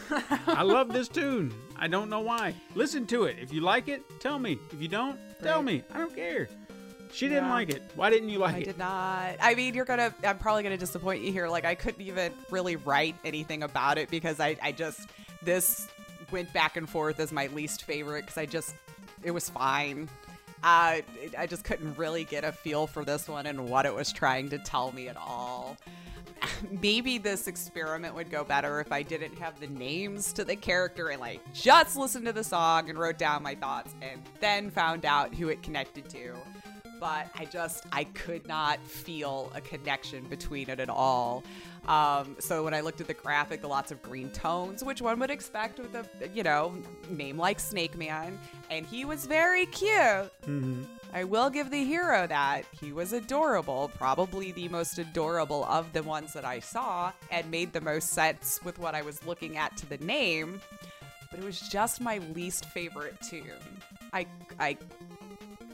I 0.48 0.64
love 0.64 0.92
this 0.92 1.08
tune. 1.08 1.54
I 1.78 1.88
don't 1.88 2.10
know 2.10 2.20
why. 2.22 2.56
Listen 2.74 3.06
to 3.08 3.26
it. 3.26 3.38
If 3.40 3.54
you 3.54 3.62
like 3.62 3.88
it, 3.88 4.02
tell 4.20 4.40
me. 4.40 4.58
If 4.72 4.82
you 4.82 4.88
don't, 4.88 5.20
tell 5.44 5.58
Right. 5.58 5.66
me. 5.66 5.84
I 5.94 6.00
don't 6.00 6.16
care. 6.16 6.50
She 7.14 7.28
didn't 7.28 7.46
Yeah. 7.46 7.54
like 7.54 7.70
it. 7.70 7.84
Why 7.96 8.10
didn't 8.10 8.30
you 8.30 8.40
like 8.40 8.56
I 8.56 8.58
it? 8.58 8.62
I 8.62 8.66
did 8.66 8.78
not. 8.80 9.36
I 9.40 9.54
mean, 9.56 9.76
you're 9.76 9.86
gonna. 9.86 10.14
I'm 10.24 10.38
probably 10.40 10.64
gonna 10.64 10.78
disappoint 10.78 11.22
you 11.24 11.32
here. 11.32 11.48
Like, 11.48 11.64
I 11.64 11.76
couldn't 11.76 12.02
even 12.02 12.34
really 12.50 12.76
write 12.76 13.16
anything 13.24 13.62
about 13.64 13.98
it 14.00 14.10
because 14.10 14.40
I, 14.40 14.58
I 14.64 14.72
just 14.72 15.08
this 15.44 15.88
went 16.32 16.52
back 16.54 16.76
and 16.76 16.90
forth 16.90 17.20
as 17.20 17.32
my 17.32 17.48
least 17.48 17.84
favorite 17.84 18.22
because 18.26 18.38
I 18.38 18.48
just 18.48 18.74
it 19.24 19.30
was 19.32 19.48
fine. 19.50 20.10
Uh, 20.64 21.02
I 21.38 21.48
just 21.48 21.64
couldn't 21.64 21.98
really 21.98 22.24
get 22.24 22.44
a 22.44 22.52
feel 22.52 22.88
for 22.88 23.06
this 23.06 23.28
one 23.28 23.46
and 23.46 23.70
what 23.70 23.86
it 23.86 23.94
was 23.94 24.12
trying 24.12 24.50
to 24.50 24.58
tell 24.58 24.92
me 24.92 25.08
at 25.08 25.18
all. 25.18 25.78
Maybe 26.82 27.18
this 27.18 27.48
experiment 27.48 28.16
would 28.16 28.30
go 28.30 28.44
better 28.44 28.80
if 28.80 28.92
I 28.92 29.04
didn't 29.04 29.38
have 29.38 29.60
the 29.60 29.68
names 29.68 30.34
to 30.34 30.44
the 30.44 30.56
character 30.56 31.10
and 31.10 31.20
like 31.20 31.42
just 31.54 31.96
listened 31.98 32.26
to 32.26 32.34
the 32.34 32.44
song 32.44 32.90
and 32.90 32.98
wrote 32.98 33.18
down 33.18 33.44
my 33.44 33.56
thoughts 33.56 33.94
and 34.02 34.22
then 34.40 34.72
found 34.72 35.06
out 35.06 35.34
who 35.34 35.50
it 35.50 35.62
connected 35.62 36.10
to 36.10 36.34
but 37.00 37.28
I 37.36 37.46
just 37.46 37.86
I 37.92 38.06
could 38.06 38.48
not 38.48 38.80
feel 38.86 39.52
a 39.56 39.62
connection 39.62 40.24
between 40.26 40.70
it 40.70 40.80
at 40.80 40.90
all. 40.90 41.44
Um, 41.88 42.36
so 42.40 42.64
when 42.64 42.74
I 42.74 42.82
looked 42.82 43.00
at 43.02 43.08
the 43.08 43.14
graphic, 43.14 43.62
the 43.62 43.68
lots 43.68 43.92
of 43.92 44.02
green 44.02 44.32
tones, 44.32 44.84
which 44.84 45.02
one 45.02 45.20
would 45.20 45.30
expect 45.30 45.80
with 45.80 45.94
a 45.96 46.06
you 46.34 46.44
know 46.44 46.74
name 47.10 47.38
like 47.38 47.60
Snake 47.60 47.98
Man, 47.98 48.40
and 48.70 48.86
he 48.86 49.06
was 49.06 49.26
very 49.26 49.66
cute. 49.68 50.32
I 51.14 51.24
will 51.24 51.50
give 51.50 51.70
the 51.70 51.84
hero 51.84 52.28
that 52.28 52.64
he 52.80 52.92
was 52.92 53.14
adorable, 53.14 53.90
probably 53.98 54.52
the 54.52 54.68
most 54.68 54.98
adorable 55.00 55.64
of 55.66 55.94
the 55.94 56.04
ones 56.04 56.34
that 56.34 56.44
I 56.44 56.60
saw, 56.60 57.12
and 57.32 57.50
made 57.50 57.72
the 57.72 57.80
most 57.82 58.10
sense 58.10 58.60
with 58.66 58.80
what 58.80 58.96
I 58.96 59.02
was 59.02 59.26
looking 59.26 59.56
at 59.56 59.78
to 59.78 59.86
the 59.86 59.98
name. 60.00 60.60
But 61.32 61.40
it 61.40 61.46
was 61.46 61.62
just 61.70 62.02
my 62.02 62.18
least 62.34 62.66
favorite 62.66 63.16
tune. 63.22 63.44
I 64.12 64.26
I 64.60 64.78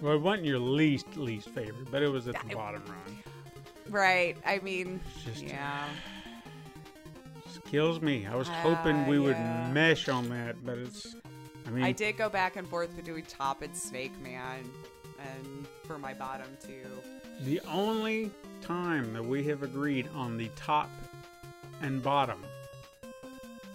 Well, 0.01 0.13
it 0.13 0.21
wasn't 0.21 0.45
your 0.47 0.59
least 0.59 1.15
least 1.15 1.49
favorite, 1.49 1.91
but 1.91 2.01
it 2.01 2.07
was 2.09 2.27
at 2.27 2.33
the 2.35 2.51
I- 2.51 2.53
bottom 2.55 2.83
rung. 2.87 3.17
right. 3.89 4.35
I 4.45 4.59
mean, 4.59 4.99
Just- 5.25 5.43
yeah. 5.43 5.87
Just 7.45 7.63
kills 7.65 8.01
me. 8.01 8.25
I 8.25 8.35
was 8.35 8.47
Ah, 8.49 8.53
hoping 8.61 9.07
we 9.07 9.19
would 9.19 9.37
mesh 9.73 10.09
on 10.09 10.29
that, 10.29 10.55
but 10.65 10.77
it's. 10.77 11.15
I 11.67 11.69
mean, 11.69 11.83
I 11.83 11.91
did 11.91 12.17
go 12.17 12.29
back 12.29 12.55
and 12.55 12.67
forth 12.67 12.95
between 12.95 13.23
top 13.25 13.61
and 13.61 13.75
Snake 13.75 14.13
Man, 14.21 14.63
and 15.19 15.67
for 15.85 15.97
my 15.99 16.13
bottom 16.13 16.47
two. 16.65 16.87
The 17.41 17.59
only 17.71 18.31
time 18.61 19.13
that 19.13 19.23
we 19.25 19.43
have 19.45 19.63
agreed 19.63 20.07
on 20.15 20.37
the 20.37 20.49
top 20.55 20.89
and 21.81 22.01
bottom, 22.01 22.39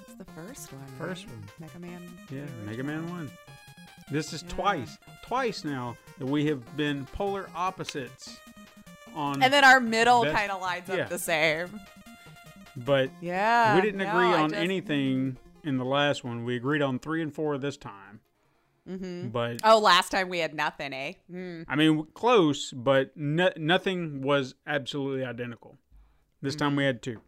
It's 0.06 0.14
the 0.16 0.24
first 0.32 0.72
one. 0.72 0.86
First 0.98 1.26
right? 1.26 1.34
one. 1.34 1.48
Mega 1.60 1.78
Man. 1.78 2.02
yeah, 2.30 2.44
Mega 2.64 2.82
Man 2.82 2.98
original. 3.00 3.28
1. 4.08 4.14
This 4.14 4.32
is 4.32 4.42
Yeah. 4.42 4.48
twice, 4.48 4.98
twice 5.22 5.64
now 5.64 5.96
that 6.18 6.26
we 6.26 6.46
have 6.46 6.76
been 6.76 7.06
polar 7.06 7.48
opposites 7.54 8.38
on. 9.14 9.42
And 9.42 9.52
then 9.52 9.64
our 9.64 9.80
middle 9.80 10.24
kind 10.24 10.50
of 10.50 10.60
lines 10.60 10.88
yeah. 10.88 10.96
up 11.04 11.08
the 11.08 11.18
same. 11.18 11.80
but 12.84 13.10
Yeah. 13.22 13.74
we 13.74 13.80
didn't 13.80 14.00
no, 14.00 14.10
agree 14.10 14.26
on 14.26 14.50
just- 14.50 14.60
anything 14.62 15.38
in 15.64 15.78
the 15.78 15.84
last 15.84 16.22
one. 16.24 16.44
We 16.44 16.56
agreed 16.56 16.82
on 16.82 16.98
three 16.98 17.22
and 17.22 17.34
four 17.34 17.56
this 17.56 17.78
time. 17.78 18.20
Mhm. 18.86 19.32
But 19.32 19.60
Oh, 19.64 19.78
last 19.78 20.10
time 20.10 20.28
we 20.28 20.40
had 20.40 20.52
nothing, 20.54 20.92
eh? 20.92 21.14
Hmm. 21.26 21.62
I 21.66 21.74
mean, 21.74 22.04
close, 22.12 22.72
but 22.72 23.16
no, 23.16 23.50
nothing 23.56 24.20
was 24.20 24.54
absolutely 24.66 25.24
identical. 25.24 25.78
This 26.42 26.54
time 26.54 26.76
we 26.76 26.84
had 26.84 27.00
two. 27.02 27.22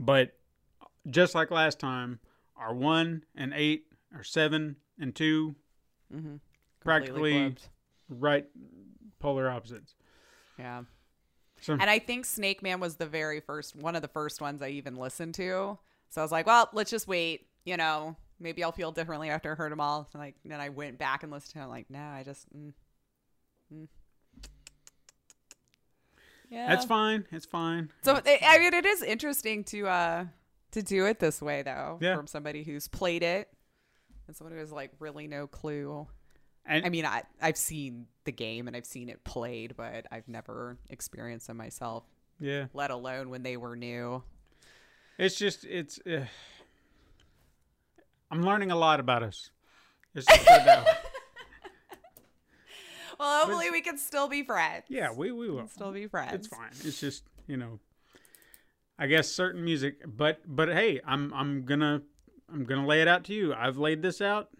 But 0.00 0.36
just 1.08 1.32
like 1.36 1.52
last 1.52 1.78
time, 1.78 2.18
our 2.56 2.74
one 2.74 3.24
and 3.36 3.54
eight, 3.54 3.86
our 4.12 4.24
seven 4.24 4.76
and 4.98 5.14
two, 5.14 5.54
Mm-hmm. 6.14 6.36
practically 6.80 7.56
right 8.08 8.46
polar 9.18 9.48
opposites. 9.48 9.94
Yeah. 10.58 10.82
So 11.60 11.74
And 11.74 11.84
I 11.88 11.98
think 11.98 12.24
Snake 12.26 12.62
Man 12.62 12.80
was 12.80 12.96
the 12.96 13.06
very 13.06 13.40
first 13.40 13.76
one 13.76 13.94
of 13.96 14.02
the 14.02 14.08
first 14.08 14.40
ones 14.40 14.60
I 14.62 14.68
even 14.68 14.96
listened 14.96 15.34
to. 15.36 15.78
So 16.10 16.20
I 16.20 16.24
was 16.24 16.32
like, 16.32 16.46
well, 16.46 16.68
let's 16.72 16.90
just 16.90 17.06
wait. 17.08 17.46
You 17.64 17.76
know, 17.76 18.16
maybe 18.40 18.64
I'll 18.64 18.72
feel 18.72 18.90
differently 18.92 19.30
after 19.30 19.52
I 19.52 19.54
heard 19.54 19.70
them 19.72 19.80
all. 19.80 20.08
Like 20.14 20.34
then 20.44 20.60
I 20.60 20.68
went 20.70 20.98
back 20.98 21.22
and 21.22 21.30
listened 21.32 21.52
to 21.52 21.58
them. 21.60 21.68
Like, 21.68 21.88
no, 21.88 22.00
I 22.00 22.22
just. 22.24 22.46
Mm, 22.54 22.72
mm. 23.72 23.88
Yeah, 26.50 26.68
that's 26.68 26.84
fine. 26.84 27.24
It's 27.30 27.46
fine. 27.46 27.90
So 28.02 28.20
I 28.26 28.38
I 28.42 28.58
mean, 28.58 28.74
it 28.74 28.84
is 28.84 29.02
interesting 29.02 29.64
to 29.64 29.86
uh 29.86 30.24
to 30.72 30.82
do 30.82 31.06
it 31.06 31.18
this 31.18 31.40
way 31.40 31.62
though, 31.62 31.98
Yeah. 32.00 32.16
from 32.16 32.26
somebody 32.26 32.62
who's 32.64 32.88
played 32.88 33.22
it 33.22 33.48
and 34.32 34.36
someone 34.38 34.54
who 34.54 34.60
has 34.60 34.72
like 34.72 34.90
really 34.98 35.28
no 35.28 35.46
clue. 35.46 36.06
And 36.64 36.86
I 36.86 36.88
mean, 36.88 37.04
I 37.04 37.22
I've 37.40 37.58
seen 37.58 38.06
the 38.24 38.32
game 38.32 38.66
and 38.66 38.74
I've 38.74 38.86
seen 38.86 39.10
it 39.10 39.22
played, 39.24 39.74
but 39.76 40.06
I've 40.10 40.26
never 40.26 40.78
experienced 40.88 41.48
them 41.48 41.58
myself 41.58 42.04
yeah, 42.40 42.66
let 42.72 42.90
alone 42.90 43.28
when 43.28 43.42
they 43.42 43.58
were 43.58 43.76
new. 43.76 44.22
it's 45.18 45.36
just 45.36 45.66
it's. 45.66 46.00
Uh, 46.06 46.24
I'm 48.30 48.42
learning 48.42 48.70
a 48.70 48.76
lot 48.76 49.00
about 49.00 49.22
us. 49.22 49.50
It's 50.14 50.26
just 50.26 50.40
it. 50.48 50.86
Well, 53.18 53.44
hopefully 53.44 53.70
we 53.70 53.82
can 53.82 53.98
still 53.98 54.28
be 54.28 54.42
friends. 54.42 54.84
yeah, 54.88 55.12
we 55.12 55.30
we 55.30 55.50
will. 55.50 55.68
still 55.68 55.92
be 55.92 56.06
friends. 56.06 56.32
It's 56.32 56.46
fine. 56.48 56.70
It's 56.84 57.00
just 57.00 57.24
you 57.46 57.58
know, 57.58 57.80
I 58.98 59.08
guess 59.08 59.28
certain 59.28 59.62
music, 59.62 60.00
but 60.06 60.40
but 60.46 60.68
hey, 60.70 61.00
I'm 61.06 61.34
I'm 61.34 61.66
gonna 61.66 62.02
I'm 62.52 62.64
gonna 62.64 62.86
lay 62.86 63.00
it 63.02 63.08
out 63.08 63.24
to 63.24 63.34
you. 63.34 63.54
I've 63.54 63.78
laid 63.78 64.02
this 64.02 64.20
out. 64.20 64.50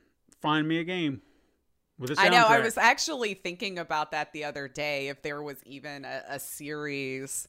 Find 0.40 0.66
me 0.66 0.78
a 0.78 0.84
game 0.84 1.22
with 1.98 2.10
a 2.10 2.14
soundtrack. 2.14 2.24
I 2.24 2.28
know. 2.28 2.46
I 2.46 2.60
was 2.60 2.78
actually 2.78 3.34
thinking 3.34 3.78
about 3.78 4.12
that 4.12 4.32
the 4.32 4.44
other 4.44 4.68
day. 4.68 5.08
If 5.08 5.22
there 5.22 5.42
was 5.42 5.62
even 5.64 6.04
a, 6.04 6.22
a 6.28 6.40
series 6.40 7.48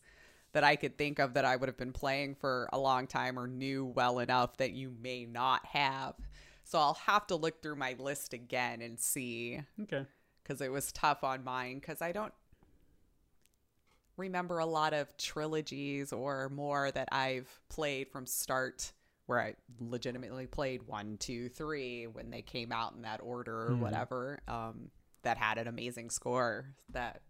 that 0.53 0.63
I 0.63 0.75
could 0.75 0.97
think 0.97 1.19
of 1.19 1.33
that 1.33 1.45
I 1.45 1.55
would 1.55 1.67
have 1.67 1.77
been 1.77 1.93
playing 1.93 2.35
for 2.35 2.69
a 2.71 2.79
long 2.79 3.07
time 3.07 3.39
or 3.39 3.47
knew 3.47 3.85
well 3.85 4.19
enough 4.19 4.57
that 4.57 4.71
you 4.71 4.93
may 5.01 5.25
not 5.25 5.65
have. 5.65 6.13
So 6.63 6.79
I'll 6.79 6.93
have 6.93 7.27
to 7.27 7.35
look 7.35 7.61
through 7.61 7.75
my 7.75 7.95
list 7.97 8.33
again 8.33 8.81
and 8.81 8.99
see 8.99 9.59
okay. 9.81 10.05
because 10.41 10.61
it 10.61 10.71
was 10.71 10.91
tough 10.91 11.23
on 11.23 11.43
mine 11.43 11.79
because 11.79 12.01
I 12.01 12.11
don't 12.11 12.33
remember 14.15 14.59
a 14.59 14.65
lot 14.65 14.93
of 14.93 15.17
trilogies 15.17 16.13
or 16.13 16.49
more 16.49 16.91
that 16.91 17.09
I've 17.11 17.49
played 17.69 18.09
from 18.09 18.25
start 18.25 18.93
where 19.25 19.39
I 19.39 19.55
legitimately 19.79 20.47
played 20.47 20.83
one, 20.83 21.17
two, 21.17 21.49
three 21.49 22.07
when 22.07 22.29
they 22.29 22.41
came 22.41 22.71
out 22.71 22.93
in 22.95 23.03
that 23.03 23.21
order 23.21 23.55
or 23.71 23.75
whatever. 23.77 24.39
Um, 24.47 24.89
that 25.23 25.37
had 25.37 25.57
an 25.57 25.67
amazing 25.67 26.09
score 26.09 26.65
that 26.89 27.21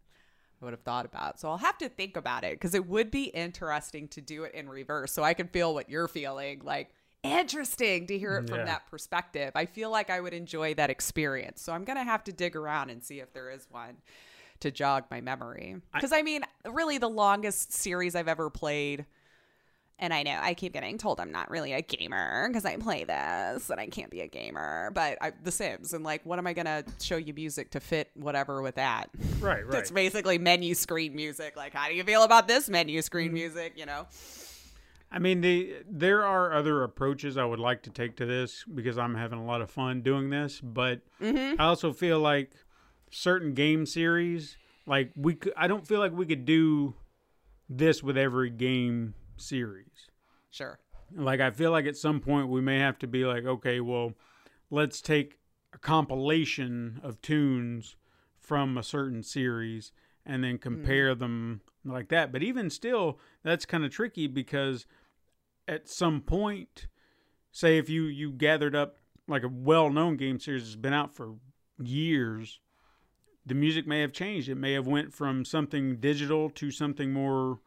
I 0.60 0.66
would 0.66 0.74
have 0.74 0.82
thought 0.82 1.06
about. 1.06 1.40
So 1.40 1.48
I'll 1.48 1.58
have 1.60 1.78
to 1.78 1.90
think 1.90 2.18
about 2.18 2.44
it 2.44 2.54
because 2.54 2.74
it 2.74 2.88
would 2.88 3.12
be 3.12 3.26
interesting 3.26 4.08
to 4.08 4.22
do 4.22 4.46
it 4.46 4.56
in 4.56 4.68
reverse 4.68 5.12
so 5.12 5.22
I 5.24 5.36
can 5.36 5.48
feel 5.48 5.76
what 5.76 5.90
you're 5.92 6.08
feeling. 6.08 6.62
Like, 6.64 6.90
interesting 7.22 8.08
to 8.08 8.18
hear 8.18 8.38
it 8.38 8.50
from 8.50 8.60
Yeah. 8.60 8.66
that 8.66 8.88
perspective. 8.88 9.52
I 9.56 9.68
feel 9.68 9.92
like 9.92 10.10
I 10.10 10.20
would 10.20 10.34
enjoy 10.34 10.74
that 10.74 10.90
experience. 10.90 11.62
So 11.62 11.72
I'm 11.72 11.86
going 11.86 11.98
to 11.98 12.04
have 12.04 12.24
to 12.26 12.34
dig 12.34 12.56
around 12.56 12.90
and 12.90 13.04
see 13.04 13.20
if 13.20 13.32
there 13.32 13.52
is 13.52 13.68
one 13.70 13.98
to 14.62 14.72
jog 14.72 15.06
my 15.12 15.22
memory. 15.22 15.76
Because 15.94 16.12
I, 16.12 16.22
mean, 16.24 16.42
really, 16.66 16.98
the 16.98 17.10
longest 17.10 17.74
series 17.74 18.16
I've 18.16 18.28
ever 18.28 18.50
played. 18.50 19.06
And 20.00 20.14
I 20.14 20.24
know 20.24 20.38
I 20.42 20.54
keep 20.54 20.74
getting 20.74 20.98
told 20.98 21.20
I'm 21.20 21.32
not 21.32 21.50
really 21.50 21.72
a 21.72 21.82
gamer 21.82 22.48
because 22.50 22.66
I 22.66 22.76
play 22.78 23.04
this 23.04 23.70
and 23.70 23.80
I 23.80 23.88
can't 23.88 24.10
be 24.10 24.22
a 24.22 24.28
gamer. 24.28 24.92
But 24.94 25.18
I, 25.22 25.32
The 25.44 25.52
Sims, 25.52 25.94
and 25.94 26.04
like, 26.04 26.26
what 26.26 26.40
am 26.40 26.48
I 26.48 26.54
going 26.54 26.66
to 26.66 26.84
show 27.02 27.16
you 27.16 27.34
music 27.34 27.72
to 27.72 27.80
fit 27.80 28.10
whatever 28.16 28.62
with 28.62 28.76
that? 28.76 29.10
Right, 29.40 29.60
right. 29.66 29.72
That's 29.72 29.92
basically 29.92 30.38
menu 30.40 30.74
screen 30.74 31.16
music. 31.16 31.56
Like, 31.56 31.74
how 31.74 31.88
do 31.88 31.94
you 31.96 32.04
feel 32.04 32.24
about 32.24 32.48
this 32.48 32.68
menu 32.70 33.02
screen 33.02 33.28
Mm-hmm. 33.28 33.34
music? 33.36 33.74
You 33.78 33.86
know? 33.86 34.08
I 35.12 35.20
mean, 35.20 35.42
the 35.42 35.76
there 35.88 36.26
are 36.26 36.54
other 36.54 36.84
approaches 36.84 37.38
I 37.38 37.46
would 37.46 37.60
like 37.60 37.84
to 37.84 37.92
take 37.92 38.18
to 38.18 38.26
this 38.26 38.66
because 38.66 38.98
I'm 38.98 39.14
having 39.14 39.38
a 39.40 39.46
lot 39.46 39.62
of 39.62 39.70
fun 39.70 40.02
doing 40.02 40.30
this, 40.32 40.60
but 40.60 41.02
Mm-hmm. 41.22 41.62
I 41.62 41.66
also 41.66 41.94
feel 41.94 42.20
like 42.20 42.52
certain 43.12 43.54
game 43.54 43.86
series, 43.86 44.58
like 44.88 45.12
we 45.16 45.36
could, 45.36 45.54
I 45.56 45.68
don't 45.68 45.88
feel 45.88 46.00
like 46.00 46.12
we 46.14 46.26
could 46.26 46.46
do 46.46 46.96
this 47.70 48.02
with 48.04 48.18
every 48.18 48.50
game 48.50 49.14
series. 49.44 50.10
Sure. 50.50 50.80
Like 51.16 51.40
I 51.40 51.52
feel 51.52 51.72
like 51.72 51.86
at 51.86 51.98
some 51.98 52.20
point 52.20 52.50
we 52.50 52.62
may 52.62 52.80
have 52.80 52.98
to 53.00 53.08
be 53.08 53.26
like, 53.26 53.46
okay, 53.46 53.80
well, 53.80 54.14
let's 54.70 55.02
take 55.02 55.40
a 55.74 55.78
compilation 55.78 57.00
of 57.04 57.22
tunes 57.22 57.96
from 58.40 58.78
a 58.78 58.84
certain 58.84 59.24
series 59.24 59.92
and 60.26 60.44
then 60.44 60.58
compare 60.58 61.14
them 61.16 61.62
like 61.84 62.10
that. 62.10 62.32
But 62.32 62.44
even 62.44 62.70
still, 62.70 63.20
that's 63.44 63.66
kind 63.66 63.84
of 63.84 63.92
tricky 63.92 64.28
because 64.28 64.86
at 65.68 65.90
some 65.90 66.22
point, 66.22 66.88
say 67.52 67.78
if 67.78 67.90
you 67.90 68.04
you 68.04 68.32
gathered 68.32 68.76
up 68.76 68.98
like 69.28 69.44
a 69.44 69.50
well-known 69.50 70.18
game 70.18 70.40
series 70.40 70.64
that's 70.64 70.76
been 70.76 70.94
out 70.94 71.16
for 71.16 71.36
years, 71.82 72.60
the 73.46 73.54
music 73.56 73.88
may 73.88 74.02
have 74.02 74.14
changed. 74.14 74.50
It 74.50 74.56
may 74.56 74.74
have 74.74 74.88
went 74.88 75.14
from 75.14 75.46
something 75.46 75.98
digital 75.98 76.50
to 76.52 76.72
something 76.72 77.12
more 77.12 77.60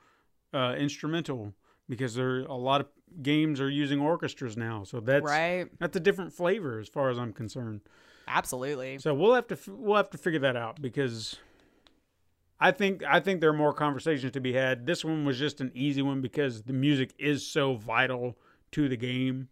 uh, 0.53 0.75
instrumental 0.79 1.55
because 1.89 2.15
there 2.15 2.29
are 2.29 2.41
a 2.41 2.55
lot 2.55 2.81
of 2.81 2.89
games 3.23 3.61
are 3.61 3.71
using 3.71 4.01
orchestras 4.01 4.57
now. 4.57 4.85
So 4.85 5.01
that's 5.01 5.25
Right. 5.25 5.69
that's 5.79 5.97
a 5.97 6.01
different 6.01 6.33
flavor 6.33 6.79
as 6.79 6.89
far 6.89 7.11
as 7.11 7.19
I'm 7.19 7.33
concerned. 7.33 7.83
Absolutely. 8.29 8.99
So 8.99 9.15
we'll 9.15 9.35
have 9.35 9.47
to 9.49 9.59
we'll 9.69 9.97
have 9.97 10.11
to 10.11 10.19
figure 10.19 10.41
that 10.41 10.57
out 10.57 10.81
because 10.83 11.37
I 12.59 12.71
think 12.73 13.03
I 13.05 13.21
think 13.21 13.41
there 13.41 13.51
are 13.51 13.55
more 13.55 13.73
conversations 13.73 14.33
to 14.33 14.41
be 14.41 14.53
had. 14.53 14.87
This 14.87 15.05
one 15.05 15.25
was 15.25 15.39
just 15.39 15.61
an 15.61 15.71
easy 15.75 16.03
one 16.03 16.21
because 16.21 16.63
the 16.63 16.73
music 16.73 17.15
is 17.19 17.47
so 17.47 17.75
vital 17.77 18.37
to 18.73 18.89
the 18.89 18.97
game 18.97 19.49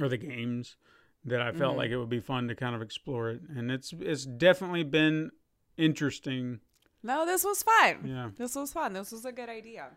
or 0.00 0.08
the 0.08 0.16
games 0.16 0.76
that 1.24 1.42
I 1.42 1.50
felt 1.50 1.72
mm-hmm. 1.72 1.78
like 1.78 1.90
it 1.90 1.98
would 1.98 2.08
be 2.08 2.20
fun 2.20 2.48
to 2.48 2.54
kind 2.54 2.74
of 2.74 2.82
explore 2.82 3.30
it, 3.30 3.42
and 3.54 3.70
it's 3.70 3.92
it's 3.98 4.24
definitely 4.24 4.84
been 4.84 5.32
interesting. 5.76 6.60
No, 7.02 7.26
this 7.26 7.44
was 7.44 7.62
fun. 7.62 7.98
Yeah. 8.04 8.30
This 8.36 8.54
was 8.54 8.72
fun. 8.72 8.92
This 8.92 9.12
was 9.12 9.24
a 9.24 9.32
good 9.32 9.48
idea. 9.48 9.88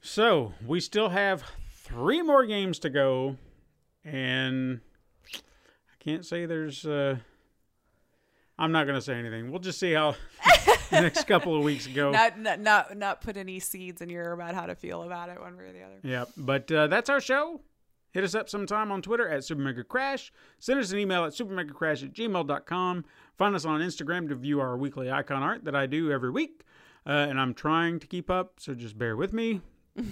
So 0.00 0.52
we 0.66 0.80
still 0.80 1.08
have 1.08 1.42
three 1.74 2.22
more 2.22 2.46
games 2.46 2.78
to 2.80 2.90
go, 2.90 3.36
and 4.04 4.80
I 5.34 5.38
can't 5.98 6.24
say 6.24 6.46
there's. 6.46 6.86
Uh, 6.86 7.16
I'm 8.58 8.72
not 8.72 8.86
gonna 8.86 9.00
say 9.00 9.14
anything. 9.14 9.50
We'll 9.50 9.60
just 9.60 9.78
see 9.78 9.92
how 9.92 10.16
the 10.90 11.00
next 11.00 11.24
couple 11.26 11.56
of 11.56 11.62
weeks 11.62 11.86
go. 11.86 12.10
Not, 12.10 12.38
not 12.38 12.60
not 12.60 12.96
not 12.96 13.20
put 13.20 13.36
any 13.36 13.60
seeds 13.60 14.00
in 14.00 14.08
your 14.08 14.32
about 14.32 14.54
how 14.54 14.66
to 14.66 14.74
feel 14.74 15.02
about 15.02 15.28
it 15.28 15.40
one 15.40 15.56
way 15.56 15.64
or 15.64 15.72
the 15.72 15.82
other. 15.82 15.98
Yeah, 16.02 16.24
but 16.36 16.70
uh, 16.70 16.86
that's 16.86 17.10
our 17.10 17.20
show. 17.20 17.60
Hit 18.10 18.24
us 18.24 18.34
up 18.34 18.48
sometime 18.48 18.90
on 18.90 19.02
Twitter 19.02 19.28
at 19.28 19.44
Super 19.44 19.60
Mega 19.60 19.84
Crash. 19.84 20.32
Send 20.58 20.80
us 20.80 20.92
an 20.92 20.98
email 20.98 21.24
at 21.24 21.32
supermegacrash 21.32 22.02
at 22.02 22.14
gmail.com. 22.14 23.04
Find 23.36 23.54
us 23.54 23.66
on 23.66 23.80
Instagram 23.80 24.28
to 24.30 24.34
view 24.34 24.60
our 24.60 24.78
weekly 24.78 25.10
icon 25.10 25.42
art 25.42 25.64
that 25.64 25.76
I 25.76 25.86
do 25.86 26.10
every 26.10 26.30
week. 26.30 26.62
Uh, 27.06 27.10
and 27.10 27.38
I'm 27.38 27.52
trying 27.54 28.00
to 28.00 28.06
keep 28.06 28.30
up, 28.30 28.54
so 28.58 28.74
just 28.74 28.98
bear 28.98 29.14
with 29.16 29.32
me. 29.32 29.60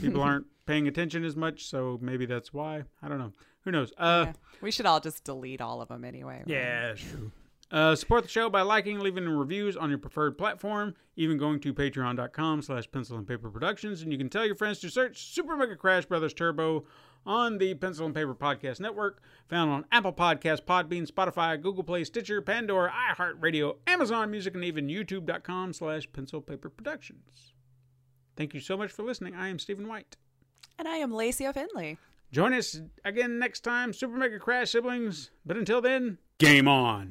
People 0.00 0.22
aren't 0.28 0.46
paying 0.66 0.88
attention 0.88 1.24
as 1.24 1.36
much, 1.36 1.66
so 1.66 1.98
maybe 2.02 2.26
that's 2.26 2.52
why. 2.52 2.84
I 3.02 3.08
don't 3.08 3.18
know. 3.18 3.32
Who 3.64 3.70
knows? 3.70 3.92
Uh, 3.98 4.26
Yeah. 4.26 4.32
We 4.60 4.70
should 4.70 4.86
all 4.86 5.00
just 5.00 5.24
delete 5.24 5.60
all 5.60 5.82
of 5.82 5.88
them 5.88 6.04
anyway. 6.04 6.38
right? 6.38 6.48
yeah, 6.48 6.94
true. 6.94 7.30
Uh, 7.70 7.96
support 7.96 8.22
the 8.22 8.28
show 8.28 8.48
by 8.48 8.62
liking, 8.62 9.00
leaving 9.00 9.28
reviews 9.28 9.76
on 9.76 9.88
your 9.88 9.98
preferred 9.98 10.38
platform, 10.38 10.94
even 11.16 11.36
going 11.36 11.58
to 11.58 11.74
patreon.com 11.74 12.62
slash 12.62 12.88
pencil 12.90 13.18
and 13.18 13.26
paper 13.26 13.50
productions. 13.50 14.02
And 14.02 14.12
you 14.12 14.18
can 14.18 14.28
tell 14.28 14.46
your 14.46 14.54
friends 14.54 14.78
to 14.80 14.88
search 14.88 15.34
Super 15.34 15.56
Mega 15.56 15.74
Crash 15.74 16.06
Brothers 16.06 16.32
Turbo 16.32 16.84
on 17.26 17.58
the 17.58 17.74
Pencil 17.74 18.06
and 18.06 18.14
Paper 18.14 18.36
Podcast 18.36 18.78
Network, 18.78 19.20
found 19.48 19.72
on 19.72 19.84
Apple 19.90 20.12
Podcasts, 20.12 20.64
Podbean, 20.64 21.10
Spotify, 21.10 21.60
Google 21.60 21.82
Play, 21.82 22.04
Stitcher, 22.04 22.40
Pandora, 22.40 22.92
iHeartRadio, 23.12 23.78
Amazon 23.88 24.30
Music, 24.30 24.54
and 24.54 24.62
even 24.64 24.86
youtube.com 24.86 25.72
slash 25.72 26.06
pencil 26.12 26.40
paper 26.40 26.70
productions. 26.70 27.52
Thank 28.36 28.54
you 28.54 28.60
so 28.60 28.76
much 28.76 28.92
for 28.92 29.02
listening. 29.02 29.34
I 29.34 29.48
am 29.48 29.58
Stephen 29.58 29.88
White. 29.88 30.16
And 30.78 30.86
I 30.86 30.96
am 30.96 31.12
Lacey 31.12 31.46
O'Finley. 31.46 31.98
Join 32.32 32.52
us 32.52 32.80
again 33.04 33.38
next 33.38 33.60
time, 33.60 33.92
Super 33.92 34.16
Mega 34.16 34.38
Crash 34.38 34.70
siblings. 34.70 35.30
But 35.44 35.56
until 35.56 35.80
then, 35.80 36.18
game 36.38 36.68
on. 36.68 37.10